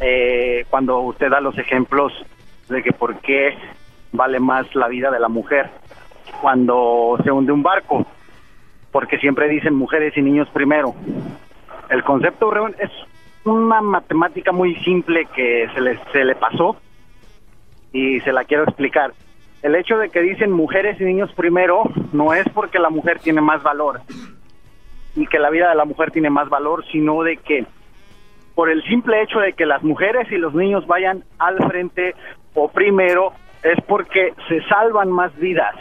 eh, 0.00 0.64
cuando 0.70 1.00
usted 1.00 1.30
da 1.30 1.40
los 1.40 1.58
ejemplos 1.58 2.12
de 2.68 2.80
que 2.80 2.92
por 2.92 3.18
qué 3.20 3.56
vale 4.12 4.38
más 4.38 4.72
la 4.76 4.86
vida 4.86 5.10
de 5.10 5.18
la 5.18 5.28
mujer 5.28 5.68
cuando 6.40 7.18
se 7.24 7.32
hunde 7.32 7.50
un 7.50 7.64
barco, 7.64 8.06
porque 8.92 9.18
siempre 9.18 9.48
dicen 9.48 9.74
mujeres 9.74 10.16
y 10.16 10.22
niños 10.22 10.48
primero. 10.52 10.94
El 11.88 12.04
concepto 12.04 12.52
es 12.78 12.90
una 13.44 13.80
matemática 13.80 14.52
muy 14.52 14.76
simple 14.84 15.26
que 15.34 15.68
se 15.74 15.80
le, 15.80 15.98
se 16.12 16.24
le 16.24 16.36
pasó 16.36 16.76
y 17.96 18.20
se 18.20 18.32
la 18.32 18.44
quiero 18.44 18.64
explicar. 18.64 19.12
El 19.62 19.74
hecho 19.74 19.96
de 19.96 20.10
que 20.10 20.20
dicen 20.20 20.52
mujeres 20.52 21.00
y 21.00 21.04
niños 21.04 21.32
primero 21.34 21.84
no 22.12 22.34
es 22.34 22.46
porque 22.50 22.78
la 22.78 22.90
mujer 22.90 23.20
tiene 23.20 23.40
más 23.40 23.62
valor 23.62 24.00
y 25.14 25.26
que 25.26 25.38
la 25.38 25.48
vida 25.48 25.70
de 25.70 25.76
la 25.76 25.86
mujer 25.86 26.10
tiene 26.10 26.28
más 26.28 26.50
valor, 26.50 26.84
sino 26.92 27.22
de 27.22 27.38
que 27.38 27.64
por 28.54 28.68
el 28.68 28.82
simple 28.84 29.22
hecho 29.22 29.38
de 29.38 29.54
que 29.54 29.64
las 29.64 29.82
mujeres 29.82 30.30
y 30.30 30.36
los 30.36 30.54
niños 30.54 30.86
vayan 30.86 31.24
al 31.38 31.56
frente 31.68 32.14
o 32.54 32.68
primero 32.68 33.32
es 33.62 33.82
porque 33.86 34.34
se 34.48 34.62
salvan 34.64 35.10
más 35.10 35.34
vidas, 35.38 35.74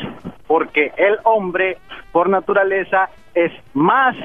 porque 0.47 0.93
el 0.95 1.17
hombre 1.23 1.77
por 2.13 2.29
naturaleza 2.29 3.09
es 3.33 3.51
más 3.73 4.15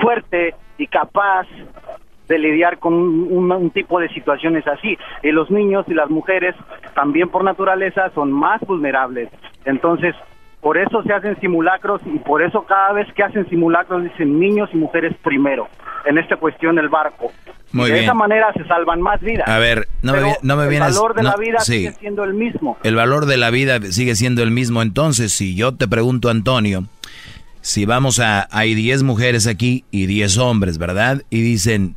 fuerte 0.00 0.54
y 0.78 0.86
capaz 0.86 1.46
de 2.28 2.38
lidiar 2.38 2.78
con 2.78 2.94
un, 2.94 3.52
un 3.52 3.70
tipo 3.70 4.00
de 4.00 4.08
situaciones 4.08 4.66
así. 4.66 4.96
Y 5.22 5.30
los 5.30 5.50
niños 5.50 5.84
y 5.88 5.94
las 5.94 6.10
mujeres 6.10 6.54
también 6.94 7.28
por 7.28 7.44
naturaleza 7.44 8.10
son 8.14 8.32
más 8.32 8.60
vulnerables. 8.62 9.28
Entonces, 9.64 10.14
por 10.60 10.78
eso 10.78 11.02
se 11.04 11.12
hacen 11.12 11.38
simulacros 11.40 12.00
y 12.06 12.18
por 12.18 12.42
eso 12.42 12.64
cada 12.66 12.92
vez 12.92 13.06
que 13.14 13.22
hacen 13.22 13.48
simulacros 13.48 14.02
dicen 14.02 14.40
niños 14.40 14.68
y 14.72 14.76
mujeres 14.76 15.14
primero, 15.22 15.68
en 16.04 16.18
esta 16.18 16.36
cuestión 16.36 16.76
del 16.76 16.88
barco. 16.88 17.30
Muy 17.72 17.86
de 17.86 17.92
bien. 17.92 18.04
esa 18.04 18.14
manera 18.14 18.52
se 18.52 18.64
salvan 18.64 19.00
más 19.00 19.20
vidas. 19.20 19.48
A 19.48 19.58
ver, 19.58 19.86
no 20.02 20.12
me, 20.12 20.18
Pero 20.18 20.32
no 20.42 20.56
me 20.56 20.64
el 20.64 20.68
vienes... 20.70 20.94
valor 20.96 21.14
de 21.14 21.22
no, 21.22 21.30
la 21.30 21.36
vida 21.36 21.60
sí. 21.60 21.72
sigue 21.72 21.92
siendo 21.92 22.24
el 22.24 22.34
mismo. 22.34 22.78
El 22.82 22.96
valor 22.96 23.26
de 23.26 23.36
la 23.36 23.50
vida 23.50 23.80
sigue 23.82 24.16
siendo 24.16 24.42
el 24.42 24.50
mismo. 24.50 24.82
Entonces, 24.82 25.32
si 25.32 25.54
yo 25.54 25.74
te 25.74 25.86
pregunto, 25.86 26.30
Antonio, 26.30 26.84
si 27.60 27.84
vamos 27.84 28.18
a... 28.18 28.48
Hay 28.50 28.74
10 28.74 29.02
mujeres 29.02 29.46
aquí 29.46 29.84
y 29.90 30.06
10 30.06 30.38
hombres, 30.38 30.78
¿verdad? 30.78 31.22
Y 31.30 31.42
dicen... 31.42 31.96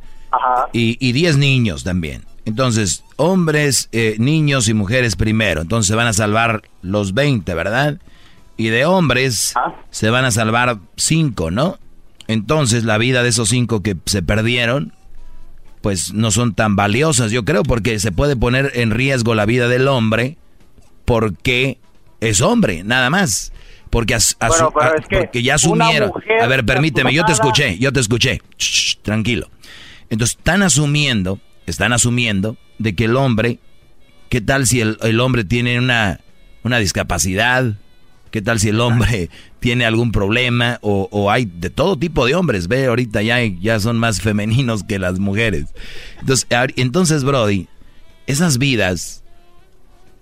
Y, 0.72 0.96
y 1.00 1.12
10 1.12 1.36
niños 1.38 1.84
también. 1.84 2.24
Entonces, 2.44 3.04
hombres, 3.16 3.88
eh, 3.92 4.16
niños 4.18 4.68
y 4.68 4.74
mujeres 4.74 5.14
primero. 5.16 5.60
Entonces 5.62 5.88
se 5.88 5.94
van 5.94 6.06
a 6.06 6.12
salvar 6.12 6.62
los 6.82 7.14
20, 7.14 7.52
¿verdad? 7.54 7.98
Y 8.56 8.68
de 8.68 8.84
hombres 8.86 9.54
se 9.90 10.10
van 10.10 10.24
a 10.24 10.30
salvar 10.30 10.78
5, 10.96 11.50
¿no? 11.50 11.78
Entonces 12.28 12.84
la 12.84 12.98
vida 12.98 13.22
de 13.22 13.28
esos 13.30 13.48
5 13.48 13.82
que 13.82 13.96
se 14.06 14.22
perdieron, 14.22 14.92
pues 15.80 16.12
no 16.12 16.30
son 16.30 16.54
tan 16.54 16.76
valiosas, 16.76 17.30
yo 17.32 17.44
creo, 17.44 17.62
porque 17.62 17.98
se 17.98 18.12
puede 18.12 18.36
poner 18.36 18.72
en 18.74 18.90
riesgo 18.90 19.34
la 19.34 19.46
vida 19.46 19.66
del 19.68 19.88
hombre 19.88 20.36
porque 21.04 21.78
es 22.20 22.40
hombre, 22.40 22.82
nada 22.84 23.10
más. 23.10 23.52
Porque, 23.88 24.14
as- 24.14 24.36
Bueno, 24.38 24.66
a- 24.68 24.90
porque 25.20 25.42
ya 25.42 25.54
asumieron. 25.56 26.10
A 26.40 26.46
ver, 26.46 26.64
permíteme, 26.64 27.12
yo 27.12 27.24
te 27.24 27.32
escuché, 27.32 27.78
yo 27.78 27.92
te 27.92 28.00
escuché. 28.00 28.40
Shh, 28.58 28.96
tranquilo. 29.02 29.50
Entonces, 30.10 30.36
están 30.36 30.62
asumiendo, 30.62 31.40
están 31.66 31.92
asumiendo 31.92 32.56
de 32.78 32.94
que 32.94 33.04
el 33.04 33.16
hombre, 33.16 33.58
¿qué 34.28 34.40
tal 34.40 34.66
si 34.66 34.80
el, 34.80 34.98
el 35.02 35.20
hombre 35.20 35.44
tiene 35.44 35.78
una, 35.78 36.20
una 36.62 36.78
discapacidad? 36.78 37.76
¿Qué 38.30 38.42
tal 38.42 38.60
si 38.60 38.68
el 38.68 38.80
hombre 38.80 39.30
tiene 39.60 39.84
algún 39.86 40.12
problema? 40.12 40.78
O, 40.82 41.08
o 41.10 41.30
hay 41.30 41.46
de 41.46 41.70
todo 41.70 41.96
tipo 41.96 42.26
de 42.26 42.34
hombres, 42.34 42.68
ve, 42.68 42.86
ahorita 42.86 43.22
ya, 43.22 43.40
ya 43.44 43.80
son 43.80 43.98
más 43.98 44.20
femeninos 44.20 44.84
que 44.84 44.98
las 44.98 45.18
mujeres. 45.18 45.74
Entonces, 46.20 46.46
entonces, 46.76 47.24
Brody, 47.24 47.68
esas 48.26 48.58
vidas 48.58 49.24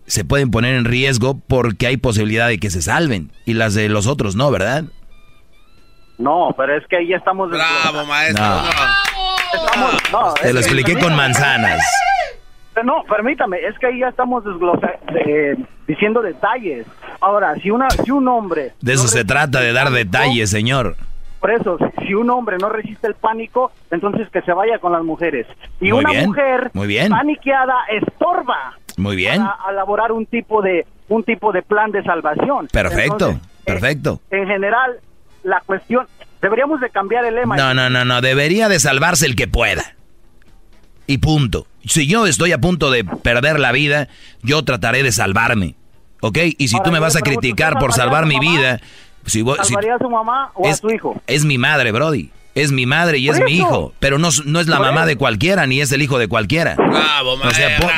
se 0.07 0.25
pueden 0.25 0.51
poner 0.51 0.75
en 0.75 0.87
riesgo 0.87 1.39
porque 1.47 1.87
hay 1.87 1.99
posibilidad 1.99 2.49
de 2.49 2.59
que 2.59 2.71
se 2.71 2.81
salven 2.81 3.31
y 3.45 3.55
las 3.55 3.75
de 3.75 3.91
los 3.91 4.07
otros 4.07 4.37
no, 4.37 4.51
¿verdad? 4.51 4.85
No, 6.17 6.55
pero 6.57 6.77
es 6.77 6.87
que 6.89 6.97
ahí 6.97 7.09
ya 7.09 7.17
estamos... 7.17 7.51
Bravo, 7.51 8.05
maestro. 8.07 8.45
No. 8.45 8.63
Estamos- 9.55 9.93
no, 10.13 10.35
Te 10.35 10.53
lo 10.53 10.61
expliqué 10.61 10.99
con 10.99 11.15
manzanas. 11.17 11.83
No, 12.85 13.03
permítame, 13.09 13.59
es 13.59 13.77
que 13.79 13.87
ahí 13.87 14.01
ya 14.01 14.09
estamos 14.09 14.45
de- 14.45 15.57
diciendo 15.87 16.23
detalles. 16.23 16.87
Ahora, 17.21 17.55
si 17.57 17.71
una 17.73 17.91
si 17.91 18.11
un 18.13 18.29
hombre, 18.29 18.73
De 18.81 18.93
eso 18.93 19.09
se 19.09 19.25
trata, 19.25 19.61
de 19.61 19.73
dar 19.73 19.91
detalles, 19.91 20.51
señor. 20.51 20.97
por 21.41 21.51
eso, 21.51 21.77
si- 22.07 22.15
un 22.15 22.31
hombre 22.31 22.57
no 22.61 22.69
resiste 22.69 23.07
el 23.09 23.15
pánico, 23.15 23.73
entonces 23.91 24.29
que 24.31 24.43
se 24.43 24.53
vaya 24.53 24.79
con 24.79 24.93
las 24.93 25.03
mujeres. 25.03 25.47
Y 25.81 25.91
Muy 25.93 26.01
una 26.05 26.11
bien, 26.11 26.27
mujer 26.27 26.71
muy 26.73 26.87
bien. 26.87 27.11
paniqueada 27.11 27.75
estorba 27.91 28.75
Muy 28.97 29.17
bien. 29.17 29.43
para 29.45 29.73
elaborar 29.73 30.13
un 30.13 30.27
tipo 30.27 30.63
de 30.63 30.87
un 31.09 31.25
tipo 31.25 31.53
de 31.53 31.63
plan 31.63 31.91
de 31.91 32.03
salvación. 32.05 32.69
Perfecto, 32.71 33.31
Entonces, 33.31 33.49
perfecto. 33.65 34.21
en 34.31 34.47
general, 34.47 34.99
la 35.43 35.61
cuestión 35.65 36.07
deberíamos 36.43 36.81
de 36.81 36.91
cambiar 36.91 37.25
el 37.25 37.35
lema. 37.35 37.57
No, 37.57 37.75
no, 37.75 37.89
no, 37.91 38.05
no, 38.05 38.21
debería 38.21 38.69
de 38.69 38.79
salvarse 38.81 39.27
el 39.27 39.37
que 39.37 39.49
pueda. 39.49 39.95
Y 41.07 41.19
punto. 41.19 41.67
Si 41.87 42.07
yo 42.07 42.27
estoy 42.27 42.53
a 42.53 42.59
punto 42.59 42.91
de 42.91 43.05
perder 43.05 43.59
la 43.61 43.73
vida, 43.73 44.09
yo 44.43 44.63
trataré 44.65 45.03
de 45.03 45.13
salvarme. 45.13 45.75
¿Ok? 46.21 46.39
Y 46.59 46.69
si 46.69 46.77
Ahora, 46.77 46.85
tú 46.85 46.93
me 46.93 46.99
vas 46.99 47.17
a 47.17 47.21
criticar 47.21 47.75
¿usted 47.75 47.81
por 47.81 47.93
salvar 47.95 48.27
mi 48.27 48.35
salvaría 48.35 48.51
a 48.51 48.53
su 48.53 48.59
vida, 48.59 48.81
si, 49.27 49.43
voy- 49.43 49.59
si- 49.63 49.69
¿Salvaría 49.69 49.95
a 49.95 49.99
su 49.99 50.11
mamá 50.11 50.51
o 50.55 50.67
a 50.67 50.71
es, 50.71 50.79
su 50.79 50.91
hijo? 50.91 51.21
es 51.27 51.45
mi 51.45 51.59
madre, 51.59 51.93
Brody. 51.93 52.31
Es 52.55 52.73
mi 52.73 52.87
madre 52.87 53.19
y 53.19 53.29
es 53.29 53.41
mi 53.41 53.53
hijo. 53.53 53.93
Pero 54.01 54.19
no, 54.19 54.31
no 54.45 54.59
es 54.61 54.67
la 54.67 54.81
mamá 54.81 55.01
eso. 55.03 55.07
de 55.09 55.17
cualquiera, 55.17 55.67
ni 55.69 55.81
es 55.81 55.93
el 55.93 56.03
hijo 56.03 56.19
de 56.19 56.27
cualquiera. 56.27 56.75
Bravo, 56.75 57.35
O 57.35 57.51
sea, 57.53 57.69
maestro. 57.79 57.89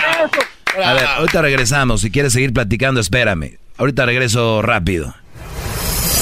po- 0.76 0.82
a 0.84 0.92
ver, 0.92 1.04
ahorita 1.06 1.40
regresamos. 1.42 2.02
Si 2.02 2.10
quieres 2.10 2.34
seguir 2.34 2.52
platicando, 2.52 3.00
espérame. 3.00 3.58
Ahorita 3.78 4.04
regreso 4.04 4.60
rápido. 4.60 5.14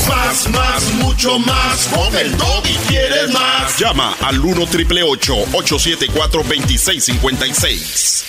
Más, 0.09 0.48
más, 0.51 0.93
mucho 0.94 1.39
más. 1.39 1.86
Con 1.94 2.14
el 2.16 2.32
y 2.64 2.74
quieres 2.89 3.32
más. 3.32 3.78
Llama 3.78 4.14
al 4.22 4.39
1 4.40 4.66
triple 4.66 5.02
874 5.02 6.43
2656. 6.43 8.24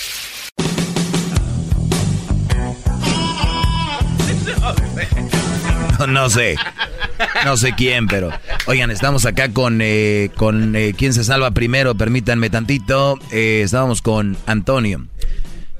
No, 5.99 6.07
no 6.07 6.29
sé. 6.29 6.55
No 7.45 7.57
sé 7.57 7.73
quién, 7.75 8.07
pero. 8.07 8.29
Oigan, 8.67 8.91
estamos 8.91 9.25
acá 9.25 9.51
con. 9.51 9.79
eh, 9.81 10.31
con 10.37 10.75
eh, 10.75 10.93
¿Quién 10.97 11.13
se 11.13 11.23
salva 11.23 11.51
primero? 11.51 11.95
Permítanme 11.95 12.49
tantito. 12.49 13.19
Eh, 13.31 13.61
estábamos 13.65 14.01
con 14.01 14.37
Antonio. 14.45 15.05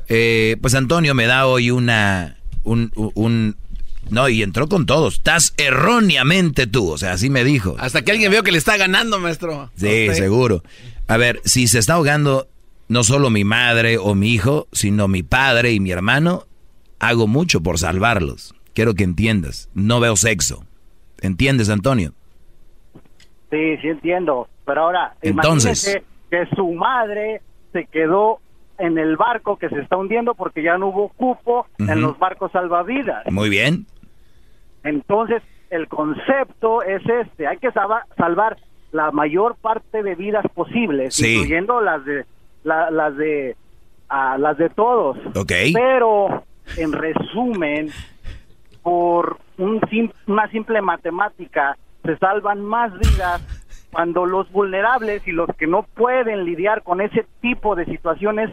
Eh, 0.09 0.57
pues 0.61 0.76
Antonio 0.76 1.13
me 1.15 1.26
da 1.27 1.45
hoy 1.45 1.71
una. 1.71 2.35
Un, 2.63 2.91
un- 2.95 3.55
No, 4.10 4.30
y 4.30 4.44
entró 4.44 4.68
con 4.68 4.86
todos. 4.86 5.15
Estás 5.15 5.53
erróneamente 5.57 6.68
tú. 6.68 6.90
O 6.90 6.98
sea, 6.98 7.14
así 7.14 7.30
me 7.30 7.44
dijo. 7.44 7.76
Hasta 7.80 8.02
que 8.02 8.11
alguien 8.11 8.31
vio 8.31 8.44
que 8.44 8.52
le 8.52 8.57
está 8.57 8.77
ganando, 8.77 9.19
maestro. 9.19 9.69
Sí, 9.76 10.14
seguro. 10.14 10.64
A 11.07 11.18
ver, 11.18 11.41
si 11.44 11.68
se 11.68 11.80
está 11.80 11.94
ahogando 11.94 12.48
no 12.88 13.03
solo 13.03 13.30
mi 13.30 13.44
madre 13.44 13.98
o 13.98 14.15
mi 14.15 14.30
hijo, 14.30 14.68
sino 14.72 15.07
mi 15.07 15.23
padre 15.23 15.72
y 15.72 15.80
mi 15.80 15.91
hermano, 15.91 16.45
hago 16.99 17.27
mucho 17.27 17.61
por 17.61 17.77
salvarlos. 17.77 18.56
Quiero 18.73 18.95
que 18.95 19.03
entiendas. 19.03 19.69
No 19.73 19.99
veo 19.99 20.15
sexo. 20.15 20.65
¿Entiendes, 21.22 21.69
Antonio? 21.69 22.14
Sí, 23.52 23.77
sí 23.81 23.88
entiendo. 23.88 24.48
Pero 24.65 24.81
ahora, 24.81 25.15
Entonces. 25.22 25.84
imagínese 25.84 26.06
que 26.30 26.56
su 26.56 26.72
madre 26.73 27.41
se 27.73 27.86
quedó 27.86 28.40
en 28.80 28.98
el 28.98 29.18
barco 29.18 29.57
que 29.57 29.69
se 29.69 29.80
está 29.80 29.98
hundiendo 29.98 30.34
porque 30.34 30.64
ya 30.64 30.77
no 30.77 30.88
hubo 30.88 31.10
cupo 31.10 31.68
en 31.77 32.02
los 32.02 32.18
barcos 32.18 32.52
salvavidas. 32.52 33.26
Muy 33.31 33.49
bien. 33.49 33.86
Entonces, 34.84 35.41
el 35.69 35.88
concepto 35.88 36.81
es 36.84 37.01
este, 37.07 37.47
hay 37.47 37.57
que 37.57 37.72
saba- 37.72 38.06
salvar 38.18 38.57
la 38.91 39.11
mayor 39.11 39.56
parte 39.56 40.01
de 40.01 40.15
vidas 40.15 40.45
posibles, 40.53 41.14
Sí. 41.15 41.35
incluyendo 41.35 41.80
las 41.81 42.03
de 42.06 42.26
la- 42.64 42.89
las 42.91 43.15
de 43.18 43.56
ah, 44.10 44.38
las 44.39 44.57
de 44.57 44.69
todos. 44.69 45.18
Ok. 45.35 45.51
Pero 45.73 46.43
en 46.77 46.91
resumen, 46.93 47.89
por 48.81 49.38
un 49.57 49.80
sim- 49.89 50.11
una 50.27 50.49
simple 50.49 50.81
matemática 50.81 51.77
se 52.03 52.18
salvan 52.18 52.61
más 52.61 52.91
vidas 52.97 53.59
cuando 53.91 54.25
los 54.25 54.51
vulnerables 54.51 55.27
y 55.27 55.31
los 55.31 55.47
que 55.57 55.65
no 55.67 55.83
pueden 55.95 56.45
lidiar 56.45 56.83
con 56.83 57.01
ese 57.01 57.25
tipo 57.41 57.75
de 57.75 57.85
situaciones 57.85 58.49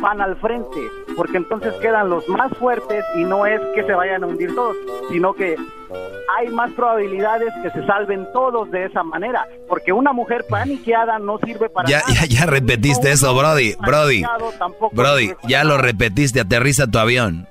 van 0.00 0.20
al 0.20 0.36
frente, 0.36 0.80
porque 1.16 1.36
entonces 1.36 1.72
quedan 1.74 2.10
los 2.10 2.28
más 2.28 2.52
fuertes 2.58 3.04
y 3.16 3.24
no 3.24 3.46
es 3.46 3.60
que 3.74 3.84
se 3.84 3.92
vayan 3.94 4.24
a 4.24 4.26
hundir 4.26 4.54
todos, 4.54 4.76
sino 5.10 5.32
que 5.34 5.54
hay 6.38 6.48
más 6.48 6.72
probabilidades 6.72 7.52
que 7.62 7.70
se 7.70 7.84
salven 7.86 8.26
todos 8.32 8.70
de 8.70 8.84
esa 8.86 9.02
manera, 9.02 9.46
porque 9.68 9.92
una 9.92 10.12
mujer 10.12 10.44
paniqueada 10.48 11.18
no 11.18 11.38
sirve 11.38 11.68
para 11.68 11.88
Ya, 11.88 12.00
nada. 12.00 12.12
ya, 12.14 12.26
ya 12.26 12.46
repetiste 12.46 13.10
eso, 13.12 13.34
Brody. 13.34 13.74
Brody. 13.84 14.24
Brody, 14.92 15.32
ya 15.48 15.64
lo 15.64 15.78
repetiste. 15.78 16.40
Aterriza 16.40 16.86
tu 16.86 16.98
avión. 16.98 17.46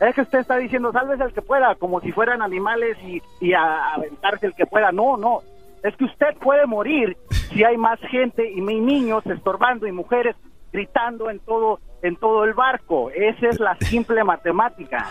Es 0.00 0.14
que 0.14 0.20
usted 0.22 0.38
está 0.40 0.56
diciendo, 0.56 0.92
salves 0.92 1.20
el 1.20 1.32
que 1.32 1.42
pueda, 1.42 1.74
como 1.74 2.00
si 2.00 2.12
fueran 2.12 2.40
animales 2.42 2.96
y, 3.04 3.20
y 3.40 3.52
a- 3.52 3.94
aventarse 3.94 4.46
el 4.46 4.54
que 4.54 4.64
pueda. 4.66 4.92
No, 4.92 5.16
no. 5.16 5.40
Es 5.82 5.96
que 5.96 6.04
usted 6.04 6.36
puede 6.40 6.66
morir 6.66 7.16
si 7.52 7.64
hay 7.64 7.76
más 7.76 7.98
gente 8.10 8.50
y 8.50 8.60
mi 8.60 8.80
niños 8.80 9.24
estorbando 9.26 9.86
y 9.86 9.92
mujeres 9.92 10.36
gritando 10.72 11.30
en 11.30 11.38
todo 11.40 11.80
en 12.02 12.14
todo 12.16 12.44
el 12.44 12.54
barco. 12.54 13.10
Esa 13.10 13.48
es 13.48 13.58
la 13.58 13.76
simple 13.80 14.22
matemática. 14.22 15.10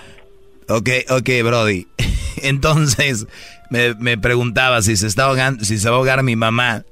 Ok, 0.69 0.89
ok, 1.09 1.30
Brody. 1.43 1.88
Entonces, 2.43 3.27
me, 3.69 3.93
me 3.95 4.18
preguntaba 4.18 4.81
si 4.81 4.95
se 4.95 5.07
está 5.07 5.26
ahogando, 5.26 5.65
si 5.65 5.77
se 5.80 5.89
va 5.89 5.95
a 5.95 5.97
ahogar 5.97 6.23
mi 6.23 6.35
mamá. 6.35 6.84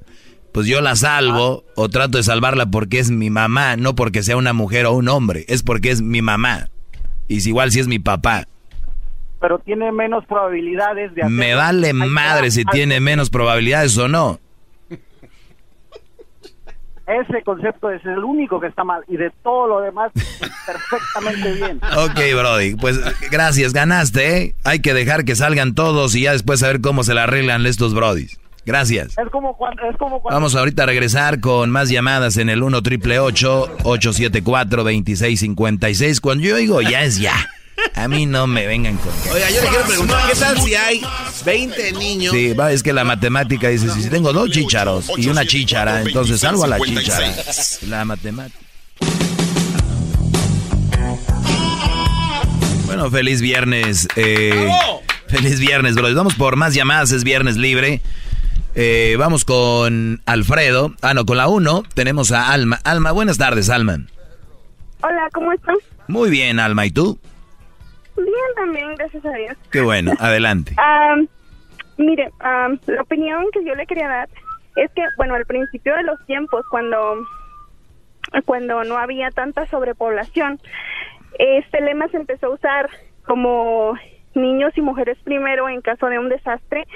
Pues 0.52 0.68
yo 0.68 0.80
la 0.82 0.96
salvo 0.96 1.64
o 1.76 1.90
trato 1.90 2.18
de 2.18 2.24
salvarla 2.24 2.66
porque 2.66 3.00
es 3.00 3.12
mi 3.12 3.30
mamá, 3.30 3.76
no 3.76 3.94
porque 3.96 4.24
sea 4.24 4.38
una 4.38 4.54
mujer 4.54 4.86
o 4.86 4.94
un 4.94 5.10
hombre, 5.10 5.44
es 5.50 5.64
porque 5.64 5.92
es 5.92 6.02
mi 6.02 6.22
mamá. 6.22 6.70
Y 7.28 7.42
si 7.42 7.50
igual 7.50 7.72
si 7.72 7.80
es 7.80 7.88
mi 7.88 8.00
papá. 8.00 8.46
Pero 9.40 9.60
tiene 9.60 9.92
menos 9.92 10.26
probabilidades 10.26 11.14
de 11.14 11.22
hacerlo. 11.22 11.38
Me 11.38 11.56
vale 11.56 11.94
madre 11.94 12.52
si 12.52 12.64
tiene 12.66 13.00
menos 13.00 13.30
probabilidades 13.30 13.98
o 13.98 14.08
no. 14.08 14.40
Ese 17.08 17.44
concepto 17.44 17.92
es 17.92 18.04
el 18.04 18.24
único 18.24 18.60
que 18.60 18.66
está 18.66 18.84
mal 18.84 19.04
y 19.08 19.16
de 19.16 19.32
todo 19.44 19.68
lo 19.68 19.82
demás 19.82 20.12
perfectamente 20.66 21.54
bien. 21.54 21.80
Ok, 21.98 22.20
Brody, 22.36 22.76
pues 22.76 23.00
gracias, 23.30 23.74
ganaste, 23.74 24.38
¿eh? 24.38 24.56
Hay 24.64 24.80
que 24.80 24.96
dejar 24.96 25.24
que 25.24 25.36
salgan 25.36 25.76
todos 25.76 26.16
y 26.16 26.24
ya 26.24 26.32
después 26.32 26.62
saber 26.62 26.82
cómo 26.82 27.04
se 27.04 27.14
la 27.14 27.24
arreglan 27.24 27.68
estos 27.68 27.94
Brodis. 27.94 28.40
Gracias. 28.66 29.10
Es 29.18 29.30
como 29.32 29.56
cuando, 29.56 29.84
es 29.90 29.96
como 29.98 30.22
cuando 30.22 30.36
Vamos 30.36 30.56
ahorita 30.56 30.84
a 30.84 30.86
regresar 30.88 31.40
con 31.40 31.70
más 31.70 31.90
llamadas 31.90 32.38
en 32.38 32.50
el 32.50 32.64
1 32.64 32.82
triple 32.82 33.20
874 33.20 34.84
2656. 34.84 36.20
Cuando 36.22 36.44
yo 36.44 36.56
digo 36.56 36.82
ya 36.82 37.04
es 37.04 37.20
ya. 37.20 37.36
A 37.94 38.08
mí 38.08 38.26
no 38.26 38.48
me 38.48 38.66
vengan 38.66 38.98
con 38.98 39.12
Oiga, 39.34 39.50
yo 39.50 39.62
le 39.62 39.68
quiero 39.68 39.84
preguntar, 39.86 40.30
¿qué 40.32 40.40
tal 40.40 40.60
si 40.62 40.74
hay 40.76 41.02
20 41.46 41.92
niños? 41.94 42.34
Sí, 42.34 42.54
va, 42.54 42.72
es 42.72 42.82
que 42.82 42.94
la 42.94 43.04
matemática 43.04 43.68
dice, 43.68 43.90
si 43.92 44.10
tengo 44.10 44.32
dos 44.34 44.50
chícharos 44.50 45.12
y 45.18 45.28
una 45.28 45.46
chíchara, 45.46 46.02
entonces 46.02 46.40
salvo 46.40 46.64
a 46.64 46.68
la 46.68 46.80
chíchara. 46.80 47.34
La 47.88 48.06
matemática. 48.06 48.60
Bueno, 52.86 53.12
feliz 53.12 53.42
viernes. 53.42 54.08
eh, 54.16 54.72
feliz 55.28 55.60
viernes, 55.60 55.96
bro. 55.96 56.14
Vamos 56.14 56.36
por 56.36 56.56
más 56.56 56.74
llamadas, 56.74 57.12
es 57.12 57.24
viernes 57.24 57.58
libre. 57.58 58.02
Eh, 58.78 59.16
vamos 59.18 59.46
con 59.46 60.22
Alfredo. 60.26 60.92
Ah, 61.02 61.14
no, 61.14 61.26
con 61.26 61.38
la 61.38 61.48
1 61.48 61.84
tenemos 61.94 62.34
a 62.34 62.52
Alma. 62.52 62.78
Alma, 62.84 63.14
buenas 63.14 63.38
tardes, 63.38 63.70
Alma. 63.70 64.00
Hola, 65.02 65.30
¿cómo 65.34 65.54
están? 65.54 65.78
Muy 66.10 66.30
bien, 66.30 66.60
Alma. 66.60 66.86
¿Y 66.86 66.92
tú? 66.92 67.18
Bien 68.18 68.28
también, 68.58 68.96
gracias 68.96 69.26
a 69.26 69.32
Dios. 69.32 69.58
Qué 69.72 69.80
bueno, 69.80 70.12
adelante. 70.20 70.76
Mire, 71.98 72.30
la 72.42 73.02
opinión 73.02 73.46
que 73.54 73.64
yo 73.64 73.76
le 73.76 73.86
quería 73.86 74.10
dar 74.10 74.30
es 74.76 74.92
que, 74.92 75.04
bueno, 75.16 75.36
al 75.36 75.46
principio 75.46 75.96
de 75.96 76.04
los 76.04 76.20
tiempos, 76.26 76.66
cuando, 76.70 77.26
cuando 78.44 78.84
no 78.84 78.98
había 78.98 79.32
tanta 79.32 79.66
sobrepoblación, 79.68 80.60
este 81.40 81.80
lema 81.80 82.10
se 82.10 82.18
empezó 82.18 82.48
a 82.48 82.56
usar 82.56 82.90
como 83.26 83.98
niños 84.36 84.74
y 84.76 84.82
mujeres 84.82 85.18
primero 85.24 85.70
en 85.70 85.82
caso 85.82 86.08
de 86.08 86.20
un 86.20 86.30
desastre, 86.30 86.88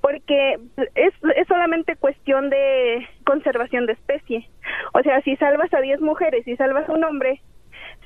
porque 0.00 0.58
es, 0.94 1.12
es 1.36 1.48
solamente 1.48 1.96
cuestión 1.96 2.50
de 2.50 3.06
conservación 3.24 3.86
de 3.86 3.92
especie. 3.92 4.48
O 4.94 5.02
sea, 5.02 5.20
si 5.22 5.36
salvas 5.36 5.72
a 5.74 5.80
10 5.80 6.00
mujeres 6.00 6.46
y 6.46 6.56
salvas 6.56 6.88
a 6.88 6.92
un 6.92 7.04
hombre, 7.04 7.40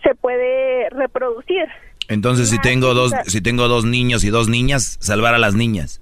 se 0.02 0.14
puede 0.14 0.88
reproducir. 0.90 1.66
Entonces, 2.08 2.50
si 2.50 2.58
tengo 2.58 2.94
dos, 2.94 3.12
si 3.26 3.40
tengo 3.40 3.68
dos 3.68 3.84
niños 3.84 4.24
y 4.24 4.30
dos 4.30 4.48
niñas, 4.48 4.98
salvar 5.00 5.34
a 5.34 5.38
las 5.38 5.54
niñas. 5.54 6.00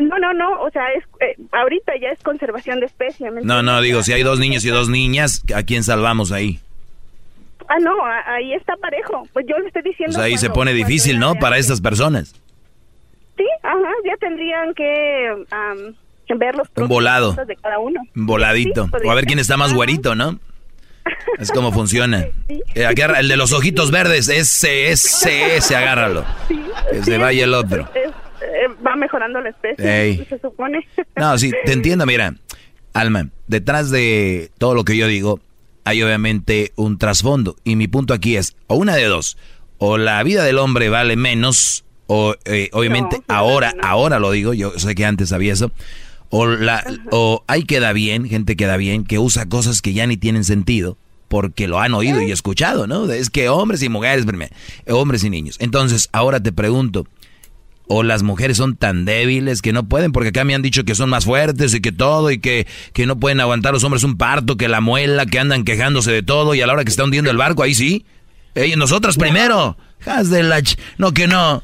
No, 0.00 0.18
no, 0.18 0.32
no, 0.32 0.62
o 0.62 0.70
sea, 0.70 0.84
es, 0.92 1.04
eh, 1.20 1.36
ahorita 1.50 1.92
ya 2.00 2.10
es 2.10 2.22
conservación 2.22 2.80
de 2.80 2.86
especie. 2.86 3.30
¿me 3.30 3.42
No, 3.42 3.62
no, 3.62 3.80
digo, 3.80 4.02
si 4.02 4.12
hay 4.12 4.22
dos 4.22 4.38
niños 4.38 4.64
y 4.64 4.68
dos 4.68 4.88
niñas, 4.88 5.42
¿a 5.54 5.64
quién 5.64 5.82
salvamos 5.82 6.32
ahí? 6.32 6.60
Ah, 7.70 7.78
no, 7.80 7.92
ahí 8.26 8.52
está 8.54 8.76
parejo. 8.76 9.22
Pues 9.32 9.46
yo 9.48 9.56
le 9.58 9.68
estoy 9.68 9.82
diciendo. 9.82 10.14
Pues 10.16 10.24
ahí 10.26 10.36
se 10.36 10.46
cuando- 10.48 10.54
pone 10.54 10.70
cuando 10.72 10.86
difícil, 10.88 11.18
¿no? 11.18 11.34
Para 11.36 11.56
estas 11.58 11.80
personas. 11.80 12.34
Sí, 13.36 13.44
ajá, 13.62 13.78
ya 14.04 14.16
tendrían 14.18 14.74
que 14.74 15.44
am, 15.50 15.94
ver 16.38 16.54
los 16.56 16.68
Un 16.76 16.88
volado. 16.88 17.32
de 17.46 17.56
cada 17.56 17.78
uno. 17.78 18.00
Un 18.14 18.26
voladito. 18.26 18.86
Sí, 18.86 19.06
O 19.06 19.10
a 19.10 19.14
ver 19.14 19.24
quién 19.24 19.38
está 19.38 19.56
más 19.56 19.72
güerito, 19.72 20.14
¿no? 20.14 20.38
Es 21.38 21.50
como 21.50 21.72
funciona. 21.72 22.26
Eh, 22.74 22.84
agarra- 22.86 23.20
el 23.20 23.28
de 23.28 23.36
los 23.36 23.52
ojitos 23.52 23.90
verdes, 23.90 24.28
ese, 24.28 24.90
ese, 24.90 25.56
ese, 25.56 25.74
agárralo. 25.76 26.24
Que 26.90 27.02
se 27.02 27.16
vaya 27.18 27.44
el 27.44 27.54
otro. 27.54 27.88
Es- 27.94 28.10
eh, 28.42 28.68
va 28.86 28.96
mejorando 28.96 29.40
la 29.40 29.50
especie, 29.50 30.02
Ey. 30.02 30.26
se 30.28 30.38
supone. 30.38 30.86
No, 31.16 31.38
sí, 31.38 31.52
te 31.64 31.72
entiendo, 31.72 32.04
mira. 32.04 32.34
Alma, 32.92 33.28
detrás 33.46 33.90
de 33.90 34.50
todo 34.58 34.74
lo 34.74 34.84
que 34.84 34.96
yo 34.96 35.06
digo, 35.06 35.40
hay 35.90 36.02
obviamente 36.02 36.72
un 36.76 36.98
trasfondo. 36.98 37.56
Y 37.64 37.76
mi 37.76 37.88
punto 37.88 38.14
aquí 38.14 38.36
es, 38.36 38.56
o 38.66 38.76
una 38.76 38.94
de 38.94 39.04
dos, 39.04 39.36
o 39.78 39.98
la 39.98 40.22
vida 40.22 40.44
del 40.44 40.58
hombre 40.58 40.88
vale 40.88 41.16
menos, 41.16 41.84
o 42.06 42.34
eh, 42.44 42.70
obviamente 42.72 43.22
ahora, 43.28 43.74
ahora 43.82 44.18
lo 44.18 44.30
digo, 44.30 44.54
yo 44.54 44.78
sé 44.78 44.94
que 44.94 45.04
antes 45.04 45.30
sabía 45.30 45.52
eso, 45.52 45.72
o, 46.30 46.46
la, 46.46 46.84
o 47.10 47.42
hay 47.46 47.64
queda 47.64 47.92
bien, 47.92 48.28
gente 48.28 48.56
queda 48.56 48.76
bien, 48.76 49.04
que 49.04 49.18
usa 49.18 49.48
cosas 49.48 49.82
que 49.82 49.92
ya 49.92 50.06
ni 50.06 50.16
tienen 50.16 50.44
sentido, 50.44 50.96
porque 51.28 51.66
lo 51.66 51.80
han 51.80 51.94
oído 51.94 52.22
y 52.22 52.30
escuchado, 52.30 52.86
¿no? 52.86 53.10
Es 53.10 53.30
que 53.30 53.48
hombres 53.48 53.82
y 53.82 53.88
mujeres, 53.88 54.26
primero, 54.26 54.54
hombres 54.88 55.24
y 55.24 55.30
niños. 55.30 55.56
Entonces, 55.58 56.08
ahora 56.12 56.40
te 56.40 56.52
pregunto, 56.52 57.06
o 57.92 58.04
las 58.04 58.22
mujeres 58.22 58.56
son 58.56 58.76
tan 58.76 59.04
débiles 59.04 59.62
que 59.62 59.72
no 59.72 59.82
pueden, 59.88 60.12
porque 60.12 60.28
acá 60.28 60.44
me 60.44 60.54
han 60.54 60.62
dicho 60.62 60.84
que 60.84 60.94
son 60.94 61.10
más 61.10 61.24
fuertes 61.24 61.74
y 61.74 61.80
que 61.80 61.90
todo, 61.90 62.30
y 62.30 62.38
que, 62.38 62.68
que 62.92 63.04
no 63.04 63.18
pueden 63.18 63.40
aguantar 63.40 63.72
los 63.72 63.82
hombres 63.82 64.04
un 64.04 64.16
parto, 64.16 64.56
que 64.56 64.68
la 64.68 64.80
muela, 64.80 65.26
que 65.26 65.40
andan 65.40 65.64
quejándose 65.64 66.12
de 66.12 66.22
todo, 66.22 66.54
y 66.54 66.60
a 66.60 66.68
la 66.68 66.74
hora 66.74 66.84
que 66.84 66.90
está 66.90 67.02
hundiendo 67.02 67.30
el 67.32 67.36
barco, 67.36 67.64
ahí 67.64 67.74
sí. 67.74 68.06
Ey, 68.54 68.76
nosotras 68.76 69.16
primero. 69.16 69.76
Haz 70.06 70.30
de 70.30 70.44
la 70.44 70.60
ch- 70.60 70.78
No, 70.98 71.12
que 71.12 71.26
no. 71.26 71.62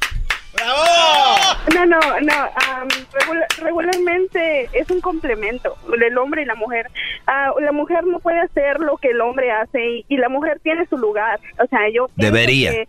No, 1.73 1.85
no, 1.85 1.99
no. 2.21 2.33
am, 2.33 2.87
regula- 3.21 3.47
regularmente 3.61 4.69
es 4.73 4.89
un 4.89 5.01
complemento 5.01 5.75
del 5.99 6.17
hombre 6.17 6.41
y 6.41 6.45
la 6.45 6.55
mujer. 6.55 6.87
Ah, 7.27 7.51
la 7.61 7.71
mujer 7.71 8.05
no 8.05 8.19
puede 8.19 8.39
hacer 8.41 8.79
lo 8.79 8.97
que 8.97 9.09
el 9.09 9.21
hombre 9.21 9.51
hace 9.51 9.85
y, 9.85 10.05
y 10.09 10.17
la 10.17 10.29
mujer 10.29 10.59
tiene 10.63 10.85
su 10.89 10.97
lugar. 10.97 11.39
O 11.63 11.67
sea, 11.67 11.79
yo 11.93 12.09
Debería. 12.15 12.71
que, 12.71 12.87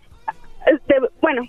este, 0.73 0.95
bueno, 1.21 1.43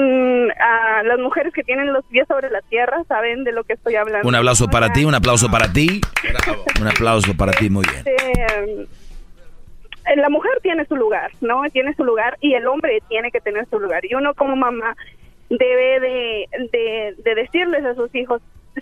mm, 0.00 0.48
ah, 0.60 1.02
las 1.04 1.18
mujeres 1.18 1.52
que 1.52 1.62
tienen 1.64 1.92
los 1.92 2.04
pies 2.06 2.26
sobre 2.28 2.50
la 2.50 2.60
tierra 2.62 3.02
saben 3.08 3.44
de 3.44 3.52
lo 3.52 3.64
que 3.64 3.72
estoy 3.72 3.96
hablando. 3.96 4.28
Un 4.28 4.34
aplauso 4.34 4.68
para 4.68 4.92
ti, 4.92 5.04
un 5.04 5.14
aplauso 5.14 5.50
para 5.50 5.72
ti. 5.72 6.00
Un 6.80 6.88
aplauso 6.88 7.36
para 7.36 7.52
ti, 7.52 7.68
muy 7.70 7.84
bien. 7.90 8.04
Este, 8.06 8.86
la 10.16 10.28
mujer 10.28 10.52
tiene 10.62 10.84
su 10.86 10.96
lugar, 10.96 11.32
¿no? 11.40 11.62
Tiene 11.72 11.94
su 11.94 12.04
lugar 12.04 12.36
y 12.40 12.54
el 12.54 12.66
hombre 12.66 13.02
tiene 13.08 13.32
que 13.32 13.40
tener 13.40 13.66
su 13.68 13.80
lugar. 13.80 14.04
Y 14.04 14.14
uno 14.14 14.34
como 14.34 14.54
mamá 14.54 14.96
debe 15.48 16.00
de, 16.00 16.48
de, 16.72 17.14
de 17.22 17.34
decirles 17.34 17.84
a 17.84 17.94
sus 17.94 18.14
hijos 18.14 18.40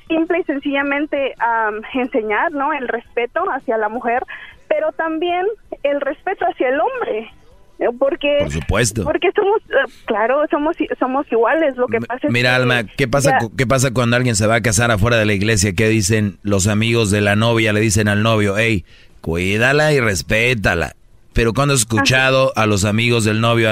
simple 0.08 0.40
y 0.40 0.44
sencillamente 0.44 1.34
am, 1.38 1.82
enseñar, 1.94 2.52
¿no? 2.52 2.72
El 2.72 2.88
respeto 2.88 3.44
hacia 3.50 3.78
la 3.78 3.88
mujer, 3.88 4.22
pero 4.68 4.92
también 4.92 5.46
el 5.82 6.00
respeto 6.00 6.44
hacia 6.46 6.68
el 6.68 6.80
hombre. 6.80 7.30
Porque, 7.98 8.38
Por 8.40 8.52
supuesto. 8.52 9.04
porque 9.04 9.28
somos, 9.34 9.60
eh, 9.68 9.90
claro, 10.06 10.42
somos 10.50 10.76
somos 10.98 11.26
iguales. 11.30 11.76
Lo 11.76 11.86
que 11.88 12.00
pasa 12.00 12.26
es 12.26 12.32
Mira, 12.32 12.50
que 12.50 12.56
Alma, 12.56 12.84
¿qué 12.84 13.08
pasa, 13.08 13.38
ya- 13.40 13.48
¿qué 13.56 13.66
pasa 13.66 13.90
cuando 13.92 14.16
alguien 14.16 14.36
se 14.36 14.46
va 14.46 14.56
a 14.56 14.60
casar 14.60 14.90
afuera 14.90 15.16
de 15.18 15.24
la 15.26 15.32
iglesia? 15.34 15.72
¿Qué 15.74 15.88
dicen 15.88 16.38
los 16.42 16.66
amigos 16.68 17.10
de 17.10 17.20
la 17.20 17.36
novia? 17.36 17.72
Le 17.72 17.80
dicen 17.80 18.08
al 18.08 18.22
novio, 18.22 18.56
hey, 18.56 18.84
cuídala 19.20 19.92
y 19.92 20.00
respétala. 20.00 20.94
Pero 21.32 21.52
cuando 21.52 21.74
he 21.74 21.76
escuchado 21.76 22.52
a 22.54 22.64
los 22.66 22.84
amigos 22.84 23.24
del 23.24 23.40
novio, 23.40 23.68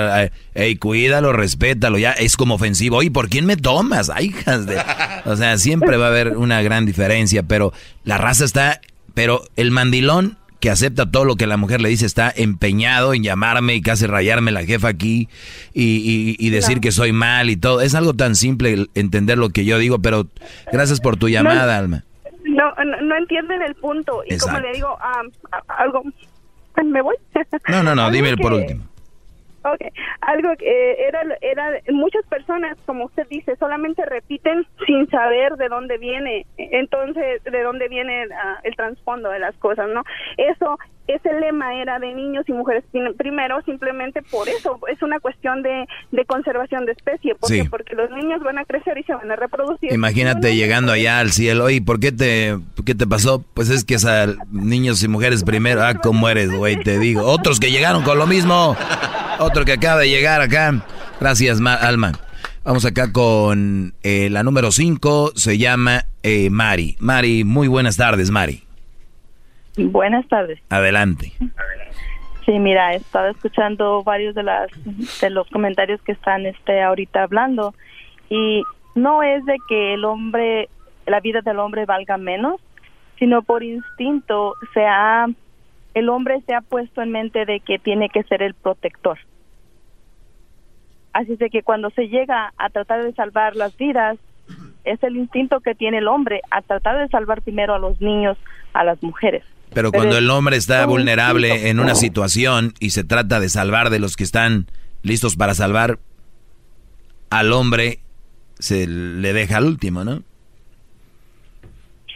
hey, 0.55 0.77
cuídalo, 0.77 1.33
respétalo, 1.33 1.97
ya 1.97 2.11
es 2.11 2.37
como 2.37 2.55
ofensivo. 2.57 2.97
Oye, 2.97 3.13
¿por 3.13 3.29
quién 3.29 3.47
me 3.47 3.57
tomas? 3.57 4.11
Ay, 4.11 4.27
hijas 4.27 4.67
de... 4.67 4.83
O 5.27 5.37
sea, 5.37 5.57
siempre 5.59 5.97
va 5.97 6.07
a 6.07 6.09
haber 6.09 6.37
una 6.37 6.61
gran 6.63 6.87
diferencia, 6.87 7.45
pero 7.45 7.73
la 8.03 8.19
raza 8.19 8.45
está... 8.45 8.81
Pero 9.15 9.45
el 9.55 9.71
mandilón 9.71 10.39
que 10.63 10.71
acepta 10.71 11.11
todo 11.11 11.25
lo 11.25 11.35
que 11.35 11.49
la 11.49 11.57
mujer 11.57 11.81
le 11.81 11.89
dice 11.89 12.07
está 12.07 12.33
empeñado 12.35 13.15
en 13.15 13.25
llamarme 13.25 13.75
y 13.75 13.83
casi 13.83 14.07
rayarme 14.07 14.53
la 14.53 14.65
jefa 14.65 14.87
aquí 14.87 15.29
y, 15.75 15.83
y- 15.83 16.37
y 16.39 16.51
decir 16.51 16.79
que 16.81 16.93
soy 16.93 17.13
mal 17.13 17.51
y 17.51 17.57
todo. 17.57 17.81
Es 17.81 17.97
algo 17.97 18.15
tan 18.15 18.37
simple 18.37 18.87
entender 18.95 19.39
lo 19.39 19.51
que 19.51 19.65
yo 19.65 19.77
digo, 19.79 19.99
pero 19.99 20.29
gracias 20.73 21.01
por 21.01 21.17
tu 21.17 21.29
llamada, 21.29 21.77
Alma. 21.77 22.05
no, 22.45 22.73
no, 22.85 23.01
no 23.03 23.17
entienden 23.17 23.61
el 23.63 23.75
punto. 23.75 24.23
Y 24.25 24.39
como 24.39 24.53
Exacto. 24.59 24.61
le 24.69 24.73
digo, 24.73 24.97
am, 25.03 25.31
a- 25.51 25.83
algo... 25.83 26.05
¿Me 26.85 27.03
voy? 27.03 27.17
No, 27.69 27.83
no, 27.83 27.97
no, 27.97 28.09
dime 28.13 28.37
por 28.37 28.53
último. 28.53 28.85
Ok, 29.65 29.81
algo 30.23 30.57
que 30.59 30.67
eh, 30.67 30.97
era, 31.09 31.21
era, 31.41 31.71
muchas 31.91 32.25
personas, 32.27 32.77
como 32.85 33.05
usted 33.05 33.27
dice, 33.31 33.55
solamente 33.57 34.05
repiten 34.05 34.67
sin 34.87 35.09
saber 35.09 35.53
de 35.55 35.69
dónde 35.69 35.99
viene, 35.99 36.47
entonces, 36.59 37.43
de 37.45 37.63
dónde 37.63 37.89
viene 37.89 38.25
ah, 38.35 38.59
el 38.65 38.75
trasfondo 38.75 39.31
de 39.31 39.39
las 39.39 39.55
cosas, 39.57 39.89
¿no? 39.95 40.03
Eso, 40.37 40.79
ese 41.07 41.33
lema 41.41 41.75
era 41.77 41.99
de 41.99 42.13
niños 42.15 42.45
y 42.49 42.53
mujeres 42.53 42.83
prim- 42.91 43.15
primero, 43.17 43.61
simplemente 43.63 44.23
por 44.23 44.49
eso, 44.49 44.79
es 44.89 45.01
una 45.03 45.21
cuestión 45.21 45.63
de, 45.63 45.87
de 46.11 46.25
conservación 46.25 46.85
de 46.87 46.93
especie, 46.93 47.35
porque, 47.37 47.63
Sí. 47.63 47.69
porque 47.69 47.95
los 47.95 48.11
niños 48.11 48.43
van 48.43 48.59
a 48.59 48.65
crecer 48.65 48.99
y 48.99 49.03
se 49.05 49.15
van 49.15 49.31
a 49.31 49.37
reproducir. 49.37 49.93
Imagínate 49.93 50.57
llegando 50.57 50.91
allá 50.93 51.21
al 51.21 51.31
cielo, 51.31 51.65
oye, 51.65 51.83
¿por 51.83 52.01
qué 52.01 52.11
te, 52.13 52.57
qué 52.85 52.95
te 52.95 53.07
pasó? 53.07 53.45
Pues 53.55 53.71
es 53.71 53.85
que 53.85 53.95
es 53.95 54.05
a 54.07 54.27
niños 54.51 55.03
y 55.05 55.09
mujeres 55.09 55.45
primero. 55.45 55.83
Ah, 55.83 55.95
¿cómo 55.95 56.29
eres, 56.29 56.51
güey? 56.53 56.77
Te 56.83 56.99
digo. 56.99 57.23
Otros 57.25 57.61
que 57.61 57.71
llegaron 57.71 58.03
con 58.03 58.19
lo 58.19 58.27
mismo. 58.27 58.77
Otro 59.43 59.65
que 59.65 59.73
acaba 59.73 60.01
de 60.01 60.09
llegar 60.09 60.41
acá. 60.41 60.85
Gracias, 61.21 61.61
Ma- 61.61 61.75
Alma. 61.75 62.13
Vamos 62.65 62.85
acá 62.85 63.13
con 63.13 63.93
eh, 64.05 64.29
la 64.31 64.43
número 64.45 64.71
5, 64.71 65.33
se 65.35 65.59
llama 65.59 66.05
eh, 66.23 66.49
Mari. 66.51 66.97
Mari, 67.01 67.43
muy 67.45 67.67
buenas 67.67 67.97
tardes, 67.97 68.31
Mari. 68.31 68.63
Buenas 69.77 70.27
tardes. 70.29 70.61
Adelante. 70.69 71.33
Sí, 72.47 72.53
mira, 72.59 72.93
he 72.93 72.97
estado 72.97 73.29
escuchando 73.31 74.03
varios 74.05 74.35
de 74.35 74.43
las 74.43 74.69
de 75.21 75.31
los 75.31 75.49
comentarios 75.49 76.01
que 76.03 76.13
están 76.13 76.45
este 76.47 76.83
ahorita 76.83 77.23
hablando 77.23 77.75
y 78.29 78.63
no 78.95 79.23
es 79.23 79.45
de 79.45 79.57
que 79.69 79.95
el 79.95 80.05
hombre 80.05 80.69
la 81.07 81.21
vida 81.21 81.41
del 81.41 81.59
hombre 81.59 81.85
valga 81.85 82.17
menos, 82.17 82.61
sino 83.19 83.43
por 83.43 83.63
instinto 83.63 84.55
se 84.75 84.85
ha, 84.85 85.27
el 85.95 86.09
hombre 86.09 86.43
se 86.47 86.55
ha 86.55 86.61
puesto 86.61 87.01
en 87.03 87.11
mente 87.11 87.45
de 87.45 87.61
que 87.61 87.79
tiene 87.79 88.09
que 88.09 88.23
ser 88.25 88.43
el 88.43 88.55
protector. 88.55 89.19
Así 91.13 91.37
de 91.37 91.51
que 91.51 91.63
cuando 91.63 91.91
se 91.91 92.09
llega 92.09 92.53
a 92.57 92.71
tratar 92.71 93.05
de 93.05 93.13
salvar 93.13 93.57
las 93.57 93.77
vidas, 93.77 94.19
es 94.85 95.03
el 95.03 95.17
instinto 95.17 95.61
que 95.61 95.75
tiene 95.75 95.99
el 95.99 96.09
hombre 96.09 96.41
a 96.51 96.63
tratar 96.63 96.99
de 96.99 97.09
salvar 97.09 97.43
primero 97.43 97.75
a 97.75 97.79
los 97.79 98.01
niños, 98.01 98.39
a 98.73 98.85
las 98.85 99.03
mujeres. 99.03 99.45
Pero 99.75 99.91
cuando 99.91 100.19
el 100.19 100.29
hombre 100.31 100.57
está 100.57 100.85
vulnerable 100.87 101.71
en 101.71 101.81
una 101.81 101.95
situación 101.95 102.75
y 102.79 102.91
se 102.91 103.05
trata 103.05 103.41
de 103.41 103.49
salvar 103.49 103.91
de 103.91 103.99
los 103.99 104.17
que 104.17 104.25
están 104.25 104.67
listos 105.03 105.37
para 105.37 105.55
salvar, 105.55 105.99
al 107.31 107.53
hombre 107.53 108.01
se 108.59 108.87
le 108.87 109.33
deja 109.33 109.57
al 109.57 109.65
último, 109.65 110.05
¿no? 110.05 110.23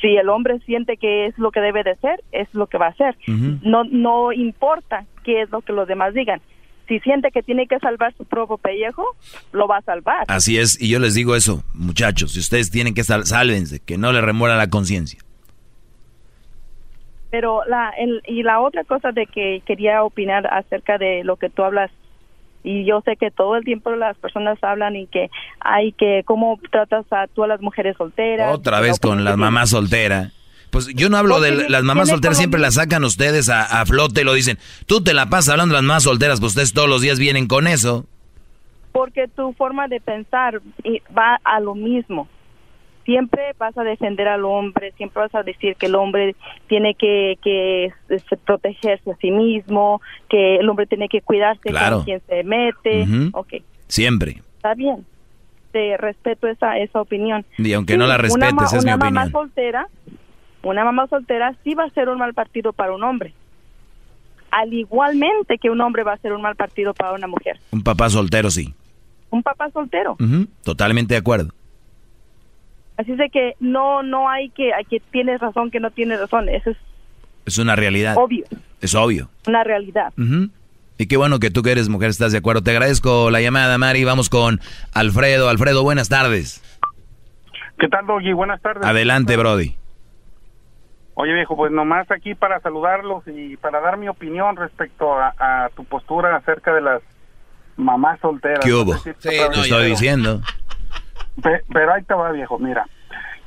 Si 0.01 0.09
el 0.16 0.28
hombre 0.28 0.59
siente 0.66 0.98
que 0.98 1.27
es 1.27 1.39
lo 1.39 1.51
que 1.51 1.60
debe 1.60 1.82
de 1.82 1.97
ser, 1.97 2.23
es 2.31 2.52
lo 2.52 2.66
que 2.66 2.77
va 2.77 2.86
a 2.86 2.90
hacer. 2.90 3.16
No 3.27 3.85
no 3.85 4.32
importa 4.32 5.06
qué 5.24 5.43
es 5.43 5.51
lo 5.51 5.62
que 5.62 5.73
los 5.73 5.89
demás 5.89 6.12
digan. 6.12 6.40
Si 6.88 7.00
siente 7.00 7.30
que 7.30 7.42
tiene 7.42 7.66
que 7.66 7.78
salvar 7.78 8.14
su 8.16 8.24
propio 8.24 8.58
pellejo, 8.58 9.04
lo 9.52 9.66
va 9.66 9.78
a 9.78 9.82
salvar. 9.82 10.24
Así 10.28 10.58
es, 10.58 10.80
y 10.80 10.88
yo 10.88 10.98
les 11.00 11.14
digo 11.14 11.34
eso, 11.34 11.64
muchachos, 11.74 12.32
si 12.32 12.40
ustedes 12.40 12.70
tienen 12.70 12.94
que 12.94 13.02
sal 13.02 13.26
sálvense, 13.26 13.80
que 13.80 13.98
no 13.98 14.12
le 14.12 14.20
remuera 14.20 14.56
la 14.56 14.68
conciencia. 14.68 15.20
Pero 17.30 17.64
la 17.66 17.92
y 18.26 18.42
la 18.44 18.60
otra 18.60 18.84
cosa 18.84 19.10
de 19.10 19.26
que 19.26 19.62
quería 19.66 20.04
opinar 20.04 20.46
acerca 20.46 20.96
de 20.96 21.24
lo 21.24 21.36
que 21.36 21.50
tú 21.50 21.64
hablas 21.64 21.90
y 22.66 22.84
yo 22.84 23.00
sé 23.04 23.16
que 23.16 23.30
todo 23.30 23.56
el 23.56 23.64
tiempo 23.64 23.90
las 23.92 24.16
personas 24.18 24.58
hablan 24.62 24.96
y 24.96 25.06
que 25.06 25.30
hay 25.60 25.92
que 25.92 26.22
cómo 26.24 26.58
tratas 26.70 27.06
a 27.12 27.28
tú 27.28 27.44
a 27.44 27.46
las 27.46 27.60
mujeres 27.60 27.96
solteras. 27.96 28.52
Otra 28.52 28.80
vez 28.80 28.98
con 28.98 29.24
las 29.24 29.36
mamás 29.36 29.70
solteras. 29.70 30.32
Pues 30.70 30.88
yo 30.88 31.09
no 31.09 31.16
hablo 31.16 31.40
de 31.40 31.68
las 31.68 31.82
mamás 31.84 32.09
solteras, 32.09 32.36
siempre 32.36 32.60
las 32.60 32.74
sacan 32.74 33.05
ustedes 33.05 33.48
a, 33.48 33.84
flote 33.86 34.22
y 34.22 34.24
lo 34.24 34.34
dicen. 34.34 34.59
Tú 34.86 35.02
te 35.02 35.14
la 35.14 35.26
pasas 35.30 35.51
hablando 35.51 35.74
de 35.74 35.78
las 35.80 35.86
mamás 35.86 36.02
solteras, 36.02 36.40
pues 36.40 36.52
ustedes 36.52 36.72
todos 36.72 36.88
los 36.88 37.01
días 37.01 37.18
vienen 37.18 37.47
con 37.47 37.66
eso. 37.66 38.06
Porque 38.93 39.28
tu 39.28 39.52
forma 39.52 39.88
de 39.88 40.01
pensar 40.01 40.60
va 41.16 41.38
a 41.44 41.60
lo 41.60 41.74
mismo 41.74 42.28
siempre 43.06 43.55
vas 43.56 43.78
a 43.78 43.84
defender 43.84 44.28
al 44.28 44.44
hombre, 44.44 44.93
siempre 44.97 45.22
vas 45.22 45.34
a 45.34 45.43
decir 45.43 45.76
que 45.76 45.86
el 45.86 45.94
hombre 45.94 46.34
tiene 46.66 46.94
que, 46.94 47.38
que 47.40 47.93
este, 48.09 48.36
protegerse 48.36 49.12
a 49.12 49.16
sí 49.16 49.30
mismo, 49.30 50.02
que 50.28 50.56
el 50.56 50.68
hombre 50.68 50.86
tiene 50.86 51.09
que 51.09 51.22
cuidarse 51.22 51.72
con 51.72 52.05
quien 52.05 52.20
se 52.26 52.43
mete. 52.43 53.06
okay. 53.32 53.62
Siempre. 53.86 54.43
Está 54.56 54.74
bien. 54.74 55.06
Te 55.70 55.97
respeto 55.97 56.48
esa, 56.48 56.78
esa 56.78 57.01
opinión. 57.01 57.47
Y 57.56 57.72
aunque 57.72 57.97
no 57.97 58.06
la 58.06 58.18
respetes, 58.18 58.72
es 58.72 58.84
mi 58.84 58.90
opinión. 58.90 59.12
Una 59.12 59.24
mamá 59.26 59.30
soltera, 59.30 59.88
una 60.70 60.84
mamá 60.84 61.06
soltera 61.06 61.55
sí 61.62 61.74
va 61.74 61.84
a 61.84 61.90
ser 61.90 62.09
un 62.09 62.18
mal 62.18 62.34
partido 62.34 62.72
para 62.72 62.93
un 62.93 63.02
hombre. 63.05 63.32
Al 64.51 64.72
igualmente 64.72 65.59
que 65.59 65.70
un 65.70 65.80
hombre 65.80 66.02
va 66.02 66.14
a 66.14 66.18
ser 66.18 66.32
un 66.32 66.43
mal 66.43 66.56
partido 66.56 66.94
para 66.94 67.12
una 67.12 67.26
mujer. 67.26 67.59
Un 67.70 67.82
papá 67.82 68.09
soltero, 68.10 68.51
sí. 68.51 68.74
Un 69.30 69.43
papá 69.43 69.70
soltero. 69.70 70.16
Totalmente 70.62 71.14
de 71.14 71.18
acuerdo. 71.18 71.52
Así 72.97 73.12
es 73.12 73.18
de 73.18 73.28
que 73.28 73.55
no 73.60 74.02
no 74.02 74.28
hay 74.28 74.48
que, 74.51 74.72
hay 74.72 74.84
que 74.84 75.01
tienes 75.01 75.40
razón, 75.40 75.70
que 75.70 75.80
no 75.80 75.90
tienes 75.90 76.18
razón. 76.20 76.48
Eso 76.48 76.70
es... 76.70 76.76
Es 77.44 77.59
una 77.59 77.76
realidad. 77.76 78.16
Obvio. 78.16 78.44
Es 78.80 78.94
obvio. 78.94 79.28
Una 79.47 79.62
realidad. 79.62 80.12
Y 80.98 81.06
qué 81.06 81.16
bueno 81.16 81.38
que 81.38 81.51
tú 81.51 81.62
que 81.62 81.72
eres 81.72 81.88
mujer 81.88 82.10
estás 82.10 82.32
de 82.32 82.38
acuerdo. 82.38 82.62
Te 82.62 82.70
agradezco 82.70 83.30
la 83.30 83.40
llamada, 83.40 83.78
Mari. 83.78 84.05
Vamos 84.05 84.28
con 84.30 84.60
Alfredo. 84.94 85.48
Alfredo, 85.48 85.82
buenas 85.82 86.09
tardes. 86.09 86.62
¿Qué 87.78 87.88
tal, 87.88 88.06
Doggy? 88.06 88.32
Buenas 88.32 88.60
tardes. 88.62 88.84
Adelante, 88.84 89.36
Brody. 89.36 89.76
Oye, 91.18 91.32
viejo, 91.32 91.56
pues 91.56 91.72
nomás 91.72 92.10
aquí 92.10 92.34
para 92.34 92.60
saludarlos 92.60 93.24
y 93.26 93.56
para 93.56 93.80
dar 93.80 93.97
mi 93.97 94.09
opinión 94.09 94.56
respecto 94.56 95.18
a, 95.18 95.70
tu 95.74 95.84
postura 95.84 96.36
acerca 96.36 96.72
de 96.72 96.82
las 96.82 97.02
mamás 97.76 98.20
solteras. 98.20 98.64
¿Qué 98.64 98.72
hubo? 98.72 98.94
sí, 98.94 99.10
no, 99.20 99.62
estoy 99.62 99.90
diciendo 99.90 100.40
pero 101.43 101.93
ahí 101.93 102.02
te 102.02 102.14
va, 102.14 102.32
viejo, 102.32 102.59
mira. 102.59 102.86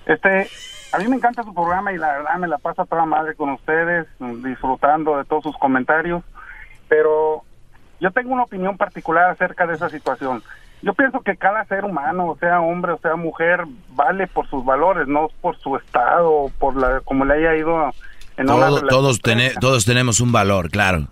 Este, 0.06 0.48
a 0.92 0.98
mí 1.00 1.08
me 1.08 1.16
encanta 1.16 1.44
su 1.44 1.54
programa 1.54 1.92
y 1.94 1.98
la 1.98 2.18
verdad 2.18 2.38
me 2.38 2.48
la 2.48 2.58
pasa 2.58 2.86
toda 2.86 3.06
madre 3.06 3.36
con 3.36 3.50
ustedes, 3.52 4.08
disfrutando 4.44 5.18
de 5.18 5.26
todos 5.26 5.44
sus 5.44 5.58
comentarios, 5.58 6.24
pero 6.88 7.44
yo 8.00 8.12
tengo 8.12 8.34
una 8.34 8.44
opinión 8.44 8.78
particular 8.78 9.30
acerca 9.30 9.68
de 9.68 9.76
esa 9.76 9.90
situación. 9.90 10.42
Yo 10.82 10.94
pienso 10.94 11.22
que 11.22 11.36
cada 11.36 11.66
ser 11.66 11.84
humano, 11.84 12.38
sea 12.40 12.62
hombre 12.62 12.94
o 12.94 13.00
sea 13.00 13.16
mujer, 13.16 13.66
vale 13.90 14.28
por 14.28 14.48
sus 14.48 14.64
valores, 14.64 15.08
no 15.08 15.30
por 15.42 15.58
su 15.58 15.76
estado, 15.76 16.50
por 16.58 16.76
la 16.76 17.02
como 17.02 17.26
le 17.26 17.34
haya 17.34 17.56
ido 17.56 17.92
en 18.38 18.46
todos 18.46 19.20
todos 19.60 19.86
tenemos 19.86 20.22
un 20.22 20.32
valor, 20.32 20.70
claro. 20.70 21.08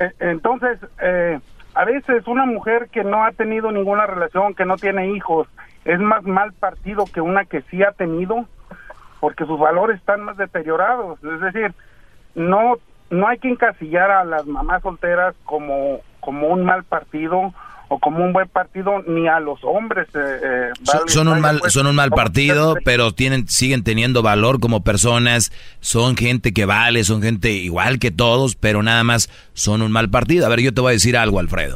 E, 0.00 0.10
entonces, 0.18 0.78
eh, 1.00 1.38
a 1.74 1.84
veces 1.84 2.26
una 2.26 2.44
mujer 2.44 2.88
que 2.90 3.04
no 3.04 3.24
ha 3.24 3.30
tenido 3.30 3.70
ninguna 3.70 4.06
relación, 4.06 4.54
que 4.54 4.64
no 4.64 4.76
tiene 4.76 5.12
hijos, 5.12 5.46
es 5.84 6.00
más 6.00 6.24
mal 6.24 6.52
partido 6.52 7.04
que 7.06 7.20
una 7.20 7.44
que 7.44 7.62
sí 7.70 7.84
ha 7.84 7.92
tenido, 7.92 8.46
porque 9.20 9.46
sus 9.46 9.58
valores 9.58 9.98
están 9.98 10.22
más 10.22 10.36
deteriorados. 10.36 11.22
Es 11.22 11.40
decir, 11.40 11.72
no 12.34 12.74
no 13.10 13.28
hay 13.28 13.38
que 13.38 13.50
encasillar 13.50 14.10
a 14.10 14.24
las 14.24 14.46
mamás 14.46 14.82
solteras 14.82 15.36
como 15.44 16.00
como 16.18 16.48
un 16.48 16.64
mal 16.64 16.82
partido 16.82 17.52
o 17.92 17.98
como 17.98 18.24
un 18.24 18.32
buen 18.32 18.48
partido 18.48 19.02
ni 19.06 19.28
a 19.28 19.40
los 19.40 19.58
hombres 19.64 20.08
eh, 20.14 20.40
eh, 20.42 20.70
son, 21.06 21.28
un 21.28 21.40
mal 21.40 21.60
son 21.68 21.86
un 21.86 21.94
mal 21.94 22.10
partido 22.10 22.74
pero 22.84 23.12
tienen 23.12 23.48
siguen 23.48 23.84
teniendo 23.84 24.22
valor 24.22 24.60
como 24.60 24.82
personas 24.82 25.52
son 25.80 26.16
gente 26.16 26.52
que 26.52 26.64
vale 26.64 27.04
son 27.04 27.22
gente 27.22 27.50
igual 27.52 27.98
que 27.98 28.10
todos 28.10 28.56
pero 28.56 28.82
nada 28.82 29.04
más 29.04 29.28
son 29.52 29.82
un 29.82 29.92
mal 29.92 30.10
partido 30.10 30.46
a 30.46 30.48
ver 30.48 30.60
yo 30.60 30.72
te 30.72 30.80
voy 30.80 30.90
a 30.90 30.92
decir 30.92 31.16
algo 31.16 31.38
Alfredo 31.38 31.74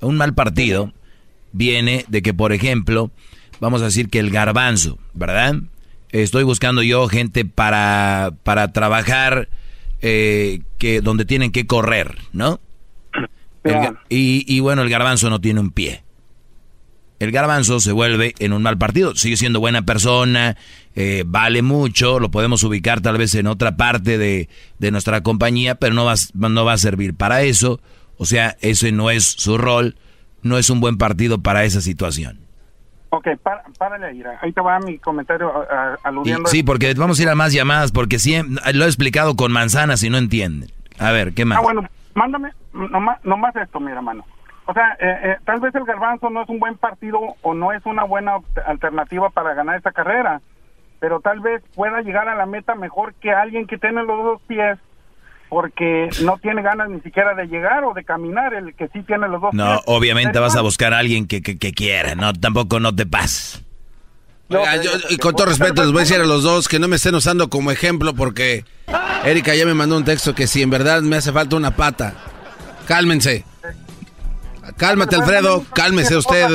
un 0.00 0.16
mal 0.16 0.34
partido 0.34 0.92
viene 1.52 2.04
de 2.08 2.20
que 2.22 2.34
por 2.34 2.52
ejemplo 2.52 3.10
vamos 3.60 3.82
a 3.82 3.86
decir 3.86 4.08
que 4.08 4.18
el 4.18 4.30
garbanzo, 4.30 4.98
¿verdad? 5.14 5.56
Estoy 6.10 6.44
buscando 6.44 6.82
yo 6.82 7.08
gente 7.08 7.44
para, 7.44 8.32
para 8.42 8.72
trabajar 8.72 9.48
eh, 10.02 10.60
que 10.78 11.00
donde 11.00 11.24
tienen 11.24 11.50
que 11.50 11.66
correr, 11.66 12.18
¿no? 12.32 12.60
Y, 14.08 14.44
y 14.46 14.60
bueno, 14.60 14.82
el 14.82 14.90
garbanzo 14.90 15.30
no 15.30 15.40
tiene 15.40 15.60
un 15.60 15.70
pie. 15.70 16.04
El 17.20 17.30
garbanzo 17.30 17.80
se 17.80 17.92
vuelve 17.92 18.34
en 18.38 18.52
un 18.52 18.62
mal 18.62 18.76
partido. 18.76 19.14
Sigue 19.14 19.36
siendo 19.36 19.60
buena 19.60 19.82
persona, 19.82 20.56
eh, 20.94 21.22
vale 21.26 21.62
mucho, 21.62 22.18
lo 22.18 22.30
podemos 22.30 22.62
ubicar 22.64 23.00
tal 23.00 23.18
vez 23.18 23.34
en 23.34 23.46
otra 23.46 23.76
parte 23.76 24.18
de, 24.18 24.48
de 24.78 24.90
nuestra 24.90 25.22
compañía, 25.22 25.76
pero 25.76 25.94
no 25.94 26.04
va, 26.04 26.14
no 26.34 26.64
va 26.64 26.72
a 26.72 26.78
servir 26.78 27.14
para 27.14 27.42
eso. 27.42 27.80
O 28.18 28.26
sea, 28.26 28.56
ese 28.60 28.92
no 28.92 29.10
es 29.10 29.24
su 29.24 29.58
rol, 29.58 29.96
no 30.42 30.58
es 30.58 30.70
un 30.70 30.80
buen 30.80 30.98
partido 30.98 31.40
para 31.40 31.64
esa 31.64 31.80
situación. 31.80 32.40
Ok, 33.10 33.28
párale 33.78 34.06
ahí. 34.06 34.22
Ahí 34.42 34.52
te 34.52 34.60
va 34.60 34.80
mi 34.80 34.98
comentario 34.98 35.52
aludiendo. 36.02 36.50
sí, 36.50 36.64
porque 36.64 36.94
vamos 36.94 37.20
a 37.20 37.22
ir 37.22 37.28
a 37.28 37.36
más 37.36 37.52
llamadas 37.52 37.92
porque 37.92 38.18
siempre, 38.18 38.60
lo 38.72 38.84
he 38.84 38.88
explicado 38.88 39.36
con 39.36 39.52
manzanas 39.52 40.02
y 40.02 40.10
no 40.10 40.18
entienden. 40.18 40.70
A 40.98 41.12
ver, 41.12 41.32
¿qué 41.32 41.44
más? 41.44 41.58
Ah, 41.58 41.62
bueno, 41.62 41.88
mándame 42.14 42.52
nomás, 42.72 43.24
nomás 43.24 43.54
esto, 43.56 43.80
mira, 43.80 43.96
hermano. 43.96 44.24
O 44.66 44.72
sea, 44.72 44.96
eh, 44.98 45.18
eh, 45.22 45.36
tal 45.44 45.60
vez 45.60 45.74
el 45.74 45.84
garbanzo 45.84 46.30
no 46.30 46.42
es 46.42 46.48
un 46.48 46.58
buen 46.58 46.76
partido 46.78 47.20
o 47.42 47.54
no 47.54 47.72
es 47.72 47.84
una 47.84 48.04
buena 48.04 48.38
alternativa 48.66 49.28
para 49.30 49.54
ganar 49.54 49.76
esta 49.76 49.92
carrera, 49.92 50.40
pero 51.00 51.20
tal 51.20 51.40
vez 51.40 51.62
pueda 51.74 52.00
llegar 52.00 52.28
a 52.28 52.34
la 52.34 52.46
meta 52.46 52.74
mejor 52.74 53.14
que 53.14 53.30
alguien 53.30 53.66
que 53.66 53.76
tiene 53.76 54.02
los 54.04 54.24
dos 54.24 54.42
pies 54.46 54.78
porque 55.50 56.08
no 56.24 56.38
tiene 56.38 56.62
ganas 56.62 56.88
ni 56.88 57.00
siquiera 57.00 57.34
de 57.34 57.46
llegar 57.46 57.84
o 57.84 57.94
de 57.94 58.04
caminar, 58.04 58.54
el 58.54 58.74
que 58.74 58.88
sí 58.88 59.02
tiene 59.02 59.28
los 59.28 59.40
dos. 59.40 59.54
No, 59.54 59.80
obviamente 59.86 60.38
vas 60.38 60.56
a 60.56 60.62
buscar 60.62 60.94
a 60.94 60.98
alguien 60.98 61.28
que, 61.28 61.42
que, 61.42 61.72
quiera, 61.72 62.14
no, 62.14 62.32
tampoco 62.32 62.80
no 62.80 62.94
te 62.94 63.06
pases. 63.06 63.64
Y 65.10 65.16
con 65.18 65.34
todo 65.34 65.46
respeto 65.46 65.82
les 65.82 65.90
voy 65.90 66.00
a 66.00 66.04
decir 66.04 66.20
a 66.20 66.26
los 66.26 66.42
dos 66.42 66.68
que 66.68 66.78
no 66.78 66.86
me 66.88 66.96
estén 66.96 67.14
usando 67.14 67.48
como 67.48 67.70
ejemplo 67.70 68.14
porque 68.14 68.64
Erika 69.24 69.54
ya 69.54 69.64
me 69.64 69.74
mandó 69.74 69.96
un 69.96 70.04
texto 70.04 70.34
que 70.34 70.46
si 70.46 70.62
en 70.62 70.70
verdad 70.70 71.02
me 71.02 71.16
hace 71.16 71.32
falta 71.32 71.56
una 71.56 71.74
pata, 71.74 72.14
cálmense. 72.86 73.44
Cálmate 74.76 75.16
Alfredo, 75.16 75.64
cálmese 75.74 76.16
usted, 76.16 76.48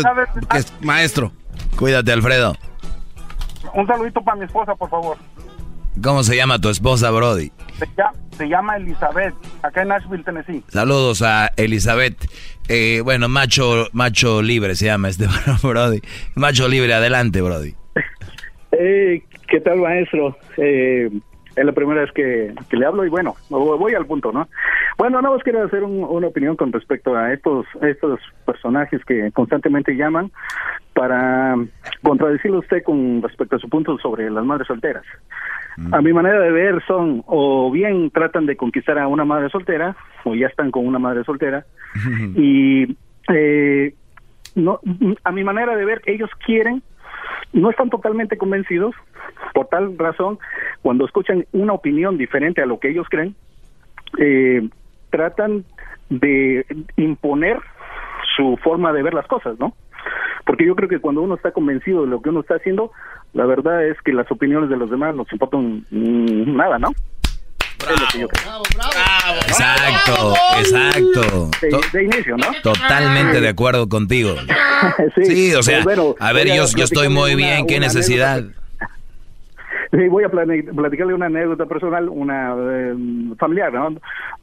que 0.49 0.57
es 0.57 0.74
maestro. 0.82 1.32
Cuídate 1.78 2.11
Alfredo. 2.11 2.56
Un 3.74 3.88
saludito 3.88 4.22
para 4.22 4.38
mi 4.38 4.45
esposa, 4.45 4.76
por 4.76 4.90
favor. 4.90 5.18
¿Cómo 6.02 6.24
se 6.24 6.36
llama 6.36 6.60
tu 6.60 6.70
esposa, 6.70 7.11
Brody? 7.11 7.52
Se 8.38 8.48
llama, 8.48 8.78
Elizabeth, 8.78 9.34
acá 9.61 9.82
en 9.82 9.90
Nashville, 9.90 10.24
Tennessee. 10.24 10.64
Saludos 10.70 11.22
a 11.22 11.52
Elizabeth. 11.57 12.18
Eh, 12.68 13.02
bueno, 13.03 13.28
macho, 13.28 13.88
macho 13.91 14.41
libre 14.41 14.76
se 14.76 14.86
llama 14.86 15.10
este 15.10 15.28
Brody. 15.64 16.02
Macho 16.36 16.68
libre, 16.68 16.94
adelante, 16.94 17.41
Brody. 17.41 17.76
Eh, 18.72 19.24
¿Qué 19.48 19.60
tal, 19.61 19.80
maestro? 19.80 20.38
Eh, 20.56 21.10
es 21.56 21.66
la 21.66 21.72
primera 21.72 22.02
vez 22.02 22.11
que, 22.11 22.53
le 22.72 22.86
hablo 22.86 23.03
y 23.03 23.10
bueno, 23.10 23.36
voy 23.49 23.94
al 23.94 24.06
punto, 24.06 24.32
¿no? 24.32 24.48
Bueno, 24.98 25.22
no 25.22 25.34
más 25.34 25.44
quiero 25.44 25.64
hacer 25.64 25.84
una 25.84 26.28
opinión 26.28 26.56
con 26.56 26.72
respecto 26.72 27.16
a 27.16 27.34
estos, 27.34 27.66
estos 27.82 28.20
personajes 28.45 29.03
que 29.06 29.32
constantemente 29.32 29.95
llaman 29.95 30.32
para 30.94 31.56
contradecirle 32.02 32.57
a 32.57 32.60
usted 32.60 32.84
con 32.84 33.22
respecto 33.22 33.56
a 33.56 33.60
su 33.60 33.70
punto 33.70 33.98
sobre 33.98 34.30
las 34.30 34.45
madres 34.45 34.68
solteras. 34.68 35.03
A 35.91 36.02
mi 36.02 36.11
manera 36.11 36.40
de 36.41 36.52
ver 36.52 36.84
son 36.86 37.24
o 37.26 37.72
bien 37.72 38.10
tratan 38.11 38.45
de 38.45 38.57
conquistar 38.57 38.99
a 38.99 39.07
una 39.07 39.24
madre 39.24 39.49
soltera 39.49 39.95
o 40.26 40.36
ya 40.36 40.48
están 40.48 40.72
con 40.72 40.86
una 40.86 40.99
madre 40.99 41.24
soltera 41.24 41.66
y 42.36 42.98
eh, 43.34 43.94
no 44.56 44.82
a 45.24 45.32
mi 45.32 45.44
manera 45.45 45.78
de 45.78 45.86
ver 45.86 46.02
ellos 46.06 46.30
quieren 46.45 46.84
no 47.54 47.70
están 47.70 47.90
totalmente 47.90 48.38
convencidos 48.38 48.96
por 49.54 49.68
tal 49.68 49.98
razón 49.98 50.40
cuando 50.82 51.06
escuchan 51.06 51.46
una 51.52 51.74
opinión 51.74 52.18
diferente 52.18 52.62
a 52.62 52.66
lo 52.66 52.80
que 52.80 52.90
ellos 52.90 53.08
creen 53.10 53.36
eh, 54.18 54.68
tratan 55.10 55.66
de 56.10 56.66
imponer 56.98 57.58
su 58.36 58.58
forma 58.64 58.94
de 58.94 59.04
ver 59.04 59.14
las 59.14 59.28
cosas 59.28 59.60
no 59.60 59.74
porque 60.46 60.66
yo 60.66 60.76
creo 60.76 60.90
que 60.90 61.00
cuando 61.00 61.22
uno 61.22 61.36
está 61.36 61.52
convencido 61.52 62.04
de 62.04 62.08
lo 62.10 62.22
que 62.22 62.30
uno 62.30 62.42
está 62.42 62.56
haciendo 62.56 62.92
la 63.34 63.46
verdad 63.46 63.86
es 63.86 64.00
que 64.02 64.14
las 64.14 64.32
opiniones 64.32 64.70
de 64.70 64.78
los 64.78 64.90
demás 64.90 65.16
nos 65.16 65.32
importan 65.32 65.86
mm, 65.90 66.56
nada 66.56 66.80
no 66.80 66.90
Es 67.80 68.00
lo 68.02 68.08
que 68.12 68.20
yo 68.20 68.28
creo. 68.28 68.62
Exacto, 69.48 70.34
exacto. 70.60 71.50
De- 71.94 72.04
inicio, 72.04 72.38
¿no? 72.38 72.48
Totalmente 72.64 73.42
de 73.42 73.50
acuerdo 73.50 73.88
contigo. 73.88 74.36
Sí, 75.16 75.26
Sí, 75.26 75.56
o 75.56 75.62
sea, 75.62 75.84
bueno, 75.84 76.16
a 76.20 76.32
ver, 76.32 76.50
a 76.52 76.56
yo, 76.56 76.64
yo 76.76 76.84
estoy 76.86 77.10
muy 77.10 77.34
una- 77.34 77.36
bien, 77.36 77.68
¿qué 77.68 77.78
una 77.78 77.88
necesidad? 77.88 78.44
Sí, 79.92 80.08
voy 80.08 80.24
a 80.24 80.30
platicarle 80.30 81.16
una 81.16 81.26
anécdota 81.26 81.66
personal, 81.66 82.10
una 82.10 82.54
eh, 82.56 82.94
familiar, 83.40 83.74
¿no? 83.74 83.96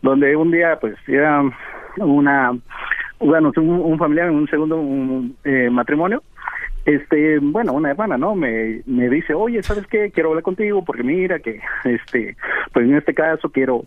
Donde 0.02 0.34
un 0.34 0.50
día, 0.50 0.76
pues, 0.80 0.96
era 1.06 1.40
una, 1.98 2.50
bueno, 3.20 3.52
un, 3.56 3.68
un 3.68 3.96
familiar 3.96 4.26
en 4.26 4.34
un 4.34 4.48
segundo 4.48 4.76
un, 4.76 5.36
eh, 5.44 5.68
matrimonio, 5.70 6.20
este, 6.86 7.40
bueno, 7.40 7.72
una 7.72 7.90
hermana, 7.90 8.16
¿no? 8.16 8.36
Me, 8.36 8.80
me 8.86 9.10
dice, 9.10 9.34
oye, 9.34 9.60
¿sabes 9.62 9.86
qué? 9.88 10.12
Quiero 10.12 10.30
hablar 10.30 10.44
contigo 10.44 10.84
porque 10.84 11.02
mira 11.02 11.40
que, 11.40 11.60
este, 11.84 12.36
pues 12.72 12.86
en 12.86 12.94
este 12.96 13.12
caso 13.12 13.50
quiero 13.50 13.84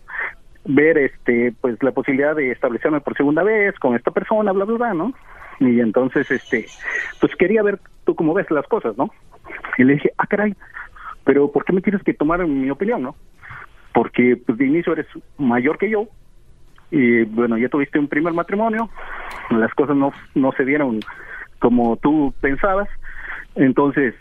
ver, 0.66 0.98
este, 0.98 1.54
pues 1.62 1.82
la 1.82 1.92
posibilidad 1.92 2.36
de 2.36 2.52
establecerme 2.52 3.00
por 3.00 3.16
segunda 3.16 3.42
vez 3.42 3.74
con 3.80 3.96
esta 3.96 4.12
persona, 4.12 4.52
bla, 4.52 4.66
bla, 4.66 4.78
bla, 4.78 4.94
¿no? 4.94 5.14
Y 5.62 5.80
entonces, 5.80 6.30
este, 6.30 6.66
pues 7.22 7.34
quería 7.38 7.64
ver 7.64 7.80
tú 8.04 8.16
cómo 8.16 8.34
ves 8.34 8.52
las 8.52 8.68
cosas, 8.68 8.98
¿no? 8.98 9.10
Y 9.78 9.86
le 9.86 9.94
dije, 9.94 10.12
ah, 10.18 10.28
caray, 10.28 10.54
pero 11.24 11.50
¿por 11.52 11.64
qué 11.64 11.72
me 11.72 11.82
tienes 11.82 12.04
que 12.04 12.14
tomar 12.14 12.46
mi 12.46 12.70
opinión, 12.70 13.02
no? 13.02 13.16
Porque 13.94 14.38
pues 14.46 14.58
de 14.58 14.68
inicio 14.68 14.92
eres 14.92 15.08
mayor 15.38 15.78
que 15.78 15.90
yo 15.90 16.08
y 16.92 17.24
bueno, 17.24 17.58
ya 17.58 17.70
tuviste 17.70 17.98
un 17.98 18.08
primer 18.08 18.34
matrimonio, 18.34 18.90
las 19.52 19.74
cosas 19.74 19.96
no, 19.96 20.12
no 20.36 20.52
se 20.54 20.66
dieron 20.66 21.00
como 21.60 21.98
tú 21.98 22.34
pensabas, 22.42 22.90
entonces, 23.56 24.16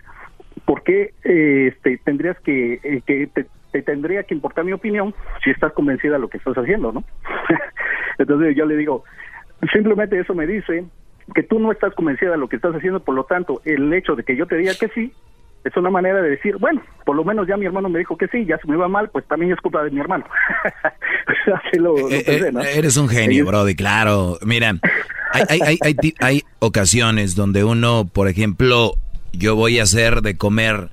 ¿por 0.65 0.83
qué 0.83 1.13
eh, 1.25 1.73
este, 1.73 1.99
tendrías 1.99 2.39
que, 2.41 2.75
eh, 2.83 3.03
que 3.07 3.27
te, 3.29 3.47
te 3.73 3.83
tendría 3.83 4.25
que 4.25 4.35
importar 4.35 4.65
mi 4.65 4.73
opinión 4.73 5.15
si 5.43 5.51
estás 5.51 5.73
convencida 5.73 6.15
de 6.15 6.19
lo 6.19 6.29
que 6.29 6.39
estás 6.39 6.57
haciendo, 6.57 6.93
no? 6.93 7.05
entonces 8.19 8.57
yo 8.57 8.67
le 8.67 8.77
digo, 8.77 9.05
simplemente 9.73 10.19
eso 10.19 10.35
me 10.35 10.47
dice 10.47 10.85
que 11.35 11.43
tú 11.43 11.59
no 11.59 11.73
estás 11.73 11.95
convencida 11.95 12.33
de 12.33 12.39
lo 12.39 12.49
que 12.49 12.57
estás 12.57 12.75
haciendo, 12.75 13.01
por 13.01 13.15
lo 13.15 13.25
tanto, 13.25 13.61
el 13.65 13.93
hecho 13.93 14.17
de 14.17 14.25
que 14.25 14.37
yo 14.37 14.47
te 14.47 14.57
diga 14.57 14.73
que 14.79 14.89
sí, 14.89 15.13
es 15.65 15.77
una 15.77 15.91
manera 15.91 16.23
de 16.23 16.31
decir, 16.31 16.57
bueno, 16.59 16.83
por 17.05 17.17
lo 17.17 17.25
menos 17.25 17.47
ya 17.47 17.57
mi 17.57 17.67
hermano 17.67 17.89
me 17.89 17.99
dijo 17.99 18.17
que 18.17 18.29
sí, 18.29 18.45
ya 18.47 18.59
se 18.59 18.69
me 18.69 18.77
va 18.77 18.89
mal, 18.89 19.11
pues 19.11 19.27
también 19.27 19.53
es 19.53 19.61
culpa 19.61 19.83
de 19.83 19.91
mi 19.91 20.01
hermano. 20.01 20.25
Así 21.55 21.79
lo, 21.79 21.97
lo 21.97 22.11
Eh, 22.11 22.23
pensé, 22.25 22.49
eh, 22.49 22.53
¿no? 22.53 22.61
Eres 22.63 22.97
un 22.97 23.09
genio, 23.09 23.45
Brody, 23.47 23.75
claro. 23.75 24.39
Mira, 24.43 24.75
hay, 25.33 25.61
hay, 25.61 25.79
hay, 25.83 26.15
hay, 26.21 26.45
ocasiones 26.61 27.35
donde 27.35 27.65
uno, 27.65 28.09
por 28.13 28.29
ejemplo, 28.29 28.95
yo 29.33 29.57
voy 29.57 29.79
a 29.79 29.83
hacer 29.83 30.23
de 30.23 30.37
comer 30.37 30.89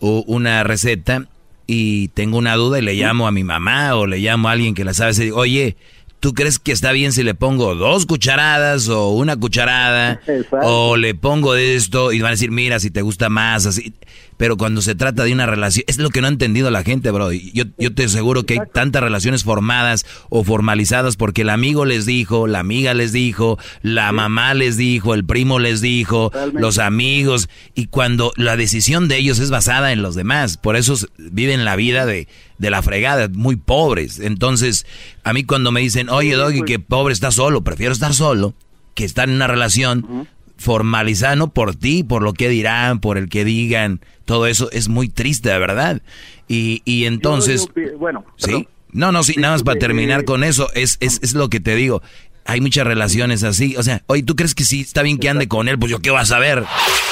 una 0.00 0.62
receta 0.64 1.26
y 1.66 2.08
tengo 2.08 2.38
una 2.38 2.54
duda 2.56 2.78
y 2.78 2.82
le 2.82 2.94
llamo 2.94 3.26
a 3.26 3.32
mi 3.32 3.42
mamá 3.42 3.94
o 3.96 4.06
le 4.06 4.18
llamo 4.18 4.48
a 4.48 4.52
alguien 4.52 4.74
que 4.74 4.84
la 4.84 4.92
sabe 4.92 5.12
y 5.12 5.20
digo, 5.20 5.38
oye, 5.38 5.76
¿tú 6.24 6.32
crees 6.32 6.58
que 6.58 6.72
está 6.72 6.90
bien 6.92 7.12
si 7.12 7.22
le 7.22 7.34
pongo 7.34 7.74
dos 7.74 8.06
cucharadas 8.06 8.88
o 8.88 9.10
una 9.10 9.36
cucharada? 9.36 10.22
O 10.62 10.96
le 10.96 11.14
pongo 11.14 11.52
de 11.52 11.74
esto 11.74 12.12
y 12.12 12.20
van 12.20 12.28
a 12.28 12.30
decir, 12.30 12.50
mira, 12.50 12.80
si 12.80 12.90
te 12.90 13.02
gusta 13.02 13.28
más, 13.28 13.66
así. 13.66 13.92
Pero 14.36 14.56
cuando 14.56 14.82
se 14.82 14.94
trata 14.94 15.24
de 15.24 15.32
una 15.32 15.46
relación, 15.46 15.84
es 15.86 15.98
lo 15.98 16.10
que 16.10 16.20
no 16.20 16.26
ha 16.26 16.30
entendido 16.30 16.70
la 16.70 16.82
gente, 16.82 17.10
bro. 17.10 17.32
Yo, 17.32 17.64
yo 17.78 17.94
te 17.94 18.04
aseguro 18.04 18.44
que 18.44 18.54
hay 18.54 18.60
tantas 18.72 19.02
relaciones 19.02 19.44
formadas 19.44 20.04
o 20.30 20.44
formalizadas 20.44 21.16
porque 21.16 21.42
el 21.42 21.50
amigo 21.50 21.84
les 21.84 22.06
dijo, 22.06 22.46
la 22.46 22.60
amiga 22.60 22.94
les 22.94 23.12
dijo, 23.12 23.58
la 23.82 24.12
mamá 24.12 24.54
les 24.54 24.76
dijo, 24.76 25.14
el 25.14 25.24
primo 25.24 25.58
les 25.58 25.80
dijo, 25.80 26.32
los 26.52 26.78
amigos. 26.78 27.48
Y 27.74 27.86
cuando 27.86 28.32
la 28.36 28.56
decisión 28.56 29.08
de 29.08 29.18
ellos 29.18 29.38
es 29.38 29.50
basada 29.50 29.92
en 29.92 30.02
los 30.02 30.14
demás, 30.14 30.56
por 30.56 30.76
eso 30.76 30.94
viven 31.18 31.64
la 31.64 31.76
vida 31.76 32.06
de, 32.06 32.28
de 32.58 32.70
la 32.70 32.82
fregada, 32.82 33.28
muy 33.32 33.56
pobres. 33.56 34.20
Entonces, 34.20 34.86
a 35.22 35.32
mí 35.32 35.44
cuando 35.44 35.72
me 35.72 35.80
dicen, 35.80 36.08
oye, 36.08 36.34
Doggy, 36.34 36.62
que 36.62 36.78
pobre 36.78 37.12
está 37.12 37.30
solo, 37.30 37.62
prefiero 37.62 37.92
estar 37.92 38.14
solo 38.14 38.54
que 38.94 39.04
estar 39.04 39.28
en 39.28 39.34
una 39.34 39.46
relación 39.46 40.28
formalizada, 40.64 41.36
no 41.36 41.52
por 41.52 41.76
ti, 41.76 42.02
por 42.02 42.22
lo 42.22 42.32
que 42.32 42.48
dirán, 42.48 42.98
por 43.00 43.18
el 43.18 43.28
que 43.28 43.44
digan, 43.44 44.00
todo 44.24 44.46
eso 44.46 44.70
es 44.72 44.88
muy 44.88 45.08
triste, 45.08 45.50
de 45.50 45.58
verdad. 45.58 46.00
Y, 46.48 46.82
y 46.84 47.04
entonces, 47.04 47.68
Yo- 47.76 47.82
yo- 47.92 47.98
bueno, 47.98 48.24
sí, 48.36 48.66
no, 48.90 49.12
no, 49.12 49.22
sí, 49.22 49.34
nada 49.36 49.54
más 49.54 49.62
para 49.62 49.78
terminar 49.78 50.24
con 50.24 50.42
eso, 50.44 50.68
es, 50.74 50.96
es, 51.00 51.20
es 51.22 51.34
lo 51.34 51.48
que 51.50 51.60
te 51.60 51.74
digo. 51.76 52.02
Hay 52.46 52.60
muchas 52.60 52.86
relaciones 52.86 53.42
así, 53.42 53.76
o 53.76 53.82
sea, 53.82 54.02
oye, 54.06 54.22
¿tú 54.22 54.36
crees 54.36 54.54
que 54.54 54.64
sí 54.64 54.80
está 54.82 55.02
bien 55.02 55.18
que 55.18 55.28
ande 55.28 55.48
con 55.48 55.68
él? 55.68 55.78
Pues 55.78 55.90
yo 55.90 56.00
qué 56.00 56.10
vas 56.10 56.30
a 56.32 56.38
ver. 56.38 56.64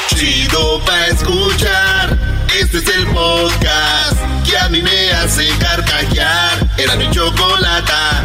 Chido 0.08 0.80
pa' 0.84 1.06
escuchar. 1.08 2.18
Este 2.60 2.78
es 2.78 2.88
el 2.96 3.06
podcast 3.06 4.18
que 4.46 4.56
a 4.58 4.68
mí 4.68 4.82
me 4.82 5.10
hace 5.12 5.46
carcajear. 5.58 6.70
Era 6.78 6.96
mi 6.96 7.10
chocolata. 7.10 8.24